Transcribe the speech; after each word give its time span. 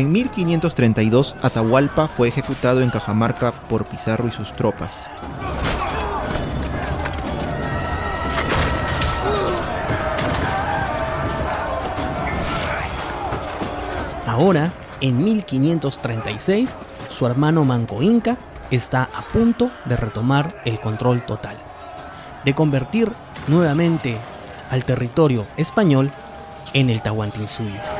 En 0.00 0.10
1532, 0.12 1.36
Atahualpa 1.42 2.08
fue 2.08 2.28
ejecutado 2.28 2.80
en 2.80 2.88
Cajamarca 2.88 3.52
por 3.52 3.84
Pizarro 3.84 4.28
y 4.28 4.32
sus 4.32 4.50
tropas. 4.54 5.10
Ahora, 14.26 14.72
en 15.02 15.22
1536, 15.22 16.78
su 17.10 17.26
hermano 17.26 17.66
Manco 17.66 18.00
Inca 18.00 18.38
está 18.70 19.02
a 19.02 19.20
punto 19.20 19.70
de 19.84 19.98
retomar 19.98 20.62
el 20.64 20.80
control 20.80 21.26
total, 21.26 21.58
de 22.46 22.54
convertir 22.54 23.12
nuevamente 23.48 24.16
al 24.70 24.82
territorio 24.82 25.44
español 25.58 26.10
en 26.72 26.88
el 26.88 27.02
Tahuantinsuyo. 27.02 27.99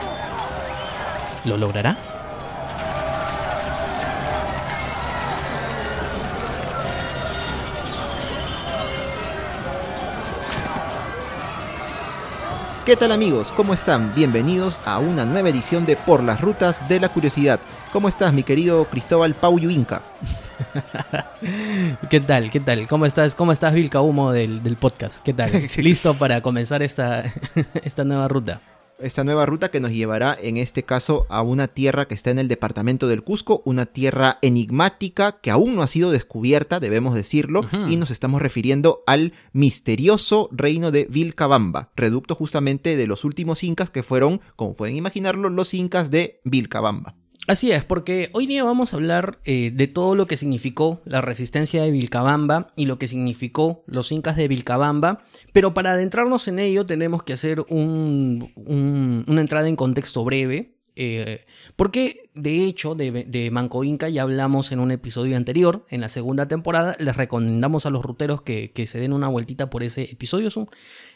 ¿Lo 1.44 1.56
logrará? 1.56 1.96
¿Qué 12.84 12.96
tal 12.96 13.12
amigos? 13.12 13.52
¿Cómo 13.56 13.72
están? 13.72 14.12
Bienvenidos 14.14 14.80
a 14.84 14.98
una 14.98 15.24
nueva 15.24 15.48
edición 15.48 15.86
de 15.86 15.96
Por 15.96 16.22
las 16.22 16.40
Rutas 16.40 16.88
de 16.88 16.98
la 16.98 17.08
Curiosidad. 17.08 17.60
¿Cómo 17.92 18.08
estás, 18.08 18.32
mi 18.32 18.42
querido 18.42 18.84
Cristóbal 18.84 19.34
Pauyu 19.34 19.70
Inca? 19.70 20.02
¿Qué 22.10 22.20
tal? 22.20 22.50
¿Qué 22.50 22.60
tal? 22.60 22.88
¿Cómo 22.88 23.06
estás? 23.06 23.34
¿Cómo 23.34 23.52
estás, 23.52 23.74
Vilca 23.74 24.00
Humo 24.00 24.32
del, 24.32 24.62
del 24.62 24.76
podcast? 24.76 25.24
¿Qué 25.24 25.32
tal? 25.32 25.52
¿Listo 25.78 26.14
para 26.14 26.42
comenzar 26.42 26.82
esta, 26.82 27.32
esta 27.82 28.04
nueva 28.04 28.28
ruta? 28.28 28.60
Esta 29.02 29.24
nueva 29.24 29.46
ruta 29.46 29.70
que 29.70 29.80
nos 29.80 29.92
llevará 29.92 30.36
en 30.40 30.56
este 30.56 30.82
caso 30.82 31.26
a 31.28 31.42
una 31.42 31.68
tierra 31.68 32.06
que 32.06 32.14
está 32.14 32.30
en 32.30 32.38
el 32.38 32.48
departamento 32.48 33.08
del 33.08 33.22
Cusco, 33.22 33.62
una 33.64 33.86
tierra 33.86 34.38
enigmática 34.42 35.40
que 35.40 35.50
aún 35.50 35.74
no 35.74 35.82
ha 35.82 35.86
sido 35.86 36.10
descubierta, 36.10 36.80
debemos 36.80 37.14
decirlo, 37.14 37.62
y 37.88 37.96
nos 37.96 38.10
estamos 38.10 38.42
refiriendo 38.42 39.02
al 39.06 39.32
misterioso 39.52 40.48
reino 40.52 40.90
de 40.90 41.06
Vilcabamba, 41.10 41.90
reducto 41.96 42.34
justamente 42.34 42.96
de 42.96 43.06
los 43.06 43.24
últimos 43.24 43.62
incas 43.62 43.90
que 43.90 44.02
fueron, 44.02 44.40
como 44.56 44.74
pueden 44.74 44.96
imaginarlo, 44.96 45.48
los 45.50 45.74
incas 45.74 46.10
de 46.10 46.40
Vilcabamba. 46.44 47.19
Así 47.46 47.72
es, 47.72 47.84
porque 47.84 48.30
hoy 48.32 48.46
día 48.46 48.64
vamos 48.64 48.92
a 48.92 48.96
hablar 48.96 49.38
eh, 49.44 49.72
de 49.74 49.86
todo 49.88 50.14
lo 50.14 50.26
que 50.26 50.36
significó 50.36 51.00
la 51.04 51.20
resistencia 51.20 51.82
de 51.82 51.90
Vilcabamba 51.90 52.70
y 52.76 52.84
lo 52.84 52.98
que 52.98 53.08
significó 53.08 53.82
los 53.86 54.12
incas 54.12 54.36
de 54.36 54.46
Vilcabamba, 54.46 55.24
pero 55.52 55.72
para 55.74 55.92
adentrarnos 55.92 56.48
en 56.48 56.58
ello 56.58 56.84
tenemos 56.86 57.22
que 57.22 57.32
hacer 57.32 57.64
una 57.70 59.40
entrada 59.40 59.68
en 59.68 59.76
contexto 59.76 60.22
breve, 60.22 60.76
eh, 60.96 61.46
porque 61.76 62.30
de 62.34 62.64
hecho 62.64 62.94
de, 62.94 63.48
Manco 63.50 63.84
Inca 63.84 64.10
ya 64.10 64.22
hablamos 64.22 64.70
en 64.70 64.78
un 64.78 64.90
episodio 64.90 65.36
anterior, 65.36 65.86
en 65.88 66.02
la 66.02 66.08
segunda 66.08 66.46
temporada, 66.46 66.94
les 66.98 67.16
recomendamos 67.16 67.86
a 67.86 67.90
los 67.90 68.04
ruteros 68.04 68.42
que, 68.42 68.70
que 68.72 68.86
se 68.86 69.00
den 69.00 69.14
una 69.14 69.28
vueltita 69.28 69.70
por 69.70 69.82
ese 69.82 70.02
episodio, 70.02 70.48
es 70.48 70.56
un 70.58 70.68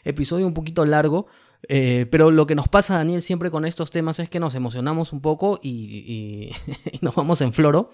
episodio 0.03 0.47
un 0.47 0.55
poquito 0.55 0.85
largo, 0.85 1.27
eh, 1.69 2.05
pero 2.09 2.31
lo 2.31 2.47
que 2.47 2.55
nos 2.55 2.67
pasa, 2.67 2.97
Daniel, 2.97 3.21
siempre 3.21 3.51
con 3.51 3.65
estos 3.65 3.91
temas 3.91 4.19
es 4.19 4.29
que 4.29 4.39
nos 4.39 4.55
emocionamos 4.55 5.13
un 5.13 5.21
poco 5.21 5.59
y, 5.61 6.51
nos 7.01 7.15
vamos 7.15 7.41
en 7.41 7.53
floro. 7.53 7.91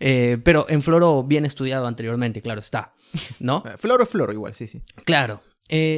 Eh, 0.00 0.38
pero 0.42 0.66
en 0.68 0.82
floro 0.82 1.22
bien 1.22 1.44
estudiado 1.44 1.86
anteriormente, 1.86 2.42
claro 2.42 2.60
está. 2.60 2.94
¿No? 3.40 3.62
Eh, 3.66 3.74
floro, 3.78 4.06
floro, 4.06 4.32
igual, 4.32 4.54
sí, 4.54 4.66
sí. 4.66 4.82
Claro. 5.04 5.42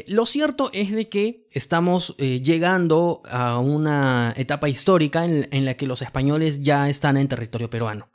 lo 0.07 0.27
cierto 0.27 0.71
es 0.73 0.93
de 0.93 1.09
que 1.09 1.49
estamos 1.51 2.17
llegando 2.17 3.23
a 3.29 3.59
una 3.59 4.35
etapa 4.37 4.69
histórica 4.69 5.25
en, 5.25 5.65
la 5.65 5.75
que 5.75 5.87
los 5.87 6.03
españoles 6.03 6.63
ya 6.63 6.89
están 6.89 7.17
en 7.17 7.29
territorio 7.29 7.71
peruano. 7.71 8.09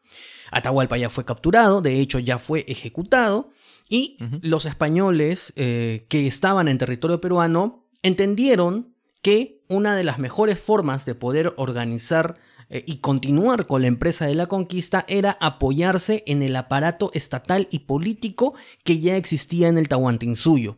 Atahualpa 0.52 0.98
ya 0.98 1.09
fue 1.09 1.25
capturado, 1.25 1.81
de 1.81 2.00
hecho 2.00 2.18
ya 2.18 2.40
fue 2.40 2.66
ejecutado, 2.68 3.52
y 3.88 4.18
los 4.42 4.66
españoles 4.66 5.52
que 5.56 6.28
estaban 6.28 6.68
en 6.68 6.78
territorio 6.78 7.19
peruano 7.19 7.90
entendieron 8.02 8.96
que 9.22 9.62
una 9.68 9.96
de 9.96 10.03
las 10.03 10.19
mejores 10.19 10.59
formas 10.59 11.06
de 11.06 11.16
poder 11.16 11.53
organizar 11.57 12.40
eh, 12.69 12.84
y 12.85 12.97
continuar 12.97 13.66
con 13.66 13.81
la 13.81 13.88
empresa 13.88 14.25
de 14.25 14.35
la 14.35 14.47
conquista 14.47 15.06
era 15.07 15.38
apoyarse 15.41 16.24
en 16.28 16.44
el 16.44 16.56
aparato 16.56 17.09
estatal 17.13 17.68
y 17.72 17.80
político 17.80 18.53
que 18.84 19.00
ya 19.00 19.18
existía 19.18 19.68
en 19.68 19.78
el 19.78 19.88
Tahuantinsuyo. 19.88 20.78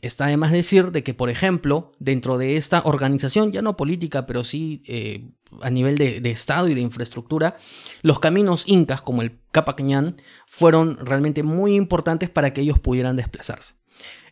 Está 0.00 0.26
además 0.26 0.52
decir 0.52 0.90
de 0.90 1.02
que, 1.02 1.14
por 1.14 1.30
ejemplo, 1.30 1.92
dentro 1.98 2.38
de 2.38 2.56
esta 2.56 2.82
organización, 2.84 3.52
ya 3.52 3.62
no 3.62 3.76
política, 3.76 4.26
pero 4.26 4.44
sí 4.44 4.82
eh, 4.86 5.30
a 5.60 5.70
nivel 5.70 5.98
de, 5.98 6.30
Estado 6.30 6.68
y 6.68 6.74
de 6.74 6.80
infraestructura, 6.80 7.56
los 8.02 8.20
caminos 8.20 8.64
incas, 8.66 9.02
como 9.02 9.22
el 9.22 9.38
Capacañán, 9.50 10.20
fueron 10.46 10.98
realmente 11.04 11.42
muy 11.42 11.74
importantes 11.74 12.30
para 12.30 12.52
que 12.52 12.60
ellos 12.62 12.78
pudieran 12.78 13.16
desplazarse. 13.16 13.74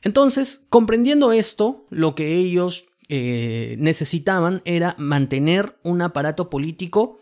Entonces, 0.03 0.67
comprendiendo 0.69 1.33
esto, 1.33 1.87
lo 1.91 2.15
que 2.15 2.35
ellos 2.35 2.87
eh, 3.09 3.77
necesitaban 3.79 4.63
era 4.65 4.95
mantener 4.99 5.79
un 5.83 6.03
aparato 6.03 6.51
político 6.51 7.21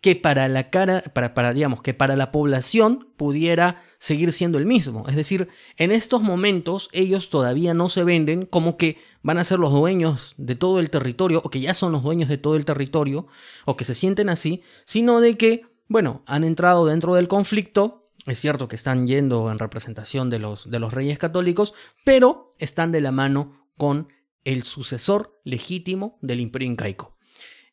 que 0.00 0.16
para 0.16 0.48
la 0.48 0.70
cara, 0.70 1.02
para, 1.12 1.34
para, 1.34 1.52
digamos, 1.52 1.82
que 1.82 1.94
para 1.94 2.16
la 2.16 2.30
población 2.30 3.08
pudiera 3.16 3.80
seguir 3.98 4.32
siendo 4.32 4.58
el 4.58 4.66
mismo. 4.66 5.04
Es 5.08 5.16
decir, 5.16 5.48
en 5.76 5.90
estos 5.90 6.22
momentos 6.22 6.88
ellos 6.92 7.30
todavía 7.30 7.74
no 7.74 7.88
se 7.88 8.04
venden 8.04 8.46
como 8.46 8.76
que 8.76 8.98
van 9.22 9.38
a 9.38 9.44
ser 9.44 9.58
los 9.58 9.72
dueños 9.72 10.34
de 10.36 10.54
todo 10.54 10.80
el 10.80 10.90
territorio, 10.90 11.40
o 11.44 11.50
que 11.50 11.60
ya 11.60 11.74
son 11.74 11.92
los 11.92 12.02
dueños 12.02 12.28
de 12.28 12.38
todo 12.38 12.56
el 12.56 12.64
territorio, 12.64 13.26
o 13.64 13.76
que 13.76 13.84
se 13.84 13.94
sienten 13.94 14.28
así, 14.28 14.62
sino 14.84 15.20
de 15.20 15.36
que, 15.36 15.66
bueno, 15.88 16.22
han 16.26 16.44
entrado 16.44 16.86
dentro 16.86 17.14
del 17.14 17.28
conflicto, 17.28 18.10
es 18.26 18.38
cierto 18.38 18.68
que 18.68 18.76
están 18.76 19.06
yendo 19.06 19.50
en 19.50 19.58
representación 19.58 20.30
de 20.30 20.38
los, 20.38 20.70
de 20.70 20.78
los 20.78 20.92
reyes 20.92 21.18
católicos, 21.18 21.74
pero 22.04 22.50
están 22.58 22.92
de 22.92 23.00
la 23.00 23.12
mano 23.12 23.66
con 23.76 24.08
el 24.44 24.62
sucesor 24.62 25.40
legítimo 25.44 26.18
del 26.22 26.40
imperio 26.40 26.68
incaico. 26.68 27.16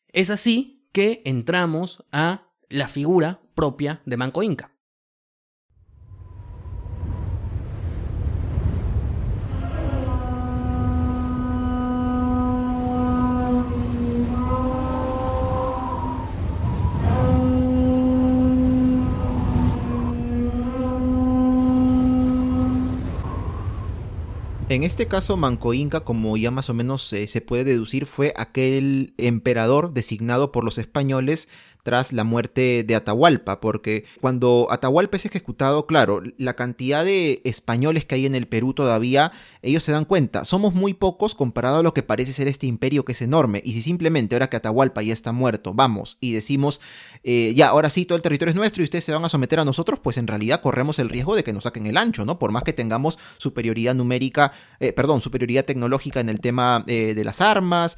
Es 0.08 0.30
así 0.30 0.88
que 0.92 1.22
entramos 1.24 2.04
a 2.12 2.48
la 2.68 2.88
figura 2.88 3.40
propia 3.54 4.02
de 4.06 4.16
Manco 4.16 4.42
Inca. 4.42 4.69
En 24.70 24.84
este 24.84 25.08
caso, 25.08 25.36
Manco 25.36 25.74
Inca, 25.74 25.98
como 26.04 26.36
ya 26.36 26.52
más 26.52 26.70
o 26.70 26.74
menos 26.74 27.12
eh, 27.12 27.26
se 27.26 27.40
puede 27.40 27.64
deducir, 27.64 28.06
fue 28.06 28.32
aquel 28.36 29.14
emperador 29.18 29.92
designado 29.92 30.52
por 30.52 30.62
los 30.62 30.78
españoles 30.78 31.48
tras 31.82 32.12
la 32.12 32.24
muerte 32.24 32.84
de 32.86 32.94
Atahualpa, 32.94 33.60
porque 33.60 34.04
cuando 34.20 34.68
Atahualpa 34.70 35.16
es 35.16 35.26
ejecutado, 35.26 35.86
claro, 35.86 36.22
la 36.36 36.54
cantidad 36.54 37.04
de 37.04 37.40
españoles 37.44 38.04
que 38.04 38.16
hay 38.16 38.26
en 38.26 38.34
el 38.34 38.46
Perú 38.46 38.74
todavía, 38.74 39.32
ellos 39.62 39.82
se 39.82 39.92
dan 39.92 40.04
cuenta, 40.04 40.44
somos 40.44 40.74
muy 40.74 40.94
pocos 40.94 41.34
comparado 41.34 41.78
a 41.78 41.82
lo 41.82 41.94
que 41.94 42.02
parece 42.02 42.32
ser 42.32 42.48
este 42.48 42.66
imperio 42.66 43.04
que 43.04 43.12
es 43.12 43.22
enorme, 43.22 43.62
y 43.64 43.72
si 43.72 43.82
simplemente 43.82 44.34
ahora 44.34 44.50
que 44.50 44.56
Atahualpa 44.56 45.02
ya 45.02 45.12
está 45.12 45.32
muerto, 45.32 45.74
vamos 45.74 46.18
y 46.20 46.32
decimos, 46.32 46.80
eh, 47.24 47.52
ya, 47.56 47.68
ahora 47.68 47.90
sí, 47.90 48.04
todo 48.04 48.16
el 48.16 48.22
territorio 48.22 48.50
es 48.50 48.56
nuestro 48.56 48.82
y 48.82 48.84
ustedes 48.84 49.04
se 49.04 49.12
van 49.12 49.24
a 49.24 49.28
someter 49.28 49.60
a 49.60 49.64
nosotros, 49.64 50.00
pues 50.00 50.18
en 50.18 50.26
realidad 50.26 50.60
corremos 50.60 50.98
el 50.98 51.08
riesgo 51.08 51.34
de 51.34 51.44
que 51.44 51.52
nos 51.52 51.64
saquen 51.64 51.86
el 51.86 51.96
ancho, 51.96 52.24
¿no? 52.24 52.38
Por 52.38 52.52
más 52.52 52.62
que 52.62 52.72
tengamos 52.72 53.18
superioridad 53.38 53.94
numérica, 53.94 54.52
eh, 54.80 54.92
perdón, 54.92 55.20
superioridad 55.20 55.64
tecnológica 55.64 56.20
en 56.20 56.28
el 56.28 56.40
tema 56.40 56.84
eh, 56.86 57.14
de 57.14 57.24
las 57.24 57.40
armas, 57.40 57.96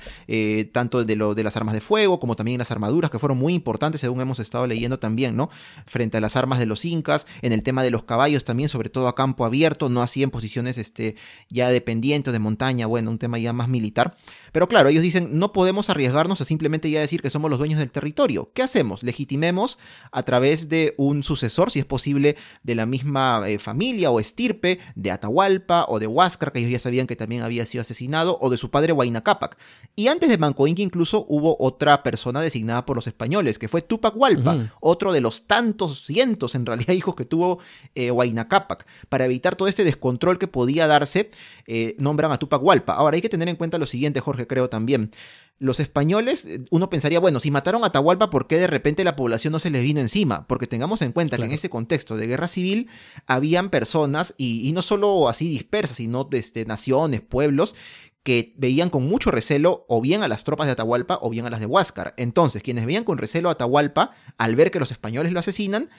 tanto 0.72 1.04
de, 1.04 1.16
lo, 1.16 1.34
de 1.34 1.44
las 1.44 1.56
armas 1.56 1.74
de 1.74 1.80
fuego 1.80 2.18
como 2.18 2.36
también 2.36 2.58
las 2.58 2.70
armaduras, 2.70 3.10
que 3.10 3.18
fueron 3.18 3.38
muy 3.38 3.52
importantes 3.54 3.71
según 3.94 4.20
hemos 4.20 4.38
estado 4.38 4.66
leyendo 4.66 4.98
también, 4.98 5.36
¿no? 5.36 5.50
Frente 5.86 6.18
a 6.18 6.20
las 6.20 6.36
armas 6.36 6.58
de 6.58 6.66
los 6.66 6.84
incas, 6.84 7.26
en 7.42 7.52
el 7.52 7.62
tema 7.62 7.82
de 7.82 7.90
los 7.90 8.04
caballos 8.04 8.44
también, 8.44 8.68
sobre 8.68 8.90
todo 8.90 9.08
a 9.08 9.14
campo 9.14 9.44
abierto, 9.44 9.88
no 9.88 10.02
así 10.02 10.22
en 10.22 10.30
posiciones 10.30 10.78
este, 10.78 11.16
ya 11.48 11.68
dependientes 11.70 12.32
de 12.32 12.38
montaña, 12.38 12.86
bueno, 12.86 13.10
un 13.10 13.18
tema 13.18 13.38
ya 13.38 13.52
más 13.52 13.68
militar. 13.68 14.16
Pero 14.52 14.68
claro, 14.68 14.90
ellos 14.90 15.02
dicen, 15.02 15.38
no 15.38 15.52
podemos 15.52 15.88
arriesgarnos 15.88 16.40
a 16.40 16.44
simplemente 16.44 16.90
ya 16.90 17.00
decir 17.00 17.22
que 17.22 17.30
somos 17.30 17.50
los 17.50 17.58
dueños 17.58 17.78
del 17.78 17.90
territorio. 17.90 18.50
¿Qué 18.54 18.62
hacemos? 18.62 19.02
Legitimemos 19.02 19.78
a 20.10 20.22
través 20.24 20.68
de 20.68 20.94
un 20.98 21.22
sucesor, 21.22 21.70
si 21.70 21.78
es 21.78 21.86
posible, 21.86 22.36
de 22.62 22.74
la 22.74 22.84
misma 22.84 23.48
eh, 23.48 23.58
familia 23.58 24.10
o 24.10 24.20
estirpe 24.20 24.78
de 24.94 25.10
Atahualpa 25.10 25.86
o 25.88 25.98
de 25.98 26.06
Huáscar, 26.06 26.52
que 26.52 26.58
ellos 26.58 26.70
ya 26.70 26.78
sabían 26.78 27.06
que 27.06 27.16
también 27.16 27.42
había 27.42 27.64
sido 27.64 27.82
asesinado, 27.82 28.38
o 28.40 28.50
de 28.50 28.58
su 28.58 28.70
padre 28.70 28.92
Huayna 28.92 29.22
Cápac. 29.22 29.56
Y 29.96 30.08
antes 30.08 30.28
de 30.28 30.38
Manco 30.38 30.66
Inca 30.66 30.82
incluso 30.82 31.24
hubo 31.28 31.56
otra 31.58 32.02
persona 32.02 32.40
designada 32.40 32.84
por 32.84 32.96
los 32.96 33.06
españoles, 33.06 33.58
que 33.62 33.68
fue 33.68 33.80
Tupac 33.80 34.16
Hualpa, 34.16 34.72
otro 34.80 35.12
de 35.12 35.20
los 35.20 35.46
tantos 35.46 36.04
cientos 36.04 36.56
en 36.56 36.66
realidad 36.66 36.94
hijos 36.94 37.14
que 37.14 37.24
tuvo 37.24 37.60
eh, 37.94 38.10
Huayna 38.10 38.48
Cápac. 38.48 38.84
Para 39.08 39.24
evitar 39.24 39.54
todo 39.54 39.68
este 39.68 39.84
descontrol 39.84 40.36
que 40.36 40.48
podía 40.48 40.88
darse, 40.88 41.30
eh, 41.68 41.94
nombran 42.00 42.32
a 42.32 42.38
Tupac 42.38 42.60
Hualpa. 42.60 42.94
Ahora 42.94 43.14
hay 43.14 43.22
que 43.22 43.28
tener 43.28 43.48
en 43.48 43.54
cuenta 43.54 43.78
lo 43.78 43.86
siguiente, 43.86 44.18
Jorge 44.18 44.48
creo 44.48 44.68
también. 44.68 45.12
los 45.60 45.78
españoles, 45.78 46.44
eh, 46.44 46.64
uno 46.70 46.90
pensaría, 46.90 47.20
bueno, 47.20 47.38
si 47.38 47.52
mataron 47.52 47.84
a 47.84 47.86
Atahualpa, 47.86 48.30
¿por 48.30 48.48
qué 48.48 48.58
de 48.58 48.66
repente 48.66 49.04
la 49.04 49.14
población 49.14 49.52
no 49.52 49.60
se 49.60 49.70
les 49.70 49.84
vino 49.84 50.00
encima? 50.00 50.44
Porque 50.48 50.66
tengamos 50.66 51.00
en 51.02 51.12
cuenta 51.12 51.36
que 51.36 51.44
en 51.44 51.52
ese 51.52 51.70
contexto 51.70 52.16
de 52.16 52.26
guerra 52.26 52.48
civil 52.48 52.88
habían 53.28 53.70
personas, 53.70 54.34
y, 54.38 54.72
no 54.72 54.82
solo 54.82 55.28
así 55.28 55.48
dispersas, 55.48 55.98
sino 55.98 56.28
este, 56.32 56.64
naciones, 56.64 57.20
pueblos, 57.20 57.76
que 58.22 58.54
veían 58.56 58.90
con 58.90 59.06
mucho 59.06 59.30
recelo 59.30 59.84
o 59.88 60.00
bien 60.00 60.22
a 60.22 60.28
las 60.28 60.44
tropas 60.44 60.66
de 60.66 60.72
Atahualpa 60.72 61.18
o 61.22 61.30
bien 61.30 61.46
a 61.46 61.50
las 61.50 61.60
de 61.60 61.66
Huáscar. 61.66 62.14
Entonces, 62.16 62.62
quienes 62.62 62.86
veían 62.86 63.04
con 63.04 63.18
recelo 63.18 63.48
a 63.48 63.52
Atahualpa, 63.52 64.12
al 64.38 64.54
ver 64.56 64.70
que 64.70 64.78
los 64.78 64.92
españoles 64.92 65.32
lo 65.32 65.40
asesinan, 65.40 65.90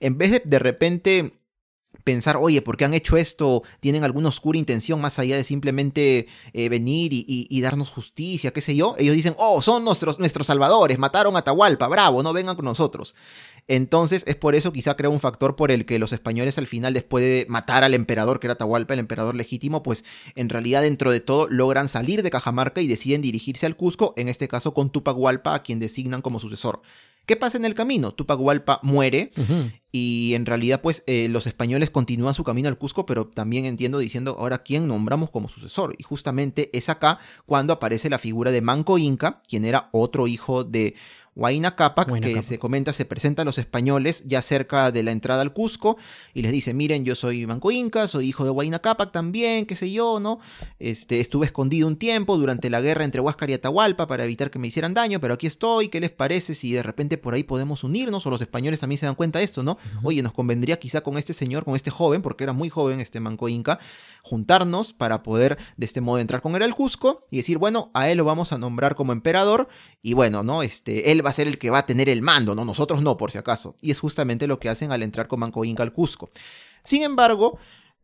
en 0.00 0.18
vez 0.18 0.32
de 0.32 0.42
de 0.44 0.58
repente 0.58 1.37
pensar, 2.04 2.36
oye, 2.36 2.62
¿por 2.62 2.76
qué 2.76 2.84
han 2.84 2.94
hecho 2.94 3.16
esto? 3.16 3.62
¿Tienen 3.80 4.04
alguna 4.04 4.28
oscura 4.28 4.58
intención 4.58 5.00
más 5.00 5.18
allá 5.18 5.36
de 5.36 5.44
simplemente 5.44 6.26
eh, 6.52 6.68
venir 6.68 7.10
y, 7.12 7.60
darnos 7.60 7.90
justicia, 7.90 8.52
qué 8.52 8.60
sé 8.60 8.74
yo? 8.74 8.94
Ellos 8.98 9.14
dicen, 9.14 9.34
oh, 9.38 9.60
son 9.62 9.84
nuestros, 9.84 10.18
nuestros 10.18 10.46
salvadores, 10.46 10.98
mataron 10.98 11.36
a 11.36 11.40
Atahualpa, 11.40 11.88
bravo, 11.88 12.22
no 12.22 12.32
vengan 12.32 12.56
con 12.56 12.64
nosotros. 12.64 13.14
Entonces 13.68 14.24
es 14.26 14.34
por 14.34 14.54
eso 14.54 14.72
quizá 14.72 14.96
crea 14.96 15.10
un 15.10 15.20
factor 15.20 15.54
por 15.54 15.70
el 15.70 15.84
que 15.84 15.98
los 15.98 16.14
españoles 16.14 16.56
al 16.56 16.66
final, 16.66 16.94
después 16.94 17.22
de 17.22 17.46
matar 17.50 17.84
al 17.84 17.92
emperador, 17.92 18.40
que 18.40 18.46
era 18.46 18.54
Atahualpa, 18.54 18.94
el 18.94 19.00
emperador 19.00 19.34
legítimo, 19.34 19.82
pues 19.82 20.04
en 20.34 20.48
realidad 20.48 20.80
dentro 20.80 21.10
de 21.10 21.20
todo 21.20 21.46
logran 21.48 21.88
salir 21.88 22.22
de 22.22 22.30
Cajamarca 22.30 22.80
y 22.80 22.86
deciden 22.86 23.20
dirigirse 23.20 23.66
al 23.66 23.76
Cusco, 23.76 24.14
en 24.16 24.28
este 24.28 24.48
caso 24.48 24.72
con 24.72 24.90
Tupac 24.90 25.16
Hualpa, 25.16 25.54
a 25.54 25.62
quien 25.62 25.78
designan 25.78 26.22
como 26.22 26.40
sucesor. 26.40 26.80
¿Qué 27.28 27.36
pasa 27.36 27.58
en 27.58 27.66
el 27.66 27.74
camino? 27.74 28.14
Tupac 28.14 28.40
Hualpa 28.40 28.80
muere 28.82 29.32
y 29.92 30.32
en 30.32 30.46
realidad 30.46 30.80
pues 30.80 31.04
eh, 31.06 31.28
los 31.28 31.46
españoles 31.46 31.90
continúan 31.90 32.32
su 32.32 32.42
camino 32.42 32.70
al 32.70 32.78
Cusco, 32.78 33.04
pero 33.04 33.26
también 33.26 33.66
entiendo 33.66 33.98
diciendo 33.98 34.36
ahora 34.38 34.62
quién 34.62 34.88
nombramos 34.88 35.28
como 35.28 35.50
sucesor. 35.50 35.94
Y 35.98 36.04
justamente 36.04 36.70
es 36.72 36.88
acá 36.88 37.18
cuando 37.44 37.74
aparece 37.74 38.08
la 38.08 38.18
figura 38.18 38.50
de 38.50 38.62
Manco 38.62 38.96
Inca, 38.96 39.42
quien 39.46 39.66
era 39.66 39.90
otro 39.92 40.26
hijo 40.26 40.64
de 40.64 40.94
Huayna 41.38 41.76
Capac, 41.76 42.20
que 42.20 42.42
se 42.42 42.58
comenta, 42.58 42.92
se 42.92 43.04
presenta 43.04 43.42
a 43.42 43.44
los 43.44 43.58
españoles 43.58 44.24
ya 44.26 44.42
cerca 44.42 44.90
de 44.90 45.04
la 45.04 45.12
entrada 45.12 45.40
al 45.40 45.52
Cusco 45.52 45.96
y 46.34 46.42
les 46.42 46.50
dice, 46.50 46.74
miren, 46.74 47.04
yo 47.04 47.14
soy 47.14 47.46
Manco 47.46 47.70
Inca, 47.70 48.08
soy 48.08 48.26
hijo 48.28 48.42
de 48.42 48.50
Huayna 48.50 48.80
Capac 48.80 49.12
también, 49.12 49.64
qué 49.64 49.76
sé 49.76 49.92
yo, 49.92 50.18
¿no? 50.18 50.40
Este, 50.80 51.20
estuve 51.20 51.46
escondido 51.46 51.86
un 51.86 51.96
tiempo 51.96 52.36
durante 52.36 52.68
la 52.70 52.80
guerra 52.80 53.04
entre 53.04 53.20
Huáscar 53.20 53.50
y 53.50 53.52
Atahualpa 53.52 54.08
para 54.08 54.24
evitar 54.24 54.50
que 54.50 54.58
me 54.58 54.66
hicieran 54.66 54.94
daño, 54.94 55.20
pero 55.20 55.34
aquí 55.34 55.46
estoy, 55.46 55.90
¿qué 55.90 56.00
les 56.00 56.10
parece 56.10 56.56
si 56.56 56.72
de 56.72 56.82
repente 56.82 57.18
por 57.18 57.34
ahí 57.34 57.44
podemos 57.44 57.84
unirnos? 57.84 58.26
O 58.26 58.30
los 58.30 58.40
españoles 58.40 58.80
también 58.80 58.98
se 58.98 59.06
dan 59.06 59.14
cuenta 59.14 59.38
de 59.38 59.44
esto, 59.44 59.62
¿no? 59.62 59.78
Oye, 60.02 60.22
nos 60.22 60.32
convendría 60.32 60.80
quizá 60.80 61.02
con 61.02 61.18
este 61.18 61.34
señor, 61.34 61.64
con 61.64 61.76
este 61.76 61.92
joven, 61.92 62.20
porque 62.20 62.42
era 62.42 62.52
muy 62.52 62.68
joven 62.68 62.98
este 62.98 63.20
Manco 63.20 63.48
Inca, 63.48 63.78
juntarnos 64.22 64.92
para 64.92 65.22
poder 65.22 65.56
de 65.76 65.86
este 65.86 66.00
modo 66.00 66.18
entrar 66.18 66.42
con 66.42 66.56
él 66.56 66.62
al 66.62 66.74
Cusco 66.74 67.26
y 67.30 67.36
decir, 67.36 67.58
bueno, 67.58 67.92
a 67.94 68.10
él 68.10 68.18
lo 68.18 68.24
vamos 68.24 68.52
a 68.52 68.58
nombrar 68.58 68.96
como 68.96 69.12
emperador 69.12 69.68
y 70.02 70.14
bueno, 70.14 70.42
¿no? 70.42 70.64
Este, 70.64 71.12
él 71.12 71.24
va 71.24 71.27
a 71.28 71.32
ser 71.32 71.46
el 71.48 71.58
que 71.58 71.70
va 71.70 71.78
a 71.78 71.86
tener 71.86 72.08
el 72.08 72.22
mando, 72.22 72.54
¿no? 72.54 72.64
Nosotros 72.64 73.02
no, 73.02 73.16
por 73.16 73.30
si 73.30 73.38
acaso. 73.38 73.76
Y 73.80 73.90
es 73.90 74.00
justamente 74.00 74.46
lo 74.46 74.58
que 74.58 74.68
hacen 74.68 74.92
al 74.92 75.02
entrar 75.02 75.28
con 75.28 75.40
Manco 75.40 75.64
Inca 75.64 75.82
al 75.82 75.92
Cusco. 75.92 76.30
Sin 76.84 77.02
embargo, 77.02 77.58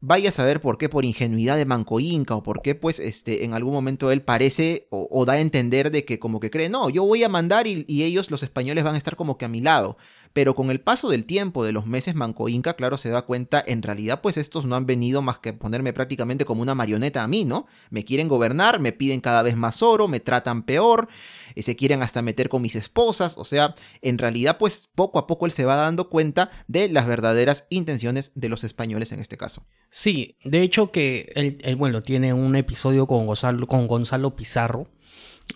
vaya 0.07 0.29
a 0.29 0.33
saber 0.33 0.61
por 0.61 0.77
qué 0.77 0.89
por 0.89 1.05
ingenuidad 1.05 1.57
de 1.57 1.65
Manco 1.65 1.99
Inca 1.99 2.35
o 2.35 2.43
por 2.43 2.61
qué 2.61 2.75
pues 2.75 2.99
este 2.99 3.45
en 3.45 3.55
algún 3.55 3.73
momento 3.73 4.11
él 4.11 4.21
parece 4.21 4.87
o, 4.91 5.25
da 5.25 5.35
a 5.35 5.41
entender 5.41 5.91
de 5.91 6.05
que 6.05 6.19
como 6.19 6.41
que 6.41 6.51
cree, 6.51 6.69
no, 6.69 6.91
yo 6.91 7.05
voy 7.05 7.25
a 7.25 7.29
mandar 7.29 7.67
y, 7.67 7.85
ellos 7.89 8.31
los 8.31 8.43
españoles 8.43 8.85
van 8.85 8.97
a 8.97 8.99
estar 8.99 9.17
como 9.17 9.39
que 9.39 9.47
a 9.47 9.49
mi 9.49 9.61
lado. 9.61 9.97
Pero 10.35 10.57
con 10.57 10.73
el 10.73 10.81
paso 10.81 11.09
del 11.09 11.27
tiempo, 11.27 11.65
de 11.65 11.71
los 11.71 11.87
meses, 11.87 12.17
Manco 12.17 12.49
Inca, 12.49 12.75
claro, 12.75 12.99
se 12.99 13.09
da 13.09 13.23
cuenta, 13.23 13.63
en 13.65 13.83
realidad, 13.83 14.21
pues 14.21 14.37
estos 14.37 14.67
no 14.67 14.75
han 14.75 14.85
venido 14.85 15.23
más 15.23 15.39
que 15.39 15.53
ponerme 15.53 15.93
prácticamente 15.93 16.45
como 16.45 16.61
una 16.61 16.75
marioneta 16.75 17.23
a 17.23 17.29
mí, 17.29 17.45
¿no? 17.45 17.67
Me 17.89 18.05
quieren 18.05 18.27
gobernar, 18.27 18.81
me 18.81 18.91
piden 18.91 19.21
cada 19.21 19.43
vez 19.43 19.57
más 19.57 19.81
oro, 19.81 20.09
me 20.09 20.19
tratan 20.19 20.65
peor, 20.65 21.09
eh, 21.55 21.63
se 21.63 21.77
quieren 21.77 22.03
hasta 22.03 22.21
meter 22.21 22.49
con 22.49 22.63
mis 22.63 22.75
esposas, 22.75 23.39
o 23.39 23.45
sea, 23.45 23.77
en 24.03 24.19
realidad, 24.19 24.59
pues 24.59 24.91
poco 24.93 25.21
a 25.21 25.29
poco 25.29 25.47
él 25.47 25.53
se 25.53 25.65
va 25.65 25.77
dando 25.77 26.09
cuenta 26.09 26.51
de 26.67 26.89
las 26.89 27.07
verdaderas 27.07 27.67
intenciones 27.71 28.33
de 28.35 28.49
los 28.49 28.65
españoles 28.65 29.13
en 29.13 29.21
este 29.21 29.37
caso. 29.37 29.65
Sí, 29.89 30.37
de 30.45 30.63
hecho 30.63 30.91
que 30.91 31.33
él, 31.37 31.77
bueno, 31.77 32.03
tiene 32.03 32.33
un 32.33 32.57
episodio 32.57 33.07
con 33.07 33.27
Gonzalo, 33.27 34.35
Pizarro, 34.35 34.89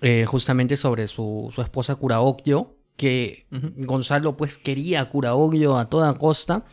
eh, 0.03 0.25
justamente 0.25 0.77
sobre 0.77 1.09
su, 1.09 1.51
su 1.53 1.63
esposa 1.63 1.97
Curaocchio, 1.97 2.78
que 2.99 3.47
Gonzalo 3.77 4.37
pues 4.37 4.59
quería 4.59 5.01
a 5.01 5.09
Curaoglio 5.09 5.79
a 5.79 5.89
toda 5.89 6.19
costa. 6.19 6.65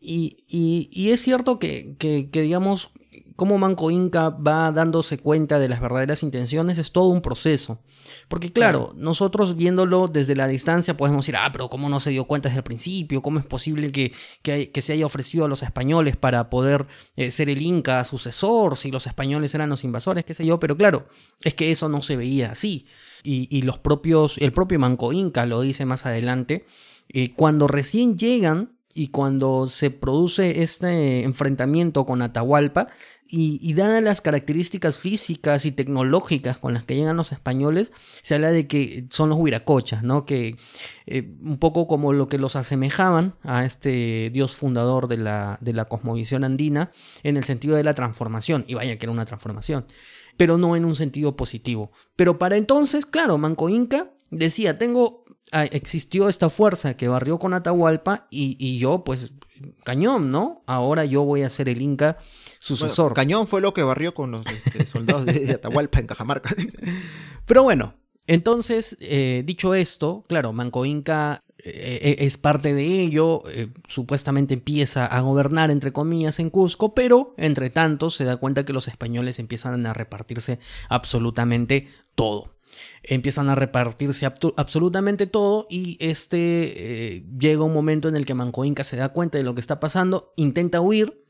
Y, 0.00 0.44
y, 0.48 1.10
es 1.10 1.20
cierto 1.20 1.58
que, 1.58 1.94
que, 1.98 2.28
digamos, 2.32 2.90
como 3.38 3.56
Manco 3.56 3.92
Inca 3.92 4.30
va 4.30 4.72
dándose 4.72 5.18
cuenta 5.18 5.60
de 5.60 5.68
las 5.68 5.80
verdaderas 5.80 6.24
intenciones 6.24 6.76
es 6.78 6.90
todo 6.90 7.06
un 7.06 7.22
proceso. 7.22 7.78
Porque 8.26 8.52
claro, 8.52 8.94
nosotros 8.96 9.54
viéndolo 9.54 10.08
desde 10.08 10.34
la 10.34 10.48
distancia 10.48 10.96
podemos 10.96 11.24
decir, 11.24 11.36
ah, 11.36 11.48
pero 11.52 11.68
¿cómo 11.68 11.88
no 11.88 12.00
se 12.00 12.10
dio 12.10 12.24
cuenta 12.24 12.48
desde 12.48 12.58
el 12.58 12.64
principio? 12.64 13.22
¿Cómo 13.22 13.38
es 13.38 13.46
posible 13.46 13.92
que, 13.92 14.12
que, 14.42 14.82
se 14.82 14.92
haya 14.92 15.06
ofrecido 15.06 15.44
a 15.44 15.48
los 15.48 15.62
españoles 15.62 16.16
para 16.16 16.50
poder 16.50 16.88
eh, 17.14 17.30
ser 17.30 17.48
el 17.48 17.62
Inca 17.62 18.02
sucesor 18.02 18.76
si 18.76 18.90
los 18.90 19.06
españoles 19.06 19.54
eran 19.54 19.70
los 19.70 19.84
invasores, 19.84 20.24
qué 20.24 20.34
sé 20.34 20.44
yo? 20.44 20.58
Pero 20.58 20.76
claro, 20.76 21.06
es 21.40 21.54
que 21.54 21.70
eso 21.70 21.88
no 21.88 22.02
se 22.02 22.16
veía 22.16 22.50
así 22.50 22.88
y, 23.22 23.62
los 23.62 23.78
propios, 23.78 24.36
el 24.38 24.52
propio 24.52 24.80
Manco 24.80 25.12
Inca 25.12 25.46
lo 25.46 25.60
dice 25.60 25.84
más 25.84 26.06
adelante, 26.06 26.66
eh, 27.08 27.34
cuando 27.34 27.68
recién 27.68 28.18
llegan 28.18 28.78
y 28.98 29.08
cuando 29.08 29.68
se 29.68 29.90
produce 29.90 30.62
este 30.62 31.22
enfrentamiento 31.22 32.04
con 32.04 32.20
Atahualpa, 32.20 32.88
y, 33.30 33.74
dadas 33.74 34.02
las 34.02 34.20
características 34.20 34.98
físicas 34.98 35.66
y 35.66 35.72
tecnológicas 35.72 36.58
con 36.58 36.74
las 36.74 36.84
que 36.84 36.96
llegan 36.96 37.16
los 37.16 37.32
españoles, 37.32 37.92
se 38.22 38.34
habla 38.34 38.50
de 38.50 38.66
que 38.66 39.06
son 39.10 39.28
los 39.28 39.38
huiracochas, 39.38 40.02
¿no? 40.02 40.24
Que 40.24 40.56
eh, 41.06 41.28
un 41.42 41.58
poco 41.58 41.86
como 41.86 42.12
lo 42.12 42.28
que 42.28 42.38
los 42.38 42.56
asemejaban 42.56 43.34
a 43.42 43.64
este 43.64 44.30
dios 44.30 44.56
fundador 44.56 45.08
de 45.08 45.18
la, 45.18 45.58
de 45.60 45.72
la 45.72 45.84
cosmovisión 45.84 46.44
andina 46.44 46.90
en 47.22 47.36
el 47.36 47.44
sentido 47.44 47.76
de 47.76 47.84
la 47.84 47.94
transformación. 47.94 48.64
Y 48.66 48.74
vaya 48.74 48.98
que 48.98 49.06
era 49.06 49.12
una 49.12 49.26
transformación 49.26 49.86
pero 50.38 50.56
no 50.56 50.76
en 50.76 50.86
un 50.86 50.94
sentido 50.94 51.36
positivo. 51.36 51.90
Pero 52.16 52.38
para 52.38 52.56
entonces, 52.56 53.04
claro, 53.04 53.36
Manco 53.36 53.68
Inca 53.68 54.12
decía, 54.30 54.78
tengo, 54.78 55.24
ah, 55.52 55.64
existió 55.64 56.28
esta 56.30 56.48
fuerza 56.48 56.96
que 56.96 57.08
barrió 57.08 57.38
con 57.38 57.52
Atahualpa 57.52 58.28
y, 58.30 58.78
yo, 58.78 59.04
pues, 59.04 59.32
cañón, 59.84 60.30
¿no? 60.30 60.62
Ahora 60.66 61.04
yo 61.04 61.24
voy 61.24 61.42
a 61.42 61.50
ser 61.50 61.68
el 61.68 61.82
Inca 61.82 62.18
sucesor. 62.58 63.14
cañón 63.14 63.46
fue 63.46 63.60
lo 63.60 63.74
que 63.74 63.82
barrió 63.82 64.14
con 64.14 64.30
los 64.30 64.46
este, 64.46 64.86
soldados 64.86 65.26
de 65.26 65.52
Atahualpa 65.54 66.00
en 66.00 66.06
Cajamarca. 66.06 66.54
Pero 67.46 67.62
bueno, 67.62 67.94
entonces, 68.28 68.98
eh, 69.00 69.42
dicho 69.44 69.74
esto, 69.74 70.22
claro, 70.28 70.52
Manco 70.52 70.84
Inca 70.84 71.42
eh, 71.64 71.98
eh, 72.02 72.16
es 72.20 72.36
parte 72.36 72.74
de 72.74 73.00
ello, 73.00 73.42
supuestamente 73.88 74.52
empieza 74.52 75.06
a 75.06 75.20
gobernar, 75.22 75.70
entre 75.70 75.92
comillas, 75.92 76.38
en 76.38 76.50
Cusco, 76.50 76.94
pero 76.94 77.34
entre 77.38 77.70
tanto 77.70 78.10
se 78.10 78.24
da 78.24 78.36
cuenta 78.36 78.66
que 78.66 78.74
los 78.74 78.86
españoles 78.86 79.38
empiezan 79.38 79.86
a 79.86 79.94
repartirse 79.94 80.58
absolutamente 80.90 81.88
todo. 82.14 82.54
Empiezan 83.02 83.48
a 83.48 83.54
repartirse 83.54 84.26
absolutamente 84.26 85.26
todo 85.26 85.66
y 85.70 85.96
este 85.98 87.24
llega 87.38 87.64
un 87.64 87.72
momento 87.72 88.08
en 88.08 88.14
el 88.14 88.26
que 88.26 88.34
Manco 88.34 88.66
Inca 88.66 88.84
se 88.84 88.96
da 88.96 89.08
cuenta 89.08 89.38
de 89.38 89.44
lo 89.44 89.54
que 89.54 89.62
está 89.62 89.80
pasando, 89.80 90.34
intenta 90.36 90.82
huir, 90.82 91.24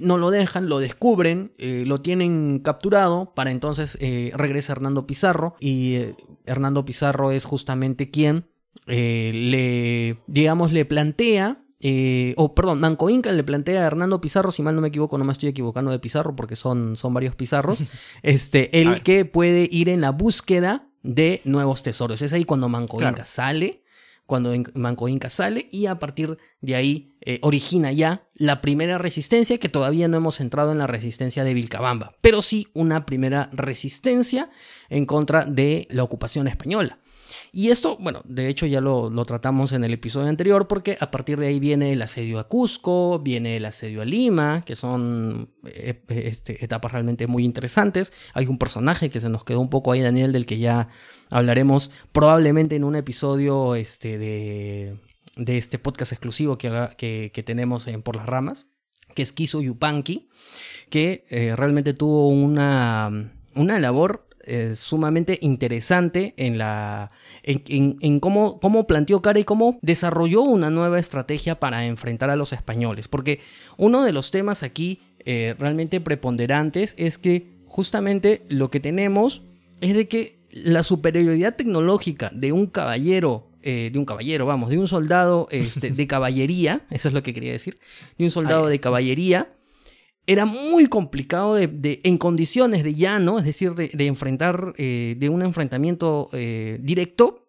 no 0.00 0.18
lo 0.18 0.30
dejan, 0.30 0.68
lo 0.68 0.78
descubren, 0.78 1.52
lo 1.58 2.00
tienen 2.00 2.60
capturado, 2.60 3.32
para 3.34 3.50
entonces 3.50 3.98
regresa 4.00 4.72
Hernando 4.72 5.06
Pizarro 5.06 5.56
y 5.60 5.98
Hernando 6.46 6.84
Pizarro 6.84 7.30
es 7.30 7.44
justamente 7.44 8.10
quien 8.10 8.46
eh, 8.86 9.30
le, 9.34 10.22
digamos, 10.26 10.72
le 10.72 10.84
plantea 10.84 11.60
eh, 11.80 12.32
o 12.38 12.54
perdón, 12.54 12.80
Manco 12.80 13.10
Inca 13.10 13.30
le 13.30 13.44
plantea 13.44 13.82
a 13.82 13.86
Hernando 13.86 14.20
Pizarro, 14.20 14.50
si 14.50 14.62
mal 14.62 14.74
no 14.74 14.80
me 14.80 14.88
equivoco, 14.88 15.18
no 15.18 15.24
me 15.24 15.32
estoy 15.32 15.50
equivocando 15.50 15.90
de 15.90 15.98
Pizarro 15.98 16.34
porque 16.34 16.56
son, 16.56 16.96
son 16.96 17.12
varios 17.12 17.34
Pizarros, 17.34 17.84
este, 18.22 18.80
el 18.80 19.02
que 19.02 19.26
puede 19.26 19.68
ir 19.70 19.90
en 19.90 20.00
la 20.00 20.10
búsqueda 20.10 20.88
de 21.02 21.42
nuevos 21.44 21.82
tesoros. 21.82 22.22
Es 22.22 22.32
ahí 22.32 22.44
cuando 22.44 22.70
Manco 22.70 23.02
Inca 23.02 23.26
sale, 23.26 23.83
cuando 24.26 24.52
Manco 24.74 25.08
Inca 25.08 25.30
sale 25.30 25.68
y 25.70 25.86
a 25.86 25.98
partir 25.98 26.38
de 26.60 26.74
ahí 26.74 27.16
eh, 27.20 27.38
origina 27.42 27.92
ya 27.92 28.28
la 28.34 28.60
primera 28.60 28.98
resistencia 28.98 29.58
que 29.58 29.68
todavía 29.68 30.08
no 30.08 30.16
hemos 30.16 30.40
entrado 30.40 30.72
en 30.72 30.78
la 30.78 30.86
resistencia 30.86 31.44
de 31.44 31.54
Vilcabamba, 31.54 32.16
pero 32.20 32.42
sí 32.42 32.68
una 32.72 33.06
primera 33.06 33.50
resistencia 33.52 34.50
en 34.88 35.06
contra 35.06 35.44
de 35.44 35.86
la 35.90 36.02
ocupación 36.02 36.48
española. 36.48 36.98
Y 37.52 37.68
esto, 37.70 37.96
bueno, 38.00 38.22
de 38.24 38.48
hecho 38.48 38.66
ya 38.66 38.80
lo, 38.80 39.10
tratamos 39.24 39.72
en 39.72 39.84
el 39.84 39.92
episodio 39.92 40.28
anterior 40.28 40.66
porque 40.66 40.96
a 41.00 41.10
partir 41.10 41.38
de 41.38 41.46
ahí 41.46 41.60
viene 41.60 41.92
el 41.92 42.02
asedio 42.02 42.38
a 42.38 42.48
Cusco, 42.48 43.20
viene 43.20 43.56
el 43.56 43.64
asedio 43.64 44.02
a 44.02 44.04
Lima, 44.04 44.62
que 44.64 44.76
son 44.76 45.50
eh, 45.66 46.02
este, 46.08 46.64
etapas 46.64 46.92
realmente 46.92 47.26
muy 47.26 47.44
interesantes. 47.44 48.12
Hay 48.32 48.46
un 48.46 48.58
personaje 48.58 49.10
que 49.10 49.20
se 49.20 49.28
nos 49.28 49.44
quedó 49.44 49.60
un 49.60 49.70
poco 49.70 49.92
ahí, 49.92 50.00
Daniel, 50.00 50.32
del 50.32 50.46
que 50.46 50.58
ya 50.58 50.88
hablaremos 51.30 51.90
probablemente 52.12 52.76
en 52.76 52.84
un 52.84 52.96
episodio 52.96 53.74
este, 53.74 54.18
de, 54.18 54.98
este 55.36 55.78
podcast 55.78 56.12
exclusivo 56.12 56.58
que, 56.58 57.30
que, 57.32 57.42
tenemos 57.42 57.86
en 57.86 58.02
Por 58.02 58.16
las 58.16 58.26
Ramas, 58.26 58.68
que 59.14 59.22
es 59.22 59.32
Kiso 59.32 59.60
Yupanqui, 59.60 60.28
que 60.90 61.24
eh, 61.30 61.54
realmente 61.56 61.94
tuvo 61.94 62.28
una, 62.28 63.32
una 63.54 63.78
labor 63.78 64.28
eh, 64.46 64.74
sumamente 64.74 65.38
interesante 65.40 66.34
en, 66.36 66.58
la, 66.58 67.10
en, 67.42 68.20
cómo, 68.20 68.60
cómo 68.60 68.86
planteó 68.86 69.22
cara 69.22 69.38
y 69.38 69.44
cómo 69.44 69.78
desarrolló 69.82 70.42
una 70.42 70.70
nueva 70.70 70.98
estrategia 70.98 71.58
para 71.58 71.86
enfrentar 71.86 72.30
a 72.30 72.36
los 72.36 72.52
españoles. 72.52 73.08
Porque 73.08 73.40
uno 73.76 74.04
de 74.04 74.12
los 74.12 74.30
temas 74.30 74.62
aquí 74.62 75.00
eh, 75.24 75.54
realmente 75.58 76.00
preponderantes 76.00 76.94
es 76.98 77.18
que 77.18 77.48
justamente 77.66 78.42
lo 78.48 78.70
que 78.70 78.80
tenemos 78.80 79.42
es 79.80 79.94
de 79.94 80.08
que 80.08 80.38
la 80.50 80.82
superioridad 80.82 81.56
tecnológica 81.56 82.30
de 82.32 82.52
un 82.52 82.66
caballero 82.66 83.48
eh, 83.66 83.88
de 83.90 83.98
un 83.98 84.04
caballero, 84.04 84.44
vamos, 84.44 84.68
de 84.68 84.76
un 84.76 84.86
soldado 84.86 85.48
este, 85.50 85.88
de 85.90 86.06
caballería, 86.06 86.82
eso 86.90 87.08
es 87.08 87.14
lo 87.14 87.22
que 87.22 87.32
quería 87.32 87.50
decir, 87.50 87.78
de 88.18 88.24
un 88.26 88.30
soldado 88.30 88.66
de 88.66 88.78
caballería, 88.78 89.53
era 90.26 90.46
muy 90.46 90.86
complicado 90.86 91.54
de, 91.54 92.00
en 92.02 92.18
condiciones 92.18 92.82
de 92.82 92.94
llano, 92.94 93.38
es 93.38 93.44
decir, 93.44 93.74
de, 93.74 94.06
enfrentar, 94.06 94.74
eh, 94.78 95.16
de 95.18 95.28
un 95.28 95.42
enfrentamiento 95.42 96.30
eh, 96.32 96.78
directo, 96.80 97.48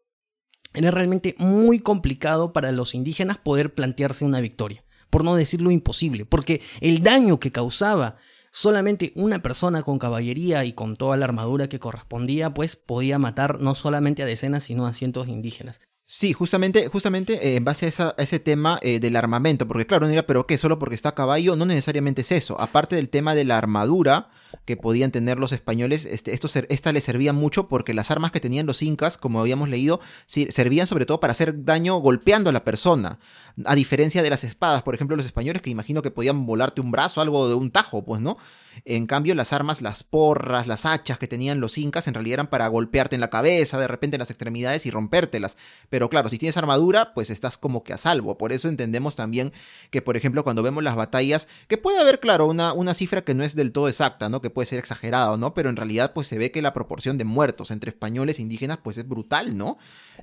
era 0.74 0.92
realmente 0.92 1.36
muy 1.38 1.80
complicado 1.80 2.52
para 2.52 2.72
los 2.72 2.96
indígenas 2.96 3.38
poder 3.38 3.74
plantearse 3.74 4.26
una 4.26 4.42
victoria, 4.42 4.84
por 5.10 5.24
no 5.24 5.36
decirlo 5.36 5.72
imposible, 5.72 6.26
porque 6.26 6.62
el 6.82 7.02
daño 7.02 7.40
que 7.40 7.52
causaba 7.52 8.18
solamente 8.52 9.14
una 9.16 9.42
persona 9.42 9.84
con 9.84 10.00
caballería 10.00 10.66
y 10.66 10.74
con 10.74 10.96
toda 10.96 11.18
la 11.18 11.26
armadura 11.26 11.70
que 11.70 11.80
correspondía, 11.80 12.54
pues 12.54 12.76
podía 12.76 13.20
matar 13.20 13.62
no 13.62 13.76
solamente 13.76 14.24
a 14.24 14.26
decenas, 14.26 14.64
sino 14.64 14.86
a 14.86 14.94
cientos 14.94 15.28
indígenas. 15.28 15.82
Sí, 16.08 16.34
justamente, 16.34 16.88
justamente 16.88 17.34
eh, 17.48 17.56
en 17.56 17.66
base 17.66 17.92
a, 17.98 18.14
ese 18.18 18.40
tema 18.40 18.78
eh, 18.84 19.00
del 19.00 19.16
armamento, 19.16 19.68
porque 19.68 19.88
claro, 19.88 20.02
no 20.06 20.10
diría, 20.10 20.28
pero 20.28 20.46
¿qué? 20.46 20.58
Solo 20.58 20.78
porque 20.78 20.94
está 20.94 21.10
a 21.10 21.16
caballo, 21.16 21.56
no 21.56 21.66
necesariamente 21.66 22.22
es 22.22 22.32
eso. 22.32 22.62
Aparte 22.62 22.96
del 22.96 23.10
tema 23.10 23.34
de 23.34 23.44
la 23.44 23.58
armadura 23.58 24.30
que 24.66 24.78
podían 24.78 25.12
tener 25.12 25.38
los 25.38 25.52
españoles, 25.52 26.06
este, 26.06 26.34
esto, 26.34 26.48
esta 26.70 26.94
les 26.94 27.04
servía 27.04 27.34
mucho 27.34 27.68
porque 27.68 27.94
las 27.94 28.12
armas 28.12 28.32
que 28.32 28.40
tenían 28.40 28.66
los 28.66 28.82
incas, 28.82 29.18
como 29.18 29.40
habíamos 29.40 29.70
leído, 29.70 30.00
servían 30.26 30.88
sobre 30.88 31.06
todo 31.06 31.20
para 31.20 31.32
hacer 31.32 31.64
daño 31.64 31.98
golpeando 31.98 32.50
a 32.50 32.54
la 32.54 32.64
persona. 32.64 33.20
A 33.66 33.76
diferencia 33.76 34.22
de 34.22 34.30
las 34.30 34.44
espadas, 34.44 34.84
por 34.84 34.96
ejemplo, 34.96 35.16
los 35.16 35.26
españoles 35.26 35.62
que 35.62 35.70
imagino 35.70 36.02
que 36.02 36.12
podían 36.12 36.46
volarte 36.46 36.82
un 36.82 36.92
brazo, 36.92 37.22
algo 37.22 37.48
de 37.48 37.56
un 37.56 37.72
tajo, 37.72 38.04
pues, 38.04 38.22
¿no? 38.22 38.38
En 38.84 39.08
cambio, 39.08 39.36
las 39.36 39.54
armas, 39.54 39.82
las 39.82 40.04
porras, 40.04 40.68
las 40.68 40.86
hachas 40.86 41.18
que 41.18 41.28
tenían 41.28 41.62
los 41.62 41.78
incas, 41.78 42.08
en 42.08 42.14
realidad 42.14 42.34
eran 42.36 42.48
para 42.48 42.68
golpearte 42.68 43.16
en 43.16 43.22
la 43.22 43.30
cabeza, 43.30 43.80
de 43.80 43.88
repente 43.88 44.18
en 44.18 44.20
las 44.20 44.30
extremidades 44.30 44.86
y 44.86 44.92
rompértelas. 44.92 45.58
Pero 45.90 46.10
claro, 46.10 46.28
si 46.28 46.38
tienes 46.38 46.58
armadura, 46.58 47.14
pues 47.14 47.30
estás 47.30 47.58
como 47.58 47.84
que 47.84 47.94
a 47.94 47.98
salvo. 47.98 48.38
Por 48.38 48.52
eso 48.52 48.68
entendemos 48.68 49.16
también 49.16 49.54
que, 49.92 50.02
por 50.02 50.18
ejemplo, 50.18 50.44
cuando 50.44 50.64
vemos 50.64 50.84
las 50.84 50.96
batallas, 50.96 51.48
que 51.68 51.78
puede 51.78 52.00
haber, 52.00 52.20
claro, 52.20 52.48
una, 52.48 52.74
una 52.74 52.94
cifra 52.94 53.24
que 53.24 53.34
no 53.34 53.44
es 53.44 53.56
del 53.56 53.72
todo 53.72 53.88
exacta, 53.88 54.28
¿no? 54.28 54.42
Que 54.46 54.52
puede 54.52 54.68
ser 54.68 54.78
exagerada, 54.78 55.36
¿no? 55.38 55.56
Pero 55.56 55.72
en 55.72 55.76
realidad, 55.76 56.14
pues 56.14 56.28
se 56.28 56.38
ve 56.38 56.52
que 56.52 56.62
la 56.62 56.72
proporción 56.72 57.18
de 57.18 57.24
muertos 57.24 57.72
entre 57.72 57.90
españoles 57.90 58.38
e 58.38 58.44
indígenas, 58.44 58.78
pues 58.84 58.96
es 59.00 59.08
brutal, 59.08 59.58
¿no? 59.58 59.80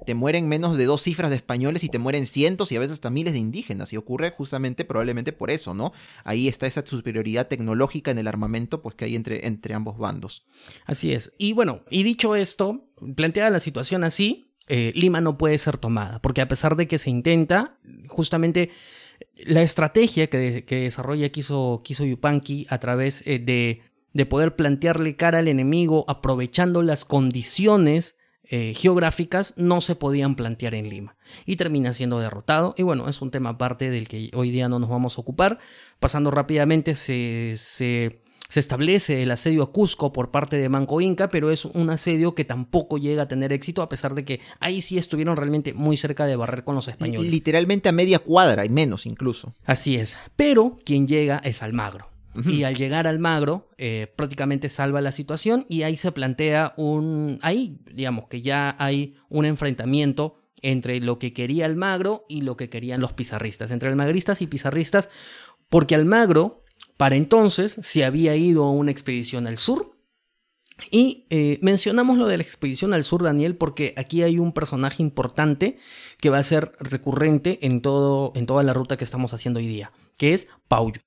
Te 0.07 0.14
mueren 0.14 0.47
menos 0.47 0.76
de 0.76 0.85
dos 0.85 1.02
cifras 1.02 1.31
de 1.31 1.37
españoles 1.37 1.83
y 1.83 1.88
te 1.88 1.99
mueren 1.99 2.26
cientos 2.26 2.71
y 2.71 2.76
a 2.76 2.79
veces 2.79 2.93
hasta 2.93 3.11
miles 3.11 3.33
de 3.33 3.41
indígenas. 3.41 3.93
Y 3.93 3.97
ocurre 3.97 4.31
justamente, 4.31 4.85
probablemente 4.85 5.33
por 5.33 5.50
eso, 5.50 5.75
¿no? 5.75 5.93
Ahí 6.23 6.47
está 6.47 6.69
esa 6.69 6.87
superioridad 6.87 7.49
tecnológica 7.49 8.12
en 8.12 8.19
el 8.19 8.29
armamento, 8.29 8.81
pues 8.81 8.95
que 8.95 9.07
hay 9.07 9.17
entre, 9.17 9.49
entre 9.49 9.75
ambos 9.75 9.99
bandos. 9.99 10.47
Así 10.87 11.12
es. 11.12 11.33
Y 11.37 11.52
bueno, 11.52 11.81
y 11.91 12.05
dicho 12.05 12.37
esto, 12.37 12.85
planteada 13.17 13.50
la 13.50 13.59
situación 13.59 14.05
así, 14.05 14.52
eh, 14.69 14.93
Lima 14.95 15.21
no 15.21 15.37
puede 15.37 15.59
ser 15.59 15.79
tomada, 15.79 16.23
porque 16.23 16.43
a 16.43 16.49
pesar 16.49 16.76
de 16.76 16.87
que 16.87 16.99
se 16.99 17.11
intenta, 17.11 17.76
justamente 18.07 18.71
la 19.37 19.62
estrategia 19.62 20.29
que, 20.29 20.64
desarrolla 20.69 21.29
Kiso, 21.31 21.81
Yupanqui 21.83 22.67
a 22.71 22.79
través 22.79 23.23
eh, 23.26 23.38
de, 23.38 23.83
de, 24.12 24.26
poder 24.26 24.57
plantearle 24.57 25.16
cara 25.16 25.38
al 25.38 25.49
enemigo 25.49 26.04
aprovechando 26.09 26.83
las 26.83 27.04
condiciones 27.04 28.16
eh, 28.45 28.75
geográficas 28.75 29.54
no 29.57 29.81
se 29.81 29.95
podían 29.95 30.35
plantear 30.35 30.75
en 30.75 30.88
Lima 30.88 31.16
y 31.47 31.57
termina 31.57 31.92
siendo 31.92 32.19
derrotado 32.19 32.75
y 32.76 32.83
bueno, 32.83 33.09
es 33.09 33.23
un 33.23 33.31
tema 33.31 33.50
aparte 33.50 33.88
del 33.90 34.09
que 34.09 34.31
hoy 34.35 34.50
día 34.50 34.69
no 34.69 34.78
nos 34.78 34.90
vamos 34.90 35.16
a 35.16 35.21
ocupar. 35.21 35.59
Pasando 36.00 36.31
rápidamente 36.31 36.95
se, 36.95 37.54
se 37.57 38.23
se 38.52 38.61
establece 38.61 39.23
el 39.23 39.31
asedio 39.31 39.62
a 39.62 39.73
Cusco 39.73 40.12
por 40.12 40.31
parte 40.31 40.59
de 40.59 40.69
Manco 40.69 41.00
Inca, 41.00 41.31
pero 41.31 41.50
es 41.50 41.64
un 41.64 41.88
asedio 41.88 42.35
que 42.35 42.45
tampoco 42.45 42.99
llega 42.99 43.23
a 43.23 43.26
tener 43.26 43.50
éxito, 43.50 43.81
a 43.81 43.88
pesar 43.88 44.14
de 44.14 44.26
que 44.26 44.40
ahí 44.61 44.83
sí 44.83 44.99
estuvieron 44.99 45.38
realmente 45.38 45.73
muy 45.73 45.97
cerca 45.97 46.26
de 46.26 46.37
barrer 46.37 46.62
con 46.62 46.75
los 46.75 46.87
españoles. 46.87 47.31
Literalmente 47.31 47.88
a 47.88 47.92
media 47.92 48.19
cuadra 48.19 48.66
y 48.66 48.69
menos 48.69 49.07
incluso. 49.07 49.54
Así 49.64 49.97
es. 49.97 50.19
Pero 50.37 50.76
quien 50.85 51.07
llega 51.07 51.38
es 51.38 51.62
Almagro. 51.62 52.12
Y 52.47 52.65
al 52.65 52.75
llegar 52.75 53.07
al 53.07 53.19
Magro, 53.19 53.69
eh, 53.77 54.12
prácticamente 54.17 54.69
salva 54.69 55.01
la 55.01 55.12
situación 55.12 55.67
y 55.69 55.83
ahí 55.83 55.97
se 55.97 56.12
plantea 56.12 56.73
un. 56.77 57.39
Ahí, 57.43 57.79
digamos 57.93 58.29
que 58.29 58.41
ya 58.41 58.75
hay 58.79 59.17
un 59.29 59.45
enfrentamiento 59.45 60.37
entre 60.62 61.01
lo 61.01 61.19
que 61.19 61.33
quería 61.33 61.67
Almagro 61.67 62.25
y 62.29 62.43
lo 62.43 62.57
que 62.57 62.71
querían 62.71 63.01
los 63.01 63.12
pizarristas, 63.12 63.71
entre 63.71 63.89
almagristas 63.89 64.41
y 64.41 64.47
pizarristas, 64.47 65.11
porque 65.69 65.95
Almagro 65.95 66.62
para 66.97 67.17
entonces 67.17 67.79
se 67.83 68.05
había 68.05 68.37
ido 68.37 68.65
a 68.65 68.71
una 68.71 68.91
expedición 68.91 69.47
al 69.47 69.59
sur. 69.59 69.93
Y 70.91 71.27
eh, 71.31 71.59
mencionamos 71.62 72.19
lo 72.19 72.27
de 72.27 72.39
la 72.39 72.43
expedición 72.43 72.93
al 72.93 73.05
sur, 73.05 73.23
Daniel, 73.23 73.57
porque 73.57 73.95
aquí 73.97 74.23
hay 74.23 74.39
un 74.39 74.53
personaje 74.53 75.03
importante 75.03 75.79
que 76.19 76.31
va 76.31 76.39
a 76.39 76.43
ser 76.43 76.73
recurrente 76.81 77.59
en, 77.62 77.83
todo, 77.83 78.33
en 78.35 78.47
toda 78.47 78.62
la 78.62 78.75
ruta 78.75 78.97
que 78.97 79.05
estamos 79.05 79.33
haciendo 79.33 79.61
hoy 79.61 79.67
día, 79.67 79.93
que 80.17 80.33
es 80.33 80.49
Pauyu. 80.69 81.01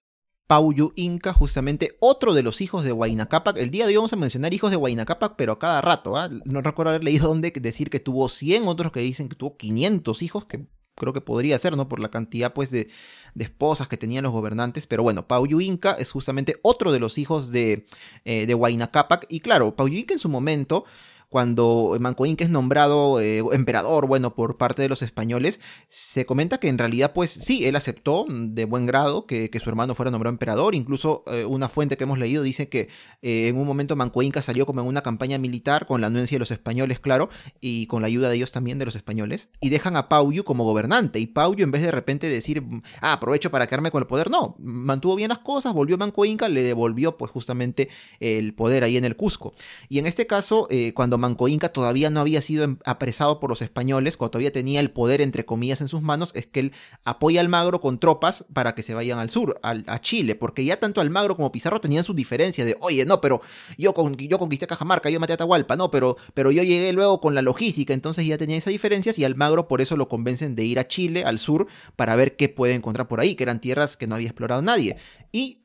Pauyu 0.47 0.93
Inca, 0.95 1.33
justamente 1.33 1.95
otro 1.99 2.35
de 2.35 2.43
los 2.43 2.61
hijos 2.61 2.83
de 2.83 2.91
Huayna 2.91 3.27
Capac. 3.27 3.57
El 3.57 3.71
día 3.71 3.85
de 3.85 3.89
hoy 3.89 3.95
vamos 3.95 4.13
a 4.13 4.17
mencionar 4.17 4.53
hijos 4.53 4.69
de 4.69 4.77
Huayna 4.77 5.05
Capac, 5.05 5.35
pero 5.35 5.53
a 5.53 5.59
cada 5.59 5.81
rato. 5.81 6.15
¿ah? 6.17 6.29
No 6.45 6.61
recuerdo 6.61 6.91
haber 6.91 7.03
leído 7.03 7.27
dónde 7.27 7.51
decir 7.51 7.89
que 7.89 7.99
tuvo 7.99 8.29
100, 8.29 8.67
otros 8.67 8.91
que 8.91 8.99
dicen 8.99 9.27
que 9.27 9.35
tuvo 9.35 9.57
500 9.57 10.21
hijos, 10.21 10.45
que 10.45 10.67
creo 10.93 11.13
que 11.13 11.21
podría 11.21 11.57
ser, 11.57 11.75
¿no? 11.75 11.89
Por 11.89 11.99
la 11.99 12.09
cantidad, 12.09 12.53
pues, 12.53 12.69
de, 12.69 12.89
de 13.33 13.43
esposas 13.43 13.87
que 13.87 13.97
tenían 13.97 14.23
los 14.23 14.33
gobernantes. 14.33 14.85
Pero 14.85 15.01
bueno, 15.01 15.27
Pauyu 15.27 15.61
Inca 15.61 15.93
es 15.93 16.11
justamente 16.11 16.59
otro 16.61 16.91
de 16.91 16.99
los 16.99 17.17
hijos 17.17 17.51
de, 17.51 17.87
eh, 18.23 18.45
de 18.45 18.53
Huayna 18.53 18.91
Capac. 18.91 19.25
Y 19.29 19.39
claro, 19.39 19.75
Pauyu 19.75 19.97
Inca 19.97 20.13
en 20.13 20.19
su 20.19 20.29
momento 20.29 20.85
cuando 21.29 21.95
Manco 21.99 22.25
Inca 22.25 22.43
es 22.43 22.49
nombrado 22.49 23.19
eh, 23.19 23.43
emperador, 23.51 24.07
bueno, 24.07 24.35
por 24.35 24.57
parte 24.57 24.81
de 24.81 24.89
los 24.89 25.01
españoles, 25.01 25.59
se 25.89 26.25
comenta 26.25 26.59
que 26.59 26.67
en 26.67 26.77
realidad, 26.77 27.13
pues 27.13 27.29
sí, 27.29 27.65
él 27.65 27.75
aceptó 27.75 28.25
de 28.29 28.65
buen 28.65 28.85
grado 28.85 29.25
que, 29.25 29.49
su 29.55 29.69
hermano 29.69 29.95
fuera 29.95 30.11
nombrado 30.11 30.33
emperador. 30.33 30.75
Incluso 30.75 31.23
eh, 31.27 31.45
una 31.45 31.69
fuente 31.69 31.97
que 31.97 32.03
hemos 32.03 32.19
leído 32.19 32.43
dice 32.43 32.69
que 32.69 32.89
eh, 33.21 33.47
en 33.47 33.57
un 33.57 33.65
momento 33.65 33.95
Manco 33.95 34.21
Inca 34.21 34.41
salió 34.41 34.65
como 34.65 34.81
en 34.81 34.87
una 34.87 35.01
campaña 35.01 35.37
militar 35.37 35.87
con 35.87 36.01
la 36.01 36.07
anuencia 36.07 36.35
de 36.35 36.39
los 36.39 36.51
españoles, 36.51 36.99
claro, 36.99 37.29
y 37.61 37.87
con 37.87 38.01
la 38.01 38.07
ayuda 38.07 38.29
de 38.29 38.35
ellos 38.35 38.51
también, 38.51 38.77
de 38.79 38.85
los 38.85 38.95
españoles, 38.95 39.49
y 39.61 39.69
dejan 39.69 39.95
a 39.95 40.09
Pauyu 40.09 40.43
como 40.43 40.63
gobernante. 40.63 41.19
Y 41.19 41.27
Pauyu, 41.27 41.63
en 41.63 41.71
vez 41.71 41.81
de 41.81 41.91
repente 41.91 42.27
decir, 42.27 42.63
ah, 43.01 43.13
aprovecho 43.13 43.51
para 43.51 43.67
quedarme 43.67 43.91
con 43.91 44.01
el 44.01 44.07
poder, 44.07 44.29
no, 44.29 44.55
mantuvo 44.59 45.15
bien 45.15 45.29
las 45.29 45.39
cosas, 45.39 45.73
volvió 45.73 45.97
Manco 45.97 46.25
Inca, 46.25 46.49
le 46.49 46.63
devolvió 46.63 47.17
pues 47.17 47.31
justamente 47.31 47.89
el 48.19 48.53
poder 48.53 48.83
ahí 48.83 48.97
en 48.97 49.05
el 49.05 49.15
Cusco. 49.15 49.53
Y 49.89 49.99
en 49.99 50.05
este 50.05 50.27
caso, 50.27 50.67
cuando 50.93 51.14
Manco 51.17 51.47
Inca 51.47 51.69
todavía 51.69 52.09
no 52.09 52.19
había 52.19 52.41
sido 52.41 52.63
em, 52.63 52.77
apresado 52.85 53.39
por 53.39 53.49
los 53.49 53.61
españoles, 53.61 54.17
cuando 54.17 54.31
todavía 54.31 54.51
tenía 54.51 54.79
el 54.79 54.91
poder 54.91 55.21
entre 55.21 55.45
comillas 55.45 55.81
en 55.81 55.87
sus 55.87 56.01
manos, 56.01 56.31
es 56.35 56.47
que 56.47 56.59
él 56.59 56.71
apoya 57.03 57.41
al 57.41 57.49
Magro 57.49 57.81
con 57.81 57.99
tropas 57.99 58.45
para 58.53 58.75
que 58.75 58.83
se 58.83 58.93
vayan 58.93 59.19
al 59.19 59.29
sur, 59.29 59.59
a 59.61 60.01
Chile, 60.01 60.35
porque 60.35 60.63
ya 60.65 60.79
tanto 60.79 61.01
Almagro 61.01 61.35
como 61.35 61.51
Pizarro 61.51 61.81
tenían 61.81 62.03
sus 62.03 62.15
diferencias 62.15 62.67
de, 62.67 62.77
oye, 62.79 63.05
no, 63.05 63.21
pero 63.21 63.41
yo, 63.77 63.93
con, 63.93 64.15
yo 64.15 64.39
conquisté 64.39 64.67
Cajamarca, 64.67 65.09
yo 65.09 65.19
maté 65.19 65.33
a 65.33 65.35
Atahualpa, 65.35 65.75
no, 65.75 65.91
pero, 65.91 66.17
pero 66.33 66.51
yo 66.51 66.63
llegué 66.63 66.93
luego 66.93 67.21
con 67.21 67.35
la 67.35 67.41
logística, 67.41 67.93
entonces 67.93 68.25
ya 68.25 68.37
tenía 68.37 68.57
esas 68.57 68.71
diferencias 68.71 69.17
y 69.19 69.23
Almagro 69.23 69.67
por 69.67 69.81
eso 69.81 69.95
lo 69.97 70.07
convencen 70.07 70.55
de 70.55 70.65
ir 70.65 70.79
a 70.79 70.87
Chile, 70.87 71.23
al 71.23 71.39
sur, 71.39 71.67
para 71.95 72.15
ver 72.15 72.35
qué 72.35 72.49
puede 72.49 72.73
encontrar 72.73 73.07
por 73.07 73.19
ahí, 73.19 73.35
que 73.35 73.43
eran 73.43 73.61
tierras 73.61 73.97
que 73.97 74.07
no 74.07 74.15
había 74.15 74.27
explorado 74.27 74.61
nadie. 74.61 74.97
Y 75.35 75.57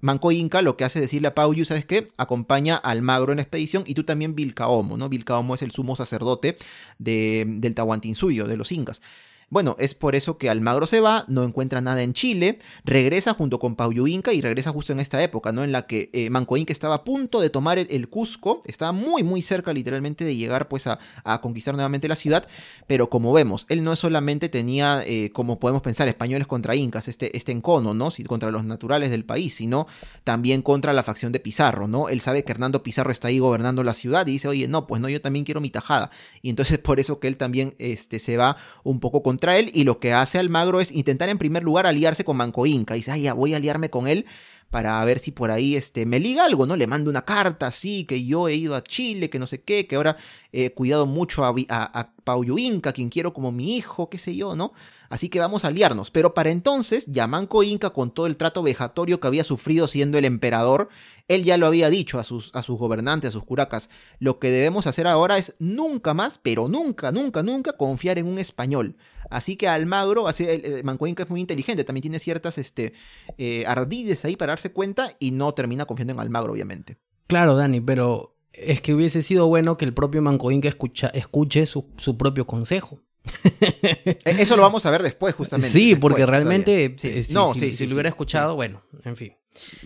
Manco 0.00 0.30
Inca 0.30 0.62
lo 0.62 0.76
que 0.76 0.84
hace 0.84 1.00
es 1.00 1.06
decirle 1.06 1.26
a 1.26 1.34
Pauyu, 1.34 1.64
¿sabes 1.64 1.84
qué? 1.84 2.06
Acompaña 2.16 2.76
al 2.76 3.02
Magro 3.02 3.32
en 3.32 3.38
la 3.38 3.42
expedición 3.42 3.82
y 3.84 3.94
tú 3.94 4.04
también 4.04 4.36
Vilcaomo, 4.36 4.96
¿no? 4.96 5.08
Vilcaomo 5.08 5.56
es 5.56 5.62
el 5.62 5.72
sumo 5.72 5.96
sacerdote 5.96 6.56
de, 7.00 7.46
del 7.48 7.74
Tahuantinsuyo, 7.74 8.46
de 8.46 8.56
los 8.56 8.70
incas. 8.70 9.02
Bueno, 9.50 9.74
es 9.80 9.94
por 9.94 10.14
eso 10.14 10.38
que 10.38 10.48
Almagro 10.48 10.86
se 10.86 11.00
va, 11.00 11.24
no 11.26 11.42
encuentra 11.42 11.80
nada 11.80 12.04
en 12.04 12.12
Chile, 12.12 12.60
regresa 12.84 13.34
junto 13.34 13.58
con 13.58 13.74
Pauyo 13.74 14.06
Inca 14.06 14.32
y 14.32 14.40
regresa 14.40 14.70
justo 14.70 14.92
en 14.92 15.00
esta 15.00 15.20
época, 15.24 15.50
¿no? 15.50 15.64
En 15.64 15.72
la 15.72 15.88
que 15.88 16.08
eh, 16.12 16.30
Manco 16.30 16.56
Inca 16.56 16.72
estaba 16.72 16.94
a 16.94 17.04
punto 17.04 17.40
de 17.40 17.50
tomar 17.50 17.76
el, 17.76 18.08
Cusco, 18.08 18.62
estaba 18.64 18.92
muy, 18.92 19.24
muy 19.24 19.42
cerca 19.42 19.72
literalmente 19.72 20.24
de 20.24 20.36
llegar 20.36 20.68
pues 20.68 20.86
a, 20.86 21.00
conquistar 21.42 21.74
nuevamente 21.74 22.06
la 22.06 22.14
ciudad, 22.14 22.46
pero 22.86 23.10
como 23.10 23.32
vemos, 23.32 23.66
él 23.70 23.82
no 23.82 23.96
solamente 23.96 24.48
tenía, 24.48 25.02
eh, 25.04 25.32
como 25.32 25.58
podemos 25.58 25.82
pensar, 25.82 26.06
españoles 26.06 26.46
contra 26.46 26.76
incas, 26.76 27.08
este, 27.08 27.36
este 27.36 27.50
encono, 27.50 27.92
¿no? 27.92 28.10
Contra 28.28 28.52
los 28.52 28.64
naturales 28.64 29.10
del 29.10 29.24
país, 29.24 29.54
sino 29.54 29.88
también 30.22 30.62
contra 30.62 30.92
la 30.92 31.02
facción 31.02 31.32
de 31.32 31.40
Pizarro, 31.40 31.88
¿no? 31.88 32.08
Él 32.08 32.20
sabe 32.20 32.44
que 32.44 32.52
Hernando 32.52 32.84
Pizarro 32.84 33.10
está 33.10 33.26
ahí 33.26 33.40
gobernando 33.40 33.82
la 33.82 33.94
ciudad 33.94 34.28
y 34.28 34.32
dice, 34.32 34.46
oye, 34.46 34.68
no, 34.68 34.86
pues 34.86 35.02
no, 35.02 35.08
yo 35.08 35.20
también 35.20 35.44
quiero 35.44 35.60
mi 35.60 35.70
tajada. 35.70 36.12
Y 36.40 36.50
entonces 36.50 36.78
por 36.90 37.00
eso 37.00 37.18
que 37.18 37.26
él 37.26 37.36
también 37.36 37.74
este, 37.78 38.20
se 38.20 38.36
va 38.36 38.56
un 38.84 39.00
poco 39.00 39.24
contra 39.24 39.39
él 39.48 39.70
y 39.74 39.84
lo 39.84 39.98
que 39.98 40.12
hace 40.12 40.38
Almagro 40.38 40.80
es 40.80 40.92
intentar 40.92 41.28
en 41.28 41.38
primer 41.38 41.62
lugar 41.62 41.86
aliarse 41.86 42.24
con 42.24 42.36
Manco 42.36 42.66
Inca. 42.66 42.94
Dice, 42.94 43.12
ay, 43.12 43.22
ya 43.22 43.34
voy 43.34 43.54
a 43.54 43.56
aliarme 43.56 43.90
con 43.90 44.06
él 44.06 44.26
para 44.70 45.04
ver 45.04 45.18
si 45.18 45.32
por 45.32 45.50
ahí 45.50 45.74
este, 45.74 46.06
me 46.06 46.20
liga 46.20 46.44
algo, 46.44 46.64
¿no? 46.64 46.76
Le 46.76 46.86
mando 46.86 47.10
una 47.10 47.24
carta 47.24 47.66
así, 47.66 48.04
que 48.04 48.24
yo 48.24 48.48
he 48.48 48.54
ido 48.54 48.76
a 48.76 48.82
Chile, 48.82 49.28
que 49.28 49.40
no 49.40 49.46
sé 49.46 49.62
qué, 49.62 49.86
que 49.86 49.96
ahora 49.96 50.16
he 50.52 50.72
cuidado 50.72 51.06
mucho 51.06 51.44
a, 51.44 51.52
a, 51.68 52.00
a 52.00 52.10
Inca, 52.56 52.92
quien 52.92 53.08
quiero 53.08 53.32
como 53.32 53.50
mi 53.50 53.76
hijo, 53.76 54.08
qué 54.08 54.18
sé 54.18 54.36
yo, 54.36 54.54
¿no? 54.54 54.72
Así 55.10 55.28
que 55.28 55.40
vamos 55.40 55.64
a 55.64 55.68
aliarnos. 55.68 56.12
Pero 56.12 56.34
para 56.34 56.50
entonces, 56.50 57.04
Yamanco 57.06 57.64
Inca, 57.64 57.90
con 57.90 58.12
todo 58.12 58.26
el 58.26 58.36
trato 58.36 58.62
vejatorio 58.62 59.18
que 59.18 59.26
había 59.26 59.42
sufrido 59.42 59.88
siendo 59.88 60.16
el 60.16 60.24
emperador, 60.24 60.88
él 61.26 61.42
ya 61.42 61.58
lo 61.58 61.66
había 61.66 61.90
dicho 61.90 62.20
a 62.20 62.24
sus, 62.24 62.52
gobernantes, 62.52 63.30
a 63.30 63.32
sus 63.32 63.42
curacas. 63.42 63.90
Lo 64.20 64.38
que 64.38 64.50
debemos 64.50 64.86
hacer 64.86 65.08
ahora 65.08 65.36
es 65.36 65.56
nunca 65.58 66.14
más, 66.14 66.38
pero 66.38 66.68
nunca, 66.68 67.10
nunca, 67.10 67.42
nunca 67.42 67.72
confiar 67.72 68.18
en 68.18 68.26
un 68.26 68.38
español. 68.38 68.96
Así 69.30 69.56
que 69.56 69.66
Almagro, 69.66 70.26
el, 70.28 70.84
Manco 70.84 71.08
Inca 71.08 71.24
es 71.24 71.28
muy 71.28 71.40
inteligente, 71.40 71.82
también 71.82 72.02
tiene 72.02 72.20
ciertas 72.20 72.56
este, 72.56 72.92
eh, 73.36 73.64
ardides 73.66 74.24
ahí 74.24 74.36
para 74.36 74.52
darse 74.52 74.72
cuenta 74.72 75.16
y 75.18 75.32
no 75.32 75.52
termina 75.54 75.86
confiando 75.86 76.12
en 76.12 76.20
Almagro, 76.20 76.52
obviamente. 76.52 76.98
Claro, 77.26 77.56
Dani, 77.56 77.80
pero 77.80 78.36
es 78.52 78.80
que 78.80 78.94
hubiese 78.94 79.22
sido 79.22 79.48
bueno 79.48 79.76
que 79.76 79.84
el 79.84 79.92
propio 79.92 80.22
Manco 80.22 80.52
Inca 80.52 80.68
escuche 80.68 81.66
su 81.66 82.16
propio 82.16 82.46
consejo. 82.46 83.00
Eso 84.24 84.56
lo 84.56 84.62
vamos 84.62 84.86
a 84.86 84.90
ver 84.90 85.02
después, 85.02 85.34
justamente. 85.34 85.70
Sí, 85.70 85.96
porque 85.96 86.26
realmente, 86.26 86.84
eh, 86.84 87.22
si, 87.22 87.32
no, 87.32 87.54
si, 87.54 87.86
lo 87.86 87.94
hubiera 87.94 88.08
escuchado, 88.08 88.54
bueno, 88.54 88.82
en 89.04 89.16
fin. 89.16 89.34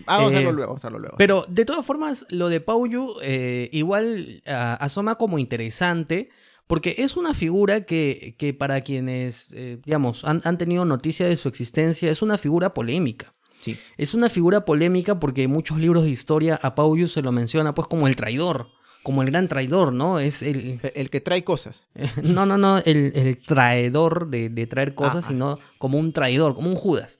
vamos 0.05 0.25
a 0.25 0.35
hacerlo 0.35 0.49
eh, 0.49 0.53
luego, 0.53 0.69
vamos 0.69 0.83
a 0.83 0.87
hacerlo 0.87 0.99
luego. 0.99 1.17
Pero 1.17 1.45
de 1.47 1.65
todas 1.65 1.85
formas, 1.85 2.25
lo 2.29 2.49
de 2.49 2.61
Pauyu 2.61 3.15
eh, 3.21 3.69
igual 3.71 4.41
asoma 4.45 5.15
como 5.15 5.39
interesante, 5.39 6.29
porque 6.67 6.95
es 6.97 7.15
una 7.15 7.33
figura 7.33 7.81
que, 7.81 8.35
que 8.39 8.53
para 8.53 8.81
quienes, 8.81 9.55
digamos, 9.83 10.23
han, 10.23 10.41
han, 10.45 10.57
tenido 10.57 10.85
noticia 10.85 11.27
de 11.27 11.35
su 11.35 11.47
existencia, 11.47 12.09
es 12.09 12.21
una 12.21 12.37
figura 12.37 12.73
polémica. 12.73 13.33
Sí. 13.61 13.77
Es 13.97 14.13
una 14.13 14.29
figura 14.29 14.65
polémica 14.65 15.19
porque 15.19 15.43
en 15.43 15.51
muchos 15.51 15.79
libros 15.79 16.03
de 16.03 16.11
historia 16.11 16.59
a 16.61 16.75
Pauyu 16.75 17.07
se 17.07 17.21
lo 17.21 17.31
menciona 17.31 17.73
pues 17.73 17.87
como 17.87 18.07
el 18.07 18.15
traidor 18.15 18.69
como 19.05 19.21
el 19.21 19.29
gran 19.29 19.47
traidor, 19.47 19.93
¿no? 19.93 20.17
Es 20.17 20.41
el... 20.41 20.79
El 20.95 21.11
que 21.11 21.21
trae 21.21 21.43
cosas. 21.43 21.83
no, 22.23 22.47
no, 22.47 22.57
no, 22.57 22.79
el, 22.79 23.37
traidor 23.45 24.31
de, 24.31 24.65
traer 24.65 24.95
cosas, 24.95 25.25
sino 25.25 25.59
como 25.77 25.99
un 25.99 26.11
traidor, 26.11 26.55
como 26.55 26.69
un 26.69 26.75
Judas. 26.75 27.19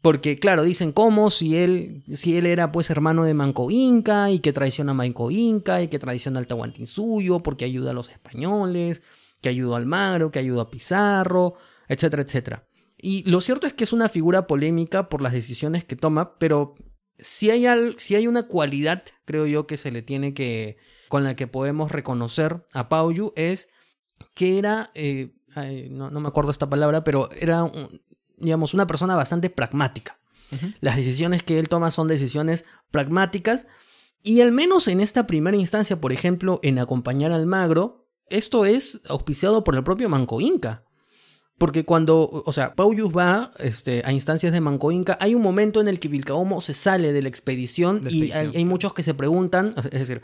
Porque, 0.00 0.34
claro, 0.34 0.64
dicen, 0.64 0.90
¿cómo? 0.90 1.30
Si 1.30 1.56
él, 1.56 2.02
si 2.10 2.36
él 2.36 2.44
era, 2.44 2.72
pues, 2.72 2.90
hermano 2.90 3.22
de 3.22 3.34
Manco 3.34 3.70
Inca 3.70 4.32
y 4.32 4.40
que 4.40 4.52
traiciona 4.52 4.90
a 4.90 4.94
Manco 4.94 5.30
Inca 5.30 5.80
y 5.80 5.86
que 5.86 6.00
traiciona 6.00 6.40
al 6.40 6.48
Tahuantinsuyo 6.48 7.38
porque 7.38 7.66
ayuda 7.66 7.92
a 7.92 7.94
los 7.94 8.08
españoles, 8.08 9.04
que 9.40 9.48
ayudó 9.48 9.76
al 9.76 9.86
Magro, 9.86 10.32
que 10.32 10.40
ayudó 10.40 10.60
a 10.60 10.70
Pizarro, 10.72 11.54
etcétera, 11.86 12.22
etcétera. 12.22 12.64
Y 12.98 13.22
lo 13.30 13.40
cierto 13.40 13.68
es 13.68 13.74
que 13.74 13.84
es 13.84 13.92
una 13.92 14.08
figura 14.08 14.48
polémica 14.48 15.08
por 15.08 15.22
las 15.22 15.32
decisiones 15.32 15.84
que 15.84 15.94
toma, 15.94 16.36
pero 16.40 16.74
si 17.20 17.50
hay, 17.50 17.64
si 17.98 18.16
hay 18.16 18.26
una 18.26 18.48
cualidad, 18.48 19.04
creo 19.24 19.46
yo, 19.46 19.68
que 19.68 19.76
se 19.76 19.92
le 19.92 20.02
tiene 20.02 20.34
que, 20.34 20.78
con 21.12 21.24
la 21.24 21.36
que 21.36 21.46
podemos 21.46 21.92
reconocer 21.92 22.64
a 22.72 22.88
Pauyu 22.88 23.34
es 23.36 23.68
que 24.32 24.56
era, 24.56 24.90
eh, 24.94 25.34
no, 25.90 26.08
me 26.08 26.26
acuerdo 26.26 26.50
esta 26.50 26.70
palabra, 26.70 27.04
pero 27.04 27.28
era, 27.32 27.70
digamos, 28.38 28.72
una 28.72 28.86
persona 28.86 29.14
bastante 29.14 29.50
pragmática. 29.50 30.18
Las 30.80 30.96
decisiones 30.96 31.42
que 31.42 31.58
él 31.58 31.68
toma 31.68 31.90
son 31.90 32.08
decisiones 32.08 32.64
pragmáticas 32.90 33.66
y 34.22 34.40
al 34.40 34.52
menos 34.52 34.88
en 34.88 35.00
esta 35.02 35.26
primera 35.26 35.54
instancia, 35.54 36.00
por 36.00 36.14
ejemplo, 36.14 36.60
en 36.62 36.78
acompañar 36.78 37.30
al 37.30 37.44
magro, 37.44 38.06
esto 38.30 38.64
es 38.64 39.02
auspiciado 39.06 39.64
por 39.64 39.76
el 39.76 39.84
propio 39.84 40.08
Manco 40.08 40.40
Inca. 40.40 40.82
Porque 41.58 41.84
cuando, 41.84 42.42
o 42.46 42.52
sea, 42.54 42.74
Pauyus 42.74 43.14
va 43.14 43.52
este, 43.58 44.00
a 44.06 44.12
instancias 44.12 44.50
de 44.50 44.62
Manco 44.62 44.90
Inca, 44.90 45.18
hay 45.20 45.34
un 45.34 45.42
momento 45.42 45.82
en 45.82 45.88
el 45.88 46.00
que 46.00 46.08
Vilcaomo 46.08 46.62
se 46.62 46.72
sale 46.72 47.12
de 47.12 47.20
la 47.20 47.28
expedición, 47.28 48.02
y 48.08 48.32
hay, 48.32 48.64
muchos 48.64 48.94
que 48.94 49.02
se 49.02 49.12
preguntan, 49.12 49.74
es 49.76 49.90
decir, 49.90 50.22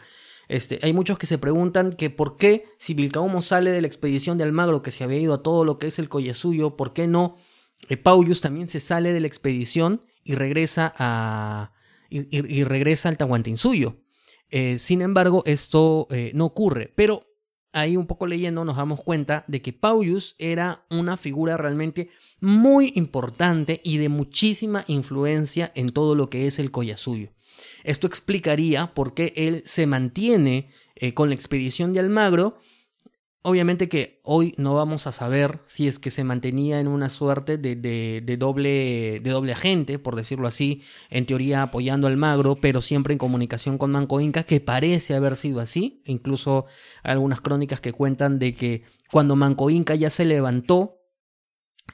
este, 0.49 0.81
hay 0.83 0.93
muchos 0.93 1.19
que 1.19 1.27
se 1.27 1.39
preguntan 1.39 1.93
que 1.93 2.11
por 2.11 2.37
qué, 2.37 2.65
si 2.79 2.95
Vilcaumo 2.95 3.43
sale 3.43 3.71
de 3.71 3.83
la 3.83 3.87
expedición 3.87 4.39
de 4.39 4.45
Almagro, 4.45 4.83
que 4.83 4.91
se 4.91 5.05
había 5.05 5.19
ido 5.19 5.35
a 5.35 5.43
todo 5.43 5.65
lo 5.65 5.79
que 5.79 5.89
es 5.89 5.99
el 5.99 6.09
Collasuyo, 6.09 6.77
¿por 6.77 6.95
qué 6.95 7.07
no 7.07 7.37
eh, 7.89 7.97
Paulius 7.97 8.41
también 8.41 8.69
se 8.69 8.81
sale 8.81 9.13
de 9.13 9.21
la 9.21 9.27
expedición 9.27 10.03
y 10.25 10.35
regresa 10.35 10.95
a. 10.99 11.73
y, 12.11 12.65
regresa 12.65 13.09
al 13.09 13.19
Tahuantinsuyo? 13.19 13.97
Eh, 14.51 14.79
sin 14.79 15.03
embargo, 15.03 15.43
esto 15.47 16.09
eh, 16.11 16.33
no 16.35 16.47
ocurre. 16.47 16.93
Pero 16.95 17.27
ahí 17.73 17.97
un 17.97 18.07
poco 18.07 18.27
leyendo 18.27 18.65
nos 18.65 18.77
damos 18.77 19.03
cuenta 19.03 19.45
de 19.47 19.61
que 19.61 19.75
Paulius 19.75 20.35
era 20.39 20.87
una 20.91 21.17
figura 21.17 21.57
realmente 21.57 22.09
muy 22.41 22.93
importante 22.97 23.81
y 23.85 23.99
de 23.99 24.09
muchísima 24.09 24.85
influencia 24.87 25.71
en 25.75 25.91
todo 25.91 26.15
lo 26.15 26.31
que 26.31 26.47
es 26.47 26.59
el 26.59 26.71
Collasuyo. 26.71 27.31
Esto 27.85 28.07
explicaría 28.07 28.95
por 28.95 29.15
qué 29.15 29.33
él 29.37 29.63
se 29.65 29.87
mantiene 29.87 30.71
eh, 30.97 31.15
con 31.15 31.29
la 31.29 31.35
expedición 31.35 31.93
de 31.93 32.01
Almagro. 32.01 32.59
Obviamente 33.43 33.89
que 33.89 34.21
hoy 34.25 34.53
no 34.59 34.75
vamos 34.75 35.07
a 35.07 35.13
saber 35.13 35.61
si 35.67 35.87
es 35.87 35.99
que 35.99 36.11
se 36.11 36.25
mantenía 36.25 36.81
en 36.81 36.89
una 36.89 37.09
suerte 37.09 37.57
de, 37.57 38.37
doble, 38.37 39.21
de 39.21 39.31
doble 39.31 39.53
agente, 39.53 39.99
por 39.99 40.17
decirlo 40.17 40.49
así, 40.49 40.83
en 41.09 41.25
teoría 41.25 41.63
apoyando 41.63 42.07
a 42.07 42.11
Almagro, 42.11 42.57
pero 42.61 42.83
siempre 42.83 43.13
en 43.13 43.19
comunicación 43.19 43.79
con 43.79 43.93
Manco 43.93 44.21
Inca, 44.21 44.43
que 44.43 44.61
parece 44.61 45.15
haber 45.15 45.37
sido 45.37 45.61
así. 45.61 46.03
Incluso 46.05 46.67
hay 47.03 47.13
algunas 47.13 47.41
crónicas 47.41 47.81
que 47.81 47.93
cuentan 47.93 48.39
de 48.39 48.55
que 48.55 48.83
cuando 49.11 49.37
Manco 49.37 49.71
Inca 49.71 49.95
ya 49.95 50.11
se 50.11 50.25
levantó 50.25 50.98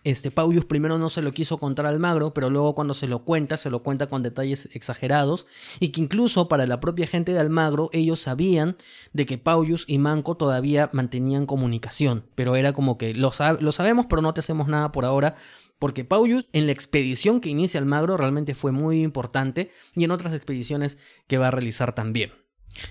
este, 0.05 0.31
Paulius 0.31 0.67
primero 0.67 0.99
no 0.99 1.09
se 1.09 1.23
lo 1.23 1.33
quiso 1.33 1.59
contar 1.59 1.87
al 1.87 1.99
magro, 1.99 2.35
pero 2.35 2.51
luego 2.51 2.75
cuando 2.75 2.95
se 2.95 3.09
lo 3.09 3.25
cuenta, 3.25 3.57
se 3.57 3.71
lo 3.71 3.83
cuenta 3.83 4.07
con 4.07 4.23
detalles 4.23 4.69
exagerados, 4.73 5.47
y 5.81 5.88
que 5.88 6.03
incluso 6.03 6.49
para 6.49 6.67
la 6.67 6.81
propia 6.81 7.07
gente 7.07 7.33
de 7.33 7.40
Almagro, 7.40 7.90
ellos 7.93 8.21
sabían 8.21 8.77
de 9.12 9.27
que 9.27 9.38
Paulius 9.38 9.85
y 9.88 9.99
Manco 9.99 10.37
todavía 10.37 10.90
mantenían 10.93 11.47
comunicación, 11.47 12.27
pero 12.35 12.55
era 12.55 12.73
como 12.73 12.99
que 12.99 13.14
lo, 13.14 13.33
lo 13.61 13.73
sabemos, 13.73 14.07
pero 14.07 14.23
no 14.23 14.35
te 14.35 14.40
hacemos 14.40 14.69
nada 14.69 14.93
por 14.93 15.05
ahora, 15.05 15.37
porque 15.79 16.05
Paulius 16.05 16.47
en 16.53 16.67
la 16.67 16.73
expedición 16.73 17.40
que 17.40 17.49
inicia 17.49 17.81
Almagro 17.81 18.17
realmente 18.17 18.55
fue 18.55 18.73
muy 18.73 19.03
importante, 19.03 19.71
y 19.97 20.05
en 20.05 20.11
otras 20.11 20.35
expediciones 20.35 20.99
que 21.27 21.38
va 21.38 21.49
a 21.49 21.51
realizar 21.51 21.95
también. 21.95 22.44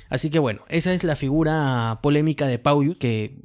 Así 0.10 0.30
que 0.30 0.40
bueno, 0.40 0.62
esa 0.70 0.94
es 0.94 1.04
la 1.04 1.16
figura 1.16 2.00
polémica 2.02 2.48
de 2.48 2.60
Paulius, 2.60 2.98
que 2.98 3.38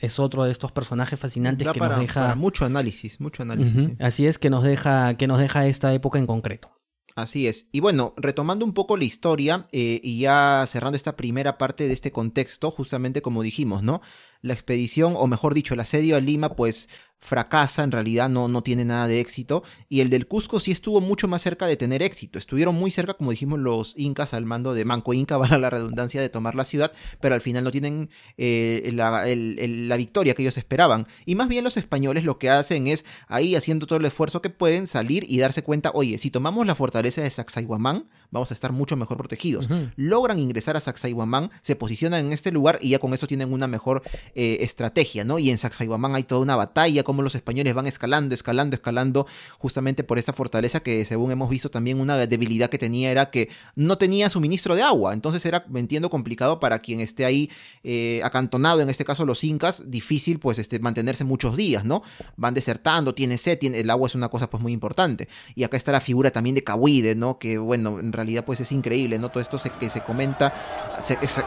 es, 0.00 0.18
otro 0.18 0.44
de 0.44 0.52
estos 0.52 0.72
personajes 0.72 1.18
fascinantes 1.18 1.68
que 1.68 1.80
nos 1.80 2.00
deja. 2.00 2.34
mucho 2.34 2.64
análisis, 2.64 3.20
mucho 3.20 3.42
análisis. 3.42 3.90
Así 4.00 4.26
es 4.26 4.38
que 4.38 4.50
nos 4.50 4.64
deja, 4.64 5.16
que 5.16 5.26
nos 5.26 5.38
deja 5.38 5.66
esta 5.66 5.92
época 5.92 6.18
en 6.18 6.26
concreto. 6.26 6.70
Así 7.16 7.46
es. 7.46 7.70
Y 7.72 7.80
bueno, 7.80 8.12
retomando 8.18 8.66
un 8.66 8.74
poco 8.74 8.98
la 8.98 9.04
historia 9.04 9.68
eh, 9.72 10.00
y 10.04 10.20
ya 10.20 10.62
cerrando 10.68 10.96
esta 10.96 11.16
primera 11.16 11.56
parte 11.56 11.88
de 11.88 11.94
este 11.94 12.12
contexto, 12.12 12.70
justamente 12.70 13.22
como 13.22 13.42
dijimos, 13.42 13.82
¿no? 13.82 14.02
La 14.42 14.52
expedición, 14.52 15.14
o 15.16 15.26
mejor 15.26 15.54
dicho, 15.54 15.72
el 15.72 15.80
asedio 15.80 16.16
a 16.16 16.20
Lima, 16.20 16.54
pues 16.54 16.90
fracasa, 17.18 17.82
en 17.82 17.92
realidad 17.92 18.28
no, 18.28 18.48
no 18.48 18.62
tiene 18.62 18.84
nada 18.84 19.08
de 19.08 19.20
éxito. 19.20 19.62
Y 19.88 20.00
el 20.00 20.10
del 20.10 20.26
Cusco 20.26 20.60
sí 20.60 20.70
estuvo 20.70 21.00
mucho 21.00 21.28
más 21.28 21.42
cerca 21.42 21.66
de 21.66 21.76
tener 21.76 22.02
éxito. 22.02 22.38
Estuvieron 22.38 22.74
muy 22.74 22.90
cerca, 22.90 23.14
como 23.14 23.30
dijimos, 23.30 23.58
los 23.58 23.94
incas 23.96 24.34
al 24.34 24.44
mando 24.44 24.74
de 24.74 24.84
Manco 24.84 25.12
Inca, 25.12 25.38
para 25.40 25.58
la 25.58 25.70
redundancia 25.70 26.20
de 26.20 26.28
tomar 26.28 26.54
la 26.54 26.64
ciudad, 26.64 26.92
pero 27.20 27.34
al 27.34 27.40
final 27.40 27.64
no 27.64 27.70
tienen 27.70 28.10
eh, 28.36 28.90
la, 28.92 29.96
victoria 29.96 30.34
que 30.34 30.42
ellos 30.42 30.58
esperaban. 30.58 31.06
Y 31.24 31.34
más 31.34 31.48
bien 31.48 31.64
los 31.64 31.76
españoles 31.76 32.24
lo 32.24 32.38
que 32.38 32.50
hacen 32.50 32.86
es, 32.86 33.04
ahí 33.28 33.54
haciendo 33.54 33.86
todo 33.86 33.98
el 33.98 34.04
esfuerzo 34.04 34.42
que 34.42 34.50
pueden, 34.50 34.86
salir 34.86 35.24
y 35.28 35.38
darse 35.38 35.62
cuenta, 35.62 35.90
oye, 35.94 36.18
si 36.18 36.30
tomamos 36.30 36.66
la 36.66 36.74
fortaleza 36.74 37.22
de 37.22 37.30
Sacsayhuamán, 37.30 38.08
vamos 38.30 38.50
a 38.50 38.54
estar 38.54 38.72
mucho 38.72 38.96
mejor 38.96 39.16
protegidos. 39.16 39.68
Logran 39.96 40.38
ingresar 40.38 40.76
a 40.76 40.80
Sacsayhuamán, 40.80 41.50
se 41.62 41.76
posicionan 41.76 42.26
en 42.26 42.32
este 42.32 42.52
lugar 42.52 42.78
y 42.80 42.90
ya 42.90 42.98
con 42.98 43.14
eso 43.14 43.26
tienen 43.26 43.52
una 43.52 43.66
mejor 43.66 44.02
eh, 44.34 44.58
estrategia, 44.60 45.24
¿no? 45.24 45.38
Y 45.38 45.50
en 45.50 45.58
Sacsayhuamán 45.58 46.14
hay 46.14 46.24
toda 46.24 46.40
una 46.40 46.56
batalla, 46.56 47.02
como 47.02 47.22
los 47.22 47.34
españoles 47.34 47.74
van 47.74 47.86
escalando, 47.86 48.34
escalando, 48.34 48.76
escalando, 48.76 49.26
justamente 49.58 50.04
por 50.04 50.18
esta 50.18 50.32
fortaleza 50.32 50.80
que 50.80 51.04
según 51.04 51.30
hemos 51.30 51.48
visto 51.48 51.70
también 51.70 52.00
una 52.00 52.16
debilidad 52.26 52.70
que 52.70 52.78
tenía 52.78 53.10
era 53.10 53.30
que 53.30 53.48
no 53.74 53.98
tenía 53.98 54.30
suministro 54.30 54.74
de 54.74 54.82
agua, 54.82 55.12
entonces 55.14 55.44
era, 55.46 55.64
me 55.68 55.80
entiendo, 55.80 56.10
complicado 56.10 56.60
para 56.60 56.80
quien 56.80 57.00
esté 57.00 57.24
ahí 57.24 57.50
eh, 57.82 58.20
acantonado, 58.24 58.80
en 58.80 58.90
este 58.90 59.04
caso 59.04 59.24
los 59.24 59.44
incas, 59.44 59.90
difícil 59.90 60.38
pues 60.38 60.58
este, 60.58 60.78
mantenerse 60.78 61.24
muchos 61.24 61.56
días, 61.56 61.84
¿no? 61.84 62.02
Van 62.36 62.54
desertando, 62.54 63.14
tiene 63.14 63.38
sed, 63.38 63.58
tiene, 63.58 63.80
el 63.80 63.90
agua 63.90 64.08
es 64.08 64.14
una 64.14 64.28
cosa 64.28 64.48
pues 64.50 64.62
muy 64.62 64.72
importante. 64.72 65.28
Y 65.54 65.64
acá 65.64 65.76
está 65.76 65.92
la 65.92 66.00
figura 66.00 66.30
también 66.30 66.54
de 66.54 66.64
Cahuide, 66.64 67.14
¿no? 67.14 67.38
Que 67.38 67.58
bueno, 67.58 67.98
en 67.98 68.12
realidad 68.12 68.25
pues 68.44 68.60
es 68.60 68.72
increíble, 68.72 69.18
¿no? 69.18 69.28
Todo 69.28 69.40
esto 69.40 69.58
se, 69.58 69.70
que 69.70 69.90
se 69.90 70.00
comenta, 70.00 70.52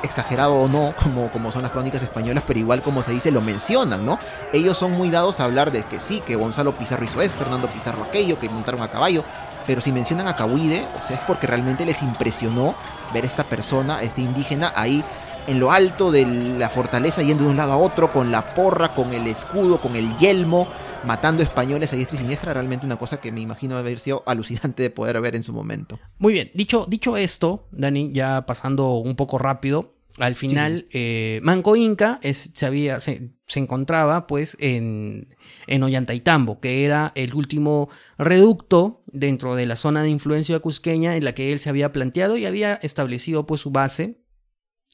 exagerado 0.03 0.55
o 0.55 0.67
no, 0.67 0.93
como, 1.01 1.29
como 1.29 1.51
son 1.51 1.61
las 1.61 1.71
crónicas 1.71 2.01
españolas, 2.01 2.43
pero 2.47 2.59
igual 2.59 2.81
como 2.81 3.03
se 3.03 3.11
dice, 3.11 3.31
lo 3.31 3.41
mencionan, 3.41 4.05
¿no? 4.05 4.19
Ellos 4.53 4.77
son 4.77 4.91
muy 4.91 5.09
dados 5.09 5.39
a 5.39 5.45
hablar 5.45 5.71
de 5.71 5.83
que 5.83 5.99
sí, 5.99 6.21
que 6.25 6.35
Gonzalo 6.35 6.73
Pizarro 6.73 7.03
hizo 7.03 7.21
esto, 7.21 7.37
Fernando 7.37 7.67
Pizarro 7.67 8.03
aquello, 8.03 8.39
que 8.39 8.49
montaron 8.49 8.81
a 8.81 8.87
caballo, 8.89 9.23
pero 9.67 9.81
si 9.81 9.91
mencionan 9.91 10.27
a 10.27 10.35
Cahuide, 10.35 10.85
o 10.99 11.05
sea, 11.05 11.17
es 11.17 11.21
porque 11.27 11.45
realmente 11.45 11.85
les 11.85 12.01
impresionó 12.01 12.75
ver 13.13 13.25
esta 13.25 13.43
persona, 13.43 14.01
este 14.01 14.21
indígena, 14.21 14.73
ahí 14.75 15.03
en 15.47 15.59
lo 15.59 15.71
alto 15.71 16.11
de 16.11 16.25
la 16.25 16.69
fortaleza, 16.69 17.21
yendo 17.21 17.43
de 17.43 17.49
un 17.49 17.57
lado 17.57 17.73
a 17.73 17.77
otro, 17.77 18.11
con 18.11 18.31
la 18.31 18.41
porra, 18.41 18.93
con 18.93 19.13
el 19.13 19.27
escudo, 19.27 19.79
con 19.79 19.95
el 19.95 20.17
yelmo, 20.17 20.67
matando 21.05 21.43
españoles 21.43 21.93
a 21.93 21.95
diestra 21.95 22.17
y 22.17 22.21
siniestra, 22.21 22.53
realmente 22.53 22.85
una 22.85 22.97
cosa 22.97 23.19
que 23.19 23.31
me 23.31 23.41
imagino 23.41 23.77
haber 23.77 23.99
sido 23.99 24.23
alucinante 24.27 24.83
de 24.83 24.89
poder 24.89 25.19
ver 25.21 25.35
en 25.35 25.43
su 25.43 25.53
momento. 25.53 25.99
Muy 26.17 26.33
bien, 26.33 26.51
dicho, 26.53 26.85
dicho 26.87 27.17
esto, 27.17 27.67
Dani, 27.71 28.11
ya 28.13 28.45
pasando 28.45 28.97
un 28.97 29.15
poco 29.15 29.37
rápido, 29.37 29.95
al 30.17 30.35
final, 30.35 30.87
eh, 30.91 31.39
Manco 31.43 31.75
Inca 31.75 32.19
es, 32.23 32.51
se, 32.53 32.65
había, 32.65 32.99
se, 32.99 33.31
encontraba 33.55 34.27
pues 34.27 34.57
en, 34.59 35.27
en 35.67 35.83
Ollantaytambo, 35.83 36.59
que 36.59 36.83
era 36.83 37.11
el 37.15 37.35
último 37.35 37.89
reducto 38.17 39.03
dentro 39.05 39.55
de 39.55 39.65
la 39.65 39.75
zona 39.75 40.01
de 40.01 40.09
influencia 40.09 40.59
cusqueña 40.59 41.15
en 41.15 41.23
la 41.23 41.33
que 41.33 41.53
él 41.53 41.59
se 41.59 41.69
había 41.69 41.93
planteado 41.93 42.37
y 42.37 42.45
había 42.45 42.75
establecido 42.81 43.45
pues 43.45 43.61
su 43.61 43.71
base 43.71 44.19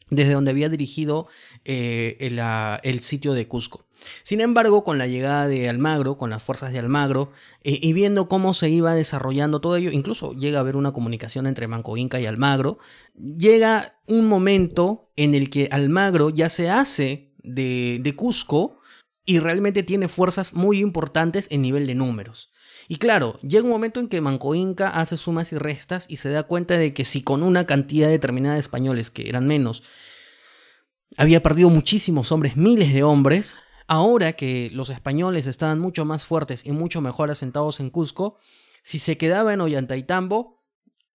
desde 0.10 0.34
donde 0.34 0.52
había 0.52 0.70
dirigido 0.70 1.28
eh, 1.64 2.18
el, 2.20 2.40
el, 2.84 3.00
sitio 3.00 3.34
de 3.34 3.48
Cusco. 3.48 3.85
Sin 4.24 4.42
embargo, 4.42 4.84
con 4.84 4.98
la 4.98 5.08
llegada 5.08 5.48
de 5.48 5.70
Almagro, 5.70 6.18
con 6.18 6.30
las 6.30 6.44
fuerzas 6.44 6.72
de 6.72 6.80
Almagro, 6.80 7.32
eh, 7.64 7.80
y 7.82 7.94
viendo 7.94 8.28
cómo 8.28 8.54
se 8.54 8.70
iba 8.70 8.94
desarrollando 8.94 9.62
todo 9.62 9.76
ello, 9.76 9.92
incluso 9.92 10.34
llega 10.34 10.60
a 10.60 10.62
haber 10.62 10.76
una 10.76 10.94
comunicación 10.94 11.48
entre 11.48 11.68
Manco 11.68 11.98
Inca 11.98 12.20
y 12.20 12.26
Almagro, 12.26 12.80
llega 13.16 14.00
un 14.08 14.28
momento 14.28 15.10
en 15.16 15.36
el 15.36 15.50
que 15.50 15.70
Almagro 15.72 16.30
ya 16.30 16.50
se 16.50 16.70
hace 16.70 17.32
de, 17.44 18.00
de 18.02 18.16
Cusco 18.16 18.80
y 19.26 19.40
realmente 19.40 19.84
tiene 19.84 20.08
fuerzas 20.08 20.54
muy 20.54 20.80
importantes 20.80 21.48
en 21.52 21.62
nivel 21.62 21.88
de 21.88 21.96
números. 21.96 22.52
Y 22.88 22.98
claro, 22.98 23.40
llega 23.42 23.64
un 23.64 23.72
momento 23.72 24.00
en 24.00 24.08
que 24.08 24.22
Manco 24.22 24.54
Inca 24.54 24.90
hace 24.90 25.18
sumas 25.18 25.52
y 25.52 25.58
restas 25.58 26.06
y 26.10 26.18
se 26.18 26.30
da 26.30 26.44
cuenta 26.44 26.78
de 26.78 26.94
que 26.94 27.06
si 27.06 27.24
con 27.24 27.42
una 27.42 27.66
cantidad 27.66 28.10
determinada 28.10 28.56
de 28.56 28.60
españoles, 28.60 29.10
que 29.10 29.28
eran 29.28 29.48
menos, 29.48 29.82
había 31.18 31.42
perdido 31.42 31.70
muchísimos 31.70 32.32
hombres, 32.32 32.58
miles 32.58 32.94
de 32.94 33.04
hombres, 33.04 33.56
ahora 33.88 34.34
que 34.34 34.70
los 34.72 34.90
españoles 34.90 35.48
estaban 35.48 35.80
mucho 35.80 36.06
más 36.06 36.26
fuertes 36.26 36.66
y 36.66 36.72
mucho 36.72 37.02
mejor 37.02 37.32
asentados 37.32 37.80
en 37.80 37.90
Cusco, 37.90 38.38
si 38.84 39.00
se 39.00 39.18
quedaba 39.18 39.54
en 39.54 39.62
Ollantaytambo, 39.62 40.64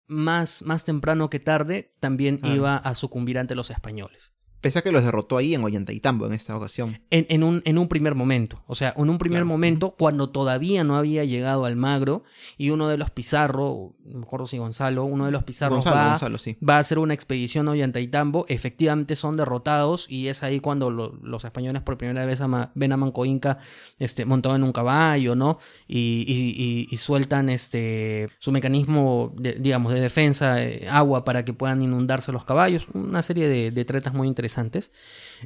más, 0.07 0.63
más 0.63 0.85
temprano 0.85 1.31
que 1.31 1.39
tarde, 1.39 1.95
también 2.01 2.41
iba 2.43 2.77
a 2.77 2.95
sucumbir 2.95 3.39
ante 3.39 3.55
los 3.55 3.71
españoles. 3.71 4.35
Pese 4.61 4.81
a 4.81 4.83
que 4.83 4.93
los 4.93 5.03
derrotó 5.03 5.39
ahí 5.39 5.55
en 5.55 5.65
Ollantaytambo 5.65 6.27
en 6.27 6.35
esta 6.35 6.55
ocasión. 6.55 7.01
En, 7.11 7.43
un, 7.43 7.63
en 7.65 7.79
un 7.79 7.89
primer 7.89 8.15
momento. 8.15 8.63
O 8.67 8.75
sea, 8.75 8.93
en 8.95 9.09
un 9.09 9.17
primer 9.17 9.47
momento, 9.47 9.95
cuando 9.99 10.29
todavía 10.29 10.85
no 10.85 10.97
había 10.97 11.25
llegado 11.25 11.65
Almagro, 11.65 12.25
y 12.59 12.69
uno 12.69 12.89
de 12.89 12.99
los 12.99 13.11
Pizarro, 13.11 13.95
no 14.05 14.19
me 14.19 14.25
acuerdo 14.25 14.47
si 14.47 14.59
Gonzalo, 14.59 15.05
uno 15.05 15.25
de 15.25 15.31
los 15.31 15.45
Pizarro 15.45 15.81
va, 15.81 16.19
va, 16.19 16.77
a 16.77 16.79
hacer 16.79 16.99
una 16.99 17.15
expedición 17.15 17.69
a 17.69 17.71
Ollantaytambo, 17.71 18.45
efectivamente 18.49 19.17
son 19.17 19.39
derrotados, 19.39 20.07
y 20.11 20.29
es 20.29 20.43
ahí 20.43 20.61
cuando 20.61 20.91
los 20.91 21.45
españoles 21.45 21.81
por 21.81 21.97
primera 21.97 22.27
vez 22.27 22.41
ven 22.75 22.93
a 22.93 22.97
Manco 22.99 23.25
Inca 23.25 23.59
este, 23.99 24.27
montado 24.27 24.57
en 24.57 24.63
un 24.63 24.73
caballo, 24.73 25.35
¿no? 25.35 25.59
Y, 25.89 26.87
y, 26.91 26.97
sueltan 26.99 27.49
este, 27.49 28.29
su 28.41 28.53
mecanismo, 28.53 29.33
de, 29.39 29.55
digamos, 29.55 29.95
de 29.95 30.01
defensa, 30.01 30.63
eh, 30.63 30.87
agua 30.91 31.25
para 31.25 31.47
que 31.47 31.55
puedan 31.55 31.81
inundarse 31.81 32.31
los 32.31 32.45
caballos. 32.45 32.87
Una 32.93 33.23
serie 33.23 33.49
de, 33.49 33.71
de 33.71 33.85
tretas 33.87 34.13
muy 34.13 34.29
interesantes 34.29 34.50
antes, 34.59 34.93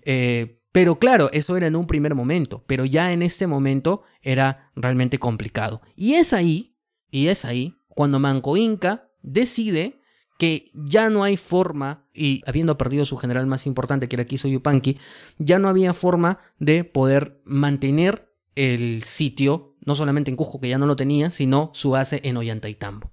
eh, 0.04 0.60
pero 0.72 0.98
claro, 0.98 1.30
eso 1.32 1.56
era 1.56 1.68
en 1.68 1.76
un 1.76 1.86
primer 1.86 2.14
momento, 2.14 2.64
pero 2.66 2.84
ya 2.84 3.12
en 3.12 3.22
este 3.22 3.46
momento 3.46 4.02
era 4.22 4.72
realmente 4.74 5.18
complicado. 5.18 5.82
Y 5.94 6.14
es 6.14 6.32
ahí, 6.32 6.76
y 7.10 7.28
es 7.28 7.44
ahí, 7.44 7.76
cuando 7.88 8.18
Manco 8.18 8.56
Inca 8.56 9.08
decide 9.22 10.00
que 10.36 10.72
ya 10.74 11.10
no 11.10 11.22
hay 11.22 11.36
forma, 11.36 12.08
y 12.12 12.42
habiendo 12.46 12.76
perdido 12.76 13.04
su 13.04 13.16
general 13.16 13.46
más 13.46 13.66
importante, 13.66 14.08
que 14.08 14.16
era 14.16 14.24
Kiso 14.24 14.48
Yupanqui, 14.48 14.98
ya 15.38 15.58
no 15.58 15.68
había 15.68 15.94
forma 15.94 16.40
de 16.58 16.82
poder 16.82 17.40
mantener 17.44 18.32
el 18.56 19.04
sitio, 19.04 19.76
no 19.84 19.94
solamente 19.94 20.30
en 20.30 20.36
Cusco, 20.36 20.60
que 20.60 20.68
ya 20.68 20.78
no 20.78 20.86
lo 20.86 20.96
tenía, 20.96 21.30
sino 21.30 21.70
su 21.72 21.90
base 21.90 22.20
en 22.24 22.36
Ollantaytambo. 22.36 23.12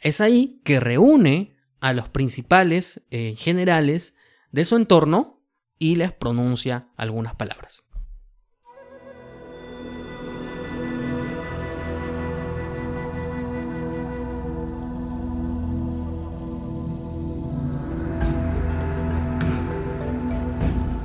Es 0.00 0.20
ahí 0.20 0.60
que 0.64 0.80
reúne 0.80 1.56
a 1.80 1.92
los 1.92 2.08
principales 2.08 3.04
eh, 3.10 3.34
generales 3.36 4.14
de 4.54 4.64
su 4.64 4.76
entorno 4.76 5.40
y 5.80 5.96
les 5.96 6.12
pronuncia 6.12 6.86
algunas 6.96 7.34
palabras. 7.34 7.82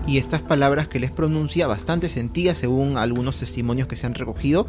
y 0.05 0.17
estas 0.17 0.41
palabras 0.41 0.87
que 0.87 0.99
les 0.99 1.11
pronuncia, 1.11 1.67
bastante 1.67 2.09
sentidas 2.09 2.57
según 2.57 2.97
algunos 2.97 3.37
testimonios 3.37 3.87
que 3.87 3.95
se 3.95 4.07
han 4.07 4.15
recogido, 4.15 4.65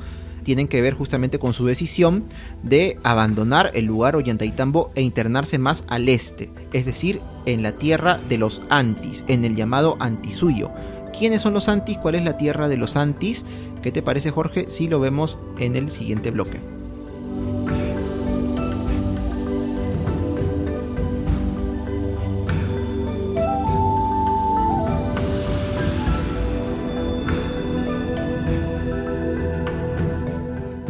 tienen 0.50 0.66
que 0.66 0.82
ver 0.82 0.94
justamente 0.94 1.38
con 1.38 1.52
su 1.52 1.64
decisión 1.64 2.24
de 2.64 2.98
abandonar 3.04 3.70
el 3.72 3.84
lugar 3.84 4.16
Ollantaytambo 4.16 4.90
e 4.96 5.00
internarse 5.00 5.58
más 5.58 5.84
al 5.86 6.08
este, 6.08 6.50
es 6.72 6.86
decir, 6.86 7.20
en 7.46 7.62
la 7.62 7.70
tierra 7.70 8.18
de 8.28 8.36
los 8.36 8.60
Antis, 8.68 9.24
en 9.28 9.44
el 9.44 9.54
llamado 9.54 9.96
Antisuyo. 10.00 10.72
¿Quiénes 11.16 11.42
son 11.42 11.54
los 11.54 11.68
Antis? 11.68 11.98
¿Cuál 11.98 12.16
es 12.16 12.24
la 12.24 12.36
tierra 12.36 12.66
de 12.66 12.78
los 12.78 12.96
Antis? 12.96 13.44
¿Qué 13.80 13.92
te 13.92 14.02
parece 14.02 14.32
Jorge 14.32 14.68
si 14.68 14.88
lo 14.88 14.98
vemos 14.98 15.38
en 15.60 15.76
el 15.76 15.88
siguiente 15.88 16.32
bloque? 16.32 16.58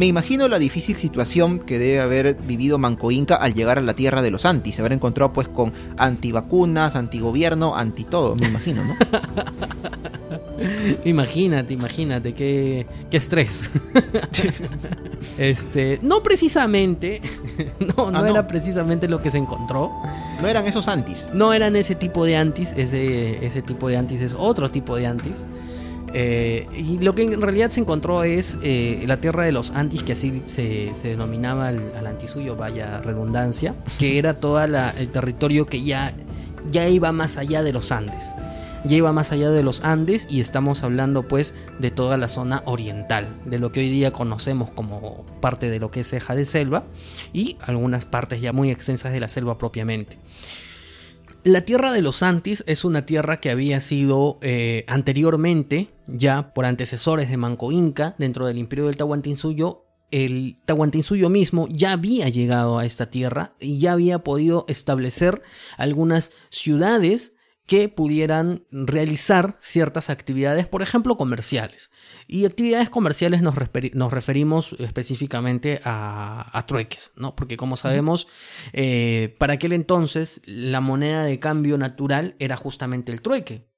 Me 0.01 0.07
imagino 0.07 0.47
la 0.47 0.57
difícil 0.57 0.95
situación 0.95 1.59
que 1.59 1.77
debe 1.77 1.99
haber 1.99 2.33
vivido 2.33 2.79
Manco 2.79 3.11
Inca 3.11 3.35
al 3.35 3.53
llegar 3.53 3.77
a 3.77 3.81
la 3.81 3.93
tierra 3.93 4.23
de 4.23 4.31
los 4.31 4.47
antis, 4.47 4.79
haber 4.79 4.93
encontrado 4.93 5.31
pues 5.31 5.47
con 5.47 5.71
antivacunas, 5.95 6.95
antigobierno, 6.95 7.75
anti 7.75 8.05
todo, 8.05 8.35
me 8.35 8.47
imagino, 8.47 8.83
¿no? 8.83 8.95
imagínate, 11.05 11.73
imagínate, 11.73 12.33
qué, 12.33 12.87
qué 13.11 13.17
estrés. 13.17 13.69
este, 15.37 15.99
no 16.01 16.23
precisamente, 16.23 17.21
no, 17.79 17.93
no, 18.09 18.17
ah, 18.17 18.27
era 18.27 18.47
precisamente 18.47 19.07
lo 19.07 19.21
que 19.21 19.29
se 19.29 19.37
encontró. 19.37 19.91
No 20.41 20.47
eran 20.47 20.65
esos 20.65 20.87
antis. 20.87 21.29
No 21.31 21.53
eran 21.53 21.75
ese 21.75 21.93
tipo 21.93 22.25
de 22.25 22.37
antis, 22.37 22.73
ese, 22.75 23.45
ese 23.45 23.61
tipo 23.61 23.87
de 23.87 23.97
antis 23.97 24.21
es 24.21 24.33
otro 24.33 24.71
tipo 24.71 24.95
de 24.95 25.05
antis. 25.05 25.43
Eh, 26.13 26.67
y 26.75 26.97
lo 26.97 27.15
que 27.15 27.23
en 27.23 27.41
realidad 27.41 27.69
se 27.69 27.79
encontró 27.79 28.23
es 28.23 28.57
eh, 28.63 29.03
la 29.07 29.17
tierra 29.17 29.43
de 29.43 29.51
los 29.51 29.71
antis, 29.71 30.03
que 30.03 30.13
así 30.13 30.41
se, 30.45 30.91
denominaba 31.03 31.69
al, 31.69 32.05
antisuyo, 32.05 32.55
vaya 32.55 32.99
redundancia, 33.01 33.75
que 33.97 34.17
era 34.17 34.33
todo 34.33 34.61
el 34.63 35.11
territorio 35.11 35.65
que 35.65 35.83
ya, 35.83 36.13
ya 36.69 36.87
iba 36.87 37.11
más 37.11 37.37
allá 37.37 37.63
de 37.63 37.73
los 37.73 37.91
Andes. 37.91 38.33
Ya 38.83 38.97
iba 38.97 39.13
más 39.13 39.31
allá 39.31 39.51
de 39.51 39.61
los 39.61 39.81
Andes 39.83 40.25
y 40.27 40.41
estamos 40.41 40.83
hablando 40.83 41.27
pues 41.27 41.53
de 41.77 41.91
toda 41.91 42.17
la 42.17 42.27
zona 42.27 42.63
oriental, 42.65 43.27
de 43.45 43.59
lo 43.59 43.71
que 43.71 43.81
hoy 43.81 43.91
día 43.91 44.11
conocemos 44.11 44.71
como 44.71 45.23
parte 45.39 45.69
de 45.69 45.79
lo 45.79 45.91
que 45.91 45.99
es 45.99 46.09
ceja 46.09 46.33
de 46.33 46.45
selva 46.45 46.83
y 47.31 47.57
algunas 47.61 48.05
partes 48.05 48.41
ya 48.41 48.53
muy 48.53 48.71
extensas 48.71 49.13
de 49.13 49.19
la 49.19 49.27
selva 49.27 49.59
propiamente. 49.59 50.17
La 51.43 51.61
tierra 51.61 51.91
de 51.91 52.03
los 52.03 52.21
Antis 52.21 52.63
es 52.67 52.85
una 52.85 53.07
tierra 53.07 53.39
que 53.39 53.49
había 53.49 53.81
sido 53.81 54.37
eh, 54.43 54.85
anteriormente, 54.87 55.89
ya 56.05 56.53
por 56.53 56.65
antecesores 56.65 57.31
de 57.31 57.37
Manco 57.37 57.71
Inca, 57.71 58.13
dentro 58.19 58.45
del 58.45 58.59
imperio 58.59 58.85
del 58.85 58.97
Tahuantinsuyo, 58.97 59.85
el 60.11 60.57
Tahuantinsuyo 60.65 61.29
mismo 61.29 61.67
ya 61.69 61.93
había 61.93 62.29
llegado 62.29 62.77
a 62.77 62.85
esta 62.85 63.09
tierra 63.09 63.53
y 63.59 63.79
ya 63.79 63.93
había 63.93 64.19
podido 64.19 64.65
establecer 64.67 65.41
algunas 65.77 66.31
ciudades 66.49 67.37
que 67.71 67.87
pudieran 67.87 68.65
realizar 68.69 69.55
ciertas 69.61 70.09
actividades, 70.09 70.67
por 70.67 70.81
ejemplo, 70.81 71.15
comerciales. 71.15 71.89
Y 72.27 72.43
actividades 72.43 72.89
comerciales 72.89 73.41
nos, 73.41 73.55
referimos 73.55 74.75
específicamente 74.77 75.79
a, 75.85 76.65
trueques, 76.67 77.13
¿no? 77.15 77.33
Porque 77.33 77.55
como 77.55 77.77
sabemos, 77.77 78.27
eh, 78.73 79.37
para 79.37 79.53
aquel 79.53 79.71
entonces 79.71 80.41
la 80.43 80.81
moneda 80.81 81.23
de 81.23 81.39
cambio 81.39 81.77
natural 81.77 82.35
era 82.39 82.57
justamente 82.57 83.13
el 83.13 83.21
trueque. 83.21 83.69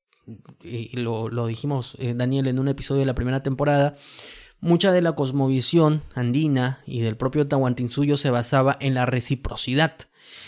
Y 0.63 0.97
lo, 0.97 1.45
dijimos, 1.45 1.95
eh, 1.99 2.15
Daniel, 2.17 2.47
en 2.47 2.57
un 2.57 2.69
episodio 2.69 3.01
de 3.01 3.05
la 3.05 3.13
primera 3.13 3.43
temporada. 3.43 3.95
Mucha 4.59 4.91
de 4.91 5.03
la 5.03 5.13
cosmovisión 5.13 6.01
andina 6.15 6.81
y 6.87 7.01
del 7.01 7.15
propio 7.15 7.47
Tahuantinsuyo 7.47 8.17
se 8.17 8.31
basaba 8.31 8.75
en 8.79 8.95
la 8.95 9.05
reciprocidad. 9.05 9.93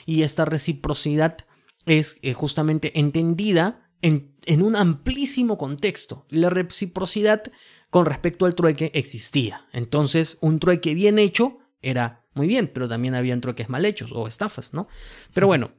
Y 0.08 0.24
esta 0.24 0.46
reciprocidad 0.46 1.46
es 1.86 2.18
eh, 2.22 2.34
justamente 2.34 3.00
entendida 3.00 3.90
en, 4.02 4.36
en, 4.46 4.62
un 4.62 4.76
amplísimo 4.76 5.58
contexto. 5.58 6.26
La 6.30 6.50
reciprocidad 6.50 7.44
con 7.90 8.06
respecto 8.06 8.46
al 8.46 8.56
trueque 8.56 8.92
existía. 8.94 9.68
Entonces, 9.72 10.38
un 10.42 10.60
trueque 10.60 10.94
bien 10.94 11.20
hecho 11.20 11.60
era 11.82 12.26
muy 12.34 12.48
bien, 12.48 12.70
pero 12.74 12.90
también 12.90 13.16
habían 13.16 13.42
trueques 13.42 13.70
mal 13.70 13.86
hechos 13.86 14.12
o 14.14 14.28
estafas, 14.28 14.74
¿no? 14.74 14.88
Pero 15.34 15.48
bueno, 15.48 15.72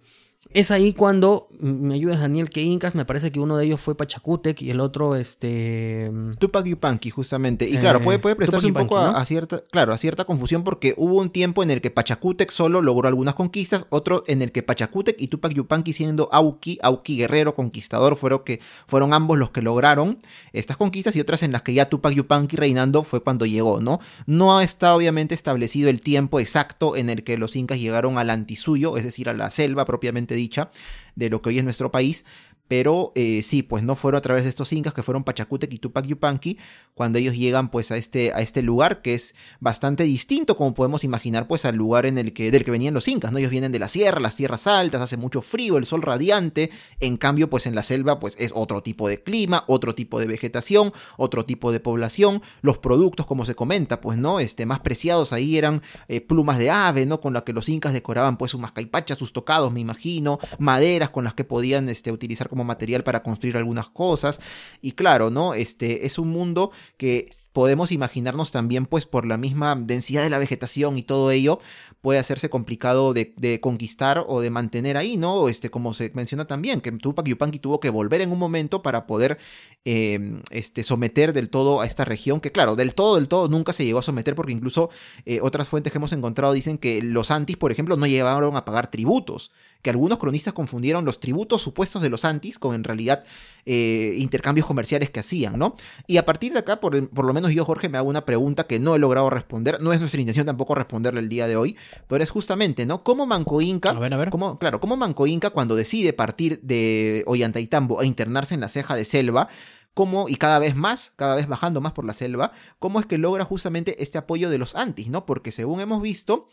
Es 0.52 0.70
ahí 0.70 0.92
cuando, 0.92 1.48
me 1.58 1.94
ayudas 1.94 2.20
Daniel, 2.20 2.50
que 2.50 2.62
incas, 2.62 2.94
me 2.94 3.04
parece 3.04 3.30
que 3.30 3.40
uno 3.40 3.56
de 3.56 3.66
ellos 3.66 3.80
fue 3.80 3.96
Pachacútec 3.96 4.62
y 4.62 4.70
el 4.70 4.80
otro, 4.80 5.16
este... 5.16 6.10
Tupac 6.38 6.64
Yupanqui, 6.64 7.10
justamente. 7.10 7.68
Y 7.68 7.76
claro, 7.78 8.00
puede, 8.00 8.18
puede 8.18 8.34
Eh, 8.34 8.36
prestarse 8.36 8.66
un 8.66 8.72
poco 8.72 8.96
a, 8.96 9.00
Yupanqui, 9.00 9.16
¿no? 9.16 9.20
a 9.20 9.24
cierta, 9.26 9.64
claro, 9.70 9.92
a 9.92 9.98
cierta 9.98 10.24
confusión 10.24 10.64
porque 10.64 10.94
hubo 10.96 11.20
un 11.20 11.30
tiempo 11.30 11.62
en 11.62 11.70
el 11.70 11.80
que 11.80 11.90
Pachacútec 11.90 12.50
solo 12.50 12.80
logró 12.80 13.08
algunas 13.08 13.34
conquistas, 13.34 13.86
otro 13.90 14.24
en 14.26 14.40
el 14.40 14.52
que 14.52 14.62
Pachacútec 14.62 15.16
y 15.18 15.28
Tupac 15.28 15.52
Yupanqui 15.52 15.92
siendo 15.92 16.28
Auqui, 16.32 16.78
Auqui 16.82 17.16
guerrero, 17.16 17.54
conquistador, 17.54 18.16
fueron, 18.16 18.44
que, 18.44 18.60
fueron 18.86 19.12
ambos 19.12 19.36
los 19.38 19.50
que 19.50 19.62
lograron 19.62 20.18
estas 20.52 20.76
conquistas 20.76 21.16
y 21.16 21.20
otras 21.20 21.42
en 21.42 21.52
las 21.52 21.62
que 21.62 21.74
ya 21.74 21.88
Tupac 21.88 22.12
Yupanqui 22.14 22.56
reinando 22.56 23.02
fue 23.02 23.20
cuando 23.20 23.46
llegó, 23.46 23.80
¿no? 23.80 24.00
No 24.26 24.60
está 24.60 24.94
obviamente 24.94 25.34
establecido 25.34 25.90
el 25.90 26.00
tiempo 26.00 26.40
exacto 26.40 26.96
en 26.96 27.10
el 27.10 27.24
que 27.24 27.36
los 27.36 27.56
incas 27.56 27.78
llegaron 27.78 28.16
al 28.16 28.30
antisuyo, 28.30 28.96
es 28.96 29.04
decir, 29.04 29.28
a 29.28 29.34
la 29.34 29.50
selva 29.50 29.84
propiamente 29.84 30.35
dicha 30.36 30.70
de 31.14 31.30
lo 31.30 31.42
que 31.42 31.48
hoy 31.48 31.58
es 31.58 31.64
nuestro 31.64 31.90
país, 31.90 32.24
pero 32.68 33.12
eh, 33.14 33.42
sí, 33.42 33.62
pues 33.62 33.84
no 33.84 33.94
fueron 33.94 34.18
a 34.18 34.22
través 34.22 34.44
de 34.44 34.50
estos 34.50 34.72
incas 34.72 34.92
que 34.92 35.02
fueron 35.02 35.24
Pachacútec 35.24 35.72
y 35.72 35.78
Tupac 35.78 36.06
Yupanqui 36.06 36.58
cuando 36.94 37.18
ellos 37.18 37.36
llegan 37.36 37.70
pues 37.70 37.90
a 37.90 37.96
este, 37.96 38.32
a 38.32 38.40
este 38.40 38.62
lugar 38.62 39.02
que 39.02 39.14
es 39.14 39.34
bastante 39.60 40.04
distinto 40.04 40.56
como 40.56 40.74
podemos 40.74 41.04
imaginar 41.04 41.46
pues 41.46 41.64
al 41.64 41.76
lugar 41.76 42.06
en 42.06 42.18
el 42.18 42.32
que, 42.32 42.50
del 42.50 42.64
que 42.64 42.70
venían 42.70 42.94
los 42.94 43.06
incas, 43.06 43.32
¿no? 43.32 43.38
Ellos 43.38 43.50
vienen 43.50 43.70
de 43.70 43.78
la 43.78 43.88
sierra, 43.88 44.18
las 44.18 44.36
tierras 44.36 44.66
altas, 44.66 45.00
hace 45.00 45.16
mucho 45.16 45.42
frío, 45.42 45.76
el 45.76 45.86
sol 45.86 46.02
radiante, 46.02 46.70
en 47.00 47.16
cambio 47.16 47.50
pues 47.50 47.66
en 47.66 47.74
la 47.74 47.82
selva 47.82 48.18
pues 48.18 48.34
es 48.38 48.52
otro 48.54 48.82
tipo 48.82 49.08
de 49.08 49.22
clima, 49.22 49.64
otro 49.66 49.94
tipo 49.94 50.18
de 50.18 50.26
vegetación, 50.26 50.92
otro 51.16 51.44
tipo 51.44 51.70
de 51.70 51.80
población, 51.80 52.42
los 52.62 52.78
productos 52.78 53.26
como 53.26 53.44
se 53.44 53.54
comenta 53.54 54.00
pues 54.00 54.18
no, 54.18 54.40
este, 54.40 54.66
más 54.66 54.80
preciados 54.80 55.32
ahí 55.32 55.56
eran 55.56 55.82
eh, 56.08 56.20
plumas 56.20 56.58
de 56.58 56.70
ave, 56.70 57.06
¿no? 57.06 57.20
Con 57.20 57.32
las 57.32 57.42
que 57.42 57.52
los 57.52 57.68
incas 57.68 57.92
decoraban 57.92 58.38
pues 58.38 58.50
sus 58.50 58.60
mascaipachas, 58.60 59.18
sus 59.18 59.32
tocados 59.32 59.72
me 59.72 59.80
imagino, 59.80 60.38
maderas 60.58 61.10
con 61.10 61.24
las 61.24 61.34
que 61.34 61.44
podían 61.44 61.88
este, 61.88 62.10
utilizar 62.10 62.48
material 62.64 63.04
para 63.04 63.22
construir 63.22 63.56
algunas 63.56 63.88
cosas. 63.88 64.40
Y 64.80 64.92
claro, 64.92 65.30
¿no? 65.30 65.54
Este 65.54 66.06
es 66.06 66.18
un 66.18 66.28
mundo 66.28 66.70
que 66.96 67.30
podemos 67.52 67.92
imaginarnos 67.92 68.52
también, 68.52 68.86
pues, 68.86 69.06
por 69.06 69.26
la 69.26 69.36
misma 69.36 69.76
densidad 69.76 70.22
de 70.22 70.30
la 70.30 70.38
vegetación 70.38 70.98
y 70.98 71.02
todo 71.02 71.30
ello, 71.30 71.58
puede 72.06 72.20
hacerse 72.20 72.48
complicado 72.48 73.12
de, 73.14 73.58
conquistar 73.60 74.24
o 74.28 74.40
de 74.40 74.48
mantener 74.48 74.96
ahí, 74.96 75.16
¿no? 75.16 75.48
Este, 75.48 75.70
como 75.70 75.92
se 75.92 76.12
menciona 76.14 76.44
también, 76.44 76.80
que 76.80 76.92
Tupac 76.92 77.26
Yupanqui 77.26 77.58
tuvo 77.58 77.80
que 77.80 77.90
volver 77.90 78.20
en 78.20 78.30
un 78.30 78.38
momento 78.38 78.80
para 78.80 79.08
poder 79.08 79.38
eh, 79.84 80.40
este, 80.50 80.84
someter 80.84 81.32
del 81.32 81.50
todo 81.50 81.80
a 81.80 81.84
esta 81.84 82.04
región, 82.04 82.40
que 82.40 82.52
claro, 82.52 82.76
del 82.76 82.94
todo, 82.94 83.16
del 83.16 83.26
todo 83.26 83.48
nunca 83.48 83.72
se 83.72 83.84
llegó 83.84 83.98
a 83.98 84.02
someter, 84.02 84.36
porque 84.36 84.52
incluso 84.52 84.88
eh, 85.24 85.40
otras 85.42 85.66
fuentes 85.66 85.90
que 85.90 85.98
hemos 85.98 86.12
encontrado 86.12 86.52
dicen 86.52 86.78
que 86.78 87.02
los 87.02 87.32
antis, 87.32 87.56
por 87.56 87.72
ejemplo, 87.72 87.96
no 87.96 88.06
llegaron 88.06 88.56
a 88.56 88.64
pagar 88.64 88.88
tributos, 88.88 89.50
que 89.82 89.90
algunos 89.90 90.18
cronistas 90.18 90.54
confundieron 90.54 91.04
los 91.04 91.18
tributos 91.18 91.62
supuestos 91.62 92.02
de 92.02 92.08
los 92.08 92.24
antis 92.24 92.60
con 92.60 92.76
en 92.76 92.84
realidad 92.84 93.24
eh, 93.64 94.14
intercambios 94.18 94.66
comerciales 94.66 95.10
que 95.10 95.20
hacían, 95.20 95.58
¿no? 95.58 95.74
Y 96.06 96.18
a 96.18 96.24
partir 96.24 96.52
de 96.52 96.60
acá, 96.60 96.80
por, 96.80 97.08
por, 97.10 97.24
lo 97.24 97.34
menos 97.34 97.52
yo, 97.52 97.64
Jorge, 97.64 97.88
me 97.88 97.98
hago 97.98 98.08
una 98.08 98.24
pregunta 98.24 98.66
que 98.68 98.78
no 98.78 98.94
he 98.94 98.98
logrado 99.00 99.28
responder, 99.30 99.80
no 99.80 99.92
es 99.92 99.98
nuestra 100.00 100.20
intención 100.20 100.46
tampoco 100.46 100.74
responderle 100.74 101.20
el 101.20 101.28
día 101.28 101.46
de 101.46 101.56
hoy, 101.56 101.76
pero 102.08 102.22
es 102.22 102.30
justamente, 102.30 102.86
¿no? 102.86 103.02
¿Cómo 103.02 103.26
Manco 103.26 103.60
Inca, 103.60 103.90
A 103.90 103.98
ver, 103.98 104.12
a 104.14 104.16
ver. 104.16 104.30
cómo- 104.30 104.58
claro, 104.58 104.80
cómo 104.80 104.96
Manco 104.96 105.26
Inca 105.26 105.50
cuando 105.50 105.76
decide 105.76 106.12
partir 106.12 106.60
de 106.62 107.22
Ollantaytambo 107.26 108.02
e 108.02 108.06
internarse 108.06 108.54
en 108.54 108.60
la 108.60 108.68
ceja 108.68 108.94
de 108.94 109.04
selva, 109.04 109.48
cómo, 109.94 110.28
y 110.28 110.36
cada 110.36 110.58
vez 110.58 110.74
más, 110.76 111.12
cada 111.16 111.34
vez 111.36 111.48
bajando 111.48 111.80
más 111.80 111.92
por 111.92 112.04
la 112.04 112.12
selva, 112.12 112.52
cómo 112.78 113.00
es 113.00 113.06
que 113.06 113.18
logra 113.18 113.44
justamente 113.44 114.02
este 114.02 114.18
apoyo 114.18 114.50
de 114.50 114.58
los 114.58 114.74
antis, 114.74 115.08
¿no? 115.08 115.24
Porque 115.26 115.52
según 115.52 115.80
hemos 115.80 116.02
visto, 116.02 116.48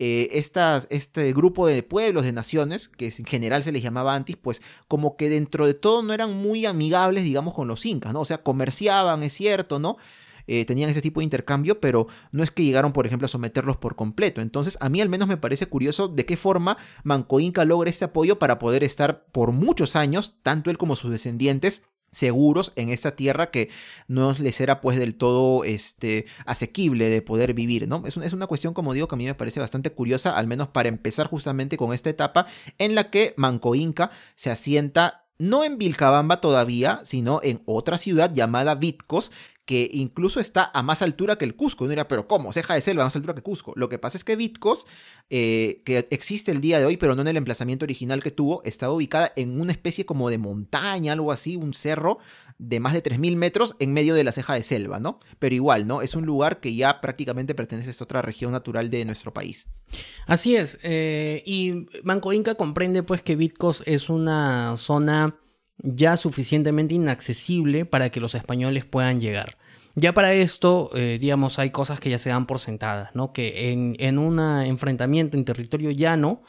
eh, 0.00 0.28
estas, 0.32 0.88
este 0.90 1.32
grupo 1.32 1.66
de 1.68 1.82
pueblos, 1.84 2.24
de 2.24 2.32
naciones, 2.32 2.88
que 2.88 3.12
en 3.16 3.24
general 3.26 3.62
se 3.62 3.70
les 3.72 3.82
llamaba 3.82 4.14
antis, 4.14 4.36
pues 4.36 4.60
como 4.88 5.16
que 5.16 5.28
dentro 5.28 5.66
de 5.66 5.74
todo 5.74 6.02
no 6.02 6.12
eran 6.12 6.34
muy 6.36 6.66
amigables, 6.66 7.22
digamos, 7.24 7.54
con 7.54 7.68
los 7.68 7.84
incas, 7.86 8.12
¿no? 8.12 8.20
O 8.20 8.24
sea, 8.24 8.38
comerciaban, 8.42 9.22
es 9.22 9.32
cierto, 9.34 9.78
¿no? 9.78 9.96
Eh, 10.46 10.64
tenían 10.64 10.90
ese 10.90 11.02
tipo 11.02 11.20
de 11.20 11.24
intercambio, 11.24 11.80
pero 11.80 12.06
no 12.32 12.42
es 12.42 12.50
que 12.50 12.64
llegaron, 12.64 12.92
por 12.92 13.06
ejemplo, 13.06 13.26
a 13.26 13.28
someterlos 13.28 13.76
por 13.76 13.96
completo. 13.96 14.40
Entonces, 14.40 14.78
a 14.80 14.88
mí 14.88 15.00
al 15.00 15.08
menos 15.08 15.28
me 15.28 15.36
parece 15.36 15.66
curioso 15.66 16.08
de 16.08 16.26
qué 16.26 16.36
forma 16.36 16.76
Manco 17.02 17.40
Inca 17.40 17.64
logra 17.64 17.90
este 17.90 18.04
apoyo 18.04 18.38
para 18.38 18.58
poder 18.58 18.84
estar 18.84 19.24
por 19.26 19.52
muchos 19.52 19.96
años, 19.96 20.38
tanto 20.42 20.70
él 20.70 20.78
como 20.78 20.96
sus 20.96 21.10
descendientes, 21.10 21.82
seguros 22.14 22.72
en 22.76 22.88
esta 22.90 23.16
tierra 23.16 23.50
que 23.50 23.70
no 24.06 24.32
les 24.38 24.60
era 24.60 24.80
pues 24.80 24.98
del 24.98 25.16
todo 25.16 25.64
este 25.64 26.26
asequible 26.46 27.10
de 27.10 27.22
poder 27.22 27.54
vivir, 27.54 27.88
¿no? 27.88 28.04
Es, 28.06 28.16
es 28.16 28.32
una 28.32 28.46
cuestión, 28.46 28.72
como 28.72 28.94
digo, 28.94 29.08
que 29.08 29.16
a 29.16 29.18
mí 29.18 29.26
me 29.26 29.34
parece 29.34 29.60
bastante 29.60 29.90
curiosa, 29.90 30.36
al 30.36 30.46
menos 30.46 30.68
para 30.68 30.88
empezar 30.88 31.26
justamente 31.26 31.76
con 31.76 31.92
esta 31.92 32.10
etapa 32.10 32.46
en 32.78 32.94
la 32.94 33.10
que 33.10 33.34
Manco 33.36 33.74
Inca 33.74 34.10
se 34.36 34.50
asienta 34.50 35.24
no 35.38 35.64
en 35.64 35.78
Vilcabamba 35.78 36.40
todavía, 36.40 37.00
sino 37.02 37.40
en 37.42 37.62
otra 37.66 37.98
ciudad 37.98 38.32
llamada 38.32 38.76
Vitcos, 38.76 39.32
que 39.64 39.88
incluso 39.92 40.40
está 40.40 40.70
a 40.74 40.82
más 40.82 41.00
altura 41.00 41.36
que 41.36 41.44
el 41.44 41.56
Cusco. 41.56 41.84
Uno 41.84 41.90
dirá, 41.90 42.06
pero 42.06 42.28
¿cómo? 42.28 42.52
Ceja 42.52 42.74
de 42.74 42.82
selva 42.82 43.02
a 43.02 43.06
más 43.06 43.16
altura 43.16 43.34
que 43.34 43.42
Cusco. 43.42 43.72
Lo 43.76 43.88
que 43.88 43.98
pasa 43.98 44.18
es 44.18 44.24
que 44.24 44.36
Vitcos, 44.36 44.86
eh, 45.30 45.80
que 45.84 46.06
existe 46.10 46.52
el 46.52 46.60
día 46.60 46.78
de 46.78 46.84
hoy, 46.84 46.96
pero 46.96 47.14
no 47.14 47.22
en 47.22 47.28
el 47.28 47.36
emplazamiento 47.38 47.84
original 47.84 48.22
que 48.22 48.30
tuvo, 48.30 48.62
estaba 48.64 48.92
ubicada 48.92 49.32
en 49.36 49.60
una 49.60 49.72
especie 49.72 50.04
como 50.04 50.28
de 50.28 50.38
montaña, 50.38 51.14
algo 51.14 51.32
así, 51.32 51.56
un 51.56 51.72
cerro 51.72 52.18
de 52.58 52.78
más 52.78 52.92
de 52.92 53.02
3.000 53.02 53.36
metros 53.36 53.74
en 53.80 53.92
medio 53.92 54.14
de 54.14 54.22
la 54.22 54.32
ceja 54.32 54.54
de 54.54 54.62
selva, 54.62 55.00
¿no? 55.00 55.18
Pero 55.38 55.54
igual, 55.54 55.86
¿no? 55.86 56.02
Es 56.02 56.14
un 56.14 56.24
lugar 56.26 56.60
que 56.60 56.74
ya 56.74 57.00
prácticamente 57.00 57.54
pertenece 57.54 57.88
a 57.88 57.90
esta 57.90 58.04
otra 58.04 58.22
región 58.22 58.52
natural 58.52 58.90
de 58.90 59.04
nuestro 59.04 59.32
país. 59.32 59.68
Así 60.26 60.56
es. 60.56 60.78
eh, 60.82 61.42
y 61.46 61.86
Manco 62.02 62.32
Inca 62.32 62.54
comprende 62.54 63.02
pues 63.02 63.22
que 63.22 63.34
Vitcos 63.34 63.82
es 63.86 64.08
una 64.08 64.76
zona 64.76 65.36
ya 65.78 66.16
suficientemente 66.16 66.94
inaccesible 66.94 67.84
para 67.84 68.10
que 68.10 68.20
los 68.20 68.34
españoles 68.34 68.84
puedan 68.84 69.20
llegar. 69.20 69.56
Ya 69.96 70.12
para 70.12 70.32
esto, 70.32 70.90
eh, 70.94 71.18
digamos, 71.20 71.58
hay 71.58 71.70
cosas 71.70 72.00
que 72.00 72.10
ya 72.10 72.18
se 72.18 72.30
dan 72.30 72.46
por 72.46 72.58
sentadas, 72.58 73.14
¿no? 73.14 73.32
Que 73.32 73.70
en, 73.70 73.94
en 73.98 74.18
un 74.18 74.40
enfrentamiento 74.40 75.36
en 75.36 75.44
territorio 75.44 75.90
llano 75.92 76.42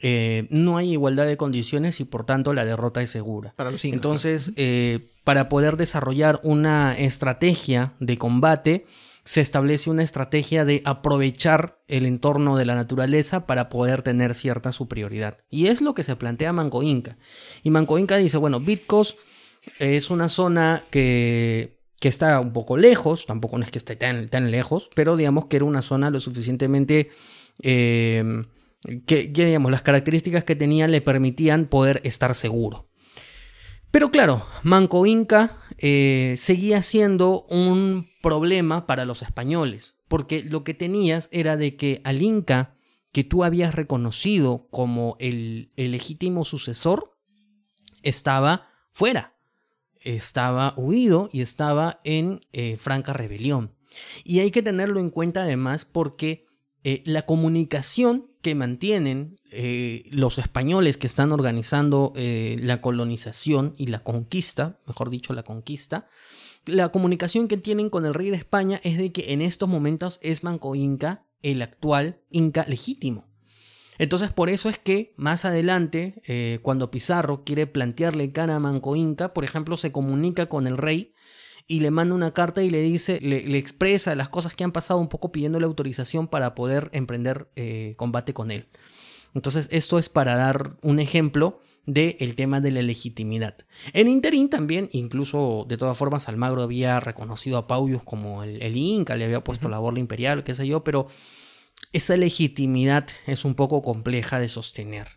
eh, 0.00 0.46
no 0.50 0.76
hay 0.76 0.92
igualdad 0.92 1.26
de 1.26 1.36
condiciones 1.36 2.00
y 2.00 2.04
por 2.04 2.24
tanto 2.24 2.54
la 2.54 2.64
derrota 2.64 3.02
es 3.02 3.10
segura. 3.10 3.54
Para 3.56 3.70
los 3.70 3.84
Entonces, 3.84 4.52
eh, 4.56 5.10
para 5.22 5.48
poder 5.48 5.76
desarrollar 5.76 6.40
una 6.42 6.96
estrategia 6.98 7.92
de 8.00 8.18
combate, 8.18 8.86
se 9.24 9.40
establece 9.40 9.90
una 9.90 10.02
estrategia 10.02 10.64
de 10.64 10.82
aprovechar 10.84 11.82
el 11.86 12.06
entorno 12.06 12.56
de 12.56 12.64
la 12.64 12.74
naturaleza 12.74 13.46
para 13.46 13.68
poder 13.68 14.02
tener 14.02 14.34
cierta 14.34 14.72
superioridad. 14.72 15.38
Y 15.48 15.68
es 15.68 15.80
lo 15.80 15.94
que 15.94 16.02
se 16.02 16.16
plantea 16.16 16.52
Manco 16.52 16.82
Inca. 16.82 17.16
Y 17.62 17.70
Manco 17.70 17.98
Inca 17.98 18.16
dice, 18.16 18.38
bueno, 18.38 18.60
Vitcos 18.60 19.16
es 19.78 20.10
una 20.10 20.28
zona 20.28 20.84
que, 20.90 21.78
que 22.00 22.08
está 22.08 22.40
un 22.40 22.52
poco 22.52 22.76
lejos, 22.76 23.26
tampoco 23.26 23.58
no 23.58 23.64
es 23.64 23.70
que 23.70 23.78
esté 23.78 23.96
tan, 23.96 24.28
tan 24.28 24.50
lejos, 24.50 24.90
pero 24.94 25.16
digamos 25.16 25.46
que 25.46 25.56
era 25.56 25.64
una 25.64 25.82
zona 25.82 26.10
lo 26.10 26.20
suficientemente... 26.20 27.10
eh, 27.62 28.44
que, 29.06 29.32
que, 29.32 29.46
digamos, 29.46 29.70
las 29.70 29.82
características 29.82 30.42
que 30.42 30.56
tenía 30.56 30.88
le 30.88 31.00
permitían 31.00 31.66
poder 31.66 32.00
estar 32.02 32.34
seguro. 32.34 32.88
Pero 33.92 34.10
claro, 34.10 34.44
Manco 34.62 35.06
Inca 35.06 35.61
eh, 35.84 36.34
seguía 36.36 36.80
siendo 36.80 37.44
un 37.50 38.08
problema 38.22 38.86
para 38.86 39.04
los 39.04 39.20
españoles, 39.20 39.98
porque 40.06 40.44
lo 40.44 40.62
que 40.62 40.74
tenías 40.74 41.28
era 41.32 41.56
de 41.56 41.74
que 41.74 42.00
al 42.04 42.22
Inca 42.22 42.76
que 43.10 43.24
tú 43.24 43.42
habías 43.42 43.74
reconocido 43.74 44.68
como 44.70 45.16
el, 45.18 45.72
legítimo 45.76 46.44
sucesor 46.44 47.18
estaba 48.02 48.68
fuera, 48.92 49.34
estaba 50.00 50.72
huido 50.76 51.28
y 51.32 51.40
estaba 51.40 52.00
en 52.04 52.40
eh, 52.52 52.76
franca 52.76 53.12
rebelión. 53.12 53.74
Y 54.22 54.38
hay 54.38 54.52
que 54.52 54.62
tenerlo 54.62 55.00
en 55.00 55.10
cuenta 55.10 55.42
además 55.42 55.84
porque 55.84 56.46
eh, 56.84 57.02
la 57.06 57.22
comunicación 57.22 58.31
que 58.42 58.54
mantienen 58.54 59.36
eh, 59.50 60.04
los 60.10 60.38
españoles 60.38 60.96
que 60.96 61.06
están 61.06 61.32
organizando 61.32 62.12
eh, 62.16 62.56
la 62.60 62.80
colonización 62.80 63.74
y 63.78 63.86
la 63.86 64.02
conquista, 64.02 64.78
mejor 64.86 65.10
dicho, 65.10 65.32
la 65.32 65.44
conquista, 65.44 66.06
la 66.66 66.90
comunicación 66.90 67.48
que 67.48 67.56
tienen 67.56 67.88
con 67.88 68.04
el 68.04 68.14
rey 68.14 68.30
de 68.30 68.36
España 68.36 68.80
es 68.84 68.98
de 68.98 69.12
que 69.12 69.32
en 69.32 69.42
estos 69.42 69.68
momentos 69.68 70.18
es 70.22 70.44
Manco 70.44 70.74
Inca 70.74 71.24
el 71.42 71.62
actual 71.62 72.20
Inca 72.30 72.64
legítimo. 72.68 73.26
Entonces 73.98 74.32
por 74.32 74.48
eso 74.50 74.68
es 74.68 74.78
que 74.78 75.14
más 75.16 75.44
adelante, 75.44 76.22
eh, 76.26 76.58
cuando 76.62 76.90
Pizarro 76.90 77.44
quiere 77.44 77.66
plantearle 77.66 78.32
cara 78.32 78.56
a 78.56 78.60
Manco 78.60 78.96
Inca, 78.96 79.32
por 79.32 79.44
ejemplo, 79.44 79.76
se 79.76 79.92
comunica 79.92 80.46
con 80.46 80.66
el 80.66 80.78
rey 80.78 81.14
y 81.66 81.80
le 81.80 81.90
manda 81.90 82.14
una 82.14 82.32
carta 82.32 82.62
y 82.62 82.70
le 82.70 82.82
dice, 82.82 83.18
le, 83.20 83.46
le 83.46 83.58
expresa 83.58 84.14
las 84.14 84.28
cosas 84.28 84.54
que 84.54 84.64
han 84.64 84.72
pasado 84.72 85.00
un 85.00 85.08
poco 85.08 85.32
pidiéndole 85.32 85.66
autorización 85.66 86.28
para 86.28 86.54
poder 86.54 86.90
emprender 86.92 87.48
eh, 87.56 87.94
combate 87.96 88.34
con 88.34 88.50
él. 88.50 88.68
Entonces 89.34 89.68
esto 89.70 89.98
es 89.98 90.08
para 90.08 90.36
dar 90.36 90.76
un 90.82 91.00
ejemplo 91.00 91.60
del 91.86 92.16
el 92.20 92.34
tema 92.36 92.60
de 92.60 92.70
la 92.70 92.82
legitimidad. 92.82 93.56
En 93.92 94.08
interín 94.08 94.48
también, 94.48 94.88
incluso 94.92 95.66
de 95.68 95.78
todas 95.78 95.96
formas, 95.96 96.28
Almagro 96.28 96.62
había 96.62 97.00
reconocido 97.00 97.58
a 97.58 97.66
Paulius 97.66 98.02
como 98.04 98.42
el, 98.42 98.62
el 98.62 98.76
Inca, 98.76 99.16
le 99.16 99.24
había 99.24 99.42
puesto 99.42 99.66
uh 99.66 99.70
-huh. 99.70 99.72
la 99.72 99.78
borla 99.78 100.00
imperial, 100.00 100.44
qué 100.44 100.54
sé 100.54 100.66
yo, 100.66 100.84
pero 100.84 101.08
esa 101.92 102.16
legitimidad 102.16 103.06
es 103.26 103.44
un 103.44 103.54
poco 103.54 103.82
compleja 103.82 104.38
de 104.38 104.48
sostener. 104.48 105.08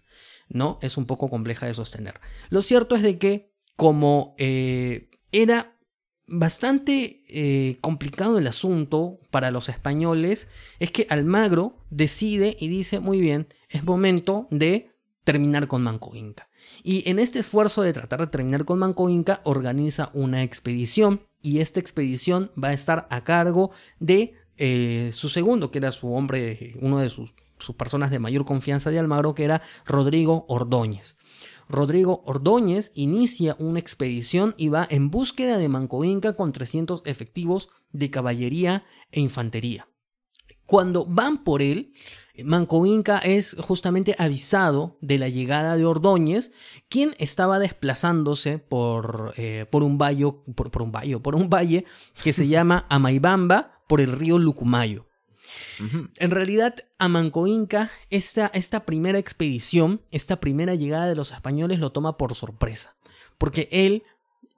¿no? 0.49 0.79
Es 0.81 0.97
un 0.97 1.05
poco 1.05 1.29
compleja 1.29 1.65
de 1.65 1.73
sostener. 1.73 2.19
Lo 2.49 2.61
cierto 2.61 2.95
es 2.95 3.01
de 3.01 3.17
que 3.17 3.53
como 3.75 4.35
eh, 4.37 5.09
era 5.31 5.74
bastante 6.27 7.23
eh, 7.27 7.77
complicado 7.81 8.37
el 8.37 8.47
asunto 8.47 9.19
para 9.31 9.51
los 9.51 9.69
españoles, 9.69 10.49
es 10.79 10.91
que 10.91 11.07
Almagro 11.09 11.77
decide 11.89 12.57
y 12.59 12.67
dice, 12.67 12.99
muy 12.99 13.19
bien, 13.19 13.47
es 13.69 13.83
momento 13.83 14.47
de 14.51 14.91
terminar 15.23 15.67
con 15.67 15.83
Manco 15.83 16.15
Inca. 16.15 16.47
Y 16.83 17.09
en 17.09 17.19
este 17.19 17.39
esfuerzo 17.39 17.81
de 17.81 17.93
tratar 17.93 18.19
de 18.19 18.27
terminar 18.27 18.65
con 18.65 18.79
Manco 18.79 19.09
Inca, 19.09 19.41
organiza 19.43 20.09
una 20.13 20.43
expedición 20.43 21.21
y 21.41 21.59
esta 21.59 21.79
expedición 21.79 22.51
va 22.61 22.69
a 22.69 22.73
estar 22.73 23.07
a 23.09 23.23
cargo 23.23 23.71
de 23.99 24.33
eh, 24.57 25.09
su 25.13 25.29
segundo, 25.29 25.69
que 25.71 25.79
era 25.79 25.91
su 25.91 26.13
hombre, 26.13 26.75
uno 26.79 26.99
de 26.99 27.09
sus, 27.09 27.33
sus 27.59 27.75
personas 27.75 28.09
de 28.09 28.19
mayor 28.19 28.45
confianza 28.45 28.89
de 28.89 28.99
Almagro, 28.99 29.35
que 29.35 29.43
era 29.43 29.61
Rodrigo 29.85 30.45
Ordóñez. 30.47 31.17
Rodrigo 31.67 32.21
Ordóñez 32.25 32.91
inicia 32.95 33.55
una 33.59 33.79
expedición 33.79 34.53
y 34.57 34.69
va 34.69 34.87
en 34.89 35.09
búsqueda 35.09 35.57
de 35.57 35.69
Manco 35.69 36.03
Inca 36.03 36.35
con 36.35 36.51
300 36.51 37.01
efectivos 37.05 37.69
de 37.91 38.11
caballería 38.11 38.83
e 39.11 39.19
infantería. 39.19 39.87
Cuando 40.65 41.05
van 41.05 41.43
por 41.43 41.61
él, 41.61 41.93
Manco 42.43 42.85
Inca 42.85 43.19
es 43.19 43.55
justamente 43.59 44.15
avisado 44.17 44.97
de 45.01 45.17
la 45.17 45.29
llegada 45.29 45.77
de 45.77 45.85
Ordóñez, 45.85 46.51
quien 46.89 47.15
estaba 47.17 47.59
desplazándose 47.59 48.57
por, 48.57 49.33
eh, 49.37 49.65
por 49.71 49.83
un 49.83 49.97
valle, 49.97 50.33
por, 50.55 50.81
un 50.81 50.91
valle, 50.91 51.19
por 51.19 51.35
un 51.35 51.49
valle 51.49 51.85
que 52.23 52.33
se 52.33 52.47
llama 52.49 52.85
Amaibamba 52.89 53.83
por 53.87 54.01
el 54.01 54.11
río 54.11 54.37
Lucumayo. 54.37 55.07
En 56.17 56.31
realidad, 56.31 56.75
a 56.97 57.07
Manco 57.07 57.47
Inca, 57.47 57.91
esta, 58.09 58.47
esta 58.53 58.85
primera 58.85 59.19
expedición, 59.19 60.01
esta 60.11 60.39
primera 60.39 60.75
llegada 60.75 61.07
de 61.07 61.15
los 61.15 61.31
españoles 61.31 61.79
lo 61.79 61.91
toma 61.91 62.17
por 62.17 62.35
sorpresa, 62.35 62.95
porque 63.37 63.67
él 63.71 64.03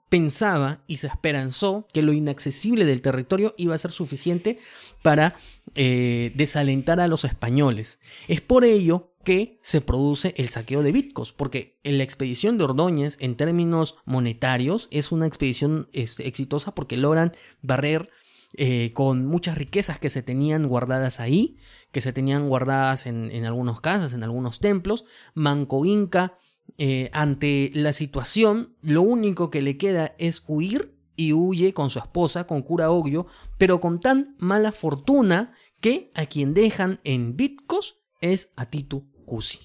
pensaba 0.08 0.82
y 0.86 0.98
se 0.98 1.06
esperanzó 1.06 1.86
que 1.92 2.02
lo 2.02 2.12
inaccesible 2.12 2.86
del 2.86 3.02
territorio 3.02 3.54
iba 3.58 3.74
a 3.74 3.78
ser 3.78 3.90
suficiente 3.90 4.58
para 5.02 5.36
eh, 5.74 6.32
desalentar 6.34 7.00
a 7.00 7.08
los 7.08 7.24
españoles. 7.24 7.98
Es 8.26 8.40
por 8.40 8.64
ello 8.64 9.12
que 9.24 9.58
se 9.60 9.80
produce 9.80 10.32
el 10.38 10.48
saqueo 10.48 10.82
de 10.82 10.92
Bitcos, 10.92 11.32
porque 11.32 11.78
la 11.82 12.02
expedición 12.02 12.56
de 12.56 12.64
Ordóñez 12.64 13.18
en 13.20 13.36
términos 13.36 13.96
monetarios 14.06 14.88
es 14.90 15.12
una 15.12 15.26
expedición 15.26 15.88
este, 15.92 16.26
exitosa 16.26 16.74
porque 16.74 16.96
logran 16.96 17.32
barrer 17.60 18.10
eh, 18.54 18.92
con 18.94 19.26
muchas 19.26 19.58
riquezas 19.58 19.98
que 19.98 20.10
se 20.10 20.22
tenían 20.22 20.66
guardadas 20.66 21.20
ahí, 21.20 21.58
que 21.92 22.00
se 22.00 22.12
tenían 22.12 22.48
guardadas 22.48 23.06
en, 23.06 23.30
en 23.30 23.44
algunas 23.44 23.80
casas, 23.80 24.14
en 24.14 24.22
algunos 24.22 24.60
templos. 24.60 25.04
Manco 25.34 25.84
Inca 25.84 26.38
eh, 26.76 27.10
ante 27.12 27.70
la 27.74 27.92
situación, 27.92 28.76
lo 28.82 29.02
único 29.02 29.50
que 29.50 29.62
le 29.62 29.76
queda 29.78 30.14
es 30.18 30.44
huir 30.46 30.94
y 31.16 31.32
huye 31.32 31.72
con 31.72 31.90
su 31.90 31.98
esposa, 31.98 32.46
con 32.46 32.62
Cura 32.62 32.90
Ogio, 32.90 33.26
pero 33.56 33.80
con 33.80 34.00
tan 34.00 34.36
mala 34.38 34.72
fortuna 34.72 35.54
que 35.80 36.12
a 36.14 36.26
quien 36.26 36.54
dejan 36.54 37.00
en 37.04 37.36
Bitcos 37.36 38.00
es 38.20 38.52
a 38.56 38.66
Titu 38.66 39.10
Cusi. 39.24 39.58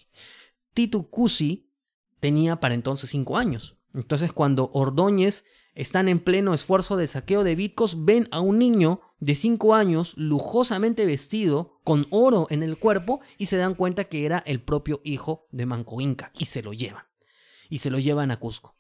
Titu 0.74 1.10
Cusi 1.10 1.70
tenía 2.20 2.60
para 2.60 2.74
entonces 2.74 3.10
cinco 3.10 3.38
años. 3.38 3.78
Entonces 3.94 4.34
cuando 4.34 4.72
Ordóñez 4.74 5.46
están 5.76 6.08
en 6.08 6.20
pleno 6.20 6.54
esfuerzo 6.54 6.98
de 6.98 7.08
saqueo 7.08 7.44
de 7.44 7.56
Bitcos, 7.56 8.06
ven 8.06 8.28
a 8.32 8.40
un 8.40 8.60
niño 8.60 9.02
de 9.20 9.36
5 9.36 9.74
años 9.74 10.14
lujosamente 10.18 11.06
vestido, 11.06 11.80
con 11.84 12.06
oro 12.10 12.48
en 12.50 12.64
el 12.64 12.78
cuerpo, 12.78 13.22
y 13.38 13.48
se 13.48 13.58
dan 13.58 13.76
cuenta 13.76 14.04
que 14.06 14.26
era 14.26 14.44
el 14.46 14.62
propio 14.62 15.02
hijo 15.04 15.48
de 15.52 15.66
Manco 15.66 16.02
Inca, 16.02 16.32
y 16.38 16.46
se 16.46 16.62
lo 16.62 16.74
llevan. 16.74 17.04
Y 17.70 17.80
se 17.80 17.90
lo 17.90 18.00
llevan 18.00 18.32
a 18.32 18.38
Cusco. 18.38 18.76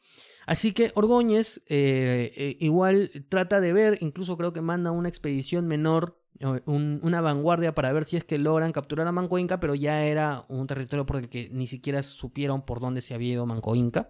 Así 0.45 0.73
que 0.73 0.91
Orgóñez 0.95 1.63
eh, 1.67 2.33
eh, 2.35 2.57
igual 2.59 3.11
trata 3.29 3.61
de 3.61 3.73
ver, 3.73 3.97
incluso 4.01 4.37
creo 4.37 4.51
que 4.53 4.61
manda 4.61 4.91
una 4.91 5.09
expedición 5.09 5.67
menor, 5.67 6.19
una 6.65 7.21
vanguardia 7.21 7.73
para 7.73 7.93
ver 7.93 8.03
si 8.03 8.17
es 8.17 8.25
que 8.25 8.37
logran 8.37 8.73
capturar 8.73 9.07
a 9.07 9.13
Manco 9.13 9.37
Inca, 9.37 9.61
pero 9.61 9.75
ya 9.75 10.03
era 10.03 10.45
un 10.49 10.67
territorio 10.67 11.05
por 11.05 11.17
el 11.17 11.29
que 11.29 11.47
ni 11.49 11.67
siquiera 11.67 12.03
supieron 12.03 12.65
por 12.65 12.81
dónde 12.81 12.99
se 12.99 13.13
había 13.13 13.33
ido 13.33 13.45
Manco 13.45 13.75
Inca. 13.75 14.09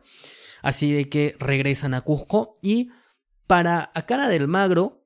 Así 0.63 0.91
de 0.91 1.09
que 1.09 1.35
regresan 1.39 1.93
a 1.93 2.01
Cusco 2.01 2.55
y 2.63 2.89
para 3.45 3.91
a 3.93 4.07
cara 4.07 4.27
del 4.27 4.47
Magro 4.47 5.05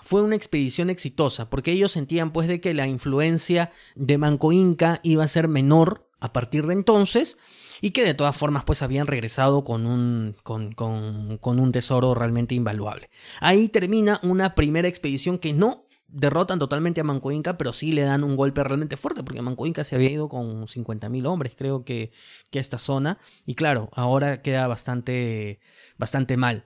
fue 0.00 0.22
una 0.22 0.36
expedición 0.36 0.90
exitosa, 0.90 1.50
porque 1.50 1.72
ellos 1.72 1.90
sentían 1.90 2.32
pues 2.32 2.46
de 2.46 2.60
que 2.60 2.74
la 2.74 2.86
influencia 2.86 3.72
de 3.96 4.18
Manco 4.18 4.52
Inca 4.52 5.00
iba 5.02 5.24
a 5.24 5.28
ser 5.28 5.48
menor 5.48 6.08
a 6.20 6.32
partir 6.32 6.66
de 6.66 6.74
entonces 6.74 7.38
y 7.80 7.90
que 7.92 8.04
de 8.04 8.14
todas 8.14 8.36
formas 8.36 8.64
pues 8.64 8.82
habían 8.82 9.06
regresado 9.06 9.64
con 9.64 9.86
un, 9.86 10.36
con, 10.42 10.72
con 10.74 11.58
un 11.58 11.72
tesoro 11.72 12.14
realmente 12.14 12.54
invaluable. 12.54 13.10
Ahí 13.40 13.68
termina 13.68 14.20
una 14.22 14.54
primera 14.54 14.88
expedición 14.88 15.38
que 15.38 15.52
no 15.52 15.87
derrotan 16.08 16.58
totalmente 16.58 17.00
a 17.00 17.04
Manco 17.04 17.30
Inca, 17.30 17.58
pero 17.58 17.72
sí 17.72 17.92
le 17.92 18.02
dan 18.02 18.24
un 18.24 18.34
golpe 18.34 18.64
realmente 18.64 18.96
fuerte, 18.96 19.22
porque 19.22 19.42
Manco 19.42 19.66
Inca 19.66 19.84
se 19.84 19.94
había 19.94 20.10
ido 20.10 20.28
con 20.28 20.66
50.000 20.66 21.26
hombres, 21.26 21.54
creo 21.56 21.84
que, 21.84 22.12
que 22.50 22.58
a 22.58 22.62
esta 22.62 22.78
zona, 22.78 23.18
y 23.46 23.54
claro, 23.54 23.90
ahora 23.92 24.42
queda 24.42 24.66
bastante, 24.66 25.60
bastante 25.98 26.36
mal. 26.36 26.64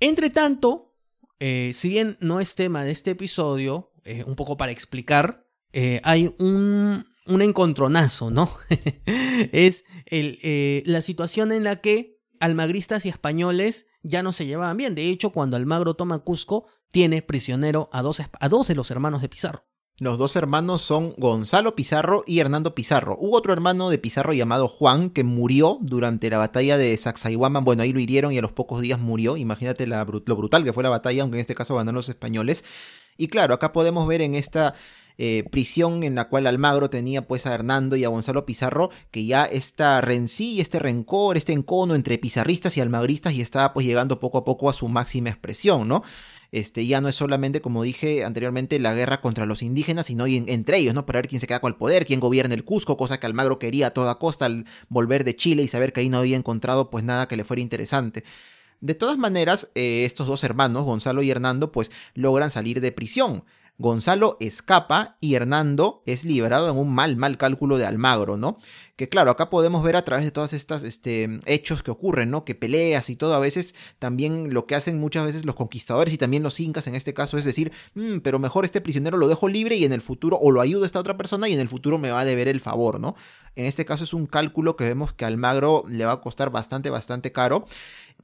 Entre 0.00 0.30
tanto, 0.30 0.94
eh, 1.38 1.70
si 1.72 1.88
bien 1.88 2.18
no 2.20 2.40
es 2.40 2.54
tema 2.54 2.84
de 2.84 2.90
este 2.90 3.12
episodio, 3.12 3.92
eh, 4.04 4.24
un 4.26 4.36
poco 4.36 4.56
para 4.56 4.72
explicar, 4.72 5.46
eh, 5.72 6.00
hay 6.04 6.34
un, 6.38 7.06
un, 7.26 7.42
encontronazo, 7.42 8.30
¿no? 8.30 8.50
es 9.52 9.84
la 10.10 11.00
situación 11.02 11.52
en 11.52 11.64
la 11.64 11.80
que 11.80 12.20
almagristas 12.40 13.06
y 13.06 13.08
españoles 13.08 13.86
ya 14.02 14.22
no 14.22 14.32
se 14.32 14.46
llevaban 14.46 14.76
bien. 14.76 14.94
De 14.94 15.08
hecho, 15.08 15.30
cuando 15.30 15.56
Almagro 15.56 15.94
toma 15.94 16.20
Cusco, 16.20 16.66
tiene 16.90 17.22
prisionero 17.22 17.88
a 17.92 18.02
dos, 18.02 18.20
a 18.20 18.48
dos 18.48 18.68
de 18.68 18.74
los 18.74 18.90
hermanos 18.90 19.22
de 19.22 19.28
Pizarro. 19.28 19.64
Los 19.98 20.18
dos 20.18 20.36
hermanos 20.36 20.82
son 20.82 21.14
Gonzalo 21.18 21.76
Pizarro 21.76 22.24
y 22.26 22.40
Hernando 22.40 22.74
Pizarro. 22.74 23.16
Hubo 23.20 23.36
otro 23.36 23.52
hermano 23.52 23.90
de 23.90 23.98
Pizarro 23.98 24.32
llamado 24.32 24.66
Juan 24.66 25.10
que 25.10 25.22
murió 25.22 25.78
durante 25.82 26.30
la 26.30 26.38
batalla 26.38 26.78
de 26.78 26.96
Sacsayhuaman. 26.96 27.64
Bueno, 27.64 27.82
ahí 27.82 27.92
lo 27.92 28.00
hirieron 28.00 28.32
y 28.32 28.38
a 28.38 28.42
los 28.42 28.52
pocos 28.52 28.80
días 28.80 28.98
murió. 28.98 29.36
Imagínate 29.36 29.86
lo 29.86 30.04
brutal 30.36 30.64
que 30.64 30.72
fue 30.72 30.82
la 30.82 30.88
batalla, 30.88 31.22
aunque 31.22 31.36
en 31.36 31.42
este 31.42 31.54
caso 31.54 31.76
ganaron 31.76 31.96
los 31.96 32.08
españoles. 32.08 32.64
Y 33.18 33.28
claro, 33.28 33.54
acá 33.54 33.72
podemos 33.72 34.08
ver 34.08 34.22
en 34.22 34.34
esta 34.34 34.74
eh, 35.24 35.44
prisión 35.52 36.02
en 36.02 36.16
la 36.16 36.28
cual 36.28 36.48
Almagro 36.48 36.90
tenía 36.90 37.28
pues 37.28 37.46
a 37.46 37.54
Hernando 37.54 37.94
y 37.94 38.02
a 38.02 38.08
Gonzalo 38.08 38.44
Pizarro, 38.44 38.90
que 39.12 39.24
ya 39.24 39.44
esta 39.44 40.00
rencilla, 40.00 40.60
este 40.60 40.80
rencor, 40.80 41.36
este 41.36 41.52
encono 41.52 41.94
entre 41.94 42.18
pizarristas 42.18 42.76
y 42.76 42.80
almagristas 42.80 43.32
y 43.32 43.40
estaba 43.40 43.72
pues 43.72 43.86
llegando 43.86 44.18
poco 44.18 44.38
a 44.38 44.44
poco 44.44 44.68
a 44.68 44.72
su 44.72 44.88
máxima 44.88 45.30
expresión, 45.30 45.86
¿no? 45.86 46.02
Este, 46.50 46.88
ya 46.88 47.00
no 47.00 47.08
es 47.08 47.14
solamente, 47.14 47.60
como 47.60 47.84
dije 47.84 48.24
anteriormente, 48.24 48.80
la 48.80 48.94
guerra 48.94 49.20
contra 49.20 49.46
los 49.46 49.62
indígenas, 49.62 50.06
sino 50.06 50.26
entre 50.26 50.78
ellos, 50.78 50.92
¿no? 50.92 51.06
Para 51.06 51.18
ver 51.20 51.28
quién 51.28 51.40
se 51.40 51.46
queda 51.46 51.60
con 51.60 51.70
el 51.70 51.78
poder, 51.78 52.04
quién 52.04 52.18
gobierna 52.18 52.56
el 52.56 52.64
Cusco, 52.64 52.96
cosa 52.96 53.20
que 53.20 53.26
Almagro 53.26 53.60
quería 53.60 53.86
a 53.86 53.90
toda 53.92 54.18
costa 54.18 54.46
al 54.46 54.66
volver 54.88 55.22
de 55.22 55.36
Chile 55.36 55.62
y 55.62 55.68
saber 55.68 55.92
que 55.92 56.00
ahí 56.00 56.08
no 56.08 56.18
había 56.18 56.36
encontrado 56.36 56.90
pues 56.90 57.04
nada 57.04 57.28
que 57.28 57.36
le 57.36 57.44
fuera 57.44 57.62
interesante. 57.62 58.24
De 58.80 58.96
todas 58.96 59.18
maneras, 59.18 59.70
eh, 59.76 60.04
estos 60.04 60.26
dos 60.26 60.42
hermanos, 60.42 60.84
Gonzalo 60.84 61.22
y 61.22 61.30
Hernando, 61.30 61.70
pues 61.70 61.92
logran 62.14 62.50
salir 62.50 62.80
de 62.80 62.90
prisión. 62.90 63.44
Gonzalo 63.82 64.36
escapa 64.38 65.16
y 65.20 65.34
Hernando 65.34 66.04
es 66.06 66.24
liberado 66.24 66.70
en 66.70 66.78
un 66.78 66.94
mal, 66.94 67.16
mal 67.16 67.36
cálculo 67.36 67.78
de 67.78 67.84
Almagro, 67.84 68.36
¿no? 68.36 68.58
Que 68.94 69.08
claro, 69.08 69.32
acá 69.32 69.50
podemos 69.50 69.82
ver 69.82 69.96
a 69.96 70.04
través 70.04 70.24
de 70.24 70.30
todas 70.30 70.52
estas 70.52 70.84
este, 70.84 71.40
hechos 71.46 71.82
que 71.82 71.90
ocurren, 71.90 72.30
¿no? 72.30 72.44
Que 72.44 72.54
peleas 72.54 73.10
y 73.10 73.16
todo, 73.16 73.34
a 73.34 73.40
veces 73.40 73.74
también 73.98 74.54
lo 74.54 74.66
que 74.66 74.76
hacen 74.76 75.00
muchas 75.00 75.26
veces 75.26 75.44
los 75.44 75.56
conquistadores 75.56 76.14
y 76.14 76.18
también 76.18 76.44
los 76.44 76.60
incas 76.60 76.86
en 76.86 76.94
este 76.94 77.12
caso 77.12 77.36
es 77.38 77.44
decir, 77.44 77.72
mm, 77.94 78.18
pero 78.18 78.38
mejor 78.38 78.64
este 78.64 78.80
prisionero 78.80 79.16
lo 79.16 79.26
dejo 79.26 79.48
libre 79.48 79.74
y 79.74 79.84
en 79.84 79.92
el 79.92 80.00
futuro, 80.00 80.38
o 80.40 80.52
lo 80.52 80.60
ayudo 80.60 80.84
a 80.84 80.86
esta 80.86 81.00
otra 81.00 81.16
persona 81.16 81.48
y 81.48 81.52
en 81.52 81.58
el 81.58 81.68
futuro 81.68 81.98
me 81.98 82.12
va 82.12 82.20
a 82.20 82.24
deber 82.24 82.46
el 82.46 82.60
favor, 82.60 83.00
¿no? 83.00 83.16
En 83.56 83.64
este 83.64 83.84
caso 83.84 84.04
es 84.04 84.14
un 84.14 84.26
cálculo 84.26 84.76
que 84.76 84.84
vemos 84.84 85.12
que 85.12 85.24
Almagro 85.24 85.84
le 85.88 86.06
va 86.06 86.12
a 86.12 86.20
costar 86.20 86.50
bastante, 86.50 86.88
bastante 86.88 87.32
caro 87.32 87.66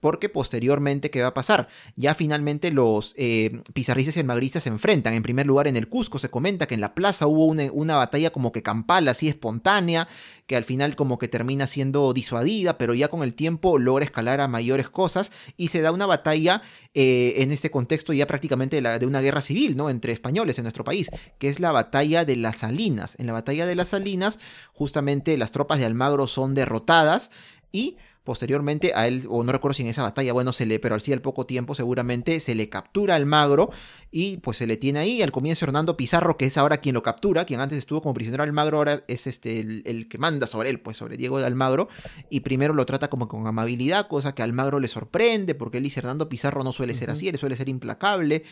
porque 0.00 0.28
posteriormente, 0.28 1.10
¿qué 1.10 1.22
va 1.22 1.28
a 1.28 1.34
pasar? 1.34 1.68
Ya 1.96 2.14
finalmente 2.14 2.70
los 2.70 3.14
eh, 3.16 3.62
pizarristas 3.72 4.16
y 4.16 4.20
almagristas 4.20 4.62
se 4.62 4.68
enfrentan. 4.68 5.14
En 5.14 5.22
primer 5.22 5.46
lugar, 5.46 5.66
en 5.66 5.76
el 5.76 5.88
Cusco 5.88 6.18
se 6.18 6.30
comenta 6.30 6.66
que 6.66 6.74
en 6.74 6.80
la 6.80 6.94
plaza 6.94 7.26
hubo 7.26 7.46
una, 7.46 7.96
batalla 7.96 8.30
como 8.30 8.52
que 8.52 8.62
campal, 8.62 9.08
así 9.08 9.28
espontánea, 9.28 10.08
que 10.46 10.56
al 10.56 10.64
final 10.64 10.96
como 10.96 11.18
que 11.18 11.28
termina 11.28 11.66
siendo 11.66 12.12
disuadida, 12.12 12.78
pero 12.78 12.94
ya 12.94 13.08
con 13.08 13.22
el 13.22 13.34
tiempo 13.34 13.78
logra 13.78 14.04
escalar 14.04 14.40
a 14.40 14.48
mayores 14.48 14.88
cosas 14.88 15.32
y 15.56 15.68
se 15.68 15.80
da 15.80 15.92
una 15.92 16.06
batalla 16.06 16.62
eh, 16.94 17.34
en 17.38 17.52
este 17.52 17.70
contexto 17.70 18.12
ya 18.12 18.26
prácticamente 18.26 18.80
de, 18.80 18.98
de, 18.98 19.06
una 19.06 19.20
guerra 19.20 19.40
civil, 19.40 19.76
¿no? 19.76 19.90
Entre 19.90 20.12
españoles 20.12 20.58
en 20.58 20.64
nuestro 20.64 20.84
país, 20.84 21.10
que 21.38 21.48
es 21.48 21.60
la 21.60 21.72
batalla 21.72 22.24
de 22.24 22.36
las 22.36 22.58
Salinas. 22.58 23.16
En 23.18 23.26
la 23.26 23.32
batalla 23.32 23.66
de 23.66 23.74
las 23.74 23.88
Salinas, 23.88 24.38
justamente 24.72 25.36
las 25.36 25.50
tropas 25.50 25.78
de 25.78 25.84
Almagro 25.84 26.28
son 26.28 26.54
derrotadas 26.54 27.30
y 27.72 27.96
posteriormente 28.28 28.92
a 28.94 29.06
él, 29.06 29.24
o 29.30 29.42
no 29.42 29.52
recuerdo 29.52 29.72
si 29.72 29.80
en 29.80 29.88
esa 29.88 30.02
batalla, 30.02 30.34
bueno, 30.34 30.52
se 30.52 30.66
le, 30.66 30.78
pero 30.78 30.94
al 30.94 31.00
sí 31.00 31.14
al 31.14 31.22
poco 31.22 31.46
tiempo 31.46 31.74
seguramente 31.74 32.40
se 32.40 32.54
le 32.54 32.68
captura 32.68 33.14
al 33.14 33.24
Magro 33.24 33.70
y 34.10 34.36
pues 34.36 34.58
se 34.58 34.66
le 34.66 34.76
tiene 34.76 34.98
ahí. 34.98 35.22
Al 35.22 35.32
comienzo 35.32 35.64
Hernando 35.64 35.96
Pizarro, 35.96 36.36
que 36.36 36.44
es 36.44 36.58
ahora 36.58 36.76
quien 36.76 36.92
lo 36.92 37.02
captura, 37.02 37.46
quien 37.46 37.60
antes 37.60 37.78
estuvo 37.78 38.02
como 38.02 38.12
prisionero 38.12 38.42
al 38.42 38.52
Magro, 38.52 38.76
ahora 38.76 39.02
es 39.08 39.26
este 39.26 39.60
el, 39.60 40.08
que 40.10 40.18
manda 40.18 40.46
sobre 40.46 40.68
él, 40.68 40.78
pues 40.78 40.98
sobre 40.98 41.16
Diego 41.16 41.38
de 41.40 41.46
Almagro, 41.46 41.88
y 42.28 42.40
primero 42.40 42.74
lo 42.74 42.84
trata 42.84 43.08
como 43.08 43.28
con 43.28 43.46
amabilidad, 43.46 44.08
cosa 44.08 44.34
que 44.34 44.42
al 44.42 44.50
Almagro 44.50 44.78
le 44.78 44.88
sorprende, 44.88 45.54
porque 45.54 45.78
él 45.78 45.84
dice 45.84 46.00
Hernando 46.00 46.28
Pizarro 46.28 46.62
no 46.62 46.74
suele 46.74 46.94
ser 46.94 47.08
así, 47.08 47.30
él 47.30 47.38
suele 47.38 47.56
ser 47.56 47.70
implacable, 47.70 48.44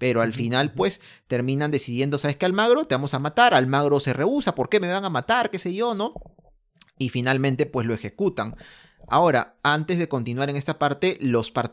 pero 0.00 0.20
al 0.20 0.32
final 0.32 0.72
pues 0.72 1.00
terminan 1.28 1.70
decidiendo, 1.70 2.18
¿sabes 2.18 2.36
qué 2.36 2.46
Almagro? 2.46 2.86
Te 2.86 2.96
vamos 2.96 3.14
a 3.14 3.20
matar, 3.20 3.54
Almagro 3.54 4.00
se 4.00 4.12
rehúsa, 4.12 4.56
¿por 4.56 4.68
qué 4.68 4.80
me 4.80 4.90
van 4.90 5.04
a 5.04 5.10
matar? 5.10 5.48
¿Qué 5.48 5.60
sé 5.60 5.72
yo, 5.72 5.94
no? 5.94 6.12
Y 6.98 7.08
finalmente 7.08 7.66
pues 7.66 7.86
lo 7.86 7.94
ejecutan. 7.94 8.56
Ahora, 9.12 9.58
antes 9.62 9.98
de 9.98 10.08
continuar 10.08 10.48
en 10.48 10.56
esta 10.56 10.78
parte, 10.78 11.18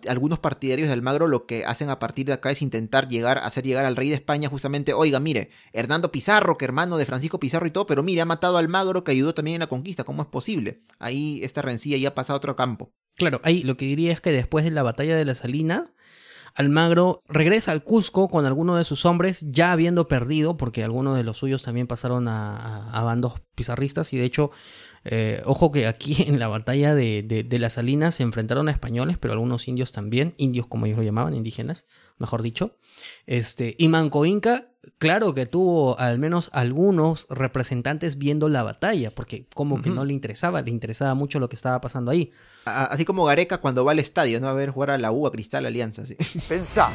algunos 0.10 0.40
partidarios 0.40 0.90
de 0.90 0.94
Almagro 0.94 1.26
lo 1.26 1.46
que 1.46 1.64
hacen 1.64 1.90
a 1.90 1.98
partir 1.98 2.26
de 2.26 2.34
acá 2.34 2.52
es 2.52 2.62
intentar 2.62 3.08
llegar, 3.08 3.38
hacer 3.38 3.64
llegar 3.64 3.86
al 3.86 3.96
rey 3.96 4.10
de 4.10 4.16
España 4.16 4.50
justamente, 4.50 4.92
oiga, 4.92 5.22
mire, 5.22 5.50
Hernando 5.72 6.12
Pizarro, 6.12 6.58
que 6.58 6.66
hermano 6.66 6.98
de 6.98 7.06
Francisco 7.06 7.40
Pizarro 7.40 7.66
y 7.66 7.72
todo, 7.72 7.86
pero 7.86 8.04
mire, 8.04 8.20
ha 8.20 8.26
matado 8.26 8.58
a 8.58 8.60
Almagro 8.60 9.06
que 9.06 9.14
ayudó 9.14 9.34
también 9.34 9.56
en 9.56 9.62
la 9.62 9.68
conquista, 9.68 10.04
¿cómo 10.04 10.22
es 10.22 10.28
posible? 10.28 10.84
Ahí 11.00 11.40
esta 11.42 11.62
rencilla 11.62 11.96
ya 11.96 12.14
pasa 12.14 12.34
a 12.34 12.36
otro 12.36 12.58
campo. 12.58 12.92
Claro, 13.16 13.40
ahí 13.46 13.64
lo 13.64 13.78
que 13.78 13.86
diría 13.86 14.12
es 14.12 14.20
que 14.20 14.34
después 14.34 14.66
de 14.66 14.72
la 14.72 14.84
batalla 14.84 15.16
de 15.16 15.24
las 15.24 15.38
Salinas, 15.38 15.94
Almagro 16.56 17.22
regresa 17.30 17.72
al 17.72 17.86
Cusco 17.86 18.28
con 18.28 18.46
algunos 18.48 18.78
de 18.78 18.84
sus 18.84 19.06
hombres 19.06 19.46
ya 19.50 19.72
habiendo 19.72 20.10
perdido, 20.10 20.58
porque 20.58 20.84
algunos 20.84 21.16
de 21.16 21.24
los 21.24 21.38
suyos 21.38 21.64
también 21.64 21.88
pasaron 21.88 22.28
a 22.28 23.02
bandos 23.06 23.36
pizarristas 23.56 24.12
y 24.12 24.18
de 24.18 24.26
hecho 24.26 24.52
eh, 25.06 25.42
ojo 25.46 25.72
que 25.72 25.88
aquí 25.88 26.24
en 26.28 26.40
la 26.40 26.48
batalla 26.48 26.96
de, 26.96 27.46
las 27.60 27.74
Salinas 27.74 28.16
se 28.16 28.24
enfrentaron 28.24 28.68
a 28.68 28.72
españoles, 28.72 29.18
pero 29.18 29.34
algunos 29.34 29.68
indios 29.68 29.92
también, 29.92 30.34
indios 30.38 30.68
como 30.68 30.86
ellos 30.86 30.98
lo 30.98 31.04
llamaban, 31.04 31.36
indígenas, 31.36 31.86
mejor 32.20 32.44
dicho. 32.44 32.78
Este, 33.26 33.76
y 33.78 33.88
Manco 33.88 34.26
Inca, 34.26 34.68
claro 34.98 35.34
que 35.34 35.46
tuvo 35.46 35.98
al 36.00 36.20
menos 36.20 36.50
algunos 36.54 37.26
representantes 37.30 38.18
viendo 38.18 38.50
la 38.50 38.64
batalla, 38.64 39.16
porque 39.16 39.48
como 39.54 39.82
que 39.82 39.90
no 39.90 40.06
le 40.06 40.14
interesaba, 40.14 40.62
le 40.62 40.70
interesaba 40.70 41.14
mucho 41.16 41.40
lo 41.40 41.50
que 41.50 41.56
estaba 41.56 41.82
pasando 41.82 42.12
ahí. 42.12 42.32
Así 42.66 43.06
como 43.06 43.26
Gareca 43.26 43.60
cuando 43.60 43.84
va 43.84 43.94
al 43.94 44.00
estadio, 44.00 44.40
¿no? 44.40 44.48
A 44.48 44.54
ver 44.54 44.70
jugar 44.70 44.92
a 44.92 44.98
la 44.98 45.12
U, 45.12 45.26
a 45.26 45.32
Cristal, 45.32 45.66
Alianza, 45.66 46.06
sí. 46.06 46.16
Pensá. 46.50 46.92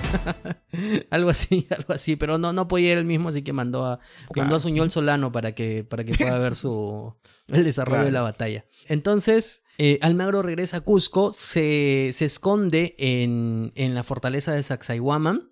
algo 1.11 1.31
así, 1.31 1.66
algo 1.77 1.95
así, 1.95 2.16
pero 2.16 2.39
no, 2.39 2.53
no 2.53 2.68
podía 2.68 2.93
ir 2.93 2.99
él 2.99 3.05
mismo, 3.05 3.31
así 3.31 3.43
que 3.43 3.53
mandó 3.53 3.87
a, 3.87 3.99
mandó 4.37 4.57
a 4.57 4.61
Suñol 4.61 4.91
Solano 4.91 5.33
para 5.33 5.55
que, 5.55 5.85
para 5.85 6.05
que 6.05 6.14
pueda 6.14 6.39
ver 6.39 6.55
su, 6.55 7.14
el 7.49 7.64
desarrollo 7.64 8.05
de 8.05 8.12
la 8.12 8.22
batalla. 8.22 8.66
Entonces, 8.87 9.64
eh, 9.79 9.99
Almagro 10.03 10.43
regresa 10.43 10.79
a 10.79 10.81
Cusco, 10.83 11.33
se, 11.33 12.11
se 12.12 12.25
esconde 12.25 12.95
en, 12.99 13.72
en, 13.75 13.95
la 13.95 14.03
fortaleza 14.03 14.53
de 14.53 14.62
Sacsayhuaman, 14.62 15.51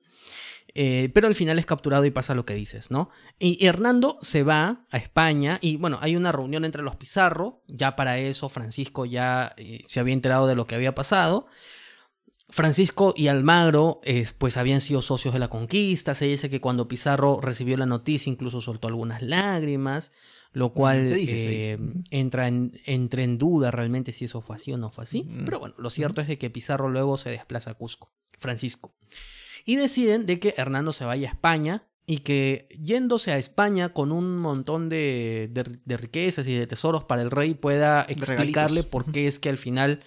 eh, 0.75 1.11
pero 1.13 1.27
al 1.27 1.35
final 1.35 1.59
es 1.59 1.67
capturado 1.67 2.05
y 2.05 2.11
pasa 2.11 2.35
lo 2.35 2.47
que 2.47 2.55
dices, 2.55 2.91
¿no? 2.91 3.11
Y 3.39 3.67
Hernando 3.67 4.19
se 4.23 4.43
va 4.43 4.87
a 4.91 4.97
España 4.97 5.59
y 5.61 5.77
bueno, 5.77 5.99
hay 6.01 6.17
una 6.17 6.33
reunión 6.33 6.65
entre 6.65 6.83
los 6.83 6.97
Pizarro, 6.97 7.63
ya 7.67 7.95
para 7.95 8.19
eso 8.19 8.49
Francisco 8.49 9.05
ya 9.05 9.55
eh, 9.59 9.83
se 9.87 10.01
había 10.01 10.15
enterado 10.15 10.47
de 10.47 10.55
lo 10.55 10.67
que 10.67 10.75
había 10.75 10.95
pasado. 10.95 11.47
Francisco 12.53 13.15
y 13.17 13.29
Almagro 13.29 14.03
pues 14.37 14.59
habían 14.59 14.83
sido 14.83 15.01
socios 15.01 15.33
de 15.33 15.41
la 15.41 15.49
conquista, 15.49 16.15
se 16.15 16.27
dice 16.27 16.51
que 16.51 16.61
cuando 16.61 16.87
Pizarro 16.87 17.41
recibió 17.41 17.79
la 17.79 17.87
noticia 17.87 18.31
incluso 18.31 18.61
soltó 18.61 18.89
algunas 18.89 19.23
lágrimas, 19.23 20.13
lo 20.53 20.75
cual 20.75 21.11
eh, 21.17 21.79
entra, 22.11 22.49
en, 22.49 22.79
en 22.85 23.39
duda 23.39 23.71
realmente 23.71 24.13
si 24.13 24.27
eso 24.27 24.43
fue 24.43 24.57
así 24.57 24.71
o 24.71 24.77
no 24.77 24.91
fue 24.91 25.05
así. 25.05 25.27
Pero 25.47 25.61
bueno, 25.61 25.75
lo 25.79 25.89
cierto 25.89 26.21
es 26.21 26.29
de 26.29 26.37
que 26.37 26.51
Pizarro 26.51 26.91
luego 26.91 27.17
se 27.17 27.31
desplaza 27.31 27.71
a 27.71 27.75
Cusco, 27.75 28.13
Francisco. 28.39 28.95
Y 29.65 29.77
deciden 29.77 30.27
de 30.27 30.39
que 30.39 30.55
Hernando 30.59 30.93
se 30.93 31.07
vaya 31.07 31.31
a 31.31 31.33
España 31.33 31.87
y 32.05 32.19
que 32.19 32.69
yéndose 32.79 33.33
a 33.33 33.39
España 33.39 33.95
con 33.95 34.13
un 34.13 34.37
montón 34.37 34.91
de, 34.91 35.49
de, 35.51 35.97
riquezas 35.97 36.47
y 36.49 36.55
de 36.55 36.67
tesoros 36.67 37.05
para 37.05 37.23
el 37.23 37.31
rey 37.31 37.55
pueda 37.55 38.05
explicarle 38.09 38.83
por 38.83 39.11
qué 39.11 39.27
es 39.27 39.39
que 39.39 39.49
al 39.49 39.57
final, 39.57 40.01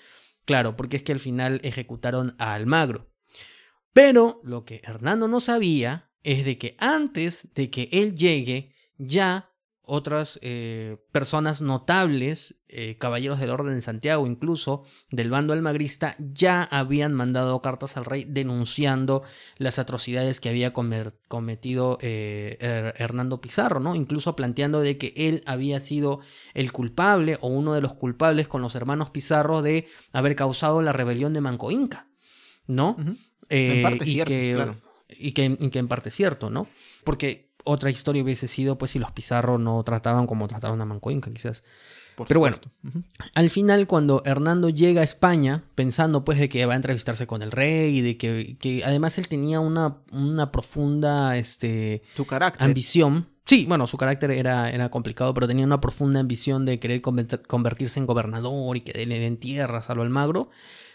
claro, 0.45 0.75
porque 0.75 0.97
es 0.97 1.03
que 1.03 1.11
al 1.11 1.19
final 1.19 1.59
ejecutaron 1.63 2.35
a 2.39 2.53
Almagro. 2.53 3.11
Pero 3.93 4.41
lo 4.43 4.65
que 4.65 4.81
Hernando 4.83 5.27
no 5.27 5.39
sabía 5.39 6.11
es 6.23 6.45
de 6.45 6.57
que 6.57 6.75
antes 6.79 7.53
de 7.53 7.69
que 7.69 7.89
él 7.91 8.15
llegue, 8.15 8.73
ya 8.97 9.51
otras 9.87 10.39
eh, 10.41 10.97
personas 11.11 11.61
notables, 11.61 12.61
eh, 12.67 12.97
caballeros 12.97 13.39
del 13.39 13.51
Orden 13.51 13.75
de 13.75 13.81
Santiago, 13.81 14.27
incluso 14.27 14.83
del 15.11 15.29
bando 15.29 15.53
almagrista, 15.53 16.15
ya 16.19 16.63
habían 16.63 17.13
mandado 17.13 17.61
cartas 17.61 17.95
al 17.97 18.05
rey 18.05 18.25
denunciando 18.27 19.23
las 19.57 19.79
atrocidades 19.79 20.41
que 20.41 20.49
había 20.49 20.73
cometido 20.73 21.97
eh, 22.01 22.57
Hernando 22.97 23.41
Pizarro, 23.41 23.79
¿no? 23.79 23.95
Incluso 23.95 24.35
planteando 24.35 24.81
de 24.81 24.97
que 24.97 25.13
él 25.15 25.43
había 25.45 25.79
sido 25.79 26.19
el 26.53 26.71
culpable 26.71 27.37
o 27.41 27.47
uno 27.47 27.73
de 27.73 27.81
los 27.81 27.93
culpables 27.93 28.47
con 28.47 28.61
los 28.61 28.75
hermanos 28.75 29.11
Pizarro 29.11 29.61
de 29.61 29.87
haber 30.11 30.35
causado 30.35 30.81
la 30.81 30.93
rebelión 30.93 31.33
de 31.33 31.41
Manco 31.41 31.71
Inca, 31.71 32.07
¿no? 32.67 32.97
en 33.47 33.83
parte 33.83 34.09
y, 34.09 34.23
que, 34.23 34.75
y, 35.09 35.31
que, 35.33 35.57
y 35.59 35.69
que 35.69 35.79
en 35.79 35.87
parte 35.87 36.09
es 36.09 36.15
cierto, 36.15 36.49
¿no? 36.49 36.67
Porque 37.03 37.44
otra 37.65 37.89
historia 37.89 38.23
hubiese 38.23 38.47
sido 38.47 38.77
pues 38.77 38.91
si 38.91 38.99
los 38.99 39.11
Pizarro 39.11 39.57
no 39.57 39.83
trataban 39.83 40.27
como 40.27 40.47
trataron 40.47 40.79
a 40.81 40.85
Manco 40.85 41.11
Inca, 41.11 41.29
quizás. 41.31 41.63
Pero 42.27 42.39
bueno, 42.39 42.57
al 43.33 43.49
final 43.49 43.87
cuando 43.87 44.23
Hernando 44.25 44.69
llega 44.69 45.01
a 45.01 45.03
España, 45.03 45.65
pensando 45.75 46.23
pues 46.23 46.39
de 46.39 46.47
que 46.47 46.65
va 46.65 46.73
a 46.73 46.77
entrevistarse 46.77 47.27
con 47.27 47.41
el 47.41 47.51
rey 47.51 47.97
y 47.97 48.01
de 48.01 48.17
que, 48.17 48.57
que 48.57 48.83
además 48.85 49.17
él 49.17 49.27
tenía 49.27 49.59
una, 49.59 49.97
una 50.11 50.51
profunda 50.51 51.35
este, 51.35 52.03
su 52.15 52.25
carácter. 52.25 52.65
ambición. 52.65 53.27
Sí, 53.45 53.65
bueno, 53.67 53.85
su 53.85 53.97
carácter 53.97 54.31
era, 54.31 54.71
era 54.71 54.89
complicado, 54.89 55.33
pero 55.33 55.47
tenía 55.47 55.65
una 55.65 55.81
profunda 55.81 56.19
ambición 56.19 56.65
de 56.65 56.79
querer 56.79 57.01
convertirse 57.01 57.99
en 57.99 58.07
gobernador 58.07 58.77
y 58.77 58.81
que 58.81 59.05
le 59.05 59.19
den 59.19 59.37
tierras 59.37 59.89
a 59.89 59.95
lo 59.95 60.01
Almagro. 60.01 60.49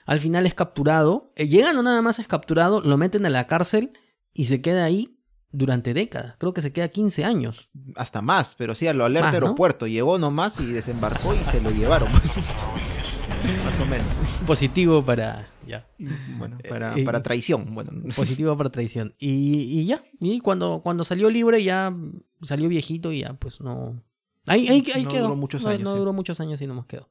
Al 0.07 0.21
final 0.21 0.47
es 0.47 0.55
capturado. 0.55 1.33
Eh, 1.37 1.47
llegando 1.47 1.83
nada 1.83 2.03
más 2.03 2.19
es 2.19 2.27
capturado, 2.27 2.81
lo 2.81 2.97
meten 2.97 3.25
en 3.27 3.35
la 3.35 3.47
cárcel 3.47 3.93
y 4.33 4.47
se 4.47 4.63
queda 4.63 4.85
ahí 4.85 5.20
durante 5.53 5.95
décadas. 5.95 6.37
Creo 6.39 6.53
que 6.53 6.63
se 6.63 6.73
queda 6.73 6.89
15 6.89 7.25
años. 7.25 7.71
Hasta 7.97 8.23
más, 8.23 8.55
pero 8.57 8.75
sí, 8.75 8.87
a 8.87 8.95
lo 8.95 9.05
alerta 9.05 9.31
aeropuerto. 9.31 9.87
Llegó 9.87 10.19
nomás 10.19 10.61
y 10.61 10.67
desembarcó 10.67 11.35
y 11.35 11.45
se 11.47 11.61
lo 11.61 11.71
llevaron. 11.71 12.11
más 13.65 13.81
o 13.81 13.87
menos. 13.87 14.07
Positivo 14.47 15.05
para. 15.05 15.49
Ya. 15.67 15.87
Bueno, 16.39 16.59
para, 16.69 16.97
eh, 16.97 17.05
para 17.05 17.23
traición. 17.23 17.75
Bueno. 17.75 17.91
Positivo 18.15 18.57
para 18.57 18.71
traición. 18.71 19.15
Y, 19.19 19.85
ya. 19.87 20.03
Y 20.21 20.41
cuando, 20.41 20.81
cuando 20.83 21.05
salió 21.05 21.31
libre, 21.31 21.63
ya 21.63 21.95
salió 22.43 22.69
viejito 22.69 23.13
y 23.13 23.21
ya, 23.21 23.35
pues 23.35 23.61
no. 23.61 24.03
Ahí, 24.47 24.69
ahí, 24.69 24.85
ahí 24.95 25.05
no 25.05 25.11
Duró 25.13 25.37
muchos 25.37 25.65
años, 25.67 25.83
no, 25.83 25.95
duró 25.95 26.13
muchos 26.13 26.41
años 26.41 26.61
y 26.61 26.67
no 26.67 26.75
nos 26.75 26.87
quedó. 26.87 27.09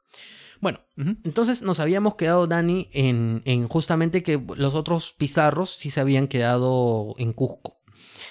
Bueno, 0.62 0.82
entonces 0.98 1.62
nos 1.62 1.80
habíamos 1.80 2.16
quedado, 2.16 2.46
Dani, 2.46 2.90
en, 2.92 3.42
en 3.46 3.70
justamente 3.70 4.24
que 4.24 4.44
los 4.58 4.76
otros 4.76 5.14
pizarros 5.18 5.70
sí 5.70 5.90
se 5.90 6.02
habían 6.02 6.28
quedado 6.28 7.16
en 7.18 7.32
Cusco 7.32 7.79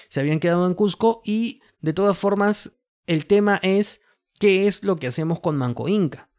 se 0.09 0.19
habían 0.19 0.39
quedado 0.39 0.67
en 0.67 0.73
Cusco 0.73 1.21
y 1.23 1.61
de 1.79 1.93
todas 1.93 2.17
formas 2.17 2.79
el 3.07 3.25
tema 3.25 3.59
es 3.63 4.01
qué 4.37 4.67
es 4.67 4.83
lo 4.83 4.97
que 4.97 5.07
hacemos 5.07 5.39
con 5.39 5.55
Manco 5.55 5.87
Inca. 5.87 6.29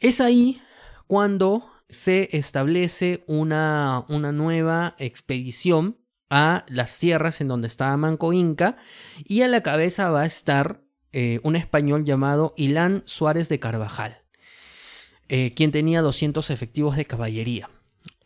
Es 0.00 0.20
ahí 0.20 0.60
cuando 1.06 1.70
se 1.88 2.36
establece 2.36 3.22
una, 3.26 4.04
una 4.08 4.32
nueva 4.32 4.96
expedición 4.98 5.98
a 6.30 6.64
las 6.68 6.98
tierras 6.98 7.40
en 7.40 7.48
donde 7.48 7.68
estaba 7.68 7.96
Manco 7.96 8.32
Inca 8.32 8.76
y 9.24 9.42
a 9.42 9.48
la 9.48 9.62
cabeza 9.62 10.10
va 10.10 10.22
a 10.22 10.26
estar 10.26 10.82
eh, 11.12 11.38
un 11.44 11.54
español 11.54 12.04
llamado 12.04 12.54
Ilán 12.56 13.02
Suárez 13.06 13.48
de 13.48 13.60
Carvajal, 13.60 14.22
eh, 15.28 15.52
quien 15.54 15.70
tenía 15.70 16.02
200 16.02 16.50
efectivos 16.50 16.96
de 16.96 17.04
caballería. 17.04 17.70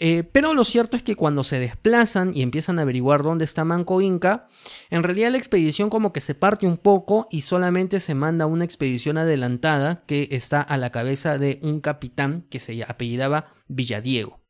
Eh, 0.00 0.22
pero 0.22 0.54
lo 0.54 0.64
cierto 0.64 0.96
es 0.96 1.02
que 1.02 1.16
cuando 1.16 1.42
se 1.42 1.58
desplazan 1.58 2.30
y 2.32 2.42
empiezan 2.42 2.78
a 2.78 2.82
averiguar 2.82 3.24
dónde 3.24 3.44
está 3.44 3.64
Manco 3.64 4.00
Inca, 4.00 4.48
en 4.90 5.02
realidad 5.02 5.32
la 5.32 5.38
expedición 5.38 5.90
como 5.90 6.12
que 6.12 6.20
se 6.20 6.36
parte 6.36 6.68
un 6.68 6.76
poco 6.76 7.26
y 7.32 7.40
solamente 7.40 7.98
se 7.98 8.14
manda 8.14 8.46
una 8.46 8.64
expedición 8.64 9.18
adelantada 9.18 10.04
que 10.06 10.28
está 10.30 10.62
a 10.62 10.76
la 10.76 10.90
cabeza 10.90 11.36
de 11.36 11.58
un 11.62 11.80
capitán 11.80 12.46
que 12.48 12.60
se 12.60 12.84
apellidaba 12.84 13.52
Villadiego. 13.66 14.40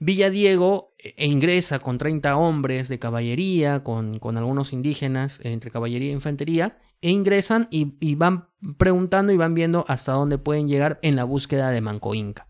Villadiego 0.00 0.92
e 0.98 1.26
ingresa 1.26 1.78
con 1.78 1.96
30 1.96 2.36
hombres 2.36 2.88
de 2.88 2.98
caballería, 2.98 3.84
con, 3.84 4.18
algunos 4.36 4.72
indígenas 4.72 5.40
entre 5.44 5.70
caballería 5.70 6.10
e 6.10 6.14
infantería, 6.14 6.78
e 7.00 7.10
ingresan 7.10 7.68
y 7.70 8.14
van 8.16 8.48
preguntando 8.76 9.32
y 9.32 9.36
van 9.36 9.54
viendo 9.54 9.84
hasta 9.86 10.12
dónde 10.12 10.38
pueden 10.38 10.66
llegar 10.66 10.98
en 11.02 11.14
la 11.14 11.22
búsqueda 11.22 11.70
de 11.70 11.80
Manco 11.80 12.14
Inca. 12.14 12.48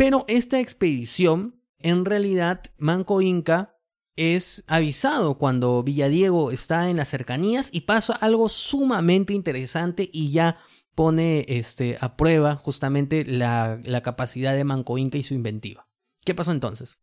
Pero 0.00 0.24
esta 0.28 0.60
expedición, 0.60 1.60
en 1.78 2.06
realidad, 2.06 2.62
Manco 2.78 3.20
Inca 3.20 3.76
es 4.16 4.64
avisado 4.66 5.36
cuando 5.36 5.82
Villadiego 5.82 6.52
está 6.52 6.88
en 6.88 6.96
las 6.96 7.10
cercanías 7.10 7.68
y 7.70 7.82
pasa 7.82 8.14
algo 8.14 8.48
sumamente 8.48 9.34
interesante 9.34 10.08
y 10.10 10.32
ya 10.32 10.56
pone 10.94 11.44
este, 11.48 11.98
a 12.00 12.16
prueba 12.16 12.56
justamente 12.56 13.26
la, 13.26 13.78
la 13.84 14.02
capacidad 14.02 14.54
de 14.54 14.64
Manco 14.64 14.96
Inca 14.96 15.18
y 15.18 15.22
su 15.22 15.34
inventiva. 15.34 15.86
¿Qué 16.24 16.34
pasó 16.34 16.52
entonces? 16.52 16.98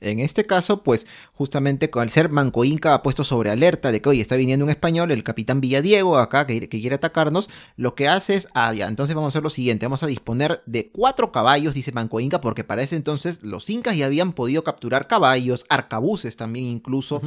En 0.00 0.20
este 0.20 0.46
caso, 0.46 0.82
pues 0.82 1.06
justamente 1.32 1.90
al 1.94 2.10
ser 2.10 2.28
Manco 2.28 2.64
Inca 2.64 2.94
ha 2.94 3.02
puesto 3.02 3.24
sobre 3.24 3.50
alerta 3.50 3.90
de 3.92 4.00
que 4.00 4.08
hoy 4.08 4.20
está 4.20 4.36
viniendo 4.36 4.64
un 4.64 4.70
español, 4.70 5.10
el 5.10 5.24
capitán 5.24 5.60
Villadiego, 5.60 6.18
acá 6.18 6.46
que, 6.46 6.68
quiere 6.68 6.94
atacarnos, 6.94 7.50
lo 7.76 7.94
que 7.94 8.08
hace 8.08 8.34
es, 8.34 8.48
ah, 8.54 8.72
ya, 8.72 8.86
entonces 8.86 9.14
vamos 9.14 9.28
a 9.28 9.30
hacer 9.30 9.42
lo 9.42 9.50
siguiente, 9.50 9.86
vamos 9.86 10.02
a 10.02 10.06
disponer 10.06 10.62
de 10.66 10.90
cuatro 10.90 11.32
caballos, 11.32 11.74
dice 11.74 11.92
Manco 11.92 12.20
Inca, 12.20 12.40
porque 12.40 12.64
para 12.64 12.82
ese 12.82 12.96
entonces 12.96 13.42
los 13.42 13.68
incas 13.70 13.96
ya 13.96 14.06
habían 14.06 14.32
podido 14.32 14.64
capturar 14.64 15.08
caballos, 15.08 15.66
arcabuces 15.68 16.36
también 16.36 16.66
incluso, 16.66 17.20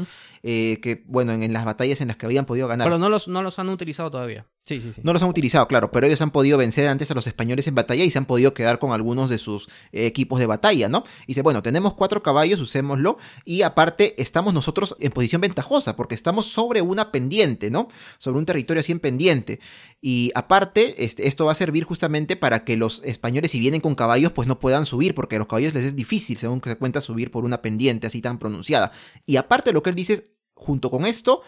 eh, 0.44 0.80
que 0.82 1.04
bueno, 1.06 1.34
en, 1.34 1.54
las 1.54 1.66
batallas 1.66 2.02
en 2.02 2.08
las 2.08 2.18
que 2.18 2.26
habían 2.26 2.46
podido 2.46 2.68
ganar. 2.68 2.86
Pero 2.86 2.98
no 2.98 3.10
los, 3.10 3.28
no 3.28 3.42
los 3.42 3.60
han 3.60 3.70
utilizado 3.70 4.10
todavía. 4.12 4.48
Sí, 4.64 4.80
sí, 4.80 4.94
sí. 4.94 5.02
No 5.04 5.12
los 5.12 5.24
han 5.24 5.30
utilizado, 5.30 5.68
claro, 5.68 5.92
pero 5.92 6.06
ellos 6.06 6.22
han 6.22 6.30
podido 6.30 6.58
vencer 6.58 6.88
antes 6.88 7.10
a 7.10 7.16
los 7.16 7.26
españoles 7.26 7.66
en 7.68 7.74
batalla 7.74 8.04
y 8.04 8.12
se 8.12 8.20
han 8.20 8.26
podido 8.26 8.54
quedar 8.54 8.78
con 8.78 8.92
algunos 8.92 9.30
de 9.30 9.40
sus 9.40 9.68
eh, 9.92 10.06
equipos 10.06 10.40
de 10.40 10.46
batalla, 10.46 10.88
¿no? 10.88 11.04
Y 11.24 11.30
dice, 11.30 11.42
bueno, 11.42 11.64
tenemos 11.64 11.96
cuatro 11.96 12.22
caballos, 12.22 12.60
usémoslo, 12.60 13.18
y 13.44 13.64
aparte 13.64 14.22
estamos 14.22 14.54
nosotros 14.54 14.96
en 15.00 15.12
posición 15.12 15.42
ventajosa, 15.42 15.96
porque 15.96 16.14
estamos 16.14 16.46
sobre 16.46 16.82
una 16.82 17.12
pendiente, 17.12 17.72
¿no? 17.72 17.88
Sobre 18.20 18.38
un 18.38 18.46
territorio 18.46 18.82
así 18.82 18.92
en 18.92 19.00
pendiente. 19.00 19.60
Y 20.00 20.32
aparte, 20.36 21.04
este, 21.04 21.28
esto 21.28 21.46
va 21.46 21.54
a 21.54 21.56
servir 21.56 21.84
justamente 21.84 22.36
para 22.36 22.64
que 22.64 22.78
los 22.78 23.04
españoles, 23.04 23.52
si 23.52 23.60
vienen 23.60 23.82
con 23.82 23.96
caballos, 23.96 24.32
pues 24.32 24.48
no 24.48 24.60
puedan 24.60 24.86
subir, 24.86 25.16
porque 25.16 25.38
a 25.38 25.40
los 25.40 25.48
caballos 25.48 25.74
les 25.74 25.86
es 25.86 25.96
difícil, 25.96 26.38
según 26.38 26.62
que 26.62 26.70
se 26.70 26.78
cuenta, 26.78 27.02
subir 27.02 27.32
por 27.32 27.46
una 27.46 27.64
pendiente 27.64 28.08
así 28.08 28.22
tan 28.22 28.38
pronunciada. 28.38 28.92
Y 29.26 29.38
aparte, 29.38 29.74
lo 29.74 29.82
que 29.82 29.90
él 29.90 29.96
dice, 29.96 30.31
junto 30.62 30.92
con 30.92 31.06
esto, 31.06 31.42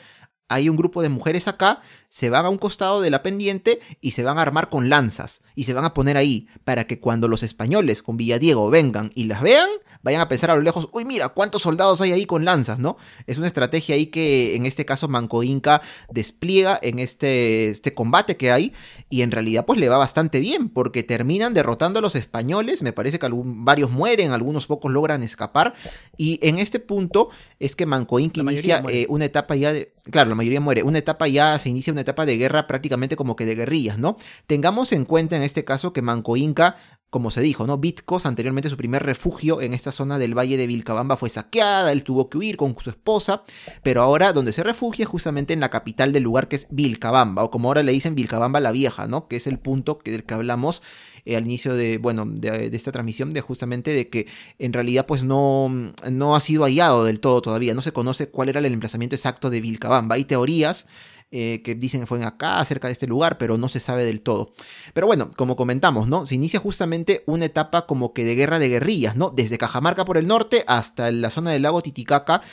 hay 0.49 0.69
un 0.69 0.75
grupo 0.75 1.01
de 1.01 1.09
mujeres 1.09 1.47
acá, 1.47 1.81
se 2.09 2.29
van 2.29 2.45
a 2.45 2.49
un 2.49 2.57
costado 2.57 2.99
de 2.99 3.09
la 3.09 3.23
pendiente 3.23 3.79
y 4.01 4.11
se 4.11 4.23
van 4.23 4.37
a 4.37 4.41
armar 4.41 4.69
con 4.69 4.89
lanzas 4.89 5.41
y 5.55 5.63
se 5.63 5.73
van 5.73 5.85
a 5.85 5.93
poner 5.93 6.17
ahí 6.17 6.47
para 6.63 6.85
que 6.85 6.99
cuando 6.99 7.27
los 7.27 7.43
españoles 7.43 8.01
con 8.03 8.17
Villadiego 8.17 8.69
vengan 8.69 9.11
y 9.15 9.25
las 9.25 9.41
vean, 9.41 9.69
vayan 10.03 10.21
a 10.21 10.27
pensar 10.27 10.51
a 10.51 10.55
lo 10.55 10.61
lejos, 10.61 10.89
uy, 10.91 11.05
mira, 11.05 11.29
cuántos 11.29 11.63
soldados 11.63 12.01
hay 12.01 12.11
ahí 12.11 12.25
con 12.25 12.45
lanzas, 12.45 12.77
¿no? 12.77 12.97
Es 13.25 13.37
una 13.37 13.47
estrategia 13.47 13.95
ahí 13.95 14.07
que 14.07 14.55
en 14.55 14.65
este 14.65 14.85
caso 14.85 15.07
Manco 15.07 15.41
Inca 15.43 15.81
despliega 16.11 16.77
en 16.81 16.99
este, 16.99 17.69
este 17.69 17.93
combate 17.93 18.37
que 18.37 18.51
hay 18.51 18.73
y 19.09 19.21
en 19.21 19.31
realidad 19.31 19.65
pues 19.65 19.79
le 19.79 19.89
va 19.89 19.97
bastante 19.97 20.39
bien 20.39 20.69
porque 20.69 21.03
terminan 21.03 21.53
derrotando 21.53 21.99
a 21.99 22.01
los 22.01 22.15
españoles, 22.15 22.83
me 22.83 22.93
parece 22.93 23.17
que 23.17 23.29
varios 23.31 23.91
mueren, 23.91 24.31
algunos 24.31 24.67
pocos 24.67 24.91
logran 24.91 25.23
escapar 25.23 25.73
y 26.17 26.39
en 26.47 26.59
este 26.59 26.79
punto 26.79 27.29
es 27.59 27.75
que 27.75 27.85
Manco 27.85 28.19
Inca 28.19 28.41
inicia 28.41 28.83
eh, 28.89 29.05
una 29.09 29.25
etapa 29.25 29.55
ya 29.55 29.71
de, 29.71 29.93
claro, 30.11 30.29
la 30.29 30.35
mayoría 30.35 30.59
muere, 30.59 30.83
una 30.83 30.97
etapa 30.97 31.27
ya 31.29 31.57
se 31.59 31.69
inicia 31.69 31.93
una 31.93 32.01
etapa 32.01 32.25
de 32.25 32.37
guerra 32.37 32.67
prácticamente 32.67 33.15
como 33.15 33.37
que 33.37 33.45
de 33.45 33.55
guerrillas, 33.55 33.99
¿no? 33.99 34.17
Tengamos 34.47 34.91
en 34.91 35.05
cuenta 35.05 35.37
en 35.37 35.43
este 35.43 35.63
caso 35.63 35.93
que 35.93 36.01
Manco 36.01 36.35
Inca 36.35 36.75
como 37.13 37.29
se 37.29 37.41
dijo, 37.41 37.67
¿no? 37.67 37.77
Bitcos, 37.77 38.25
anteriormente 38.25 38.71
su 38.71 38.75
primer 38.75 39.03
refugio 39.03 39.61
en 39.61 39.75
esta 39.75 39.91
zona 39.91 40.17
del 40.17 40.35
valle 40.35 40.57
de 40.57 40.65
Vilcabamba 40.65 41.15
fue 41.15 41.29
saqueada, 41.29 41.91
él 41.91 42.03
tuvo 42.03 42.27
que 42.27 42.39
huir 42.39 42.57
con 42.57 42.75
su 42.79 42.89
esposa, 42.89 43.43
pero 43.83 44.01
ahora 44.01 44.33
donde 44.33 44.51
se 44.51 44.63
refugia 44.63 45.03
es 45.03 45.09
justamente 45.09 45.53
en 45.53 45.59
la 45.59 45.69
capital 45.69 46.11
del 46.11 46.23
lugar 46.23 46.47
que 46.47 46.55
es 46.55 46.65
Vilcabamba, 46.71 47.43
o 47.43 47.51
como 47.51 47.67
ahora 47.67 47.83
le 47.83 47.91
dicen 47.91 48.15
Vilcabamba 48.15 48.59
la 48.59 48.71
Vieja, 48.71 49.05
¿no? 49.05 49.27
Que 49.27 49.35
es 49.35 49.45
el 49.45 49.59
punto 49.59 49.99
del 50.03 50.23
que 50.23 50.33
hablamos 50.33 50.81
eh, 51.23 51.35
al 51.35 51.45
inicio 51.45 51.75
de, 51.75 51.99
bueno, 51.99 52.25
de, 52.25 52.71
esta 52.73 52.91
transmisión, 52.91 53.31
de 53.31 53.41
justamente 53.41 53.91
de 53.91 54.09
que 54.09 54.25
en 54.57 54.73
realidad 54.73 55.05
pues 55.05 55.23
no, 55.23 55.93
no 56.09 56.35
ha 56.35 56.39
sido 56.39 56.63
hallado 56.63 57.05
del 57.05 57.19
todo 57.19 57.43
todavía, 57.43 57.75
no 57.75 57.83
se 57.83 57.93
conoce 57.93 58.29
cuál 58.29 58.49
era 58.49 58.57
el 58.57 58.65
emplazamiento 58.65 59.15
exacto 59.15 59.51
de 59.51 59.61
Vilcabamba, 59.61 60.15
hay 60.15 60.25
teorías 60.25 60.87
eh, 61.35 61.63
que 61.63 61.73
dicen 61.73 62.01
que 62.01 62.05
fue 62.05 62.23
acá, 62.23 62.63
cerca 62.63 62.87
de 62.87 62.93
este 62.93 63.07
lugar, 63.07 63.39
pero 63.39 63.57
no 63.57 63.67
se 63.67 63.79
sabe 63.79 64.05
del 64.05 64.21
todo. 64.21 64.53
Pero 64.93 65.07
bueno, 65.07 65.31
como 65.35 65.55
comentamos, 65.55 66.07
¿no? 66.07 66.27
Se 66.27 66.35
inicia 66.35 66.59
justamente 66.59 67.23
una 67.25 67.45
etapa 67.45 67.87
como 67.87 68.13
que 68.13 68.23
de 68.23 68.35
guerra 68.35 68.59
de 68.59 68.69
guerrillas, 68.69 69.15
¿no? 69.15 69.31
Desde 69.31 69.57
Cajamarca 69.57 70.05
por 70.05 70.17
el 70.17 70.27
norte 70.27 70.63
hasta 70.67 71.09
la 71.09 71.31
zona 71.31 71.49
del 71.49 71.63
lago 71.63 71.81
Titicaca 71.81 72.43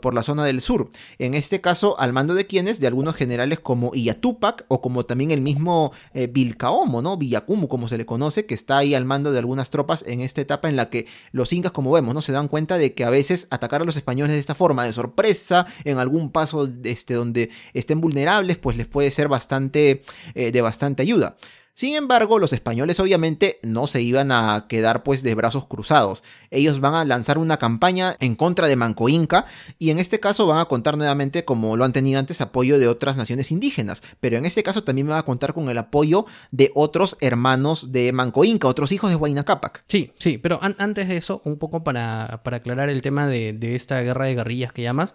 por 0.00 0.14
la 0.14 0.22
zona 0.22 0.44
del 0.44 0.60
sur. 0.60 0.90
En 1.18 1.34
este 1.34 1.60
caso, 1.60 1.98
al 1.98 2.12
mando 2.12 2.34
de 2.34 2.46
quienes, 2.46 2.80
de 2.80 2.86
algunos 2.86 3.14
generales 3.14 3.60
como 3.60 3.94
Iyatupac 3.94 4.64
o 4.68 4.80
como 4.80 5.06
también 5.06 5.30
el 5.30 5.40
mismo 5.40 5.92
eh, 6.14 6.26
Vilcaomo, 6.26 7.02
¿no? 7.02 7.16
Villacumu, 7.16 7.68
como 7.68 7.88
se 7.88 7.96
le 7.96 8.06
conoce, 8.06 8.46
que 8.46 8.54
está 8.54 8.78
ahí 8.78 8.94
al 8.94 9.04
mando 9.04 9.32
de 9.32 9.38
algunas 9.38 9.70
tropas 9.70 10.04
en 10.06 10.20
esta 10.20 10.40
etapa 10.40 10.68
en 10.68 10.76
la 10.76 10.90
que 10.90 11.06
los 11.32 11.52
incas, 11.52 11.72
como 11.72 11.92
vemos, 11.92 12.14
¿no? 12.14 12.22
Se 12.22 12.32
dan 12.32 12.48
cuenta 12.48 12.78
de 12.78 12.94
que 12.94 13.04
a 13.04 13.10
veces 13.10 13.46
atacar 13.50 13.82
a 13.82 13.84
los 13.84 13.96
españoles 13.96 14.32
de 14.32 14.38
esta 14.38 14.54
forma, 14.54 14.84
de 14.84 14.92
sorpresa, 14.92 15.66
en 15.84 15.98
algún 15.98 16.30
paso 16.30 16.68
este, 16.84 17.14
donde 17.14 17.50
estén 17.74 18.00
vulnerables, 18.00 18.58
pues 18.58 18.76
les 18.76 18.86
puede 18.86 19.10
ser 19.10 19.28
bastante, 19.28 20.02
eh, 20.34 20.52
de 20.52 20.60
bastante 20.62 21.02
ayuda. 21.02 21.36
Sin 21.76 21.94
embargo, 21.94 22.38
los 22.38 22.54
españoles 22.54 22.98
obviamente 23.00 23.58
no 23.62 23.86
se 23.86 24.00
iban 24.00 24.32
a 24.32 24.64
quedar 24.66 25.02
pues 25.02 25.22
de 25.22 25.34
brazos 25.34 25.66
cruzados. 25.66 26.24
Ellos 26.50 26.80
van 26.80 26.94
a 26.94 27.04
lanzar 27.04 27.36
una 27.36 27.58
campaña 27.58 28.16
en 28.18 28.34
contra 28.34 28.66
de 28.66 28.76
Manco 28.76 29.10
Inca 29.10 29.44
y 29.78 29.90
en 29.90 29.98
este 29.98 30.18
caso 30.18 30.46
van 30.46 30.56
a 30.56 30.64
contar 30.64 30.96
nuevamente, 30.96 31.44
como 31.44 31.76
lo 31.76 31.84
han 31.84 31.92
tenido 31.92 32.18
antes, 32.18 32.40
apoyo 32.40 32.78
de 32.78 32.88
otras 32.88 33.18
naciones 33.18 33.50
indígenas. 33.50 34.02
Pero 34.20 34.38
en 34.38 34.46
este 34.46 34.62
caso 34.62 34.84
también 34.84 35.06
van 35.06 35.18
a 35.18 35.24
contar 35.24 35.52
con 35.52 35.68
el 35.68 35.76
apoyo 35.76 36.24
de 36.50 36.72
otros 36.74 37.18
hermanos 37.20 37.92
de 37.92 38.10
Manco 38.10 38.46
Inca, 38.46 38.68
otros 38.68 38.90
hijos 38.90 39.10
de 39.10 39.16
Huayna 39.16 39.44
Capac. 39.44 39.84
Sí, 39.86 40.14
sí, 40.16 40.38
pero 40.38 40.58
antes 40.62 41.08
de 41.08 41.18
eso, 41.18 41.42
un 41.44 41.58
poco 41.58 41.84
para, 41.84 42.40
para 42.42 42.56
aclarar 42.56 42.88
el 42.88 43.02
tema 43.02 43.26
de, 43.26 43.54
esta 43.74 44.00
guerra 44.00 44.24
de 44.24 44.34
guerrillas 44.34 44.72
que 44.72 44.80
llamas 44.80 45.14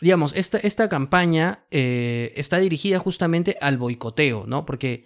digamos, 0.00 0.34
esta, 0.34 0.58
esta 0.58 0.88
campaña 0.88 1.60
eh, 1.70 2.32
está 2.34 2.58
dirigida 2.58 2.98
justamente 2.98 3.56
al 3.60 3.78
boicoteo, 3.78 4.44
¿no? 4.44 4.66
Porque 4.66 5.04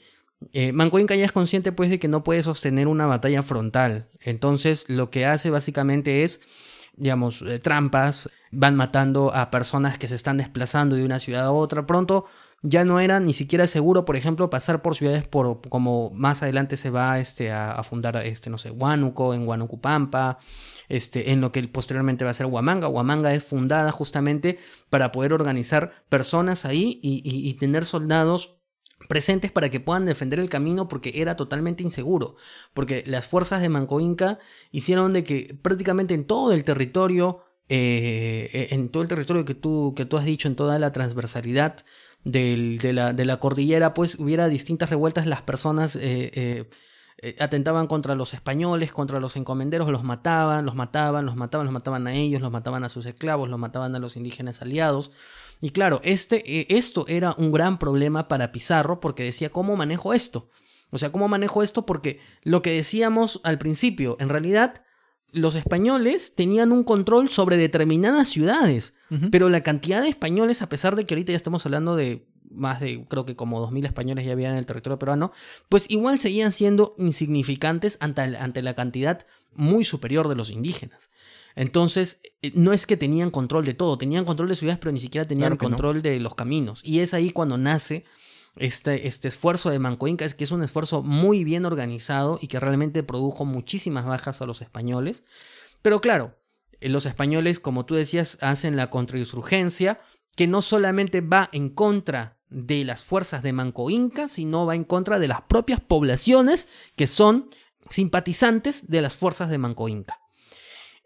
eh, 0.52 0.72
Manco 0.72 0.98
Inca 0.98 1.14
ya 1.16 1.24
es 1.24 1.32
consciente 1.32 1.72
pues 1.72 1.90
de 1.90 1.98
que 1.98 2.08
no 2.08 2.22
puede 2.22 2.42
sostener 2.42 2.88
una 2.88 3.06
batalla 3.06 3.42
frontal. 3.42 4.08
Entonces 4.20 4.84
lo 4.88 5.10
que 5.10 5.26
hace 5.26 5.50
básicamente 5.50 6.22
es, 6.22 6.40
digamos, 6.96 7.42
eh, 7.42 7.58
trampas, 7.58 8.30
van 8.50 8.76
matando 8.76 9.34
a 9.34 9.50
personas 9.50 9.98
que 9.98 10.08
se 10.08 10.14
están 10.14 10.38
desplazando 10.38 10.96
de 10.96 11.04
una 11.04 11.18
ciudad 11.18 11.44
a 11.46 11.52
otra. 11.52 11.86
Pronto 11.86 12.26
ya 12.62 12.84
no 12.84 12.98
era 13.00 13.20
ni 13.20 13.32
siquiera 13.32 13.66
seguro, 13.66 14.04
por 14.04 14.16
ejemplo, 14.16 14.50
pasar 14.50 14.82
por 14.82 14.96
ciudades 14.96 15.26
por 15.26 15.60
como 15.68 16.10
más 16.10 16.42
adelante 16.42 16.76
se 16.76 16.90
va 16.90 17.18
este, 17.18 17.52
a, 17.52 17.80
fundar, 17.82 18.16
este, 18.16 18.50
no 18.50 18.58
sé, 18.58 18.70
Huánuco, 18.70 19.34
en 19.34 19.46
Huanucupampa, 19.46 20.38
este, 20.88 21.32
en 21.32 21.40
lo 21.40 21.52
que 21.52 21.62
posteriormente 21.68 22.24
va 22.24 22.30
a 22.30 22.34
ser 22.34 22.46
Huamanga. 22.46 22.88
Huamanga 22.88 23.32
es 23.34 23.44
fundada 23.44 23.92
justamente 23.92 24.58
para 24.90 25.12
poder 25.12 25.32
organizar 25.32 26.04
personas 26.08 26.64
ahí 26.64 26.98
y 27.02 27.54
tener 27.54 27.84
soldados 27.84 28.57
presentes 29.08 29.50
para 29.50 29.70
que 29.70 29.80
puedan 29.80 30.06
defender 30.06 30.38
el 30.38 30.48
camino 30.48 30.86
porque 30.86 31.12
era 31.16 31.36
totalmente 31.36 31.82
inseguro, 31.82 32.36
porque 32.74 33.02
las 33.06 33.26
fuerzas 33.26 33.60
de 33.60 33.68
Manco 33.68 33.98
Inca 33.98 34.38
hicieron 34.70 35.12
de 35.12 35.24
que 35.24 35.58
prácticamente 35.60 36.14
en 36.14 36.24
todo 36.24 36.52
el 36.52 36.62
territorio, 36.62 37.40
eh, 37.68 38.68
en 38.70 38.90
todo 38.90 39.02
el 39.02 39.08
territorio 39.08 39.44
que 39.44 39.54
tú, 39.54 39.94
que 39.96 40.04
tú 40.04 40.16
has 40.16 40.24
dicho, 40.24 40.46
en 40.46 40.54
toda 40.54 40.78
la 40.78 40.92
transversalidad 40.92 41.84
de, 42.24 42.78
la, 42.92 43.12
de, 43.12 43.24
la, 43.24 43.40
cordillera, 43.40 43.94
pues 43.94 44.18
hubiera 44.18 44.48
distintas 44.48 44.90
revueltas, 44.90 45.26
las 45.26 45.42
personas... 45.42 45.96
Eh, 46.00 46.68
eh, 47.20 47.36
atentaban 47.40 47.88
contra 47.88 48.14
los 48.14 48.32
españoles, 48.32 48.92
contra 48.92 49.18
los 49.18 49.34
encomenderos, 49.34 49.88
los 49.88 50.04
mataban, 50.04 50.64
los 50.64 50.76
mataban, 50.76 51.26
los 51.26 51.34
mataban, 51.34 51.66
los 51.66 51.72
mataban 51.72 52.06
a 52.06 52.14
ellos, 52.14 52.40
los 52.40 52.52
mataban 52.52 52.84
a 52.84 52.88
sus 52.88 53.06
esclavos, 53.06 53.48
los 53.48 53.58
mataban 53.58 53.94
a 53.96 53.98
los 53.98 54.16
indígenas 54.16 54.62
aliados. 54.62 55.10
Y 55.60 55.70
claro, 55.70 56.00
este, 56.04 56.60
eh, 56.60 56.66
esto 56.70 57.06
era 57.08 57.34
un 57.36 57.50
gran 57.50 57.80
problema 57.80 58.28
para 58.28 58.52
Pizarro 58.52 59.00
porque 59.00 59.24
decía, 59.24 59.50
¿cómo 59.50 59.74
manejo 59.74 60.14
esto? 60.14 60.48
O 60.90 60.98
sea, 60.98 61.10
¿cómo 61.10 61.26
manejo 61.26 61.64
esto? 61.64 61.84
Porque 61.84 62.20
lo 62.44 62.62
que 62.62 62.70
decíamos 62.70 63.40
al 63.42 63.58
principio, 63.58 64.16
en 64.20 64.28
realidad 64.28 64.82
los 65.32 65.56
españoles 65.56 66.34
tenían 66.36 66.70
un 66.70 66.84
control 66.84 67.28
sobre 67.28 67.56
determinadas 67.56 68.28
ciudades, 68.28 68.94
pero 69.30 69.48
la 69.48 69.62
cantidad 69.62 70.00
de 70.00 70.08
españoles, 70.08 70.62
a 70.62 70.68
pesar 70.68 70.96
de 70.96 71.04
que 71.04 71.14
ahorita 71.14 71.32
ya 71.32 71.36
estamos 71.36 71.66
hablando 71.66 71.96
de 71.96 72.26
más 72.50 72.80
de, 72.80 73.04
creo 73.08 73.24
que 73.24 73.36
como 73.36 73.66
2.000 73.66 73.86
españoles 73.86 74.24
ya 74.24 74.32
habían 74.32 74.52
en 74.52 74.58
el 74.58 74.66
territorio 74.66 74.98
peruano, 74.98 75.32
pues 75.68 75.86
igual 75.88 76.18
seguían 76.18 76.52
siendo 76.52 76.94
insignificantes 76.98 77.96
ante, 78.00 78.20
ante 78.20 78.62
la 78.62 78.74
cantidad 78.74 79.26
muy 79.54 79.84
superior 79.84 80.28
de 80.28 80.34
los 80.34 80.50
indígenas. 80.50 81.10
Entonces, 81.54 82.20
eh, 82.42 82.52
no 82.54 82.72
es 82.72 82.86
que 82.86 82.96
tenían 82.96 83.30
control 83.30 83.64
de 83.64 83.74
todo, 83.74 83.98
tenían 83.98 84.24
control 84.24 84.48
de 84.48 84.56
ciudades, 84.56 84.78
pero 84.78 84.92
ni 84.92 85.00
siquiera 85.00 85.26
tenían 85.26 85.56
control 85.56 86.02
de 86.02 86.20
los 86.20 86.34
caminos. 86.34 86.80
Y 86.84 87.00
es 87.00 87.14
ahí 87.14 87.30
cuando 87.30 87.58
nace 87.58 88.04
este, 88.56 89.08
este 89.08 89.28
esfuerzo 89.28 89.70
de 89.70 89.78
Manco 89.78 90.06
Inca, 90.06 90.28
que 90.28 90.44
es 90.44 90.52
un 90.52 90.62
esfuerzo 90.62 91.02
muy 91.02 91.44
bien 91.44 91.64
organizado 91.64 92.38
y 92.40 92.46
que 92.46 92.60
realmente 92.60 93.02
produjo 93.02 93.44
muchísimas 93.44 94.06
bajas 94.06 94.40
a 94.40 94.46
los 94.46 94.62
españoles. 94.62 95.24
Pero 95.82 96.00
claro, 96.00 96.38
eh, 96.80 96.88
los 96.88 97.06
españoles, 97.06 97.60
como 97.60 97.86
tú 97.86 97.94
decías, 97.94 98.38
hacen 98.40 98.76
la 98.76 98.90
contrainsurgencia, 98.90 100.00
que 100.36 100.46
no 100.46 100.62
solamente 100.62 101.20
va 101.20 101.48
en 101.52 101.70
contra 101.70 102.37
de 102.50 102.84
las 102.84 103.04
fuerzas 103.04 103.42
de 103.42 103.52
Manco 103.52 103.90
Inca, 103.90 104.28
sino 104.28 104.66
va 104.66 104.74
en 104.74 104.84
contra 104.84 105.18
de 105.18 105.28
las 105.28 105.42
propias 105.42 105.80
poblaciones 105.80 106.68
que 106.96 107.06
son 107.06 107.50
simpatizantes 107.90 108.88
de 108.88 109.02
las 109.02 109.16
fuerzas 109.16 109.50
de 109.50 109.58
Manco 109.58 109.88
Inca. 109.88 110.18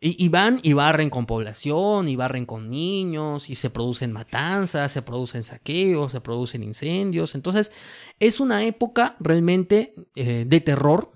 Y, 0.04 0.28
van 0.30 0.58
y 0.64 0.72
barren 0.72 1.10
con 1.10 1.26
población, 1.26 2.08
y 2.08 2.16
barren 2.16 2.44
con 2.44 2.68
niños, 2.68 3.48
y 3.48 3.54
se 3.54 3.70
producen 3.70 4.10
matanzas, 4.10 4.90
se 4.90 5.00
producen 5.00 5.44
saqueos, 5.44 6.10
se 6.10 6.20
producen 6.20 6.64
incendios. 6.64 7.36
Entonces, 7.36 7.70
es 8.18 8.40
una 8.40 8.64
época 8.64 9.14
realmente 9.20 9.94
eh, 10.16 10.44
de 10.44 10.60
terror 10.60 11.12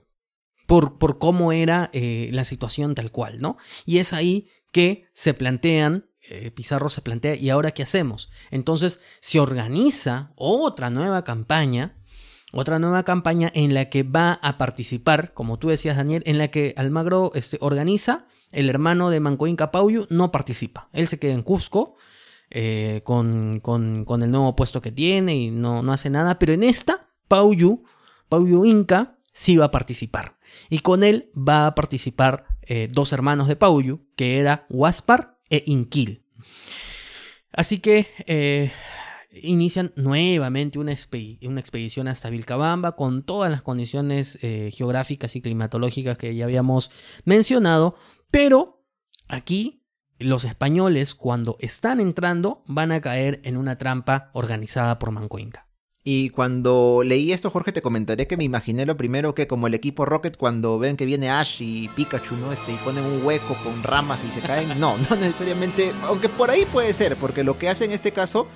por, 0.68 0.98
por 0.98 1.18
cómo 1.18 1.50
era 1.50 1.90
eh, 1.92 2.30
la 2.32 2.44
situación 2.44 2.94
tal 2.94 3.10
cual, 3.10 3.40
¿no? 3.40 3.56
Y 3.86 3.98
es 3.98 4.12
ahí 4.12 4.50
que 4.70 5.08
se 5.14 5.34
plantean, 5.34 6.06
eh, 6.28 6.50
Pizarro 6.50 6.88
se 6.88 7.02
plantea, 7.02 7.34
¿y 7.36 7.50
ahora 7.50 7.72
qué 7.72 7.82
hacemos? 7.82 8.30
Entonces, 8.50 9.00
se 9.20 9.40
organiza 9.40 10.32
otra 10.36 10.90
nueva 10.90 11.24
campaña 11.24 11.96
otra 12.52 12.78
nueva 12.78 13.02
campaña 13.02 13.50
en 13.54 13.74
la 13.74 13.90
que 13.90 14.02
va 14.02 14.38
a 14.42 14.56
participar, 14.56 15.34
como 15.34 15.58
tú 15.58 15.68
decías, 15.68 15.96
Daniel, 15.96 16.22
en 16.26 16.38
la 16.38 16.48
que 16.48 16.74
Almagro 16.76 17.32
este, 17.34 17.58
organiza 17.60 18.26
el 18.52 18.70
hermano 18.70 19.10
de 19.10 19.20
Manco 19.20 19.46
Inca 19.46 19.70
Pauyu 19.70 20.06
no 20.08 20.30
participa. 20.30 20.88
Él 20.92 21.08
se 21.08 21.18
queda 21.18 21.34
en 21.34 21.42
Cusco 21.42 21.96
eh, 22.50 23.02
con, 23.04 23.60
el 23.62 24.30
nuevo 24.30 24.56
puesto 24.56 24.80
que 24.80 24.92
tiene 24.92 25.36
y 25.36 25.50
no, 25.50 25.82
no 25.82 25.92
hace 25.92 26.08
nada. 26.08 26.38
Pero 26.38 26.52
en 26.52 26.62
esta, 26.62 27.08
Pauyu, 27.28 27.84
Pauyu 28.28 28.64
Inca, 28.64 29.18
sí 29.32 29.56
va 29.56 29.66
a 29.66 29.70
participar. 29.70 30.38
Y 30.70 30.78
con 30.78 31.02
él 31.02 31.30
va 31.36 31.66
a 31.66 31.74
participar 31.74 32.46
eh, 32.62 32.88
dos 32.90 33.12
hermanos 33.12 33.48
de 33.48 33.56
Pauyu, 33.56 34.06
que 34.16 34.38
era 34.38 34.66
Huaspar 34.70 35.35
e 35.50 35.62
Inquil. 35.66 36.24
Así 37.52 37.78
que 37.78 38.06
eh, 38.26 38.72
inician 39.32 39.92
nuevamente 39.96 40.78
una, 40.78 40.92
expedición 40.92 42.08
hasta 42.08 42.30
Vilcabamba 42.30 42.96
con 42.96 43.22
todas 43.22 43.50
las 43.50 43.62
condiciones 43.62 44.38
geográficas 44.40 45.36
y 45.36 45.42
climatológicas 45.42 46.18
que 46.18 46.34
ya 46.34 46.44
habíamos 46.44 46.90
mencionado 47.24 47.96
pero 48.30 48.84
aquí 49.28 49.82
los 50.18 50.44
españoles 50.44 51.14
cuando 51.14 51.56
están 51.60 52.00
entrando 52.00 52.62
van 52.66 52.92
a 52.92 53.00
caer 53.00 53.40
en 53.44 53.56
una 53.56 53.78
trampa 53.78 54.30
organizada 54.32 54.98
por 54.98 55.10
Manco 55.10 55.38
Inca. 55.38 55.65
Y 56.08 56.30
cuando 56.30 57.02
leí 57.04 57.32
esto, 57.32 57.50
Jorge, 57.50 57.72
te 57.72 57.82
comentaré 57.82 58.28
que 58.28 58.36
me 58.36 58.44
imaginé 58.44 58.86
lo 58.86 58.96
primero 58.96 59.34
que 59.34 59.48
como 59.48 59.66
el 59.66 59.74
equipo 59.74 60.04
Rocket 60.04 60.36
cuando 60.36 60.78
ven 60.78 60.96
que 60.96 61.04
viene 61.04 61.30
Ash 61.30 61.56
y 61.58 61.88
Pikachu, 61.88 62.36
¿no? 62.36 62.52
Este, 62.52 62.70
y 62.70 62.76
ponen 62.76 63.02
un 63.02 63.26
hueco 63.26 63.56
con 63.64 63.82
ramas 63.82 64.22
y 64.24 64.30
se 64.30 64.40
caen. 64.40 64.68
No, 64.78 64.96
no 65.10 65.16
necesariamente, 65.16 65.90
aunque 66.04 66.28
por 66.28 66.48
ahí 66.48 66.64
puede 66.66 66.92
ser, 66.92 67.16
porque 67.16 67.42
lo 67.42 67.58
que 67.58 67.68
hace 67.68 67.86
en 67.86 67.90
este 67.90 68.12
caso 68.12 68.46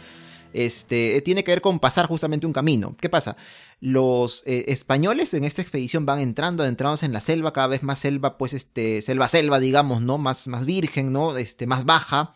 este, 0.52 1.20
tiene 1.22 1.42
que 1.42 1.50
ver 1.50 1.60
con 1.60 1.80
pasar 1.80 2.06
justamente 2.06 2.46
un 2.46 2.52
camino. 2.52 2.94
¿Qué 3.00 3.08
pasa? 3.08 3.36
Los 3.80 4.44
eh, 4.46 4.66
españoles 4.68 5.34
en 5.34 5.42
esta 5.42 5.60
expedición 5.60 6.06
van 6.06 6.20
entrando, 6.20 6.62
adentrados 6.62 7.02
en 7.02 7.12
la 7.12 7.20
selva, 7.20 7.52
cada 7.52 7.66
vez 7.66 7.82
más 7.82 7.98
selva, 7.98 8.38
pues 8.38 8.54
este, 8.54 9.02
selva, 9.02 9.26
selva, 9.26 9.58
digamos, 9.58 10.02
¿no? 10.02 10.18
Más, 10.18 10.46
más 10.46 10.66
virgen, 10.66 11.12
¿no? 11.12 11.36
Este, 11.36 11.66
más 11.66 11.84
baja. 11.84 12.32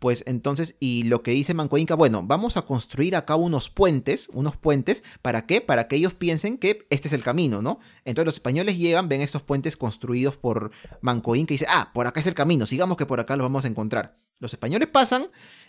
Pues 0.00 0.24
entonces, 0.26 0.76
y 0.80 1.04
lo 1.04 1.22
que 1.22 1.32
dice 1.32 1.52
Manco 1.52 1.76
Inca, 1.76 1.94
bueno, 1.94 2.22
vamos 2.24 2.56
a 2.56 2.62
construir 2.62 3.14
acá 3.14 3.36
unos 3.36 3.68
puentes, 3.68 4.30
unos 4.32 4.56
puentes, 4.56 5.04
¿para 5.20 5.46
qué? 5.46 5.60
Para 5.60 5.88
que 5.88 5.96
ellos 5.96 6.14
piensen 6.14 6.56
que 6.56 6.86
este 6.88 7.08
es 7.08 7.14
el 7.14 7.22
camino, 7.22 7.60
¿no? 7.60 7.80
Entonces 8.06 8.24
los 8.24 8.34
españoles 8.36 8.78
llegan, 8.78 9.08
ven 9.08 9.20
estos 9.20 9.42
puentes 9.42 9.76
construidos 9.76 10.36
por 10.36 10.72
Manco 11.02 11.36
Inca 11.36 11.52
y 11.52 11.56
dicen, 11.56 11.68
ah, 11.70 11.90
por 11.92 12.06
acá 12.06 12.18
es 12.18 12.26
el 12.26 12.34
camino, 12.34 12.64
sigamos 12.64 12.96
que 12.96 13.04
por 13.04 13.20
acá 13.20 13.36
los 13.36 13.44
vamos 13.44 13.66
a 13.66 13.68
encontrar. 13.68 14.18
Los 14.38 14.54
españoles 14.54 14.88
pasan 14.88 15.26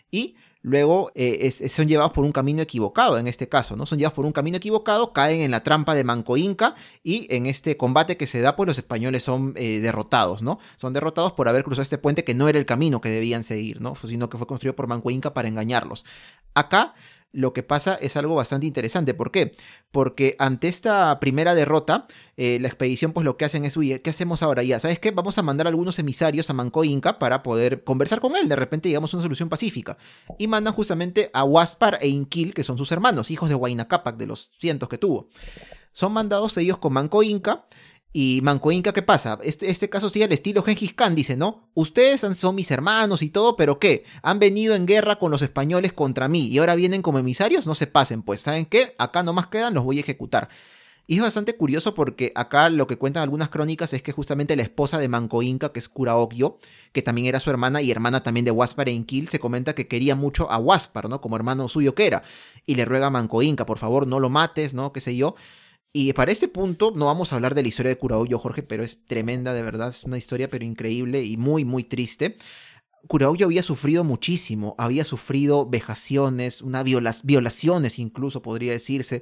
y 0.09 0.35
luego 0.61 1.11
eh, 1.15 1.49
son 1.51 1.87
llevados 1.87 2.11
por 2.11 2.23
un 2.23 2.31
camino 2.31 2.61
equivocado 2.61 3.17
en 3.17 3.27
este 3.27 3.49
caso, 3.49 3.75
¿no? 3.75 3.85
Son 3.85 3.97
llevados 3.97 4.15
por 4.15 4.25
un 4.25 4.31
camino 4.31 4.57
equivocado, 4.57 5.13
caen 5.13 5.41
en 5.41 5.51
la 5.51 5.63
trampa 5.63 5.95
de 5.95 6.03
Manco 6.03 6.37
Inca 6.37 6.75
y 7.03 7.27
en 7.33 7.45
este 7.45 7.77
combate 7.77 8.17
que 8.17 8.27
se 8.27 8.41
da, 8.41 8.55
pues 8.55 8.67
los 8.67 8.77
españoles 8.77 9.23
son 9.23 9.53
eh, 9.55 9.79
derrotados, 9.79 10.41
¿no? 10.41 10.59
Son 10.75 10.93
derrotados 10.93 11.33
por 11.33 11.47
haber 11.47 11.63
cruzado 11.63 11.83
este 11.83 11.97
puente 11.97 12.23
que 12.23 12.35
no 12.35 12.47
era 12.47 12.59
el 12.59 12.65
camino 12.65 13.01
que 13.01 13.09
debían 13.09 13.43
seguir, 13.43 13.81
¿no? 13.81 13.95
Sino 13.95 14.29
que 14.29 14.37
fue 14.37 14.47
construido 14.47 14.75
por 14.75 14.87
Manco 14.87 15.09
Inca 15.09 15.33
para 15.33 15.47
engañarlos. 15.47 16.05
Acá 16.53 16.93
lo 17.33 17.53
que 17.53 17.63
pasa 17.63 17.95
es 17.95 18.17
algo 18.17 18.35
bastante 18.35 18.65
interesante. 18.65 19.13
¿Por 19.13 19.31
qué? 19.31 19.55
Porque 19.91 20.35
ante 20.39 20.67
esta 20.67 21.19
primera 21.19 21.55
derrota, 21.55 22.07
eh, 22.37 22.57
la 22.59 22.67
expedición 22.67 23.13
pues 23.13 23.25
lo 23.25 23.37
que 23.37 23.45
hacen 23.45 23.65
es, 23.65 23.77
oye, 23.77 24.01
¿qué 24.01 24.09
hacemos 24.09 24.43
ahora 24.43 24.63
ya? 24.63 24.79
¿Sabes 24.79 24.99
qué? 24.99 25.11
Vamos 25.11 25.37
a 25.37 25.41
mandar 25.41 25.67
algunos 25.67 25.97
emisarios 25.99 26.49
a 26.49 26.53
Manco 26.53 26.83
Inca 26.83 27.19
para 27.19 27.43
poder 27.43 27.83
conversar 27.83 28.19
con 28.19 28.35
él. 28.35 28.49
De 28.49 28.55
repente 28.55 28.89
llegamos 28.89 29.13
a 29.13 29.17
una 29.17 29.23
solución 29.23 29.49
pacífica. 29.49 29.97
Y 30.37 30.47
mandan 30.47 30.73
justamente 30.73 31.29
a 31.33 31.43
Huaspar 31.43 31.99
e 32.01 32.07
Inquil, 32.07 32.53
que 32.53 32.63
son 32.63 32.77
sus 32.77 32.91
hermanos, 32.91 33.31
hijos 33.31 33.49
de 33.49 33.55
Huayna 33.55 33.87
Capac, 33.87 34.17
de 34.17 34.27
los 34.27 34.51
cientos 34.59 34.89
que 34.89 34.97
tuvo. 34.97 35.29
Son 35.93 36.13
mandados 36.13 36.57
ellos 36.57 36.77
con 36.77 36.93
Manco 36.93 37.23
Inca 37.23 37.65
y 38.13 38.41
Manco 38.43 38.71
Inca, 38.71 38.91
¿qué 38.91 39.01
pasa? 39.01 39.39
Este, 39.41 39.71
este 39.71 39.89
caso 39.89 40.09
sigue 40.09 40.25
al 40.25 40.31
estilo 40.33 40.63
Gengis 40.63 40.93
Khan, 40.93 41.15
dice, 41.15 41.37
¿no? 41.37 41.69
Ustedes 41.73 42.21
son 42.21 42.55
mis 42.55 42.69
hermanos 42.71 43.21
y 43.21 43.29
todo, 43.29 43.55
pero 43.55 43.79
¿qué? 43.79 44.03
Han 44.21 44.39
venido 44.39 44.75
en 44.75 44.85
guerra 44.85 45.17
con 45.17 45.31
los 45.31 45.41
españoles 45.41 45.93
contra 45.93 46.27
mí 46.27 46.47
y 46.47 46.57
ahora 46.57 46.75
vienen 46.75 47.01
como 47.01 47.19
emisarios, 47.19 47.65
no 47.67 47.75
se 47.75 47.87
pasen, 47.87 48.21
pues, 48.21 48.41
¿saben 48.41 48.65
qué? 48.65 48.95
Acá 48.97 49.23
nomás 49.23 49.47
quedan, 49.47 49.73
los 49.73 49.85
voy 49.85 49.97
a 49.97 50.01
ejecutar. 50.01 50.49
Y 51.07 51.15
es 51.15 51.21
bastante 51.21 51.55
curioso 51.55 51.93
porque 51.93 52.31
acá 52.35 52.69
lo 52.69 52.87
que 52.87 52.97
cuentan 52.97 53.23
algunas 53.23 53.49
crónicas 53.49 53.93
es 53.93 54.03
que 54.03 54.11
justamente 54.11 54.55
la 54.55 54.63
esposa 54.63 54.97
de 54.97 55.09
Manco 55.09 55.41
Inca, 55.41 55.71
que 55.71 55.79
es 55.79 55.89
Curaogyo, 55.89 56.57
que 56.93 57.01
también 57.01 57.27
era 57.27 57.39
su 57.39 57.49
hermana 57.49 57.81
y 57.81 57.91
hermana 57.91 58.23
también 58.23 58.45
de 58.45 58.51
Huaspar 58.51 58.87
e 58.87 58.91
Inquil, 58.91 59.27
se 59.27 59.39
comenta 59.39 59.75
que 59.75 59.87
quería 59.87 60.15
mucho 60.15 60.49
a 60.51 60.57
Huaspar, 60.57 61.09
¿no? 61.09 61.19
Como 61.19 61.35
hermano 61.35 61.67
suyo 61.67 61.95
que 61.95 62.07
era. 62.07 62.23
Y 62.65 62.75
le 62.75 62.85
ruega 62.85 63.07
a 63.07 63.09
Manco 63.09 63.41
Inca, 63.41 63.65
por 63.65 63.77
favor, 63.77 64.07
no 64.07 64.19
lo 64.19 64.29
mates, 64.29 64.73
¿no? 64.73 64.93
Qué 64.93 65.01
sé 65.01 65.15
yo. 65.15 65.35
Y 65.93 66.13
para 66.13 66.31
este 66.31 66.47
punto 66.47 66.91
no 66.95 67.07
vamos 67.07 67.31
a 67.31 67.35
hablar 67.35 67.53
de 67.53 67.63
la 67.63 67.67
historia 67.67 67.89
de 67.89 67.97
Curaoyo, 67.97 68.39
Jorge, 68.39 68.63
pero 68.63 68.83
es 68.83 69.05
tremenda, 69.05 69.53
de 69.53 69.61
verdad, 69.61 69.89
es 69.89 70.03
una 70.05 70.17
historia 70.17 70.49
pero 70.49 70.63
increíble 70.63 71.23
y 71.23 71.35
muy, 71.35 71.65
muy 71.65 71.83
triste. 71.83 72.37
Curaoyo 73.07 73.47
había 73.47 73.63
sufrido 73.63 74.03
muchísimo, 74.03 74.75
había 74.77 75.03
sufrido 75.03 75.69
vejaciones, 75.69 76.61
una 76.61 76.83
violaciones 76.83 77.99
incluso 77.99 78.41
podría 78.41 78.71
decirse, 78.71 79.21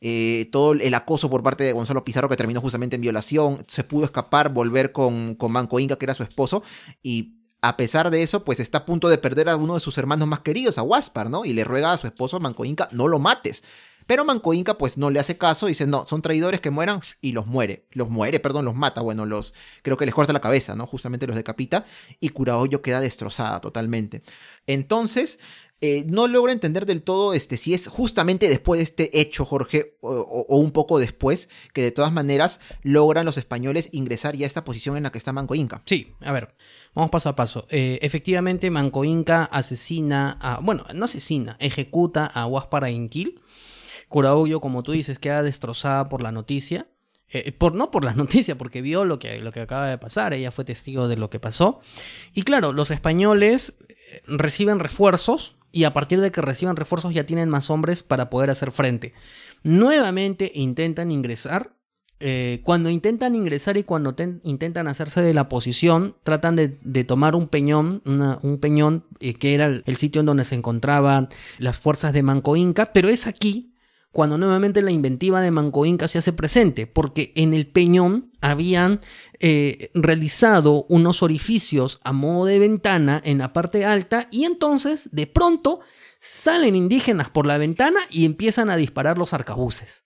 eh, 0.00 0.48
todo 0.52 0.72
el 0.72 0.94
acoso 0.94 1.30
por 1.30 1.42
parte 1.42 1.64
de 1.64 1.72
Gonzalo 1.72 2.04
Pizarro 2.04 2.28
que 2.28 2.36
terminó 2.36 2.60
justamente 2.60 2.94
en 2.96 3.02
violación, 3.02 3.64
se 3.66 3.82
pudo 3.82 4.04
escapar, 4.04 4.50
volver 4.50 4.92
con, 4.92 5.34
con 5.34 5.50
Manco 5.50 5.80
Inca 5.80 5.96
que 5.96 6.04
era 6.04 6.14
su 6.14 6.22
esposo 6.22 6.62
y 7.02 7.40
a 7.64 7.78
pesar 7.78 8.10
de 8.10 8.22
eso, 8.22 8.44
pues 8.44 8.60
está 8.60 8.78
a 8.78 8.84
punto 8.84 9.08
de 9.08 9.16
perder 9.16 9.48
a 9.48 9.56
uno 9.56 9.72
de 9.72 9.80
sus 9.80 9.96
hermanos 9.96 10.28
más 10.28 10.40
queridos, 10.40 10.76
a 10.76 10.82
Huaspar, 10.82 11.30
¿no? 11.30 11.46
Y 11.46 11.54
le 11.54 11.64
ruega 11.64 11.92
a 11.92 11.96
su 11.96 12.06
esposo 12.06 12.38
Manco 12.38 12.66
Inca, 12.66 12.90
no 12.92 13.08
lo 13.08 13.18
mates. 13.18 13.64
Pero 14.06 14.24
Manco 14.24 14.54
Inca 14.54 14.76
pues 14.76 14.98
no 14.98 15.10
le 15.10 15.20
hace 15.20 15.38
caso 15.38 15.66
dice, 15.66 15.86
no, 15.86 16.06
son 16.06 16.22
traidores 16.22 16.60
que 16.60 16.70
mueran 16.70 17.00
y 17.20 17.32
los 17.32 17.46
muere. 17.46 17.86
Los 17.92 18.08
muere, 18.10 18.40
perdón, 18.40 18.64
los 18.64 18.74
mata. 18.74 19.00
Bueno, 19.00 19.26
los 19.26 19.54
creo 19.82 19.96
que 19.96 20.06
les 20.06 20.14
corta 20.14 20.32
la 20.32 20.40
cabeza, 20.40 20.74
¿no? 20.74 20.86
Justamente 20.86 21.26
los 21.26 21.36
decapita 21.36 21.84
y 22.20 22.30
Curahoyo 22.30 22.82
queda 22.82 23.00
destrozada 23.00 23.60
totalmente. 23.60 24.22
Entonces, 24.66 25.38
eh, 25.86 26.06
no 26.08 26.28
logro 26.28 26.50
entender 26.50 26.86
del 26.86 27.02
todo 27.02 27.34
este, 27.34 27.58
si 27.58 27.74
es 27.74 27.88
justamente 27.88 28.48
después 28.48 28.78
de 28.78 28.84
este 28.84 29.20
hecho, 29.20 29.44
Jorge, 29.44 29.98
o, 30.00 30.46
un 30.56 30.70
poco 30.70 30.98
después, 30.98 31.50
que 31.74 31.82
de 31.82 31.90
todas 31.90 32.10
maneras 32.10 32.60
logran 32.82 33.26
los 33.26 33.36
españoles 33.36 33.90
ingresar 33.92 34.34
ya 34.34 34.44
a 34.44 34.46
esta 34.46 34.64
posición 34.64 34.96
en 34.96 35.02
la 35.02 35.12
que 35.12 35.18
está 35.18 35.32
Manco 35.32 35.54
Inca. 35.54 35.82
Sí, 35.84 36.14
a 36.20 36.32
ver, 36.32 36.54
vamos 36.94 37.10
paso 37.10 37.28
a 37.28 37.36
paso. 37.36 37.66
Eh, 37.68 37.98
efectivamente, 38.00 38.70
Manco 38.70 39.04
Inca 39.04 39.44
asesina 39.44 40.38
a, 40.40 40.60
bueno, 40.60 40.86
no 40.94 41.04
asesina, 41.04 41.56
ejecuta 41.60 42.24
a 42.24 42.46
Huaspara 42.46 42.90
Inquil 42.90 43.42
Curaullo, 44.14 44.60
como 44.60 44.84
tú 44.84 44.92
dices, 44.92 45.18
queda 45.18 45.42
destrozada 45.42 46.08
por 46.08 46.22
la 46.22 46.30
noticia. 46.30 46.86
Eh, 47.30 47.50
por, 47.50 47.74
no 47.74 47.90
por 47.90 48.04
la 48.04 48.14
noticia, 48.14 48.56
porque 48.56 48.80
vio 48.80 49.04
lo 49.04 49.18
que, 49.18 49.40
lo 49.40 49.50
que 49.50 49.62
acaba 49.62 49.88
de 49.88 49.98
pasar, 49.98 50.32
ella 50.32 50.52
fue 50.52 50.64
testigo 50.64 51.08
de 51.08 51.16
lo 51.16 51.30
que 51.30 51.40
pasó. 51.40 51.80
Y 52.32 52.42
claro, 52.42 52.72
los 52.72 52.92
españoles 52.92 53.76
eh, 53.88 54.22
reciben 54.28 54.78
refuerzos 54.78 55.56
y 55.72 55.82
a 55.82 55.92
partir 55.92 56.20
de 56.20 56.30
que 56.30 56.42
reciban 56.42 56.76
refuerzos 56.76 57.12
ya 57.12 57.26
tienen 57.26 57.50
más 57.50 57.70
hombres 57.70 58.04
para 58.04 58.30
poder 58.30 58.50
hacer 58.50 58.70
frente. 58.70 59.14
Nuevamente 59.64 60.52
intentan 60.54 61.10
ingresar. 61.10 61.72
Eh, 62.20 62.60
cuando 62.62 62.90
intentan 62.90 63.34
ingresar 63.34 63.76
y 63.78 63.82
cuando 63.82 64.14
intentan 64.44 64.86
hacerse 64.86 65.22
de 65.22 65.34
la 65.34 65.48
posición, 65.48 66.14
tratan 66.22 66.54
de, 66.54 66.68
tomar 67.02 67.34
un 67.34 67.48
peñón, 67.48 68.00
un 68.04 68.58
peñón 68.60 69.06
que 69.18 69.54
era 69.54 69.66
el, 69.66 69.96
sitio 69.96 70.20
en 70.20 70.26
donde 70.26 70.44
se 70.44 70.54
encontraban 70.54 71.30
las 71.58 71.80
fuerzas 71.80 72.12
de 72.12 72.22
Manco 72.22 72.54
Inca, 72.54 72.92
pero 72.92 73.08
es 73.08 73.26
aquí 73.26 73.73
cuando 74.14 74.38
nuevamente 74.38 74.80
la 74.80 74.92
inventiva 74.92 75.40
de 75.40 75.50
Manco 75.50 75.84
Inca 75.84 76.06
se 76.06 76.18
hace 76.18 76.32
presente, 76.32 76.86
porque 76.86 77.32
en 77.34 77.52
el 77.52 77.66
peñón 77.66 78.30
habían 78.40 79.00
eh, 79.40 79.90
realizado 79.92 80.86
unos 80.88 81.24
orificios 81.24 82.00
a 82.04 82.12
modo 82.12 82.46
de 82.46 82.60
ventana 82.60 83.20
en 83.24 83.38
la 83.38 83.52
parte 83.52 83.84
alta 83.84 84.28
y 84.30 84.44
entonces 84.44 85.10
de 85.10 85.26
pronto 85.26 85.80
salen 86.20 86.76
indígenas 86.76 87.28
por 87.28 87.44
la 87.44 87.58
ventana 87.58 87.98
y 88.08 88.24
empiezan 88.24 88.70
a 88.70 88.76
disparar 88.76 89.18
los 89.18 89.34
arcabuces. 89.34 90.04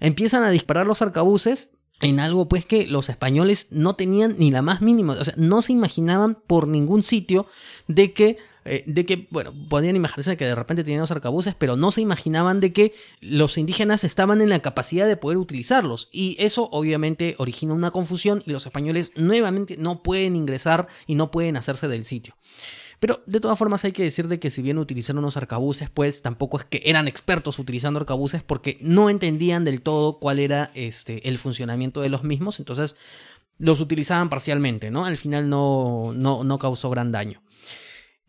Empiezan 0.00 0.42
a 0.42 0.50
disparar 0.50 0.86
los 0.86 1.00
arcabuces 1.00 1.78
en 2.02 2.20
algo 2.20 2.46
pues 2.46 2.66
que 2.66 2.86
los 2.86 3.08
españoles 3.08 3.68
no 3.70 3.96
tenían 3.96 4.36
ni 4.38 4.50
la 4.50 4.60
más 4.60 4.82
mínima, 4.82 5.14
o 5.14 5.24
sea, 5.24 5.34
no 5.38 5.62
se 5.62 5.72
imaginaban 5.72 6.36
por 6.46 6.68
ningún 6.68 7.02
sitio 7.02 7.46
de 7.88 8.12
que 8.12 8.36
eh, 8.72 8.84
de 8.86 9.04
que, 9.04 9.26
bueno, 9.30 9.52
podían 9.68 9.96
imaginarse 9.96 10.36
que 10.36 10.44
de 10.44 10.54
repente 10.54 10.84
tenían 10.84 11.00
los 11.00 11.10
arcabuces, 11.10 11.56
pero 11.58 11.74
no 11.74 11.90
se 11.90 12.02
imaginaban 12.02 12.60
de 12.60 12.72
que 12.72 12.94
los 13.20 13.58
indígenas 13.58 14.04
estaban 14.04 14.40
en 14.40 14.48
la 14.48 14.60
capacidad 14.60 15.08
de 15.08 15.16
poder 15.16 15.38
utilizarlos. 15.38 16.08
Y 16.12 16.36
eso 16.38 16.68
obviamente 16.70 17.34
origina 17.38 17.74
una 17.74 17.90
confusión 17.90 18.44
y 18.46 18.52
los 18.52 18.66
españoles 18.66 19.10
nuevamente 19.16 19.76
no 19.76 20.04
pueden 20.04 20.36
ingresar 20.36 20.86
y 21.08 21.16
no 21.16 21.32
pueden 21.32 21.56
hacerse 21.56 21.88
del 21.88 22.04
sitio. 22.04 22.36
Pero 23.00 23.24
de 23.26 23.40
todas 23.40 23.58
formas 23.58 23.84
hay 23.84 23.90
que 23.90 24.04
decir 24.04 24.28
de 24.28 24.38
que 24.38 24.50
si 24.50 24.62
bien 24.62 24.78
utilizaron 24.78 25.22
los 25.22 25.36
arcabuces, 25.36 25.90
pues 25.90 26.22
tampoco 26.22 26.60
es 26.60 26.64
que 26.64 26.80
eran 26.84 27.08
expertos 27.08 27.58
utilizando 27.58 27.98
arcabuces 27.98 28.44
porque 28.44 28.78
no 28.82 29.10
entendían 29.10 29.64
del 29.64 29.82
todo 29.82 30.20
cuál 30.20 30.38
era 30.38 30.70
este, 30.74 31.28
el 31.28 31.38
funcionamiento 31.38 32.02
de 32.02 32.08
los 32.08 32.22
mismos, 32.22 32.60
entonces 32.60 32.94
los 33.58 33.80
utilizaban 33.80 34.28
parcialmente, 34.28 34.92
¿no? 34.92 35.06
Al 35.06 35.16
final 35.16 35.50
no, 35.50 36.12
no, 36.14 36.44
no 36.44 36.58
causó 36.60 36.88
gran 36.88 37.10
daño. 37.10 37.42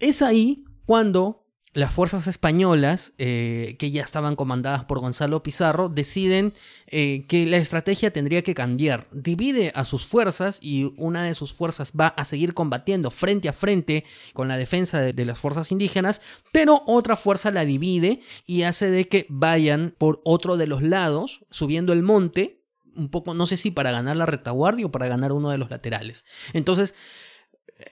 Es 0.02 0.24
ahí 0.24 0.66
cuando 0.88 1.46
las 1.74 1.94
fuerzas 1.94 2.28
españolas, 2.28 3.14
eh, 3.20 3.76
que 3.80 3.92
ya 3.92 4.04
estaban 4.04 4.36
comandadas 4.36 4.84
por 4.84 5.00
Gonzalo 5.00 5.44
Pizarro, 5.44 5.90
deciden 5.90 6.54
eh, 6.88 7.24
que 7.30 7.46
la 7.46 7.58
estrategia 7.58 8.12
tendría 8.12 8.42
que 8.42 8.56
cambiar. 8.56 9.08
Divide 9.12 9.72
a 9.76 9.86
sus 9.86 10.06
fuerzas 10.06 10.58
y 10.60 10.92
una 10.98 11.24
de 11.24 11.36
sus 11.36 11.54
fuerzas 11.54 11.94
va 11.98 12.08
a 12.08 12.26
seguir 12.26 12.54
combatiendo 12.56 13.12
frente 13.12 13.48
a 13.48 13.54
frente 13.54 14.04
con 14.34 14.48
la 14.48 14.58
defensa 14.58 15.00
de, 15.00 15.14
de 15.14 15.24
las 15.24 15.40
fuerzas 15.40 15.72
indígenas, 15.72 16.22
pero 16.52 16.82
otra 16.88 17.16
fuerza 17.16 17.52
la 17.52 17.64
divide 17.64 18.22
y 18.48 18.64
hace 18.64 18.90
de 18.90 19.08
que 19.08 19.28
vayan 19.30 19.96
por 19.98 20.20
otro 20.26 20.58
de 20.58 20.68
los 20.68 20.82
lados, 20.82 21.46
subiendo 21.52 21.94
el 21.94 22.02
monte, 22.02 22.64
un 22.96 23.10
poco, 23.10 23.34
no 23.34 23.46
sé 23.46 23.56
si 23.56 23.72
para 23.72 23.92
ganar 23.92 24.18
la 24.18 24.26
retaguardia 24.26 24.88
o 24.88 24.92
para 24.92 25.08
ganar 25.08 25.32
uno 25.32 25.52
de 25.52 25.60
los 25.60 25.70
laterales. 25.70 26.26
Entonces, 26.54 26.96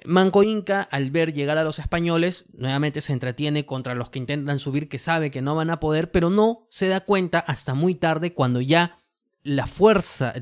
Manco 0.06 0.44
Inca, 0.44 0.82
al 0.82 1.12
ver 1.12 1.34
llegar 1.34 1.58
a 1.58 1.64
los 1.64 1.80
españoles, 1.80 2.46
nuevamente 2.54 3.02
se 3.02 3.14
entretiene 3.14 3.66
contra 3.66 3.96
los 3.96 4.10
que 4.10 4.20
intentan 4.20 4.60
subir, 4.60 4.90
que 4.90 5.00
sabe 5.00 5.32
que 5.32 5.42
no 5.42 5.56
van 5.56 5.70
a 5.70 5.80
poder, 5.80 6.12
pero 6.12 6.30
no 6.30 6.68
se 6.70 6.88
da 6.88 7.02
cuenta 7.02 7.40
hasta 7.40 7.74
muy 7.74 7.96
tarde 7.96 8.34
cuando 8.34 8.62
ya 8.62 9.00
la 9.44 9.68
fuerza, 9.68 10.34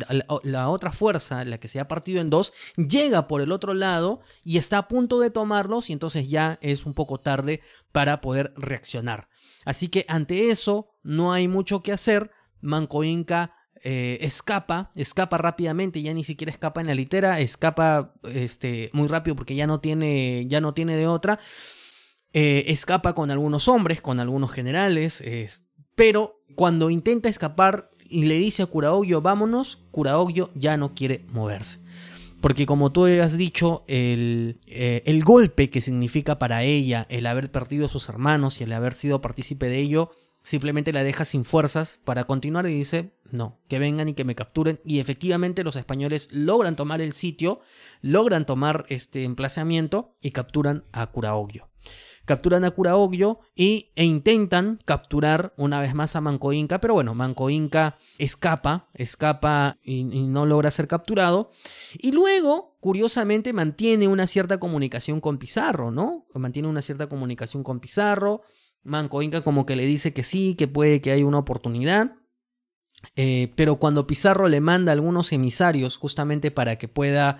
la, 0.43 0.69
otra 0.69 0.91
fuerza, 0.91 1.45
la 1.45 1.59
que 1.59 1.67
se 1.67 1.79
ha 1.79 1.87
partido 1.87 2.19
en 2.19 2.29
dos, 2.29 2.53
llega 2.75 3.27
por 3.27 3.41
el 3.41 3.51
otro 3.51 3.73
lado 3.73 4.21
y 4.43 4.57
está 4.57 4.79
a 4.79 4.87
punto 4.87 5.19
de 5.19 5.29
tomarlos 5.29 5.89
y 5.89 5.93
entonces 5.93 6.27
ya 6.29 6.57
es 6.61 6.85
un 6.85 6.93
poco 6.93 7.19
tarde 7.19 7.61
para 7.91 8.21
poder 8.21 8.53
reaccionar. 8.57 9.29
Así 9.65 9.89
que 9.89 10.05
ante 10.07 10.49
eso 10.49 10.89
no 11.03 11.31
hay 11.31 11.47
mucho 11.47 11.83
que 11.83 11.91
hacer. 11.91 12.31
Manco 12.59 13.03
Inca 13.03 13.53
eh, 13.83 14.17
escapa, 14.21 14.91
escapa 14.95 15.37
rápidamente, 15.37 16.01
ya 16.01 16.13
ni 16.13 16.23
siquiera 16.23 16.51
escapa 16.51 16.81
en 16.81 16.87
la 16.87 16.95
litera, 16.95 17.39
escapa 17.39 18.13
este, 18.23 18.89
muy 18.93 19.07
rápido 19.07 19.35
porque 19.35 19.55
ya 19.55 19.67
no 19.67 19.79
tiene, 19.79 20.45
ya 20.47 20.61
no 20.61 20.73
tiene 20.73 20.95
de 20.95 21.07
otra. 21.07 21.39
Eh, 22.33 22.65
escapa 22.67 23.13
con 23.13 23.31
algunos 23.31 23.67
hombres, 23.67 24.01
con 24.01 24.19
algunos 24.19 24.51
generales, 24.51 25.23
pero 25.95 26.43
cuando 26.55 26.89
intenta 26.89 27.29
escapar 27.29 27.89
y 28.09 28.25
le 28.25 28.35
dice 28.35 28.63
a 28.63 28.67
Curaogio, 28.67 29.21
vámonos, 29.21 29.79
Curaogio 29.91 30.49
ya 30.55 30.77
no 30.77 30.93
quiere 30.93 31.25
moverse. 31.29 31.79
Porque 32.41 32.65
como 32.65 32.91
tú 32.91 33.05
has 33.05 33.37
dicho, 33.37 33.83
el, 33.87 34.59
eh, 34.67 35.01
el 35.05 35.23
golpe 35.23 35.69
que 35.69 35.81
significa 35.81 36.37
para 36.37 36.63
ella 36.63 37.07
el 37.09 37.25
haber 37.25 37.51
perdido 37.51 37.87
a 37.87 37.89
sus 37.89 38.09
hermanos 38.09 38.61
y 38.61 38.63
el 38.63 38.73
haber 38.73 38.93
sido 38.93 39.21
partícipe 39.21 39.67
de 39.67 39.79
ello, 39.79 40.11
simplemente 40.47 40.93
la 40.93 41.03
deja 41.03 41.25
sin 41.25 41.43
fuerzas 41.43 41.99
para 42.05 42.23
continuar 42.23 42.65
y 42.67 42.73
dice, 42.73 43.11
no, 43.31 43.59
que 43.67 43.79
vengan 43.79 44.07
y 44.07 44.13
que 44.13 44.23
me 44.23 44.33
capturen. 44.33 44.79
Y 44.85 44.99
efectivamente 44.99 45.61
los 45.65 45.75
españoles 45.75 46.29
logran 46.31 46.77
tomar 46.77 47.01
el 47.01 47.11
sitio, 47.11 47.59
logran 48.01 48.45
tomar 48.45 48.85
este 48.87 49.25
emplazamiento 49.25 50.13
y 50.21 50.31
capturan 50.31 50.85
a 50.93 51.07
Curaogio. 51.07 51.67
Capturan 52.23 52.63
a 52.63 52.71
Curaogio 52.71 53.41
y, 53.55 53.91
e 53.97 54.05
intentan 54.05 54.79
capturar 54.85 55.53
una 55.57 55.81
vez 55.81 55.93
más 55.93 56.15
a 56.15 56.21
Manco 56.21 56.53
Inca, 56.53 56.79
pero 56.79 56.93
bueno, 56.93 57.13
Manco 57.13 57.49
Inca 57.49 57.97
escapa, 58.17 58.87
escapa 58.93 59.77
y, 59.83 59.99
y 59.99 60.27
no 60.27 60.45
logra 60.45 60.71
ser 60.71 60.87
capturado. 60.87 61.51
Y 61.93 62.13
luego, 62.13 62.77
curiosamente, 62.79 63.51
mantiene 63.51 64.07
una 64.07 64.27
cierta 64.27 64.61
comunicación 64.61 65.19
con 65.19 65.39
Pizarro, 65.39 65.91
¿no? 65.91 66.25
Mantiene 66.33 66.69
una 66.69 66.81
cierta 66.81 67.09
comunicación 67.09 67.63
con 67.63 67.81
Pizarro 67.81 68.43
Manco 68.87 69.21
Inca 69.21 69.41
como 69.41 69.65
que 69.65 69.75
le 69.75 69.85
dice 69.85 70.13
que 70.13 70.23
sí, 70.23 70.55
que 70.55 70.67
puede 70.67 71.01
que 71.01 71.11
hay 71.11 71.23
una 71.23 71.39
oportunidad. 71.39 72.15
Eh, 73.15 73.53
pero 73.55 73.77
cuando 73.77 74.07
Pizarro 74.07 74.47
le 74.47 74.61
manda 74.61 74.93
algunos 74.93 75.31
emisarios 75.33 75.97
justamente 75.97 76.51
para 76.51 76.77
que 76.77 76.87
pueda 76.87 77.39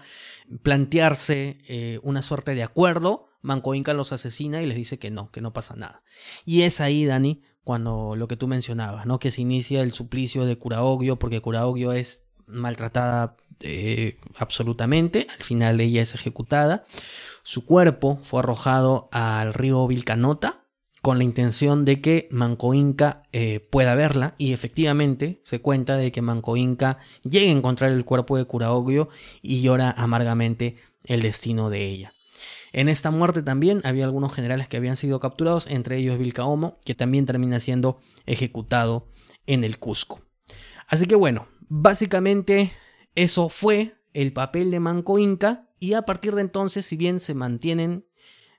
plantearse 0.61 1.57
eh, 1.67 1.99
una 2.03 2.21
suerte 2.21 2.53
de 2.53 2.63
acuerdo, 2.63 3.29
Manco 3.41 3.73
Inca 3.73 3.93
los 3.93 4.11
asesina 4.11 4.61
y 4.61 4.65
les 4.65 4.75
dice 4.75 4.99
que 4.99 5.09
no, 5.09 5.31
que 5.31 5.39
no 5.39 5.53
pasa 5.53 5.75
nada. 5.75 6.03
Y 6.45 6.63
es 6.63 6.81
ahí, 6.81 7.05
Dani, 7.05 7.41
cuando 7.63 8.15
lo 8.17 8.27
que 8.27 8.35
tú 8.35 8.47
mencionabas, 8.47 9.05
¿no? 9.05 9.19
Que 9.19 9.31
se 9.31 9.41
inicia 9.41 9.81
el 9.81 9.93
suplicio 9.93 10.45
de 10.45 10.57
Curaogio, 10.57 11.17
porque 11.17 11.41
Curaogio 11.41 11.93
es 11.93 12.27
maltratada 12.45 13.37
eh, 13.61 14.19
absolutamente. 14.35 15.27
Al 15.37 15.43
final 15.43 15.79
ella 15.79 16.01
es 16.01 16.13
ejecutada. 16.13 16.83
Su 17.43 17.65
cuerpo 17.65 18.19
fue 18.21 18.41
arrojado 18.41 19.07
al 19.13 19.53
río 19.53 19.87
Vilcanota 19.87 20.66
con 21.08 21.20
la 21.20 21.24
intención 21.24 21.86
de 21.86 22.01
que 22.01 22.28
Manco 22.32 22.74
Inca 22.74 23.24
eh, 23.32 23.66
pueda 23.70 23.95
verla 23.95 24.36
y 24.38 24.51
efectivamente 24.51 25.39
se 25.41 25.62
cuenta 25.62 25.95
de 25.95 26.12
que 26.12 26.22
Manco 26.22 26.58
Inca 26.58 26.97
llega 27.24 27.49
a 27.49 27.55
encontrar 27.55 27.93
el 27.93 28.03
cuerpo 28.03 28.36
de 28.36 28.43
Curaogio 28.43 29.08
y 29.41 29.62
llora 29.62 29.89
amargamente 29.91 30.76
el 31.05 31.22
destino 31.22 31.70
de 31.70 31.86
ella. 31.86 32.14
En 32.74 32.89
esta 32.89 33.10
muerte 33.10 33.41
también 33.41 33.80
había 33.86 34.03
algunos 34.03 34.34
generales 34.34 34.68
que 34.68 34.76
habían 34.76 34.97
sido 34.97 35.22
capturados, 35.22 35.68
entre 35.68 35.95
ellos 35.95 36.20
Vilcaomo, 36.20 36.78
que 36.84 36.93
también 36.93 37.26
termina 37.26 37.62
siendo 37.62 38.01
ejecutado 38.26 39.08
en 39.45 39.64
el 39.64 39.80
Cusco. 39.80 40.20
Así 40.89 41.05
que 41.05 41.16
bueno, 41.16 41.47
básicamente 41.70 42.74
eso 43.16 43.47
fue 43.47 43.95
el 44.12 44.34
papel 44.34 44.72
de 44.72 44.82
Manco 44.82 45.20
Inca 45.20 45.70
y 45.80 45.93
a 45.93 46.01
partir 46.01 46.36
de 46.36 46.41
entonces, 46.41 46.84
si 46.84 46.97
bien 46.97 47.22
se 47.22 47.34
mantienen 47.34 48.05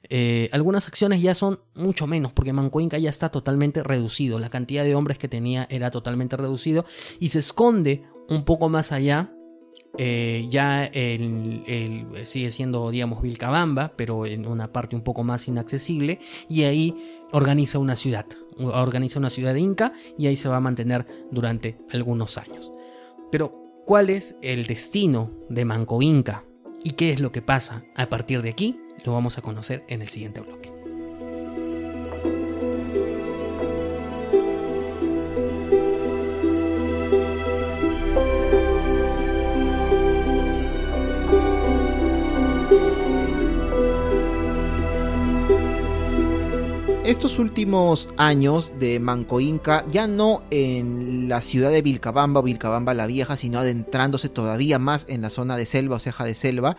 eh, 0.05 0.49
algunas 0.53 0.87
acciones 0.87 1.21
ya 1.21 1.35
son 1.35 1.61
mucho 1.75 2.07
menos, 2.07 2.33
porque 2.33 2.53
Manco 2.53 2.81
Inca 2.81 2.99
ya 2.99 3.11
está 3.11 3.31
totalmente 3.31 3.83
reducido. 3.83 4.39
La 4.39 4.51
cantidad 4.51 4.85
de 4.85 4.95
hombres 4.95 5.19
que 5.19 5.29
tenía 5.29 5.67
era 5.71 5.91
totalmente 5.91 6.37
reducido 6.37 6.85
y 7.19 7.31
se 7.31 7.41
esconde 7.41 8.05
un 8.29 8.45
poco 8.45 8.69
más 8.69 8.93
allá. 8.93 9.33
Eh, 9.97 10.47
ya 10.49 10.85
el, 10.85 12.07
sigue 12.25 12.51
siendo, 12.51 12.91
digamos, 12.91 13.23
Vilcabamba, 13.23 13.95
pero 13.97 14.27
en 14.27 14.47
una 14.47 14.73
parte 14.73 14.95
un 14.95 15.03
poco 15.03 15.25
más 15.25 15.49
inaccesible. 15.49 16.21
Y 16.49 16.63
ahí 16.63 16.95
organiza 17.33 17.79
una 17.79 17.97
ciudad. 17.97 18.27
Organiza 18.59 19.19
una 19.19 19.31
ciudad 19.31 19.55
inca 19.55 19.93
y 20.17 20.27
ahí 20.27 20.37
se 20.37 20.49
va 20.49 20.57
a 20.57 20.61
mantener 20.61 21.07
durante 21.31 21.79
algunos 21.91 22.39
años. 22.39 22.73
Pero, 23.31 23.83
¿cuál 23.85 24.11
es 24.11 24.37
el 24.43 24.67
destino 24.67 25.31
de 25.49 25.65
Manco 25.65 26.01
Inca? 26.03 26.45
¿Y 26.83 26.93
qué 26.93 27.13
es 27.13 27.21
lo 27.21 27.33
que 27.33 27.43
pasa 27.43 27.85
a 27.95 28.09
partir 28.09 28.43
de 28.43 28.51
aquí? 28.51 28.79
Lo 29.05 29.13
vamos 29.13 29.39
a 29.39 29.43
conocer 29.43 29.85
en 29.89 30.03
el 30.03 30.09
siguiente 30.09 30.41
bloque. 30.41 30.79
Estos 47.09 47.39
últimos 47.39 48.11
años 48.19 48.75
de 48.79 49.01
Manco 49.01 49.41
Inca, 49.41 49.83
ya 49.91 50.07
no 50.07 50.43
en 50.51 51.27
la 51.31 51.41
ciudad 51.41 51.71
de 51.71 51.81
Vilcabamba 51.81 52.41
o 52.41 52.43
Vilcabamba 52.43 52.93
la 52.93 53.07
Vieja, 53.07 53.39
sino 53.39 53.59
adentrándose 53.59 54.29
todavía 54.29 54.79
más 54.79 55.07
en 55.09 55.23
la 55.23 55.31
zona 55.31 55.57
de 55.57 55.65
selva 55.65 55.97
o 55.97 55.99
ceja 56.01 56.25
de 56.25 56.35
selva, 56.35 56.77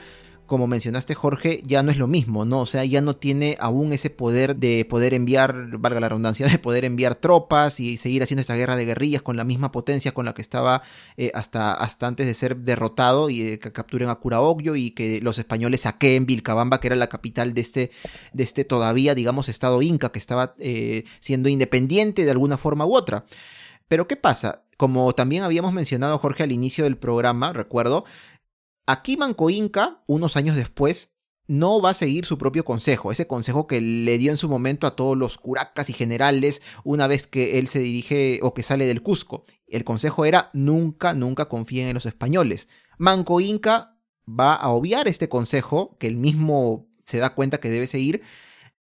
como 0.49 0.67
mencionaste 0.67 1.15
Jorge, 1.15 1.61
ya 1.65 1.83
no 1.83 1.91
es 1.91 1.97
lo 1.97 2.07
mismo, 2.07 2.43
¿no? 2.43 2.59
O 2.59 2.65
sea, 2.65 2.83
ya 2.83 2.99
no 2.99 3.15
tiene 3.15 3.55
aún 3.59 3.93
ese 3.93 4.09
poder 4.09 4.57
de 4.57 4.83
poder 4.83 5.13
enviar, 5.13 5.77
valga 5.77 6.01
la 6.01 6.09
redundancia, 6.09 6.47
de 6.51 6.59
poder 6.59 6.83
enviar 6.83 7.15
tropas 7.15 7.79
y 7.79 7.97
seguir 7.97 8.21
haciendo 8.23 8.41
esta 8.41 8.55
guerra 8.55 8.75
de 8.75 8.83
guerrillas 8.83 9.21
con 9.21 9.37
la 9.37 9.45
misma 9.45 9.71
potencia 9.71 10.11
con 10.11 10.25
la 10.25 10.33
que 10.33 10.41
estaba 10.41 10.81
eh, 11.15 11.31
hasta, 11.33 11.77
antes 12.01 12.27
de 12.27 12.33
ser 12.33 12.57
derrotado 12.57 13.29
y 13.29 13.57
que 13.59 13.71
capturen 13.71 14.09
a 14.09 14.15
Curaogio 14.15 14.75
y 14.75 14.91
que 14.91 15.21
los 15.21 15.37
españoles 15.37 15.81
saqueen 15.81 16.25
Vilcabamba, 16.25 16.81
que 16.81 16.87
era 16.87 16.97
la 16.97 17.07
capital 17.07 17.53
de 17.53 17.61
este, 17.61 17.91
de 18.33 18.43
este 18.43 18.65
todavía, 18.65 19.15
digamos, 19.15 19.47
estado 19.47 19.81
inca 19.81 20.11
que 20.11 20.19
estaba 20.19 20.55
eh, 20.57 21.05
siendo 21.21 21.47
independiente 21.47 22.25
de 22.25 22.31
alguna 22.31 22.57
forma 22.57 22.85
u 22.85 22.95
otra. 22.95 23.23
Pero 23.87 24.07
¿qué 24.07 24.15
pasa? 24.15 24.63
Como 24.77 25.13
también 25.13 25.43
habíamos 25.43 25.73
mencionado, 25.73 26.17
Jorge, 26.17 26.43
al 26.43 26.51
inicio 26.51 26.85
del 26.85 26.97
programa, 26.97 27.53
recuerdo, 27.53 28.05
Aquí 28.91 29.17
Manco 29.17 29.51
Inca, 29.51 30.01
unos 30.07 30.35
años 30.35 30.55
después, 30.55 31.13
no 31.45 31.79
va 31.79 31.91
a 31.91 31.93
seguir 31.93 32.25
su 32.25 32.39
propio 32.39 32.65
consejo, 32.65 33.11
ese 33.11 33.27
consejo 33.27 33.67
que 33.67 33.81
le 33.81 34.17
dio 34.17 34.31
en 34.31 34.37
su 34.37 34.49
momento 34.49 34.87
a 34.87 34.95
todos 34.95 35.15
los 35.15 35.37
curacas 35.37 35.91
y 35.91 35.93
generales 35.93 36.63
una 36.83 37.05
vez 37.05 37.27
que 37.27 37.59
él 37.59 37.67
se 37.67 37.77
dirige 37.77 38.39
o 38.41 38.55
que 38.55 38.63
sale 38.63 38.87
del 38.87 39.03
Cusco. 39.03 39.45
El 39.67 39.83
consejo 39.83 40.25
era 40.25 40.49
nunca, 40.53 41.13
nunca 41.13 41.45
confíen 41.49 41.85
en 41.85 41.93
los 41.93 42.07
españoles. 42.07 42.67
Manco 42.97 43.39
Inca 43.39 43.95
va 44.27 44.55
a 44.55 44.69
obviar 44.69 45.07
este 45.07 45.29
consejo, 45.29 45.95
que 45.99 46.07
él 46.07 46.15
mismo 46.15 46.89
se 47.03 47.19
da 47.19 47.35
cuenta 47.35 47.59
que 47.59 47.69
debe 47.69 47.85
seguir, 47.85 48.23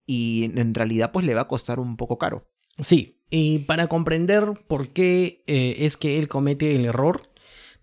y 0.07 0.45
en 0.55 0.73
realidad 0.73 1.11
pues 1.11 1.23
le 1.23 1.35
va 1.35 1.41
a 1.41 1.47
costar 1.47 1.79
un 1.79 1.97
poco 1.97 2.17
caro. 2.17 2.49
Sí, 2.79 3.21
y 3.29 3.59
para 3.59 3.85
comprender 3.85 4.53
por 4.67 4.89
qué 4.89 5.43
eh, 5.45 5.75
es 5.85 5.97
que 5.97 6.17
él 6.17 6.27
comete 6.27 6.75
el 6.75 6.85
error, 6.85 7.29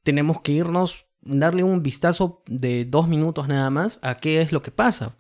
tenemos 0.03 0.41
que 0.41 0.51
irnos, 0.51 1.06
darle 1.27 1.63
un 1.63 1.83
vistazo 1.83 2.43
de 2.47 2.85
dos 2.85 3.09
minutos 3.09 3.49
nada 3.49 3.71
más 3.71 3.99
a 4.03 4.17
qué 4.17 4.41
es 4.41 4.53
lo 4.53 4.63
que 4.63 4.71
pasa. 4.71 5.17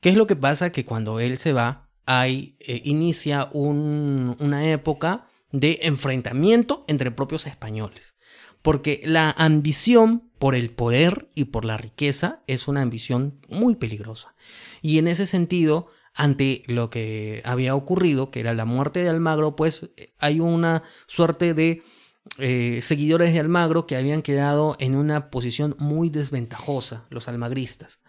¿Qué 0.00 0.08
es 0.08 0.16
lo 0.16 0.26
que 0.26 0.36
pasa? 0.36 0.72
Que 0.72 0.84
cuando 0.84 1.20
él 1.20 1.38
se 1.38 1.52
va, 1.52 1.88
hay, 2.06 2.56
eh, 2.60 2.80
inicia 2.84 3.50
una 3.52 4.70
época 4.70 5.26
de 5.52 5.80
enfrentamiento 5.82 6.84
entre 6.88 7.10
propios 7.10 7.46
españoles. 7.46 8.16
Porque 8.62 9.00
la 9.04 9.30
ambición 9.30 10.30
por 10.38 10.54
el 10.54 10.70
poder 10.70 11.28
y 11.34 11.46
por 11.46 11.64
la 11.64 11.76
riqueza 11.76 12.42
es 12.46 12.68
una 12.68 12.82
ambición 12.82 13.40
muy 13.48 13.76
peligrosa. 13.76 14.34
Y 14.82 14.98
en 14.98 15.08
ese 15.08 15.26
sentido, 15.26 15.88
ante 16.14 16.62
lo 16.66 16.90
que 16.90 17.42
había 17.44 17.74
ocurrido, 17.74 18.30
que 18.30 18.40
era 18.40 18.54
la 18.54 18.64
muerte 18.64 19.02
de 19.02 19.08
Almagro, 19.08 19.56
pues 19.56 19.90
eh, 19.96 20.14
hay 20.18 20.40
una 20.40 20.82
suerte 21.06 21.54
de 21.54 21.82
eh, 22.38 22.80
seguidores 22.82 23.32
de 23.32 23.40
Almagro 23.40 23.86
que 23.86 23.96
habían 23.96 24.22
quedado 24.22 24.76
en 24.78 24.96
una 24.96 25.30
posición 25.30 25.76
muy 25.78 26.10
desventajosa, 26.10 27.06
los 27.10 27.28
almagristas. 27.28 28.00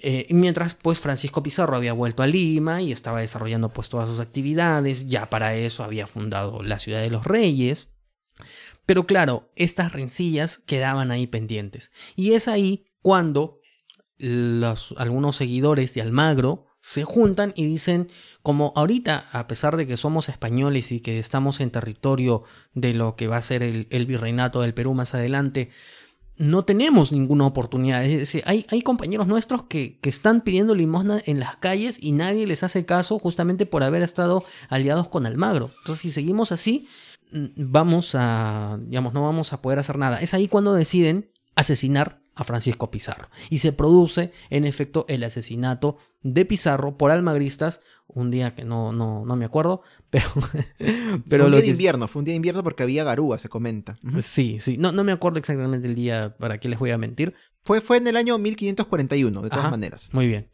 Eh, 0.00 0.26
mientras 0.30 0.74
pues 0.74 1.00
Francisco 1.00 1.42
Pizarro 1.42 1.74
había 1.76 1.92
vuelto 1.92 2.22
a 2.22 2.28
Lima 2.28 2.82
y 2.82 2.92
estaba 2.92 3.20
desarrollando 3.20 3.70
pues 3.70 3.88
todas 3.88 4.08
sus 4.08 4.20
actividades, 4.20 5.08
ya 5.08 5.28
para 5.28 5.56
eso 5.56 5.82
había 5.82 6.06
fundado 6.06 6.62
la 6.62 6.78
ciudad 6.78 7.00
de 7.00 7.10
los 7.10 7.24
reyes. 7.24 7.88
Pero 8.86 9.06
claro, 9.06 9.50
estas 9.56 9.92
rencillas 9.92 10.58
quedaban 10.58 11.10
ahí 11.10 11.26
pendientes. 11.26 11.90
Y 12.16 12.32
es 12.32 12.48
ahí 12.48 12.86
cuando 13.02 13.60
los, 14.18 14.94
algunos 14.96 15.36
seguidores 15.36 15.94
de 15.94 16.02
Almagro 16.02 16.67
se 16.80 17.04
juntan 17.04 17.52
y 17.56 17.64
dicen, 17.64 18.08
como 18.42 18.72
ahorita, 18.76 19.28
a 19.32 19.46
pesar 19.46 19.76
de 19.76 19.86
que 19.86 19.96
somos 19.96 20.28
españoles 20.28 20.92
y 20.92 21.00
que 21.00 21.18
estamos 21.18 21.60
en 21.60 21.70
territorio 21.70 22.44
de 22.74 22.94
lo 22.94 23.16
que 23.16 23.26
va 23.26 23.36
a 23.36 23.42
ser 23.42 23.62
el, 23.62 24.06
virreinato 24.06 24.60
del 24.60 24.74
Perú 24.74 24.94
más 24.94 25.14
adelante, 25.14 25.70
no 26.36 26.64
tenemos 26.64 27.10
ninguna 27.10 27.46
oportunidad. 27.46 28.04
Es 28.04 28.16
decir, 28.16 28.44
hay, 28.46 28.64
hay 28.68 28.82
compañeros 28.82 29.26
nuestros 29.26 29.64
que, 29.64 29.98
que, 29.98 30.08
están 30.08 30.42
pidiendo 30.42 30.74
limosna 30.76 31.20
en 31.26 31.40
las 31.40 31.56
calles 31.56 31.98
y 32.00 32.12
nadie 32.12 32.46
les 32.46 32.62
hace 32.62 32.86
caso 32.86 33.18
justamente 33.18 33.66
por 33.66 33.82
haber 33.82 34.02
estado 34.02 34.44
aliados 34.68 35.08
con 35.08 35.26
Almagro. 35.26 35.72
Entonces, 35.78 36.02
si 36.02 36.12
seguimos 36.12 36.52
así, 36.52 36.86
mm, 37.32 37.46
vamos 37.56 38.14
a, 38.14 38.78
digamos, 38.82 39.14
no 39.14 39.24
vamos 39.24 39.52
a 39.52 39.60
poder 39.60 39.80
hacer 39.80 39.98
nada. 39.98 40.20
Es 40.20 40.32
ahí 40.32 40.46
cuando 40.46 40.74
deciden 40.74 41.32
asesinar 41.56 42.22
a 42.38 42.44
Francisco 42.44 42.90
Pizarro. 42.90 43.28
Y 43.50 43.58
se 43.58 43.72
produce, 43.72 44.32
en 44.48 44.64
efecto, 44.64 45.04
el 45.08 45.24
asesinato 45.24 45.98
de 46.22 46.44
Pizarro 46.44 46.96
por 46.96 47.10
almagristas, 47.10 47.80
un 48.06 48.30
día 48.30 48.54
que 48.54 48.64
no, 48.64 48.92
no, 48.92 49.24
no 49.26 49.36
me 49.36 49.44
acuerdo, 49.44 49.82
pero... 50.10 50.28
pero 51.28 51.46
un 51.46 51.52
día 51.52 51.60
de 51.60 51.66
invierno, 51.66 52.06
fue 52.06 52.20
un 52.20 52.24
día 52.24 52.32
de 52.32 52.36
invierno 52.36 52.62
porque 52.62 52.84
había 52.84 53.02
garúa, 53.02 53.38
se 53.38 53.48
comenta. 53.48 53.96
Sí, 54.22 54.60
sí, 54.60 54.78
no, 54.78 54.92
no 54.92 55.02
me 55.02 55.10
acuerdo 55.10 55.40
exactamente 55.40 55.88
el 55.88 55.96
día, 55.96 56.36
para 56.38 56.58
qué 56.58 56.68
les 56.68 56.78
voy 56.78 56.92
a 56.92 56.98
mentir. 56.98 57.34
Fue, 57.64 57.80
fue 57.80 57.96
en 57.96 58.06
el 58.06 58.16
año 58.16 58.38
1541, 58.38 59.42
de 59.42 59.50
todas 59.50 59.70
maneras. 59.70 60.10
Muy 60.12 60.28
bien 60.28 60.48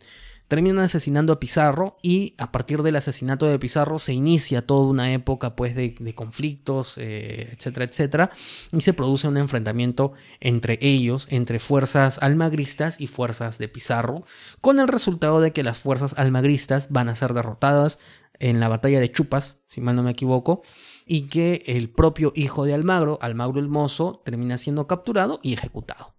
terminan 0.49 0.85
asesinando 0.85 1.33
a 1.33 1.41
Pizarro 1.41 1.97
y 2.03 2.35
a 2.39 2.53
partir 2.53 2.83
del 2.83 2.97
asesinato 2.97 3.47
de 3.47 3.59
Pizarro 3.59 3.99
se 3.99 4.13
inicia 4.13 4.67
toda 4.67 4.87
una 4.87 5.13
época 5.13 5.57
pues 5.57 5.75
de, 5.75 6.15
conflictos, 6.15 6.95
eh, 6.99 7.51
etcétera, 7.53 7.87
etcétera, 7.87 8.31
y 8.73 8.81
se 8.81 8.93
produce 8.93 9.29
un 9.29 9.37
enfrentamiento 9.37 10.13
entre 10.41 10.79
ellos, 10.81 11.27
entre 11.31 11.59
fuerzas 11.61 12.19
almagristas 12.23 13.01
y 13.01 13.07
fuerzas 13.07 13.59
de 13.59 13.69
Pizarro, 13.69 14.25
con 14.61 14.79
el 14.79 14.89
resultado 14.89 15.41
de 15.41 15.53
que 15.53 15.63
las 15.63 15.79
fuerzas 15.79 16.15
almagristas 16.19 16.89
van 16.91 17.09
a 17.09 17.15
ser 17.15 17.33
derrotadas 17.33 17.99
en 18.39 18.61
la 18.61 18.69
batalla 18.69 19.01
de 19.01 19.11
Chupas, 19.11 19.61
si 19.67 19.81
mal 19.81 19.97
no 19.97 20.03
me 20.03 20.11
equivoco, 20.11 20.63
y 21.07 21.29
que 21.29 21.63
el 21.67 21.91
propio 21.91 22.33
hijo 22.35 22.65
de 22.65 22.75
Almagro, 22.75 23.19
Almagro 23.23 23.61
el 23.61 23.69
Mozo, 23.69 24.23
termina 24.25 24.59
siendo 24.59 24.87
capturado 24.87 25.41
y 25.43 25.53
ejecutado. 25.53 26.15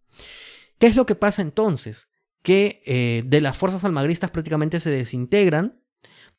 ¿Qué 0.80 0.88
es 0.88 0.96
lo 0.96 1.06
que 1.06 1.16
pasa 1.16 1.42
entonces? 1.42 2.15
Que 2.46 2.84
eh, 2.86 3.24
de 3.26 3.42
las 3.42 3.58
fuerzas 3.58 3.84
almagristas 3.86 4.30
prácticamente 4.30 4.80
se 4.80 4.92
desintegran, 4.92 5.82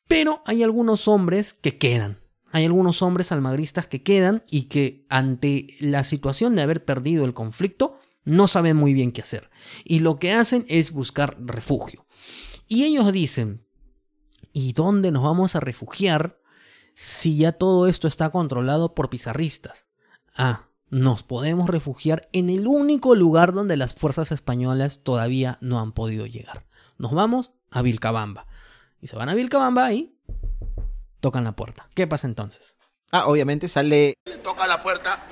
pero 0.07 0.41
hay 0.45 0.63
algunos 0.63 1.09
hombres 1.09 1.53
que 1.53 1.77
quedan. 1.77 2.21
Hay 2.53 2.63
algunos 2.63 3.01
hombres 3.01 3.33
almagristas 3.33 3.87
que 3.87 4.03
quedan 4.03 4.41
y 4.49 4.63
que 4.63 5.05
ante 5.09 5.75
la 5.81 6.05
situación 6.05 6.55
de 6.55 6.61
haber 6.61 6.85
perdido 6.85 7.25
el 7.25 7.33
conflicto 7.33 7.99
no 8.23 8.47
saben 8.47 8.77
muy 8.77 8.93
bien 8.93 9.11
qué 9.11 9.21
hacer. 9.21 9.49
Y 9.83 9.99
lo 9.99 10.17
que 10.17 10.31
hacen 10.31 10.65
es 10.69 10.93
buscar 10.93 11.35
refugio. 11.41 12.05
Y 12.69 12.85
ellos 12.85 13.11
dicen, 13.11 13.65
¿y 14.53 14.71
dónde 14.71 15.11
nos 15.11 15.23
vamos 15.23 15.57
a 15.57 15.59
refugiar 15.59 16.39
si 16.95 17.35
ya 17.35 17.51
todo 17.51 17.85
esto 17.85 18.07
está 18.07 18.29
controlado 18.29 18.95
por 18.95 19.09
pizarristas? 19.09 19.87
Ah, 20.33 20.66
nos 20.89 21.23
podemos 21.23 21.69
refugiar 21.69 22.29
en 22.31 22.49
el 22.49 22.67
único 22.67 23.15
lugar 23.15 23.53
donde 23.53 23.77
las 23.77 23.95
fuerzas 23.95 24.31
españolas 24.31 25.03
todavía 25.03 25.57
no 25.61 25.79
han 25.79 25.91
podido 25.91 26.25
llegar. 26.25 26.65
Nos 26.97 27.13
vamos 27.13 27.53
a 27.71 27.81
Vilcabamba. 27.81 28.47
Y 29.01 29.07
se 29.07 29.15
van 29.15 29.29
a 29.29 29.35
Vilcabamba 29.35 29.91
y 29.93 30.15
tocan 31.19 31.43
la 31.43 31.55
puerta. 31.55 31.87
¿Qué 31.93 32.07
pasa 32.07 32.27
entonces? 32.27 32.77
Ah, 33.11 33.27
obviamente 33.27 33.67
sale... 33.67 34.13
Toca 34.43 34.67
la 34.67 34.81
puerta, 34.81 35.25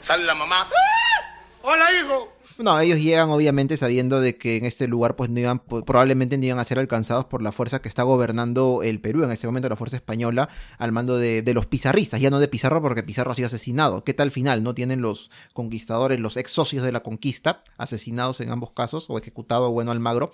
sale 0.00 0.24
la 0.24 0.34
mamá. 0.34 0.62
¡Ah! 0.62 1.40
¡Hola, 1.62 1.86
hijo! 1.92 2.35
No, 2.58 2.80
ellos 2.80 2.98
llegan 2.98 3.28
obviamente 3.28 3.76
sabiendo 3.76 4.18
de 4.18 4.38
que 4.38 4.56
en 4.56 4.64
este 4.64 4.88
lugar 4.88 5.14
pues 5.14 5.28
no 5.28 5.38
iban, 5.40 5.58
probablemente 5.58 6.38
no 6.38 6.46
iban 6.46 6.58
a 6.58 6.64
ser 6.64 6.78
alcanzados 6.78 7.26
por 7.26 7.42
la 7.42 7.52
fuerza 7.52 7.82
que 7.82 7.88
está 7.88 8.02
gobernando 8.02 8.80
el 8.82 8.98
Perú 8.98 9.24
en 9.24 9.30
este 9.30 9.46
momento, 9.46 9.68
la 9.68 9.76
fuerza 9.76 9.96
española, 9.96 10.48
al 10.78 10.90
mando 10.90 11.18
de, 11.18 11.42
los 11.52 11.66
pizarristas, 11.66 12.18
ya 12.18 12.30
no 12.30 12.40
de 12.40 12.48
Pizarro 12.48 12.80
porque 12.80 13.02
Pizarro 13.02 13.32
ha 13.32 13.34
sido 13.34 13.46
asesinado. 13.46 14.04
¿Qué 14.04 14.14
tal 14.14 14.30
final? 14.30 14.62
¿No 14.62 14.74
tienen 14.74 15.02
los 15.02 15.30
conquistadores, 15.52 16.18
los 16.18 16.38
ex 16.38 16.50
socios 16.50 16.82
de 16.82 16.92
la 16.92 17.02
conquista, 17.02 17.62
asesinados 17.76 18.40
en 18.40 18.50
ambos 18.50 18.70
casos, 18.70 19.06
o 19.10 19.18
ejecutado, 19.18 19.70
bueno, 19.70 19.90
Almagro? 19.90 20.32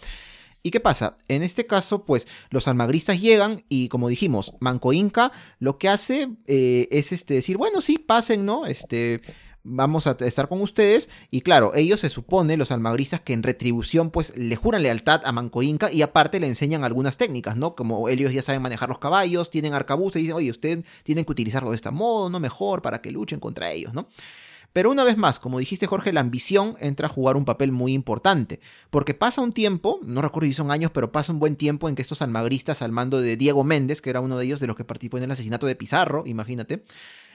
¿Y 0.63 0.71
qué 0.71 0.79
pasa? 0.79 1.17
En 1.27 1.43
este 1.43 1.67
caso, 1.67 2.05
pues 2.05 2.29
los 2.51 2.69
almagristas 2.69 3.21
llegan 3.21 3.65
y 3.69 3.89
como 3.89 4.09
dijimos, 4.09 4.55
Manco 4.61 4.93
Inca 4.93 5.33
lo 5.59 5.77
que 5.77 5.89
hace 5.89 6.29
eh, 6.47 6.87
es 6.93 7.11
este, 7.11 7.35
decir, 7.35 7.57
bueno, 7.57 7.81
sí, 7.81 7.99
pasen, 7.99 8.45
¿no? 8.45 8.67
Este, 8.67 9.23
vamos 9.65 10.07
a 10.07 10.17
estar 10.21 10.49
con 10.49 10.61
ustedes. 10.61 11.09
Y 11.31 11.43
claro, 11.43 11.75
ellos 11.75 12.01
se 12.01 12.09
supone, 12.09 12.57
los 12.57 12.73
almagristas, 12.73 13.21
que 13.21 13.33
en 13.33 13.43
retribución 13.43 14.11
pues 14.11 14.37
le 14.37 14.57
juran 14.57 14.83
lealtad 14.83 15.23
a 15.25 15.33
Manco 15.33 15.63
Inca 15.63 15.91
y 15.91 16.03
aparte 16.03 16.41
le 16.41 16.47
enseñan 16.47 16.85
algunas 16.85 17.17
técnicas, 17.17 17.57
¿no? 17.57 17.75
Como 17.75 18.09
ellos 18.09 18.33
ya 18.33 18.43
saben 18.43 18.63
manejar 18.63 18.89
los 18.89 18.99
caballos, 18.99 19.51
tienen 19.51 19.75
arcabuces 19.75 20.21
y 20.21 20.23
dicen, 20.23 20.37
oye, 20.37 20.51
ustedes 20.51 20.85
tienen 21.03 21.25
que 21.25 21.33
utilizarlo 21.33 21.71
de 21.71 21.77
este 21.77 21.91
modo, 21.91 22.31
¿no? 22.31 22.41
Mejor 22.41 22.83
para 22.83 23.01
que 23.01 23.11
luchen 23.11 23.41
contra 23.41 23.71
ellos, 23.71 23.93
¿no? 23.95 24.09
Pero 24.73 24.91
una 24.91 25.05
vez 25.05 25.19
más, 25.19 25.39
como 25.39 25.59
dijiste 25.59 25.87
Jorge, 25.87 26.15
la 26.15 26.21
ambición 26.21 26.77
entra 26.81 27.07
a 27.07 27.11
jugar 27.11 27.37
un 27.37 27.45
papel 27.45 27.73
muy 27.73 27.93
importante, 27.93 28.61
porque 28.89 29.13
pasa 29.13 29.43
un 29.43 29.53
tiempo, 29.53 30.01
no 30.03 30.23
recuerdo 30.23 30.47
si 30.47 30.55
son 30.55 30.71
años, 30.71 30.91
pero 30.93 31.13
pasa 31.13 31.33
un 31.33 31.39
buen 31.39 31.57
tiempo 31.57 31.91
en 31.91 31.95
que 31.95 32.01
estos 32.01 32.23
almagristas 32.23 32.81
al 32.81 32.91
mando 32.91 33.21
de 33.21 33.37
Diego 33.37 33.65
Méndez, 33.65 34.01
que 34.01 34.09
era 34.09 34.21
uno 34.21 34.39
de 34.39 34.47
ellos 34.47 34.61
de 34.61 34.67
los 34.67 34.77
que 34.77 34.85
participó 34.85 35.19
en 35.19 35.25
el 35.25 35.31
asesinato 35.31 35.67
de 35.67 35.77
Pizarro, 35.77 36.23
imagínate, 36.25 36.85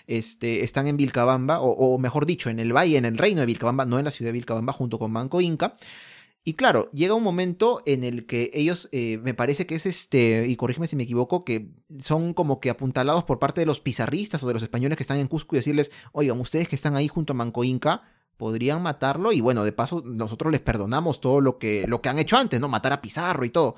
este, 0.08 0.64
están 0.64 0.88
en 0.88 0.98
Vilcabamba, 0.98 1.60
o, 1.60 1.98
mejor 2.00 2.26
dicho, 2.26 2.50
en 2.50 2.60
el 2.60 2.76
valle, 2.76 2.98
en 2.98 3.06
el 3.06 3.18
reino 3.18 3.42
de 3.42 3.46
Vilcabamba, 3.46 3.86
no 3.86 4.00
en 4.00 4.06
la 4.06 4.12
ciudad 4.12 4.30
de 4.30 4.34
Vilcabamba, 4.34 4.74
junto 4.74 4.98
con 4.98 5.12
Manco 5.12 5.42
Inca. 5.42 5.76
Y 6.46 6.54
claro, 6.54 6.90
llega 6.94 7.14
un 7.14 7.24
momento 7.24 7.84
en 7.86 8.06
el 8.06 8.26
que 8.26 8.50
ellos, 8.54 8.88
eh, 8.94 9.20
me 9.22 9.34
parece 9.34 9.68
que 9.68 9.76
es 9.76 9.86
este, 9.86 10.48
y 10.48 10.56
corrígeme 10.56 10.88
si 10.88 10.96
me 10.96 11.04
equivoco, 11.04 11.44
que 11.44 11.72
son 12.00 12.34
como 12.34 12.62
que 12.62 12.70
apuntalados 12.70 13.26
por 13.26 13.38
parte 13.38 13.60
de 13.60 13.66
los 13.66 13.82
pizarristas 13.82 14.42
o 14.44 14.48
de 14.48 14.54
los 14.54 14.64
españoles 14.64 14.96
que 14.96 15.04
están 15.04 15.18
en 15.18 15.28
Cusco 15.28 15.56
y 15.56 15.60
decirles, 15.60 15.92
oigan, 16.14 16.40
ustedes 16.40 16.70
que 16.70 16.78
están 16.78 16.96
ahí 16.96 17.10
junto 17.10 17.34
a 17.34 17.36
Manco 17.36 17.66
Inca, 17.66 18.04
podrían 18.38 18.82
matarlo 18.82 19.34
y 19.34 19.42
bueno, 19.42 19.66
de 19.66 19.74
paso 19.74 20.02
nosotros 20.06 20.52
les 20.54 20.62
perdonamos 20.62 21.20
todo 21.20 21.42
lo 21.42 21.58
que, 21.58 21.86
lo 21.86 22.02
que 22.02 22.08
han 22.08 22.20
hecho 22.20 22.38
antes, 22.38 22.62
¿no? 22.62 22.70
Matar 22.70 22.94
a 22.94 23.02
Pizarro 23.02 23.44
y 23.44 23.50
todo. 23.50 23.76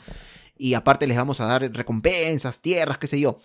Y 0.55 0.75
aparte 0.75 1.07
les 1.07 1.17
vamos 1.17 1.41
a 1.41 1.45
dar 1.45 1.61
recompensas, 1.73 2.61
tierras, 2.61 2.99
qué 2.99 3.07
sé 3.07 3.19
yo 3.19 3.39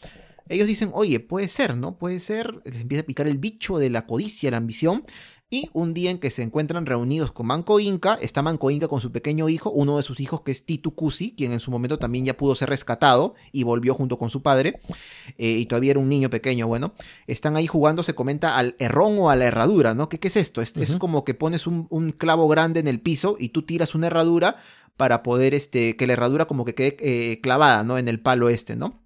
ellos 0.48 0.66
dicen, 0.66 0.90
oye, 0.92 1.20
puede 1.20 1.48
ser, 1.48 1.76
¿no? 1.76 1.96
Puede 1.96 2.20
ser, 2.20 2.60
les 2.64 2.80
empieza 2.80 3.02
a 3.02 3.06
picar 3.06 3.26
el 3.26 3.38
bicho 3.38 3.78
de 3.78 3.90
la 3.90 4.06
codicia, 4.06 4.50
la 4.50 4.58
ambición. 4.58 5.04
Y 5.50 5.70
un 5.72 5.94
día 5.94 6.10
en 6.10 6.18
que 6.18 6.30
se 6.30 6.42
encuentran 6.42 6.84
reunidos 6.84 7.30
con 7.30 7.46
Manco 7.46 7.78
Inca, 7.78 8.18
está 8.20 8.42
Manco 8.42 8.70
Inca 8.70 8.88
con 8.88 9.00
su 9.00 9.12
pequeño 9.12 9.48
hijo, 9.48 9.70
uno 9.70 9.98
de 9.98 10.02
sus 10.02 10.18
hijos 10.18 10.40
que 10.40 10.50
es 10.50 10.64
Titu 10.64 10.94
Cusi, 10.94 11.34
quien 11.36 11.52
en 11.52 11.60
su 11.60 11.70
momento 11.70 11.98
también 11.98 12.24
ya 12.24 12.36
pudo 12.36 12.54
ser 12.54 12.70
rescatado 12.70 13.34
y 13.52 13.62
volvió 13.62 13.94
junto 13.94 14.18
con 14.18 14.30
su 14.30 14.42
padre, 14.42 14.80
eh, 15.38 15.50
y 15.50 15.66
todavía 15.66 15.92
era 15.92 16.00
un 16.00 16.08
niño 16.08 16.28
pequeño, 16.28 16.66
bueno, 16.66 16.94
están 17.28 17.56
ahí 17.56 17.68
jugando, 17.68 18.02
se 18.02 18.14
comenta 18.14 18.56
al 18.56 18.74
herrón 18.80 19.18
o 19.18 19.30
a 19.30 19.36
la 19.36 19.44
herradura, 19.44 19.94
¿no? 19.94 20.08
¿Qué, 20.08 20.18
qué 20.18 20.28
es 20.28 20.36
esto? 20.36 20.60
Es, 20.60 20.76
es 20.76 20.96
como 20.96 21.24
que 21.24 21.34
pones 21.34 21.68
un, 21.68 21.86
un, 21.90 22.10
clavo 22.10 22.48
grande 22.48 22.80
en 22.80 22.88
el 22.88 23.00
piso 23.00 23.36
y 23.38 23.50
tú 23.50 23.62
tiras 23.62 23.94
una 23.94 24.08
herradura 24.08 24.56
para 24.96 25.22
poder, 25.22 25.54
este, 25.54 25.96
que 25.96 26.06
la 26.08 26.14
herradura 26.14 26.46
como 26.46 26.64
que 26.64 26.74
quede 26.74 26.96
eh, 26.98 27.40
clavada, 27.42 27.84
¿no? 27.84 27.98
En 27.98 28.08
el 28.08 28.18
palo 28.18 28.48
este, 28.48 28.74
¿no? 28.74 29.03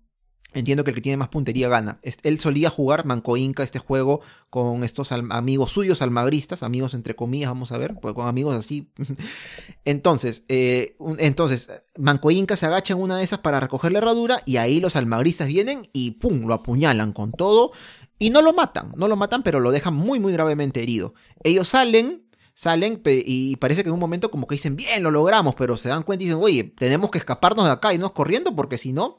Entiendo 0.55 0.83
que 0.83 0.91
el 0.91 0.95
que 0.95 1.03
tiene 1.03 1.19
más 1.19 1.29
puntería 1.29 1.69
gana. 1.69 1.99
Él 2.23 2.41
solía 2.41 2.71
jugar 2.71 3.05
Manco 3.05 3.37
Inca 3.37 3.63
este 3.63 3.79
juego 3.79 4.23
con 4.49 4.83
estos 4.83 5.13
amigos 5.13 5.73
suyos 5.73 6.01
almagristas, 6.01 6.63
amigos 6.63 6.95
entre 6.95 7.15
comillas, 7.15 7.51
vamos 7.51 7.71
a 7.71 7.77
ver, 7.77 7.97
pues 8.01 8.15
con 8.15 8.27
amigos 8.27 8.55
así. 8.55 8.89
entonces, 9.85 10.45
eh, 10.49 10.97
entonces, 11.19 11.71
Manco 11.99 12.31
Inca 12.31 12.57
se 12.57 12.65
agacha 12.65 12.95
en 12.95 13.01
una 13.01 13.19
de 13.19 13.25
esas 13.25 13.41
para 13.41 13.61
recoger 13.61 13.93
la 13.93 13.99
herradura 13.99 14.41
y 14.47 14.57
ahí 14.57 14.81
los 14.81 14.97
almagristas 14.97 15.49
vienen 15.49 15.91
y 15.93 16.13
¡pum! 16.13 16.47
lo 16.47 16.55
apuñalan 16.55 17.13
con 17.13 17.33
todo 17.33 17.73
y 18.19 18.31
no 18.31 18.41
lo 18.41 18.55
matan, 18.55 18.93
no 18.97 19.07
lo 19.07 19.17
matan, 19.17 19.43
pero 19.43 19.61
lo 19.61 19.71
dejan 19.71 19.93
muy, 19.93 20.19
muy 20.19 20.33
gravemente 20.33 20.83
herido. 20.83 21.13
Ellos 21.45 21.69
salen, 21.69 22.27
salen 22.55 23.03
y 23.05 23.57
parece 23.57 23.83
que 23.83 23.91
en 23.91 23.95
un 23.95 24.01
momento 24.01 24.31
como 24.31 24.47
que 24.47 24.55
dicen, 24.55 24.77
bien, 24.77 25.03
lo 25.03 25.11
logramos, 25.11 25.55
pero 25.57 25.77
se 25.77 25.91
dan 25.91 26.05
cuenta 26.05 26.25
y 26.25 26.27
dicen, 26.27 26.41
oye, 26.43 26.65
tenemos 26.65 27.11
que 27.11 27.19
escaparnos 27.19 27.67
de 27.67 27.71
acá 27.71 27.93
y 27.93 27.97
irnos 27.97 28.13
corriendo 28.13 28.57
porque 28.57 28.79
si 28.79 28.95
no 28.95 29.19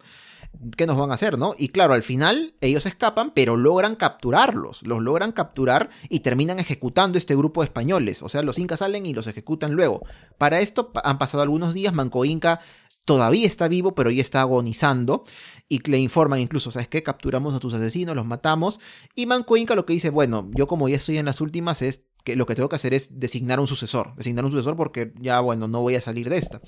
¿qué 0.76 0.86
nos 0.86 0.98
van 0.98 1.12
a 1.12 1.14
hacer, 1.14 1.38
no? 1.38 1.56
Y 1.58 1.70
claro, 1.70 1.94
al 1.94 2.04
final 2.04 2.54
ellos 2.62 2.86
escapan, 2.86 3.32
pero 3.34 3.58
logran 3.58 3.96
capturarlos, 3.96 4.84
los 4.84 5.02
logran 5.02 5.32
capturar 5.32 5.90
y 6.10 6.20
terminan 6.20 6.60
ejecutando 6.60 7.18
este 7.18 7.36
grupo 7.36 7.62
de 7.62 7.66
españoles. 7.66 8.22
O 8.24 8.30
sea, 8.30 8.44
los 8.44 8.60
incas 8.60 8.80
salen 8.80 9.06
y 9.06 9.14
los 9.14 9.28
ejecutan 9.28 9.74
luego. 9.74 10.02
Para 10.38 10.60
esto 10.60 10.92
han 11.04 11.18
pasado 11.18 11.44
algunos 11.44 11.74
días, 11.74 11.94
Manco 11.94 12.26
Inca 12.26 12.62
todavía 13.06 13.48
está 13.48 13.68
vivo, 13.68 13.96
pero 13.96 14.12
ya 14.12 14.22
está 14.22 14.42
agonizando. 14.42 15.24
Y 15.68 15.80
le 15.90 16.00
informan 16.00 16.40
incluso, 16.40 16.72
¿sabes 16.72 16.88
qué? 16.88 17.04
Capturamos 17.04 17.56
a 17.56 17.60
tus 17.60 17.74
asesinos, 17.74 18.16
los 18.16 18.26
matamos. 18.26 18.80
Y 19.16 19.26
Manco 19.26 19.58
Inca 19.58 19.76
lo 19.76 19.86
que 19.86 19.94
dice, 19.94 20.10
bueno, 20.10 20.50
yo 20.54 20.68
como 20.68 20.90
ya 20.90 20.98
estoy 20.98 21.18
en 21.18 21.26
las 21.26 21.42
últimas, 21.42 21.82
es 21.82 22.04
que 22.24 22.36
lo 22.36 22.46
que 22.46 22.56
tengo 22.56 22.70
que 22.70 22.76
hacer 22.76 22.94
es 22.94 23.20
designar 23.20 23.60
un 23.60 23.68
sucesor. 23.68 24.16
Designar 24.16 24.46
un 24.46 24.52
sucesor 24.52 24.76
porque 24.76 25.14
ya, 25.20 25.40
bueno, 25.40 25.68
no 25.68 25.82
voy 25.82 25.96
a 25.96 26.02
salir 26.02 26.30
de 26.30 26.38
esta. 26.38 26.62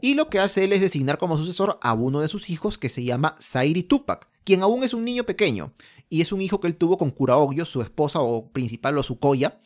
Y 0.00 0.14
lo 0.14 0.28
que 0.28 0.38
hace 0.38 0.64
él 0.64 0.72
es 0.72 0.80
designar 0.80 1.18
como 1.18 1.36
sucesor 1.36 1.78
a 1.82 1.94
uno 1.94 2.20
de 2.20 2.28
sus 2.28 2.50
hijos 2.50 2.78
que 2.78 2.88
se 2.88 3.04
llama 3.04 3.36
Sairi 3.38 3.82
Tupac, 3.82 4.28
quien 4.44 4.62
aún 4.62 4.82
es 4.84 4.94
un 4.94 5.04
niño 5.04 5.24
pequeño. 5.24 5.72
Y 6.08 6.20
es 6.20 6.32
un 6.32 6.40
hijo 6.40 6.60
que 6.60 6.66
él 6.66 6.76
tuvo 6.76 6.98
con 6.98 7.10
Curaogyo, 7.10 7.64
su 7.64 7.80
esposa 7.80 8.20
o 8.20 8.50
principal 8.50 8.96
o 8.98 9.02
su 9.02 9.18
coya. 9.18 9.60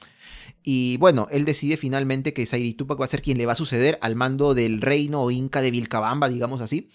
Y 0.62 0.97
bueno, 0.99 1.28
él 1.30 1.45
decide 1.45 1.76
finalmente 1.76 2.32
que 2.32 2.47
Sairi 2.47 2.74
Tupac 2.74 3.01
va 3.01 3.05
a 3.05 3.09
ser 3.09 3.22
quien 3.22 3.39
le 3.39 3.47
va 3.47 3.53
a 3.53 3.57
suceder 3.57 3.99
al 4.03 4.16
mando 4.16 4.55
del 4.55 4.80
reino 4.80 5.30
inca 5.30 5.61
de 5.61 5.70
Vilcabamba, 5.70 6.28
digamos 6.28 6.61
así. 6.61 6.91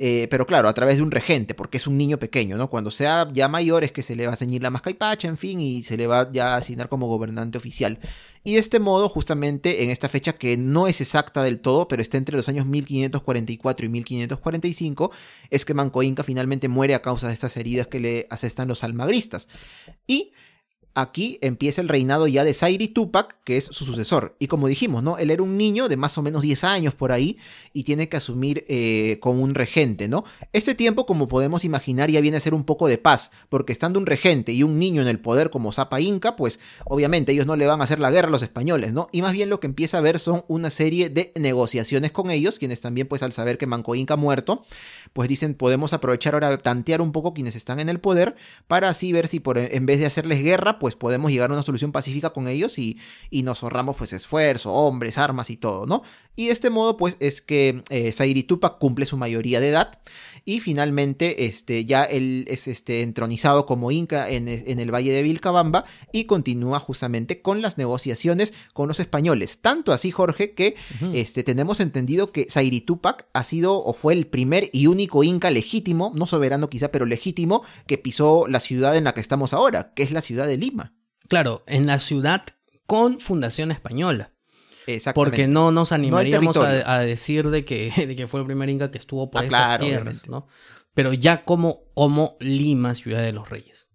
Eh, 0.00 0.26
pero 0.28 0.44
claro, 0.44 0.68
a 0.68 0.74
través 0.74 0.96
de 0.96 1.02
un 1.02 1.12
regente, 1.12 1.54
porque 1.54 1.76
es 1.76 1.86
un 1.86 1.96
niño 1.96 2.18
pequeño, 2.18 2.56
¿no? 2.56 2.68
Cuando 2.68 2.90
sea 2.90 3.30
ya 3.32 3.46
mayor 3.46 3.84
es 3.84 3.92
que 3.92 4.02
se 4.02 4.16
le 4.16 4.26
va 4.26 4.32
a 4.32 4.36
ceñir 4.36 4.60
la 4.60 4.70
mascaipacha, 4.70 5.28
en 5.28 5.38
fin, 5.38 5.60
y 5.60 5.84
se 5.84 5.96
le 5.96 6.08
va 6.08 6.30
ya 6.32 6.54
a 6.54 6.56
asignar 6.56 6.88
como 6.88 7.06
gobernante 7.06 7.58
oficial. 7.58 8.00
Y 8.42 8.54
de 8.54 8.58
este 8.58 8.80
modo, 8.80 9.08
justamente 9.08 9.84
en 9.84 9.90
esta 9.90 10.08
fecha 10.08 10.32
que 10.32 10.56
no 10.56 10.88
es 10.88 11.00
exacta 11.00 11.44
del 11.44 11.60
todo, 11.60 11.86
pero 11.86 12.02
está 12.02 12.16
entre 12.18 12.36
los 12.36 12.48
años 12.48 12.66
1544 12.66 13.86
y 13.86 13.88
1545, 13.88 15.12
es 15.50 15.64
que 15.64 15.74
Manco 15.74 16.02
Inca 16.02 16.24
finalmente 16.24 16.68
muere 16.68 16.94
a 16.94 17.02
causa 17.02 17.28
de 17.28 17.34
estas 17.34 17.56
heridas 17.56 17.86
que 17.86 18.00
le 18.00 18.26
asestan 18.30 18.66
los 18.66 18.82
almagristas. 18.82 19.48
Y 20.08 20.32
aquí 20.94 21.38
empieza 21.42 21.80
el 21.80 21.88
reinado 21.88 22.26
ya 22.28 22.44
de 22.44 22.54
Sairi 22.54 22.88
Tupac, 22.88 23.36
que 23.44 23.56
es 23.56 23.64
su 23.64 23.84
sucesor. 23.84 24.36
Y 24.38 24.46
como 24.46 24.68
dijimos, 24.68 25.02
¿no? 25.02 25.18
Él 25.18 25.30
era 25.30 25.42
un 25.42 25.56
niño 25.56 25.88
de 25.88 25.96
más 25.96 26.16
o 26.18 26.22
menos 26.22 26.42
10 26.42 26.64
años 26.64 26.94
por 26.94 27.12
ahí 27.12 27.36
y 27.72 27.82
tiene 27.82 28.08
que 28.08 28.16
asumir 28.16 28.64
eh, 28.68 29.18
como 29.20 29.42
un 29.42 29.54
regente, 29.54 30.08
¿no? 30.08 30.24
Este 30.52 30.74
tiempo, 30.74 31.04
como 31.04 31.26
podemos 31.26 31.64
imaginar, 31.64 32.10
ya 32.10 32.20
viene 32.20 32.36
a 32.36 32.40
ser 32.40 32.54
un 32.54 32.64
poco 32.64 32.86
de 32.86 32.98
paz, 32.98 33.32
porque 33.48 33.72
estando 33.72 33.98
un 33.98 34.06
regente 34.06 34.52
y 34.52 34.62
un 34.62 34.78
niño 34.78 35.02
en 35.02 35.08
el 35.08 35.18
poder 35.18 35.50
como 35.50 35.72
Zapa 35.72 36.00
Inca, 36.00 36.36
pues 36.36 36.60
obviamente 36.84 37.32
ellos 37.32 37.46
no 37.46 37.56
le 37.56 37.66
van 37.66 37.80
a 37.80 37.84
hacer 37.84 37.98
la 37.98 38.12
guerra 38.12 38.28
a 38.28 38.30
los 38.30 38.42
españoles, 38.42 38.92
¿no? 38.92 39.08
Y 39.10 39.22
más 39.22 39.32
bien 39.32 39.50
lo 39.50 39.58
que 39.58 39.66
empieza 39.66 39.98
a 39.98 40.00
ver 40.00 40.20
son 40.20 40.44
una 40.46 40.70
serie 40.70 41.10
de 41.10 41.32
negociaciones 41.34 42.12
con 42.12 42.30
ellos, 42.30 42.58
quienes 42.58 42.80
también, 42.80 43.08
pues 43.08 43.22
al 43.24 43.32
saber 43.32 43.58
que 43.58 43.66
Manco 43.66 43.96
Inca 43.96 44.14
ha 44.14 44.16
muerto, 44.16 44.64
pues 45.12 45.28
dicen, 45.28 45.54
podemos 45.54 45.92
aprovechar 45.92 46.34
ahora, 46.34 46.56
tantear 46.58 47.00
un 47.00 47.10
poco 47.10 47.34
quienes 47.34 47.56
están 47.56 47.80
en 47.80 47.88
el 47.88 47.98
poder, 47.98 48.36
para 48.68 48.88
así 48.88 49.12
ver 49.12 49.26
si 49.26 49.40
por, 49.40 49.58
en 49.58 49.86
vez 49.86 49.98
de 49.98 50.06
hacerles 50.06 50.42
guerra, 50.42 50.78
pues 50.84 50.96
podemos 50.96 51.30
llegar 51.32 51.50
a 51.50 51.54
una 51.54 51.62
solución 51.62 51.92
pacífica 51.92 52.34
con 52.34 52.46
ellos 52.46 52.78
y, 52.78 52.98
y 53.30 53.42
nos 53.42 53.62
ahorramos 53.62 53.96
pues 53.96 54.12
esfuerzo, 54.12 54.70
hombres, 54.70 55.16
armas 55.16 55.48
y 55.48 55.56
todo, 55.56 55.86
¿no? 55.86 56.02
Y 56.36 56.48
de 56.48 56.52
este 56.52 56.68
modo 56.68 56.98
pues 56.98 57.16
es 57.20 57.40
que 57.40 57.82
eh, 57.88 58.12
Sairi 58.12 58.42
Tupac 58.42 58.76
cumple 58.76 59.06
su 59.06 59.16
mayoría 59.16 59.60
de 59.60 59.70
edad 59.70 59.98
y 60.44 60.60
finalmente 60.60 61.46
este, 61.46 61.84
ya 61.84 62.04
él 62.04 62.44
es 62.48 62.68
este, 62.68 63.02
entronizado 63.02 63.66
como 63.66 63.90
inca 63.90 64.28
en, 64.28 64.48
en, 64.48 64.78
el 64.78 64.92
Valle 64.92 65.12
de 65.12 65.22
Vilcabamba 65.22 65.84
y 66.12 66.24
continúa 66.24 66.78
justamente 66.80 67.40
con 67.40 67.62
las 67.62 67.78
negociaciones 67.78 68.52
con 68.72 68.88
los 68.88 69.00
españoles. 69.00 69.60
Tanto 69.60 69.92
así, 69.92 70.10
Jorge, 70.10 70.52
que 70.52 70.76
este, 71.14 71.42
tenemos 71.42 71.80
entendido 71.80 72.30
que 72.32 72.46
Sairi 72.48 72.80
Tupac 72.80 73.26
ha 73.32 73.44
sido 73.44 73.82
o 73.82 73.92
fue 73.94 74.12
el 74.12 74.26
primer 74.26 74.68
y 74.72 74.86
único 74.86 75.24
inca 75.24 75.50
legítimo, 75.50 76.12
no 76.14 76.26
soberano 76.26 76.68
quizá, 76.68 76.88
pero 76.88 77.06
legítimo, 77.06 77.62
que 77.86 77.98
pisó 77.98 78.46
la 78.48 78.60
ciudad 78.60 78.96
en 78.96 79.04
la 79.04 79.14
que 79.14 79.20
estamos 79.20 79.54
ahora, 79.54 79.92
que 79.94 80.02
es 80.02 80.12
la 80.12 80.20
ciudad 80.20 80.46
de 80.46 80.58
Lima. 80.58 80.92
Claro, 81.28 81.62
en 81.66 81.86
la 81.86 81.98
ciudad 81.98 82.42
con 82.86 83.18
fundación 83.18 83.70
española. 83.70 84.33
Porque 85.14 85.46
no 85.46 85.72
nos 85.72 85.92
animaríamos 85.92 86.56
a, 86.56 86.98
decir 87.00 87.50
de 87.50 87.64
que, 87.64 87.92
de 88.08 88.16
que, 88.16 88.26
fue 88.26 88.40
el 88.40 88.46
primer 88.46 88.68
Inca 88.68 88.90
que 88.90 88.98
estuvo 88.98 89.30
por 89.30 89.42
ah, 89.42 89.44
estas 89.44 89.80
tierras, 89.80 90.28
¿no? 90.28 90.46
Pero 90.94 91.12
ya 91.12 91.44
como, 91.44 91.84
como 91.94 92.36
Lima, 92.40 92.94
ciudad 92.94 93.22
de 93.22 93.32
los 93.32 93.48
reyes. 93.48 93.88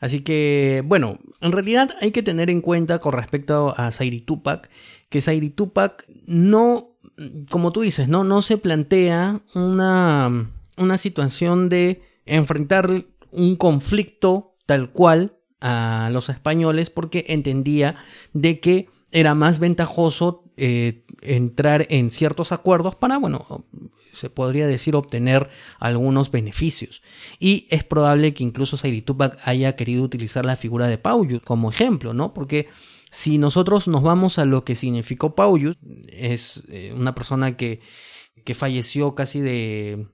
Así 0.00 0.20
que, 0.20 0.82
bueno, 0.84 1.18
en 1.40 1.52
realidad 1.52 1.90
hay 2.00 2.10
que 2.10 2.22
tener 2.22 2.50
en 2.50 2.60
cuenta 2.60 2.98
con 2.98 3.12
respecto 3.12 3.74
a 3.76 3.90
Sairi 3.90 4.20
Tupac, 4.20 4.68
que 5.08 5.20
Sairi 5.20 5.50
Tupac 5.50 6.06
no, 6.26 6.96
como 7.50 7.72
tú 7.72 7.82
dices, 7.82 8.08
no, 8.08 8.24
no 8.24 8.42
se 8.42 8.58
plantea 8.58 9.40
una, 9.54 10.50
una 10.76 10.98
situación 10.98 11.68
de 11.68 12.02
enfrentar 12.24 12.90
un 13.30 13.56
conflicto 13.56 14.56
tal 14.66 14.90
cual 14.90 15.36
a 15.60 16.10
los 16.12 16.28
españoles 16.28 16.90
porque 16.90 17.24
entendía 17.28 17.96
de 18.32 18.60
que 18.60 18.88
era 19.16 19.34
más 19.34 19.60
ventajoso 19.60 20.44
eh, 20.58 21.06
entrar 21.22 21.86
en 21.88 22.10
ciertos 22.10 22.52
acuerdos 22.52 22.96
para, 22.96 23.16
bueno, 23.16 23.64
se 24.12 24.28
podría 24.28 24.66
decir 24.66 24.94
obtener 24.94 25.48
algunos 25.78 26.30
beneficios. 26.30 27.00
Y 27.40 27.66
es 27.70 27.82
probable 27.82 28.34
que 28.34 28.44
incluso 28.44 28.76
Sairi 28.76 29.00
Tupac 29.00 29.38
haya 29.44 29.74
querido 29.74 30.04
utilizar 30.04 30.44
la 30.44 30.54
figura 30.54 30.86
de 30.86 30.98
Pauyus 30.98 31.40
como 31.40 31.70
ejemplo, 31.70 32.12
¿no? 32.12 32.34
Porque 32.34 32.68
si 33.10 33.38
nosotros 33.38 33.88
nos 33.88 34.02
vamos 34.02 34.38
a 34.38 34.44
lo 34.44 34.64
que 34.64 34.74
significó 34.74 35.34
Pauyus, 35.34 35.78
es 36.08 36.62
eh, 36.68 36.92
una 36.94 37.14
persona 37.14 37.56
que, 37.56 37.80
que 38.44 38.52
falleció 38.52 39.14
casi 39.14 39.40
de 39.40 40.08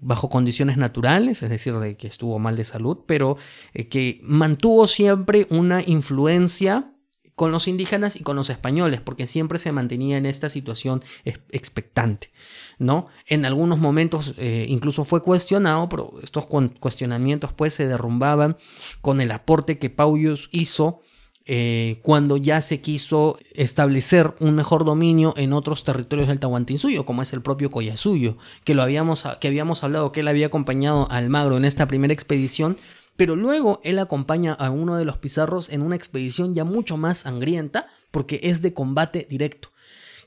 bajo 0.00 0.28
condiciones 0.28 0.78
naturales, 0.78 1.44
es 1.44 1.50
decir, 1.50 1.74
de 1.74 1.96
que 1.96 2.08
estuvo 2.08 2.40
mal 2.40 2.56
de 2.56 2.64
salud, 2.64 2.98
pero 3.06 3.36
eh, 3.72 3.86
que 3.86 4.18
mantuvo 4.24 4.88
siempre 4.88 5.46
una 5.48 5.80
influencia 5.86 6.92
con 7.38 7.52
los 7.52 7.68
indígenas 7.68 8.16
y 8.16 8.24
con 8.24 8.34
los 8.34 8.50
españoles, 8.50 9.00
porque 9.00 9.28
siempre 9.28 9.60
se 9.60 9.70
mantenía 9.70 10.18
en 10.18 10.26
esta 10.26 10.48
situación 10.48 11.04
expectante, 11.24 12.32
¿no? 12.80 13.06
En 13.26 13.44
algunos 13.44 13.78
momentos 13.78 14.34
eh, 14.38 14.66
incluso 14.68 15.04
fue 15.04 15.22
cuestionado, 15.22 15.88
pero 15.88 16.14
estos 16.20 16.46
cuestionamientos 16.46 17.52
pues 17.52 17.74
se 17.74 17.86
derrumbaban 17.86 18.56
con 19.00 19.20
el 19.20 19.30
aporte 19.30 19.78
que 19.78 19.88
Pauyos 19.88 20.48
hizo 20.50 21.00
eh, 21.46 22.00
cuando 22.02 22.36
ya 22.36 22.60
se 22.60 22.80
quiso 22.80 23.38
establecer 23.54 24.34
un 24.40 24.56
mejor 24.56 24.84
dominio 24.84 25.32
en 25.36 25.52
otros 25.52 25.84
territorios 25.84 26.26
del 26.26 26.40
Tahuantinsuyo, 26.40 27.06
como 27.06 27.22
es 27.22 27.32
el 27.32 27.40
propio 27.40 27.70
Collasuyo, 27.70 28.36
que 28.64 28.74
lo 28.74 28.82
habíamos, 28.82 29.24
que 29.40 29.48
habíamos 29.48 29.84
hablado 29.84 30.10
que 30.10 30.20
él 30.20 30.28
había 30.28 30.46
acompañado 30.46 31.06
a 31.10 31.16
Almagro 31.16 31.56
en 31.56 31.64
esta 31.64 31.86
primera 31.86 32.12
expedición, 32.12 32.76
pero 33.18 33.34
luego 33.34 33.80
él 33.82 33.98
acompaña 33.98 34.52
a 34.52 34.70
uno 34.70 34.96
de 34.96 35.04
los 35.04 35.18
pizarros 35.18 35.70
en 35.70 35.82
una 35.82 35.96
expedición 35.96 36.54
ya 36.54 36.62
mucho 36.62 36.96
más 36.96 37.18
sangrienta 37.18 37.88
porque 38.12 38.38
es 38.44 38.62
de 38.62 38.72
combate 38.72 39.26
directo. 39.28 39.72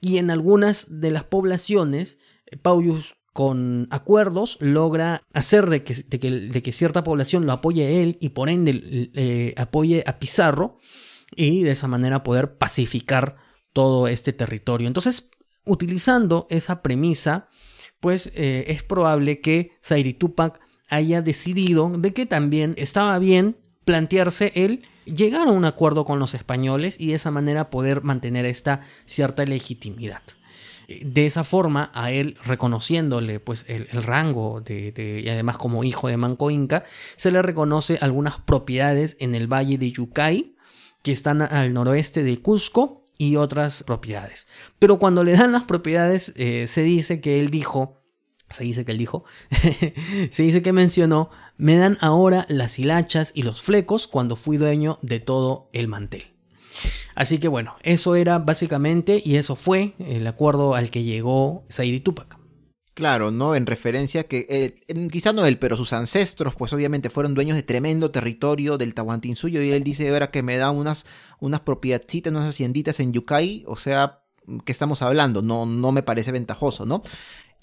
Y 0.02 0.18
en 0.18 0.30
algunas 0.30 1.00
de 1.00 1.10
las 1.10 1.24
poblaciones, 1.24 2.20
Pauyus 2.62 3.16
con 3.32 3.88
acuerdos 3.92 4.58
logra 4.60 5.24
hacer 5.32 5.70
de 5.70 5.86
que, 5.86 5.94
de 5.94 6.62
que, 6.62 6.72
cierta 6.74 7.06
población 7.06 7.46
lo 7.46 7.54
apoye 7.54 7.86
a 7.86 7.90
él 7.90 8.18
y 8.20 8.30
por 8.30 8.50
ende 8.50 9.54
apoye 9.56 10.04
a 10.06 10.20
Pizarro 10.20 10.78
y 11.34 11.64
de 11.64 11.72
esa 11.72 11.88
manera 11.88 12.24
poder 12.24 12.58
pacificar 12.58 13.38
todo 13.72 14.10
este 14.10 14.34
territorio. 14.34 14.90
Entonces, 14.90 15.30
utilizando 15.64 16.46
esa 16.50 16.82
premisa, 16.82 17.48
pues 18.02 18.34
eh, 18.36 18.66
es 18.68 18.84
probable 18.84 19.40
que 19.40 19.78
Sairi 19.80 20.14
Tupac 20.14 20.60
haya 20.92 21.22
decidido 21.22 21.90
de 21.98 22.14
que 22.14 22.28
también 22.28 22.76
estaba 22.78 23.18
bien 23.18 23.58
plantearse 23.86 24.52
el 24.54 24.84
llegar 25.06 25.48
a 25.48 25.52
un 25.52 25.66
acuerdo 25.66 26.06
con 26.06 26.20
los 26.20 26.36
españoles 26.36 26.98
y 27.00 27.08
de 27.08 27.16
esa 27.16 27.32
manera 27.32 27.72
poder 27.72 28.04
mantener 28.04 28.46
esta 28.46 28.82
cierta 29.06 29.44
legitimidad. 29.46 30.22
De 30.88 31.26
esa 31.26 31.44
forma, 31.44 31.90
a 31.94 32.12
él 32.12 32.38
reconociéndole 32.44 33.40
pues, 33.40 33.66
el, 33.70 33.88
rango 34.04 34.60
de, 34.60 35.22
y 35.24 35.30
además 35.30 35.58
como 35.58 35.86
hijo 35.86 36.10
de 36.10 36.18
Manco 36.18 36.52
Inca, 36.52 36.84
se 37.16 37.32
le 37.32 37.42
reconoce 37.42 37.98
algunas 38.02 38.40
propiedades 38.40 39.16
en 39.20 39.34
el 39.34 39.48
valle 39.48 39.78
de 39.78 39.92
Yucay, 39.92 40.56
que 41.02 41.14
están 41.14 41.42
al 41.42 41.74
noroeste 41.74 42.24
de 42.24 42.42
Cusco, 42.42 43.02
y 43.22 43.36
otras 43.36 43.84
propiedades. 43.84 44.48
Pero 44.80 44.98
cuando 44.98 45.24
le 45.24 45.34
dan 45.34 45.52
las 45.52 45.66
propiedades, 45.66 46.34
eh, 46.38 46.66
se 46.66 46.82
dice 46.82 47.22
que 47.22 47.40
él 47.40 47.52
dijo 47.52 48.01
se 48.52 48.64
dice 48.64 48.86
que 48.86 48.92
él 48.92 48.98
dijo, 48.98 49.24
se 50.32 50.44
dice 50.44 50.62
que 50.62 50.74
mencionó 50.74 51.30
me 51.58 51.76
dan 51.76 51.98
ahora 52.02 52.46
las 52.50 52.80
hilachas 52.80 53.32
y 53.36 53.44
los 53.44 53.62
flecos 53.62 54.08
cuando 54.08 54.36
fui 54.36 54.58
dueño 54.58 54.98
de 55.02 55.20
todo 55.20 55.70
el 55.74 55.88
mantel. 55.88 56.24
Así 57.14 57.40
que 57.40 57.48
bueno, 57.48 57.76
eso 57.84 58.16
era 58.16 58.40
básicamente 58.40 59.22
y 59.24 59.36
eso 59.36 59.56
fue 59.56 59.94
el 60.00 60.26
acuerdo 60.26 60.74
al 60.74 60.90
que 60.90 61.04
llegó 61.04 61.66
Zaire 61.70 61.98
y 61.98 62.00
Tupac. 62.00 62.40
Claro, 62.94 63.32
¿no? 63.32 63.56
En 63.56 63.66
referencia 63.66 64.26
que, 64.26 64.46
eh, 64.50 65.08
quizá 65.10 65.32
no 65.32 65.46
él, 65.46 65.58
pero 65.58 65.78
sus 65.78 65.94
ancestros, 65.94 66.56
pues 66.56 66.74
obviamente 66.74 67.10
fueron 67.10 67.34
dueños 67.34 67.56
de 67.56 67.64
tremendo 67.64 68.12
territorio 68.12 68.78
del 68.78 68.94
Tahuantinsuyo 68.94 69.62
y 69.62 69.72
él 69.72 69.84
dice 69.84 70.10
ahora 70.10 70.30
que 70.30 70.44
me 70.44 70.58
da 70.58 70.72
unas, 70.72 71.06
unas 71.40 71.62
propiedades, 71.62 72.26
unas 72.28 72.46
hacienditas 72.46 73.00
en 73.00 73.14
Yucay, 73.14 73.64
o 73.66 73.78
sea, 73.78 74.24
¿qué 74.66 74.72
estamos 74.72 75.02
hablando? 75.02 75.42
No, 75.42 75.66
no 75.66 75.92
me 75.92 76.04
parece 76.04 76.32
ventajoso, 76.32 76.86
¿no? 76.86 77.02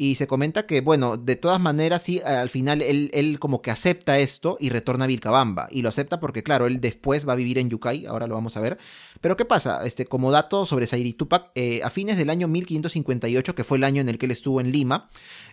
Y 0.01 0.15
se 0.15 0.29
comenta 0.29 0.65
que, 0.65 0.81
bueno, 0.81 1.17
de 1.17 1.35
todas 1.35 1.59
maneras, 1.59 2.03
sí, 2.03 2.21
al 2.25 2.51
final 2.51 2.83
él, 2.83 3.11
él, 3.13 3.41
como 3.41 3.63
que 3.63 3.73
acepta 3.73 4.21
esto 4.21 4.57
y 4.61 4.69
retorna 4.69 5.07
a 5.07 5.09
Vilcabamba. 5.09 5.67
Y 5.73 5.83
lo 5.83 5.89
acepta 5.89 6.21
porque, 6.21 6.45
claro, 6.45 6.69
él 6.69 6.81
después 6.81 7.29
va 7.29 7.33
a 7.33 7.37
vivir 7.37 7.59
en 7.59 7.69
Yucay, 7.69 8.07
ahora 8.07 8.29
lo 8.29 8.37
vamos 8.37 8.57
a 8.57 8.61
ver. 8.61 8.79
Pero, 9.21 9.37
¿qué 9.37 9.45
pasa? 9.45 9.85
Este, 9.85 10.07
como 10.07 10.31
dato 10.31 10.67
sobre 10.67 10.87
Zairi 10.87 11.15
Tupac, 11.15 11.51
eh, 11.57 11.81
a 11.83 11.91
fines 11.91 12.17
del 12.17 12.31
año 12.31 12.47
1558, 12.47 13.57
que 13.57 13.65
fue 13.65 13.79
el 13.79 13.83
año 13.83 14.01
en 14.01 14.09
el 14.09 14.19
que 14.19 14.27
él 14.27 14.33
estuvo 14.33 14.61
en 14.61 14.71
Lima, 14.71 15.09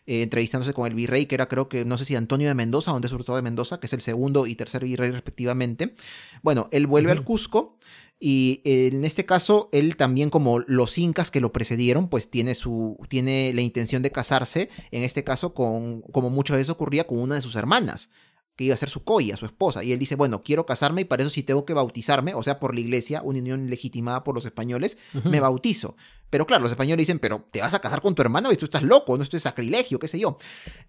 eh, 0.06 0.22
entrevistándose 0.22 0.76
con 0.76 0.86
el 0.86 0.94
virrey, 0.94 1.26
que 1.26 1.34
era 1.34 1.48
creo 1.48 1.68
que, 1.68 1.84
no 1.84 1.98
sé 1.98 2.06
si 2.06 2.16
Antonio 2.16 2.48
de 2.48 2.54
Mendoza, 2.54 2.92
donde 2.92 3.08
es 3.08 3.10
sobre 3.12 3.24
todo 3.24 3.38
de 3.38 3.42
Mendoza, 3.42 3.80
que 3.80 3.88
es 3.88 3.94
el 3.94 4.02
segundo 4.02 4.46
y 4.46 4.54
tercer 4.54 4.84
virrey 4.84 5.10
respectivamente. 5.10 5.96
Bueno, 6.44 6.68
él 6.72 6.86
vuelve 6.86 7.12
al 7.12 7.24
Cusco 7.24 7.80
y 8.20 8.62
en 8.64 9.04
este 9.04 9.26
caso, 9.26 9.70
él 9.72 9.98
también, 9.98 10.30
como 10.30 10.60
los 10.60 10.98
incas 10.98 11.32
que 11.32 11.42
lo 11.42 11.52
precedieron, 11.52 12.10
pues 12.10 12.30
tiene, 12.30 12.56
su, 12.56 12.98
tiene 13.10 13.52
la 13.54 13.62
intención 13.62 14.02
de 14.02 14.12
casarse, 14.12 14.70
en 14.92 15.04
este 15.04 15.24
caso, 15.24 15.54
con, 15.54 16.02
como 16.02 16.30
muchas 16.30 16.58
veces 16.58 16.70
ocurría, 16.70 17.06
con 17.06 17.20
una 17.20 17.36
de 17.36 17.42
sus 17.42 17.56
hermanas, 17.56 18.10
que 18.56 18.64
iba 18.64 18.74
a 18.74 18.78
ser 18.78 18.90
su 18.90 19.04
coya, 19.04 19.36
su 19.36 19.46
esposa. 19.46 19.84
Y 19.84 19.92
él 19.92 20.00
dice, 20.00 20.16
bueno, 20.16 20.44
quiero 20.44 20.66
casarme 20.66 21.02
y 21.02 21.06
para 21.06 21.24
eso 21.24 21.30
sí 21.30 21.44
tengo 21.44 21.66
que 21.66 21.74
bautizarme, 21.74 22.34
o 22.34 22.42
sea, 22.42 22.58
por 22.60 22.74
la 22.74 22.80
iglesia, 22.80 23.22
una 23.22 23.40
unión 23.40 23.70
legitimada 23.70 24.24
por 24.24 24.34
los 24.34 24.46
españoles, 24.46 24.98
me 25.26 25.42
bautizo. 25.42 25.98
Pero 26.30 26.48
claro, 26.48 26.64
los 26.64 26.72
españoles 26.72 27.06
dicen, 27.06 27.20
pero 27.20 27.48
te 27.52 27.60
vas 27.60 27.74
a 27.74 27.80
casar 27.80 28.02
con 28.02 28.16
tu 28.16 28.22
hermano 28.22 28.52
y 28.52 28.56
tú 28.56 28.66
estás 28.66 28.84
loco, 28.84 29.18
no 29.18 29.24
esto 29.24 29.36
es 29.36 29.44
sacrilegio, 29.44 30.00
qué 30.00 30.08
sé 30.08 30.20
yo. 30.20 30.38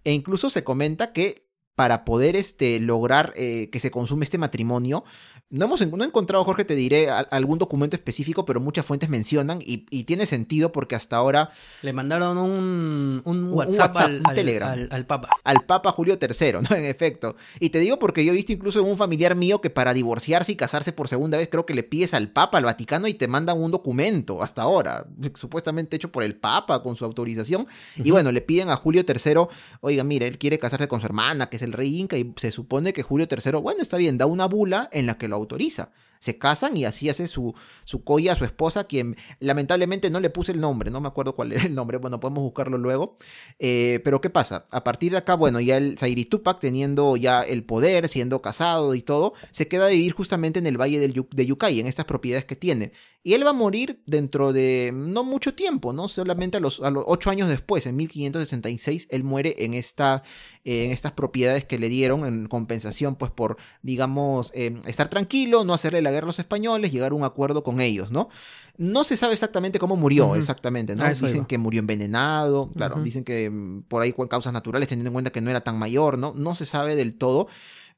E 0.05 0.13
incluso 0.13 0.49
se 0.49 0.63
comenta 0.63 1.11
que 1.11 1.47
para 1.75 2.05
poder 2.05 2.35
este, 2.35 2.79
lograr 2.79 3.33
eh, 3.35 3.69
que 3.71 3.79
se 3.79 3.91
consume 3.91 4.23
este 4.23 4.39
matrimonio, 4.39 5.03
no 5.49 5.65
hemos 5.65 5.85
no 5.87 6.03
he 6.03 6.07
encontrado, 6.07 6.43
Jorge, 6.43 6.65
te 6.65 6.75
diré 6.75 7.09
algún 7.09 7.57
documento 7.57 7.95
específico, 7.95 8.45
pero 8.45 8.59
muchas 8.59 8.85
fuentes 8.85 9.07
mencionan 9.07 9.59
y, 9.61 9.77
tiene 10.03 10.25
sentido 10.25 10.71
porque 10.71 10.95
hasta 10.95 11.15
ahora... 11.15 11.51
Le 11.81 11.93
mandaron 11.93 12.37
un, 12.37 13.21
un 13.23 13.53
WhatsApp, 13.53 13.95
al, 13.95 14.23
Telegram. 14.35 14.87
Al, 14.89 15.05
Papa. 15.05 15.29
Al 15.43 15.65
Papa 15.65 15.91
Julio 15.91 16.17
III, 16.19 16.53
¿no? 16.61 16.67
En 16.75 16.85
efecto. 16.85 17.37
Y 17.59 17.69
te 17.69 17.79
digo 17.79 17.97
porque 17.97 18.25
yo 18.25 18.33
he 18.33 18.35
visto 18.35 18.51
incluso 18.51 18.79
en 18.79 18.87
un 18.87 18.97
familiar 18.97 19.35
mío 19.35 19.61
que 19.61 19.69
para 19.69 19.93
divorciarse 19.93 20.51
y 20.51 20.55
casarse 20.55 20.91
por 20.91 21.07
segunda 21.07 21.37
vez 21.37 21.47
creo 21.49 21.65
que 21.65 21.73
le 21.73 21.83
pides 21.83 22.13
al 22.13 22.29
Papa, 22.29 22.57
al 22.57 22.65
Vaticano, 22.65 23.07
y 23.07 23.13
te 23.13 23.27
mandan 23.27 23.57
un 23.57 23.71
documento 23.71 24.43
hasta 24.43 24.63
ahora, 24.63 25.07
supuestamente 25.35 25.95
hecho 25.95 26.11
por 26.11 26.23
el 26.23 26.35
Papa 26.35 26.83
con 26.83 26.95
su 26.97 27.05
autorización. 27.05 27.67
Y 27.95 28.11
bueno, 28.11 28.33
le 28.33 28.41
piden 28.41 28.69
a 28.69 28.75
Julio 28.75 29.03
III, 29.07 29.47
oiga, 29.79 30.03
mire, 30.03 30.27
él 30.27 30.37
quiere 30.37 30.59
casarse 30.59 30.89
con 30.89 30.99
su 30.99 31.05
hermana, 31.05 31.49
que 31.49 31.55
es 31.55 31.61
el 31.61 31.71
rey 31.73 31.99
Inca, 31.99 32.17
y 32.17 32.33
se 32.35 32.51
supone 32.51 32.91
que 32.91 33.03
Julio 33.03 33.27
III, 33.29 33.59
bueno, 33.61 33.81
está 33.81 33.95
bien, 33.97 34.17
da 34.17 34.25
una 34.25 34.45
bula 34.45 34.89
en 34.91 35.05
la 35.05 35.17
que 35.17 35.27
lo 35.27 35.36
autoriza. 35.37 35.91
Se 36.19 36.37
casan 36.37 36.75
y 36.75 36.85
así 36.85 37.09
hace 37.09 37.27
su, 37.27 37.53
su 37.85 38.03
colla 38.03 38.33
a 38.33 38.35
su 38.35 38.43
esposa, 38.43 38.85
quien 38.85 39.17
lamentablemente 39.39 40.09
no 40.09 40.19
le 40.19 40.29
puse 40.29 40.51
el 40.51 40.59
nombre, 40.59 40.89
no 40.89 40.99
me 40.99 41.07
acuerdo 41.07 41.35
cuál 41.35 41.51
era 41.51 41.63
el 41.63 41.75
nombre, 41.75 41.97
bueno, 41.97 42.19
podemos 42.19 42.43
buscarlo 42.43 42.77
luego. 42.77 43.17
Eh, 43.59 44.01
pero 44.03 44.19
¿qué 44.19 44.29
pasa? 44.29 44.65
A 44.71 44.83
partir 44.83 45.11
de 45.11 45.19
acá, 45.19 45.35
bueno, 45.35 45.59
ya 45.59 45.77
el 45.77 45.97
Zairi 45.97 46.25
Tupac, 46.25 46.59
teniendo 46.59 47.17
ya 47.17 47.41
el 47.43 47.63
poder, 47.63 48.07
siendo 48.07 48.41
casado 48.41 48.95
y 48.95 49.01
todo, 49.01 49.33
se 49.51 49.67
queda 49.67 49.85
a 49.87 49.89
vivir 49.89 50.11
justamente 50.11 50.59
en 50.59 50.67
el 50.67 50.79
valle 50.79 50.99
del, 50.99 51.13
de 51.13 51.45
Yucay, 51.45 51.79
en 51.79 51.87
estas 51.87 52.05
propiedades 52.05 52.45
que 52.45 52.55
tiene. 52.55 52.93
Y 53.27 53.33
él 53.33 53.45
va 53.45 53.49
a 53.49 53.53
morir 53.53 54.01
dentro 54.05 54.53
de 54.53 54.93
no 54.95 55.25
mucho 55.25 55.53
tiempo, 55.53 55.91
¿no? 55.91 56.07
Solamente 56.07 56.55
a 56.55 56.59
los, 56.61 56.79
a 56.79 56.89
los 56.91 57.03
ocho 57.07 57.29
años 57.29 57.49
después, 57.49 57.85
en 57.85 57.97
1566, 57.97 59.09
él 59.11 59.25
muere 59.25 59.65
en, 59.65 59.73
esta, 59.73 60.23
eh, 60.63 60.85
en 60.85 60.91
estas 60.91 61.11
propiedades 61.11 61.65
que 61.65 61.77
le 61.77 61.89
dieron 61.89 62.25
en 62.25 62.47
compensación, 62.47 63.17
pues 63.17 63.29
por, 63.29 63.57
digamos, 63.81 64.53
eh, 64.55 64.79
estar 64.85 65.09
tranquilo, 65.09 65.65
no 65.65 65.73
hacerle 65.73 66.01
la 66.01 66.11
guerra 66.11 66.23
a 66.23 66.27
los 66.27 66.39
españoles, 66.39 66.93
llegar 66.93 67.11
a 67.11 67.15
un 67.15 67.25
acuerdo 67.25 67.63
con 67.63 67.81
ellos, 67.81 68.13
¿no? 68.13 68.29
No 68.77 69.03
se 69.03 69.17
sabe 69.17 69.33
exactamente 69.33 69.77
cómo 69.77 69.97
murió, 69.97 70.33
exactamente, 70.35 70.95
¿no? 70.95 71.05
Dicen 71.09 71.43
que 71.43 71.57
murió 71.57 71.81
envenenado, 71.81 72.71
claro, 72.77 73.01
dicen 73.01 73.25
que 73.25 73.49
mm, 73.49 73.81
por 73.89 74.03
ahí 74.03 74.13
con 74.13 74.29
causas 74.29 74.53
naturales, 74.53 74.87
teniendo 74.87 75.09
en 75.09 75.13
cuenta 75.13 75.31
que 75.31 75.41
no 75.41 75.49
era 75.49 75.59
tan 75.59 75.77
mayor, 75.77 76.17
¿no? 76.17 76.33
No 76.33 76.55
se 76.55 76.65
sabe 76.65 76.95
del 76.95 77.17
todo 77.17 77.49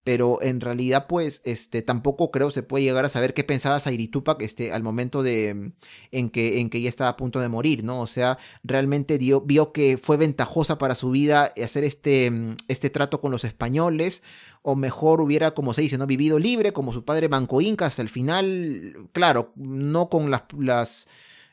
pero 0.03 0.41
en 0.41 0.61
realidad 0.61 1.07
pues 1.07 1.41
este 1.45 1.81
tampoco 1.81 2.31
creo 2.31 2.51
se 2.51 2.63
puede 2.63 2.83
llegar 2.83 3.05
a 3.05 3.09
saber 3.09 3.33
qué 3.33 3.43
pensaba 3.43 3.79
Zairi 3.79 4.07
Tupac 4.07 4.41
este 4.41 4.71
al 4.71 4.83
momento 4.83 5.23
de 5.23 5.53
mm, 5.53 5.71
en 6.11 6.29
que 6.29 6.59
en 6.59 6.69
que 6.69 6.81
ya 6.81 6.89
estaba 6.89 7.11
a 7.11 7.17
punto 7.17 7.39
de 7.39 7.49
morir, 7.49 7.83
¿no? 7.83 8.01
O 8.01 8.07
sea, 8.07 8.37
realmente 8.63 9.17
dio, 9.17 9.41
vio 9.41 9.71
que 9.71 9.97
fue 9.97 10.17
ventajosa 10.17 10.77
para 10.77 10.95
su 10.95 11.11
vida 11.11 11.53
hacer 11.61 11.83
este 11.83 12.31
mm, 12.31 12.55
este 12.67 12.89
trato 12.89 13.21
con 13.21 13.31
los 13.31 13.43
españoles 13.43 14.23
o 14.61 14.75
mejor 14.75 15.21
hubiera, 15.21 15.51
como 15.53 15.73
se 15.73 15.81
dice, 15.81 15.97
¿no? 15.97 16.07
Vivido 16.07 16.37
libre, 16.39 16.73
como 16.73 16.93
su 16.93 17.05
padre 17.05 17.27
Banco 17.27 17.61
Inca, 17.61 17.85
hasta 17.85 18.01
el 18.01 18.09
final, 18.09 19.09
claro, 19.13 19.53
no 19.55 20.09
con 20.09 20.29
las, 20.31 20.43
las 20.57 21.07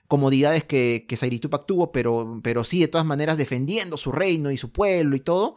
comodidades 0.09 0.65
que, 0.65 1.07
que 1.09 1.17
Zairi 1.17 1.39
Tupac 1.39 1.67
tuvo, 1.67 1.93
pero, 1.93 2.41
pero 2.43 2.65
sí, 2.65 2.81
de 2.81 2.89
todas 2.89 3.07
maneras, 3.07 3.37
defendiendo 3.37 3.97
su 3.97 4.13
reino 4.13 4.51
y 4.51 4.57
su 4.57 4.73
pueblo 4.73 5.17
y 5.17 5.21
todo, 5.21 5.57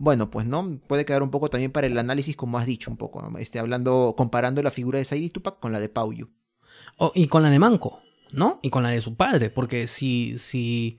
bueno, 0.00 0.30
pues 0.30 0.46
no, 0.46 0.80
puede 0.86 1.04
quedar 1.04 1.22
un 1.22 1.30
poco 1.30 1.50
también 1.50 1.72
para 1.72 1.86
el 1.86 1.98
análisis, 1.98 2.34
como 2.34 2.58
has 2.58 2.64
dicho 2.64 2.90
un 2.90 2.96
poco, 2.96 3.22
este, 3.38 3.58
hablando, 3.58 4.14
comparando 4.16 4.62
la 4.62 4.70
figura 4.70 4.98
de 4.98 5.04
Sairi 5.04 5.28
Tupac 5.28 5.60
con 5.60 5.72
la 5.72 5.78
de 5.78 5.90
Pauyu. 5.90 6.30
Oh, 6.96 7.12
y 7.14 7.26
con 7.26 7.42
la 7.42 7.50
de 7.50 7.58
Manco, 7.58 8.00
¿no? 8.32 8.60
Y 8.62 8.70
con 8.70 8.82
la 8.82 8.88
de 8.88 9.02
su 9.02 9.14
padre, 9.14 9.50
porque 9.50 9.86
si, 9.88 10.38
si, 10.38 10.98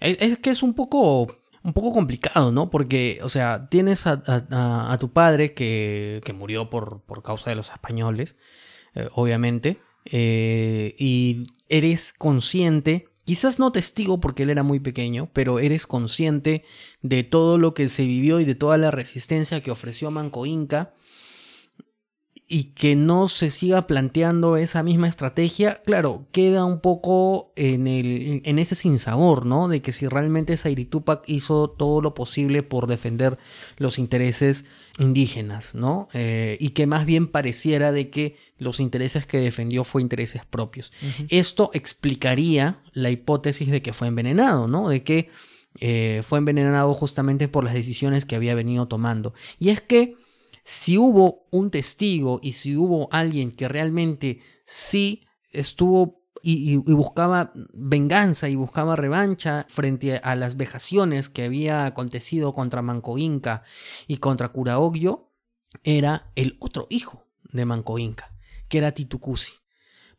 es, 0.00 0.36
que 0.36 0.50
es 0.50 0.62
un 0.62 0.74
poco, 0.74 1.34
un 1.62 1.72
poco 1.72 1.94
complicado, 1.94 2.52
¿no? 2.52 2.68
Porque, 2.68 3.20
o 3.22 3.30
sea, 3.30 3.68
tienes 3.70 4.06
a, 4.06 4.96
tu 5.00 5.12
padre 5.12 5.54
que, 5.54 6.20
que 6.22 6.34
murió 6.34 6.68
por, 6.68 7.00
por, 7.00 7.22
causa 7.22 7.48
de 7.48 7.56
los 7.56 7.70
españoles, 7.70 8.36
eh, 8.94 9.08
obviamente, 9.14 9.80
eh, 10.04 10.94
y 10.98 11.46
eres 11.70 12.12
consciente 12.12 13.08
Quizás 13.24 13.58
no 13.58 13.70
testigo 13.70 14.18
porque 14.20 14.42
él 14.42 14.50
era 14.50 14.64
muy 14.64 14.80
pequeño, 14.80 15.30
pero 15.32 15.60
eres 15.60 15.86
consciente 15.86 16.64
de 17.02 17.22
todo 17.22 17.56
lo 17.56 17.72
que 17.72 17.86
se 17.86 18.04
vivió 18.04 18.40
y 18.40 18.44
de 18.44 18.56
toda 18.56 18.78
la 18.78 18.90
resistencia 18.90 19.62
que 19.62 19.70
ofreció 19.70 20.10
Manco 20.10 20.44
Inca 20.44 20.94
y 22.52 22.64
que 22.74 22.96
no 22.96 23.28
se 23.28 23.48
siga 23.48 23.86
planteando 23.86 24.58
esa 24.58 24.82
misma 24.82 25.08
estrategia, 25.08 25.80
claro, 25.86 26.26
queda 26.32 26.66
un 26.66 26.80
poco 26.80 27.50
en, 27.56 27.88
el, 27.88 28.42
en 28.44 28.58
ese 28.58 28.74
sinsabor, 28.74 29.46
¿no? 29.46 29.68
De 29.68 29.80
que 29.80 29.90
si 29.90 30.06
realmente 30.06 30.58
Zairi 30.58 30.84
Tupac 30.84 31.24
hizo 31.26 31.70
todo 31.70 32.02
lo 32.02 32.12
posible 32.12 32.62
por 32.62 32.88
defender 32.88 33.38
los 33.78 33.98
intereses 33.98 34.66
indígenas, 34.98 35.74
¿no? 35.74 36.08
Eh, 36.12 36.58
y 36.60 36.70
que 36.70 36.86
más 36.86 37.06
bien 37.06 37.28
pareciera 37.28 37.90
de 37.90 38.10
que 38.10 38.36
los 38.58 38.80
intereses 38.80 39.26
que 39.26 39.38
defendió 39.38 39.82
fue 39.82 40.02
intereses 40.02 40.44
propios. 40.44 40.92
Esto 41.30 41.70
explicaría 41.72 42.82
la 42.92 43.08
hipótesis 43.08 43.70
de 43.70 43.80
que 43.80 43.94
fue 43.94 44.08
envenenado, 44.08 44.68
¿no? 44.68 44.90
De 44.90 45.02
que 45.02 45.30
eh, 45.80 46.20
fue 46.22 46.36
envenenado 46.36 46.92
justamente 46.92 47.48
por 47.48 47.64
las 47.64 47.72
decisiones 47.72 48.26
que 48.26 48.36
había 48.36 48.54
venido 48.54 48.88
tomando. 48.88 49.32
Y 49.58 49.70
es 49.70 49.80
que 49.80 50.16
si 50.64 50.98
hubo 50.98 51.46
un 51.50 51.70
testigo 51.70 52.40
y 52.42 52.52
si 52.52 52.76
hubo 52.76 53.08
alguien 53.12 53.52
que 53.52 53.68
realmente 53.68 54.40
sí 54.64 55.24
estuvo 55.50 56.22
y, 56.42 56.76
buscaba 56.76 57.52
venganza 57.72 58.48
y 58.48 58.56
buscaba 58.56 58.96
revancha 58.96 59.64
frente 59.68 60.16
a 60.16 60.34
las 60.34 60.56
vejaciones 60.56 61.28
que 61.28 61.44
había 61.44 61.86
acontecido 61.86 62.52
contra 62.54 62.82
Manco 62.82 63.16
Inca 63.16 63.62
y 64.08 64.16
contra 64.16 64.48
Curaogyo, 64.48 65.30
era 65.84 66.32
el 66.34 66.56
otro 66.58 66.86
hijo 66.90 67.28
de 67.44 67.64
Manco 67.64 67.98
Inca, 67.98 68.34
que 68.68 68.78
era 68.78 68.92
Titucusi 68.92 69.52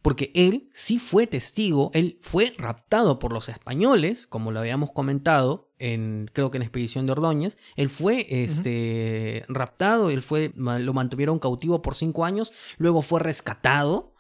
porque 0.04 0.32
él 0.36 0.70
sí 0.74 1.00
fue 1.00 1.28
testigo, 1.28 1.89
él 1.94 2.20
fue 2.22 2.54
raptado 2.58 3.20
por 3.20 3.32
los 3.32 3.47
españoles, 3.47 4.28
como 4.28 4.51
lo 4.51 4.59
habíamos 4.59 4.92
comentado, 4.92 5.72
en, 5.84 6.30
creo 6.32 6.50
que 6.50 6.58
en 6.58 6.64
Expedición 6.64 7.05
de 7.05 7.12
Ordóñez, 7.12 7.58
él 7.76 7.89
fue 7.89 8.26
este, 8.30 9.46
raptado, 9.47 10.10
él 10.10 10.22
fue, 10.22 10.54
lo 10.55 10.93
mantuvieron 10.93 11.39
cautivo 11.39 11.82
por 11.82 11.96
cinco 11.96 12.26
años, 12.26 12.54
luego 12.78 13.01
fue 13.01 13.20
rescatado, 13.20 14.14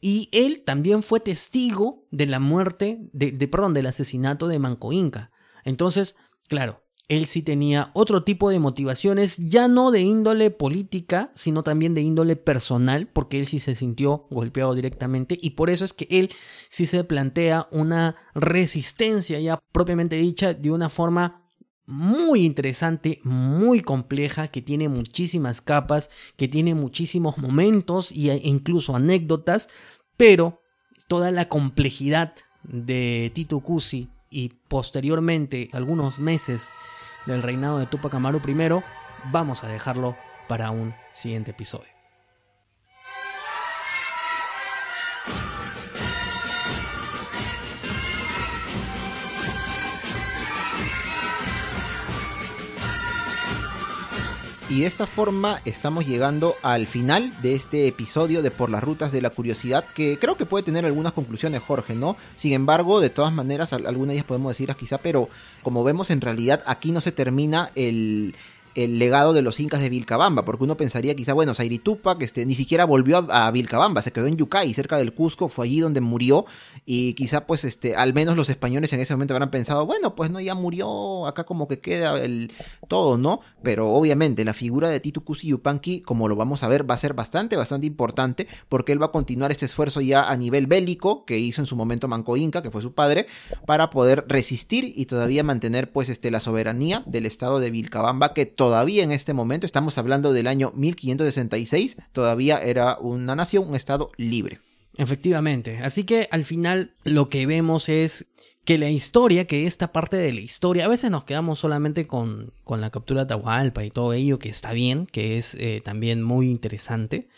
y 0.00 0.28
él 0.32 0.62
también 0.64 1.02
fue 1.02 1.20
testigo 1.20 2.06
de 2.10 2.26
la 2.26 2.40
muerte, 2.40 2.98
de, 3.12 3.32
de 3.32 3.48
perdón, 3.48 3.74
del 3.74 3.86
asesinato 3.86 4.48
de 4.48 4.58
Manco 4.58 4.92
Inca. 4.92 5.30
Entonces, 5.64 6.16
claro, 6.48 6.82
él 7.08 7.24
sí 7.24 7.42
tenía 7.42 7.90
otro 7.94 8.22
tipo 8.22 8.50
de 8.50 8.58
motivaciones, 8.58 9.38
ya 9.38 9.66
no 9.66 9.90
de 9.90 10.02
índole 10.02 10.50
política, 10.50 11.32
sino 11.34 11.62
también 11.62 11.94
de 11.94 12.02
índole 12.02 12.36
personal, 12.36 13.08
porque 13.08 13.38
él 13.38 13.46
sí 13.46 13.60
se 13.60 13.74
sintió 13.74 14.26
golpeado 14.30 14.74
directamente 14.74 15.38
y 15.40 15.50
por 15.50 15.70
eso 15.70 15.86
es 15.86 15.94
que 15.94 16.06
él 16.10 16.30
sí 16.68 16.84
se 16.84 17.02
plantea 17.04 17.66
una 17.72 18.16
resistencia 18.34 19.40
ya 19.40 19.58
propiamente 19.72 20.16
dicha 20.16 20.52
de 20.52 20.70
una 20.70 20.90
forma 20.90 21.44
muy 21.86 22.44
interesante, 22.44 23.20
muy 23.24 23.80
compleja, 23.80 24.48
que 24.48 24.60
tiene 24.60 24.90
muchísimas 24.90 25.62
capas, 25.62 26.10
que 26.36 26.46
tiene 26.46 26.74
muchísimos 26.74 27.38
momentos 27.38 28.12
e 28.12 28.38
incluso 28.44 28.94
anécdotas, 28.94 29.70
pero 30.18 30.60
toda 31.08 31.30
la 31.30 31.48
complejidad 31.48 32.34
de 32.64 33.32
Tito 33.34 33.60
Cusi 33.60 34.10
y 34.30 34.50
posteriormente 34.68 35.70
algunos 35.72 36.18
meses 36.18 36.68
del 37.28 37.42
reinado 37.42 37.78
de 37.78 37.86
Tupac 37.86 38.14
Amaru 38.14 38.40
I, 38.46 38.82
vamos 39.30 39.62
a 39.62 39.68
dejarlo 39.68 40.16
para 40.48 40.70
un 40.70 40.94
siguiente 41.12 41.50
episodio. 41.50 41.97
Y 54.70 54.80
de 54.80 54.86
esta 54.86 55.06
forma 55.06 55.62
estamos 55.64 56.06
llegando 56.06 56.54
al 56.62 56.86
final 56.86 57.32
de 57.40 57.54
este 57.54 57.88
episodio 57.88 58.42
de 58.42 58.50
Por 58.50 58.68
las 58.68 58.84
Rutas 58.84 59.12
de 59.12 59.22
la 59.22 59.30
Curiosidad, 59.30 59.86
que 59.94 60.18
creo 60.18 60.36
que 60.36 60.44
puede 60.44 60.62
tener 60.62 60.84
algunas 60.84 61.14
conclusiones, 61.14 61.62
Jorge, 61.62 61.94
¿no? 61.94 62.18
Sin 62.36 62.52
embargo, 62.52 63.00
de 63.00 63.08
todas 63.08 63.32
maneras, 63.32 63.72
algunas 63.72 64.08
de 64.08 64.14
ellas 64.14 64.26
podemos 64.26 64.50
decirlas 64.50 64.76
quizá, 64.76 64.98
pero 64.98 65.30
como 65.62 65.84
vemos 65.84 66.10
en 66.10 66.20
realidad 66.20 66.62
aquí 66.66 66.92
no 66.92 67.00
se 67.00 67.12
termina 67.12 67.70
el, 67.76 68.34
el 68.78 69.00
legado 69.00 69.32
de 69.32 69.42
los 69.42 69.58
incas 69.58 69.80
de 69.80 69.88
Vilcabamba, 69.88 70.44
porque 70.44 70.62
uno 70.62 70.76
pensaría 70.76 71.16
quizá, 71.16 71.32
bueno, 71.32 71.52
Zairi 71.52 71.80
Tupac 71.80 72.22
este, 72.22 72.46
ni 72.46 72.54
siquiera 72.54 72.84
volvió 72.84 73.26
a, 73.28 73.50
Vilcabamba, 73.50 74.02
se 74.02 74.12
quedó 74.12 74.28
en 74.28 74.36
Yucay, 74.36 74.72
cerca 74.72 74.98
del 74.98 75.12
Cusco, 75.12 75.48
fue 75.48 75.66
allí 75.66 75.80
donde 75.80 76.00
murió, 76.00 76.46
y 76.86 77.14
quizá 77.14 77.44
pues 77.44 77.64
este, 77.64 77.96
al 77.96 78.14
menos 78.14 78.36
los 78.36 78.48
españoles 78.50 78.92
en 78.92 79.00
ese 79.00 79.14
momento 79.14 79.34
habrán 79.34 79.50
pensado, 79.50 79.84
bueno, 79.84 80.14
pues 80.14 80.30
no, 80.30 80.38
ya 80.38 80.54
murió, 80.54 81.26
acá 81.26 81.42
como 81.42 81.66
que 81.66 81.80
queda 81.80 82.22
el 82.22 82.52
todo, 82.86 83.18
¿no? 83.18 83.40
Pero 83.64 83.90
obviamente 83.90 84.44
la 84.44 84.54
figura 84.54 84.88
de 84.88 85.00
Titu 85.00 85.24
Cusi 85.24 85.48
Yupanqui, 85.48 86.00
como 86.02 86.28
lo 86.28 86.36
vamos 86.36 86.62
a 86.62 86.68
ver, 86.68 86.88
va 86.88 86.94
a 86.94 86.98
ser 86.98 87.14
bastante, 87.14 87.56
bastante 87.56 87.88
importante, 87.88 88.46
porque 88.68 88.92
él 88.92 89.02
va 89.02 89.06
a 89.06 89.12
continuar 89.12 89.50
este 89.50 89.64
esfuerzo 89.64 90.00
ya 90.00 90.30
a 90.30 90.36
nivel 90.36 90.68
bélico, 90.68 91.24
que 91.24 91.36
hizo 91.38 91.60
en 91.62 91.66
su 91.66 91.74
momento 91.74 92.06
Manco 92.06 92.36
Inca, 92.36 92.62
que 92.62 92.70
fue 92.70 92.82
su 92.82 92.94
padre, 92.94 93.26
para 93.66 93.90
poder 93.90 94.24
resistir 94.28 94.92
y 94.94 95.06
todavía 95.06 95.42
mantener 95.42 95.90
pues 95.90 96.08
este, 96.08 96.30
la 96.30 96.38
soberanía 96.38 97.02
del 97.06 97.26
estado 97.26 97.58
de 97.58 97.72
Vilcabamba, 97.72 98.34
que 98.34 98.46
todavía 98.46 98.67
en 98.76 99.12
este 99.12 99.34
momento, 99.34 99.66
estamos 99.66 99.98
hablando 99.98 100.32
del 100.32 100.46
año 100.46 100.72
1566, 100.74 101.96
todavía 102.12 102.58
era 102.58 102.98
una 102.98 103.34
nación, 103.34 103.68
un 103.68 103.76
estado 103.76 104.10
libre. 104.16 104.60
Efectivamente, 104.96 105.78
así 105.82 106.04
que 106.04 106.28
al 106.30 106.44
final 106.44 106.94
lo 107.04 107.28
que 107.28 107.46
vemos 107.46 107.88
es 107.88 108.30
que 108.64 108.78
la 108.78 108.90
historia, 108.90 109.46
que 109.46 109.66
esta 109.66 109.92
parte 109.92 110.16
de 110.16 110.32
la 110.32 110.40
historia, 110.40 110.84
a 110.84 110.88
veces 110.88 111.10
nos 111.10 111.24
quedamos 111.24 111.58
solamente 111.58 112.06
con, 112.06 112.52
con 112.64 112.80
la 112.80 112.90
captura 112.90 113.24
de 113.24 113.34
Atahualpa 113.34 113.84
y 113.84 113.90
todo 113.90 114.12
ello, 114.12 114.38
que 114.38 114.50
está 114.50 114.72
bien, 114.72 115.06
que 115.06 115.38
es 115.38 115.54
eh, 115.54 115.80
también 115.84 116.22
muy 116.22 116.50
interesante, 116.50 117.28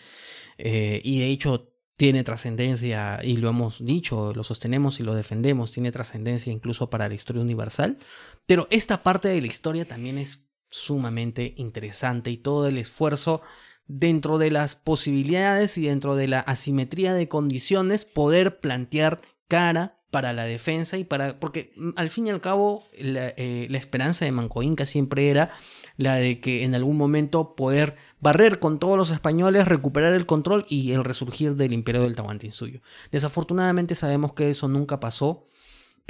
eh, 0.59 1.01
y 1.05 1.21
de 1.21 1.27
hecho 1.27 1.69
tiene 1.97 2.25
trascendencia, 2.25 3.21
y 3.23 3.37
lo 3.37 3.51
hemos 3.51 3.85
dicho, 3.85 4.33
lo 4.35 4.43
sostenemos 4.43 5.01
y 5.01 5.03
lo 5.03 5.15
defendemos, 5.15 5.71
tiene 5.71 5.93
trascendencia 5.93 6.53
incluso 6.53 6.89
para 6.89 7.09
la 7.09 7.15
historia 7.15 7.43
universal, 7.43 7.99
pero 8.47 8.67
esta 8.71 9.03
parte 9.03 9.29
de 9.29 9.41
la 9.41 9.47
historia 9.47 9.87
también 9.87 10.17
es 10.19 10.50
sumamente 10.71 11.55
interesante 11.57 12.31
y 12.31 12.37
todo 12.37 12.67
el 12.67 12.79
esfuerzo 12.79 13.43
dentro 13.87 14.39
de 14.39 14.51
las 14.51 14.77
posibilidades 14.77 15.77
y 15.77 15.87
dentro 15.87 16.15
de 16.15 16.29
la 16.29 16.41
asimetría 16.41 17.13
de 17.13 17.29
condiciones 17.29 18.05
poder 18.05 18.61
plantear 18.61 19.21
cara 19.49 19.97
para 20.11 20.33
la 20.33 20.45
defensa 20.45 20.97
y 20.99 21.05
para 21.05 21.39
porque 21.39 21.73
mm, 21.77 21.91
al 21.97 22.11
fin 22.11 22.27
y 22.27 22.31
al 22.31 22.41
cabo 22.41 22.85
la, 22.99 23.33
eh, 23.37 23.67
la 23.71 23.79
esperanza 23.79 24.25
de 24.25 24.33
Manco 24.33 24.63
Inca 24.63 24.87
siempre 24.87 25.31
era 25.31 25.51
la 25.97 26.15
de 26.17 26.41
que 26.41 26.65
en 26.65 26.75
algún 26.75 26.97
momento 26.97 27.55
poder 27.55 27.97
barrer 28.21 28.59
con 28.59 28.79
todos 28.79 28.97
los 28.97 29.11
españoles, 29.11 29.69
recuperar 29.69 30.15
el 30.15 30.27
control 30.27 30.65
y 30.69 30.93
el 30.93 31.05
resurgir 31.05 31.57
del 31.57 31.73
imperio 31.73 32.03
del 32.03 32.15
Tahuantinsuyo. 32.15 32.81
Desafortunadamente 33.13 33.95
sabemos 33.95 34.33
que 34.33 34.51
eso 34.51 34.67
nunca 34.67 34.99
pasó 34.99 35.45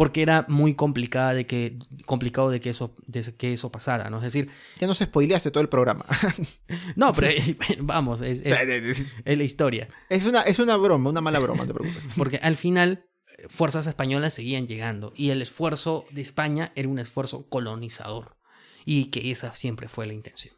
porque 0.00 0.22
era 0.22 0.46
muy 0.48 0.72
complicada 0.72 1.34
de 1.34 1.44
que, 1.44 1.76
complicado 2.06 2.48
de 2.48 2.58
que, 2.58 2.70
eso, 2.70 2.94
de 3.06 3.20
que 3.36 3.52
eso 3.52 3.70
pasara, 3.70 4.08
¿no? 4.08 4.16
Es 4.16 4.32
decir... 4.32 4.48
Ya 4.78 4.86
no 4.86 4.94
se 4.94 5.04
spoileaste 5.04 5.50
todo 5.50 5.60
el 5.60 5.68
programa. 5.68 6.06
no, 6.96 7.12
pero 7.12 7.28
vamos, 7.80 8.22
es, 8.22 8.40
es, 8.42 9.36
la 9.36 9.44
historia. 9.44 9.88
Es 10.08 10.24
una, 10.24 10.40
es 10.40 10.58
una 10.58 10.78
broma, 10.78 11.10
una 11.10 11.20
mala 11.20 11.38
broma, 11.38 11.64
no 11.64 11.66
te 11.66 11.74
preocupes. 11.74 12.08
porque 12.16 12.38
al 12.38 12.56
final 12.56 13.10
fuerzas 13.50 13.86
españolas 13.86 14.32
seguían 14.32 14.66
llegando 14.66 15.12
y 15.14 15.28
el 15.28 15.42
esfuerzo 15.42 16.06
de 16.12 16.22
España 16.22 16.72
era 16.76 16.88
un 16.88 16.98
esfuerzo 16.98 17.46
colonizador 17.50 18.38
y 18.86 19.10
que 19.10 19.30
esa 19.30 19.54
siempre 19.54 19.88
fue 19.88 20.06
la 20.06 20.14
intención. 20.14 20.54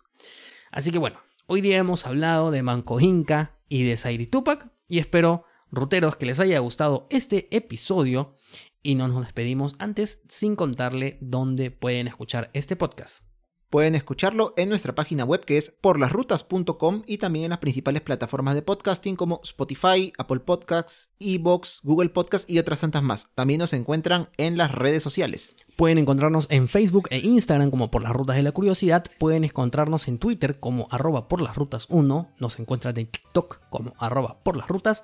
Así 0.71 0.93
que 0.93 0.99
bueno, 0.99 1.19
hoy 1.47 1.63
día 1.63 1.79
hemos 1.79 2.07
hablado 2.07 2.53
de 2.53 2.63
Manco 2.63 3.01
Inca 3.01 3.59
y 3.69 3.83
de 3.83 3.97
Zairi 3.97 4.29
Tupac 4.29 4.69
y 4.87 5.01
espero, 5.01 5.47
ruteros, 5.73 6.15
que 6.15 6.27
les 6.27 6.39
haya 6.39 6.61
gustado 6.61 7.09
este 7.11 7.49
episodio 7.51 8.37
y 8.83 8.95
no 8.95 9.09
nos 9.09 9.25
despedimos 9.25 9.77
antes 9.79 10.23
sin 10.29 10.57
contarle 10.57 11.19
dónde 11.21 11.71
pueden 11.71 12.09
escuchar 12.09 12.51
este 12.53 12.77
podcast. 12.77 13.32
Pueden 13.73 13.95
escucharlo 13.95 14.53
en 14.59 14.69
nuestra 14.69 14.95
página 14.95 15.25
web 15.25 15.47
que 15.47 15.57
es 15.57 15.71
porlasrutas.com 15.81 17.05
y 17.07 17.17
también 17.17 17.47
en 17.47 17.51
las 17.53 17.59
principales 17.61 18.03
plataformas 18.03 18.55
de 18.55 18.61
podcasting 18.61 19.17
como 19.17 19.41
Spotify, 19.45 20.13
Apple 20.19 20.41
Podcasts, 20.41 21.09
Evox, 21.19 21.81
Google 21.83 22.11
Podcasts 22.11 22.53
y 22.53 22.59
otras 22.59 22.83
tantas 22.83 23.03
más. 23.03 23.29
También 23.35 23.61
nos 23.61 23.73
encuentran 23.73 24.29
en 24.37 24.59
las 24.59 24.75
redes 24.75 25.03
sociales. 25.03 25.57
Pueden 25.75 25.97
encontrarnos 25.97 26.49
en 26.51 26.69
Facebook 26.69 27.09
e 27.11 27.21
Instagram 27.21 27.71
como 27.71 27.91
por 27.91 28.03
las 28.03 28.13
rutas 28.13 28.37
de 28.37 28.43
la 28.43 28.53
curiosidad. 28.53 29.07
Pueden 29.19 29.43
encontrarnos 29.43 30.07
en 30.07 30.19
Twitter 30.19 30.61
como 30.61 30.87
arroba 30.91 31.27
por 31.27 31.41
las 31.41 31.57
rutas 31.57 31.87
1. 31.89 32.29
Nos 32.39 32.59
encuentran 32.59 32.99
en 32.99 33.07
TikTok 33.07 33.59
como 33.71 33.95
arroba 33.97 34.37
por 34.43 34.59
las 34.59 34.69
rutas. 34.69 35.03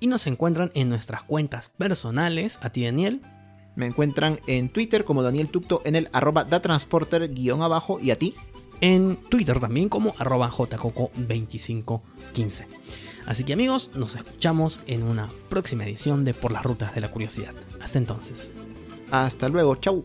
Y 0.00 0.08
nos 0.08 0.26
encuentran 0.26 0.72
en 0.74 0.88
nuestras 0.88 1.22
cuentas 1.22 1.68
personales. 1.68 2.58
A 2.62 2.70
ti, 2.70 2.84
Daniel. 2.84 3.20
Me 3.78 3.86
encuentran 3.86 4.40
en 4.48 4.68
Twitter 4.70 5.04
como 5.04 5.22
Daniel 5.22 5.48
Tucto 5.48 5.82
en 5.84 5.94
el 5.94 6.08
arroba 6.12 6.42
datransporter 6.42 7.32
guion 7.32 7.62
abajo 7.62 8.00
y 8.02 8.10
a 8.10 8.16
ti. 8.16 8.34
En 8.80 9.16
Twitter 9.28 9.60
también 9.60 9.88
como 9.88 10.16
arroba 10.18 10.50
jcoco2515. 10.50 12.66
Así 13.24 13.44
que 13.44 13.52
amigos, 13.52 13.92
nos 13.94 14.16
escuchamos 14.16 14.80
en 14.88 15.04
una 15.04 15.28
próxima 15.48 15.84
edición 15.84 16.24
de 16.24 16.34
Por 16.34 16.50
las 16.50 16.64
Rutas 16.64 16.92
de 16.92 17.02
la 17.02 17.12
Curiosidad. 17.12 17.54
Hasta 17.80 17.98
entonces. 17.98 18.50
Hasta 19.12 19.48
luego, 19.48 19.76
chau. 19.76 20.04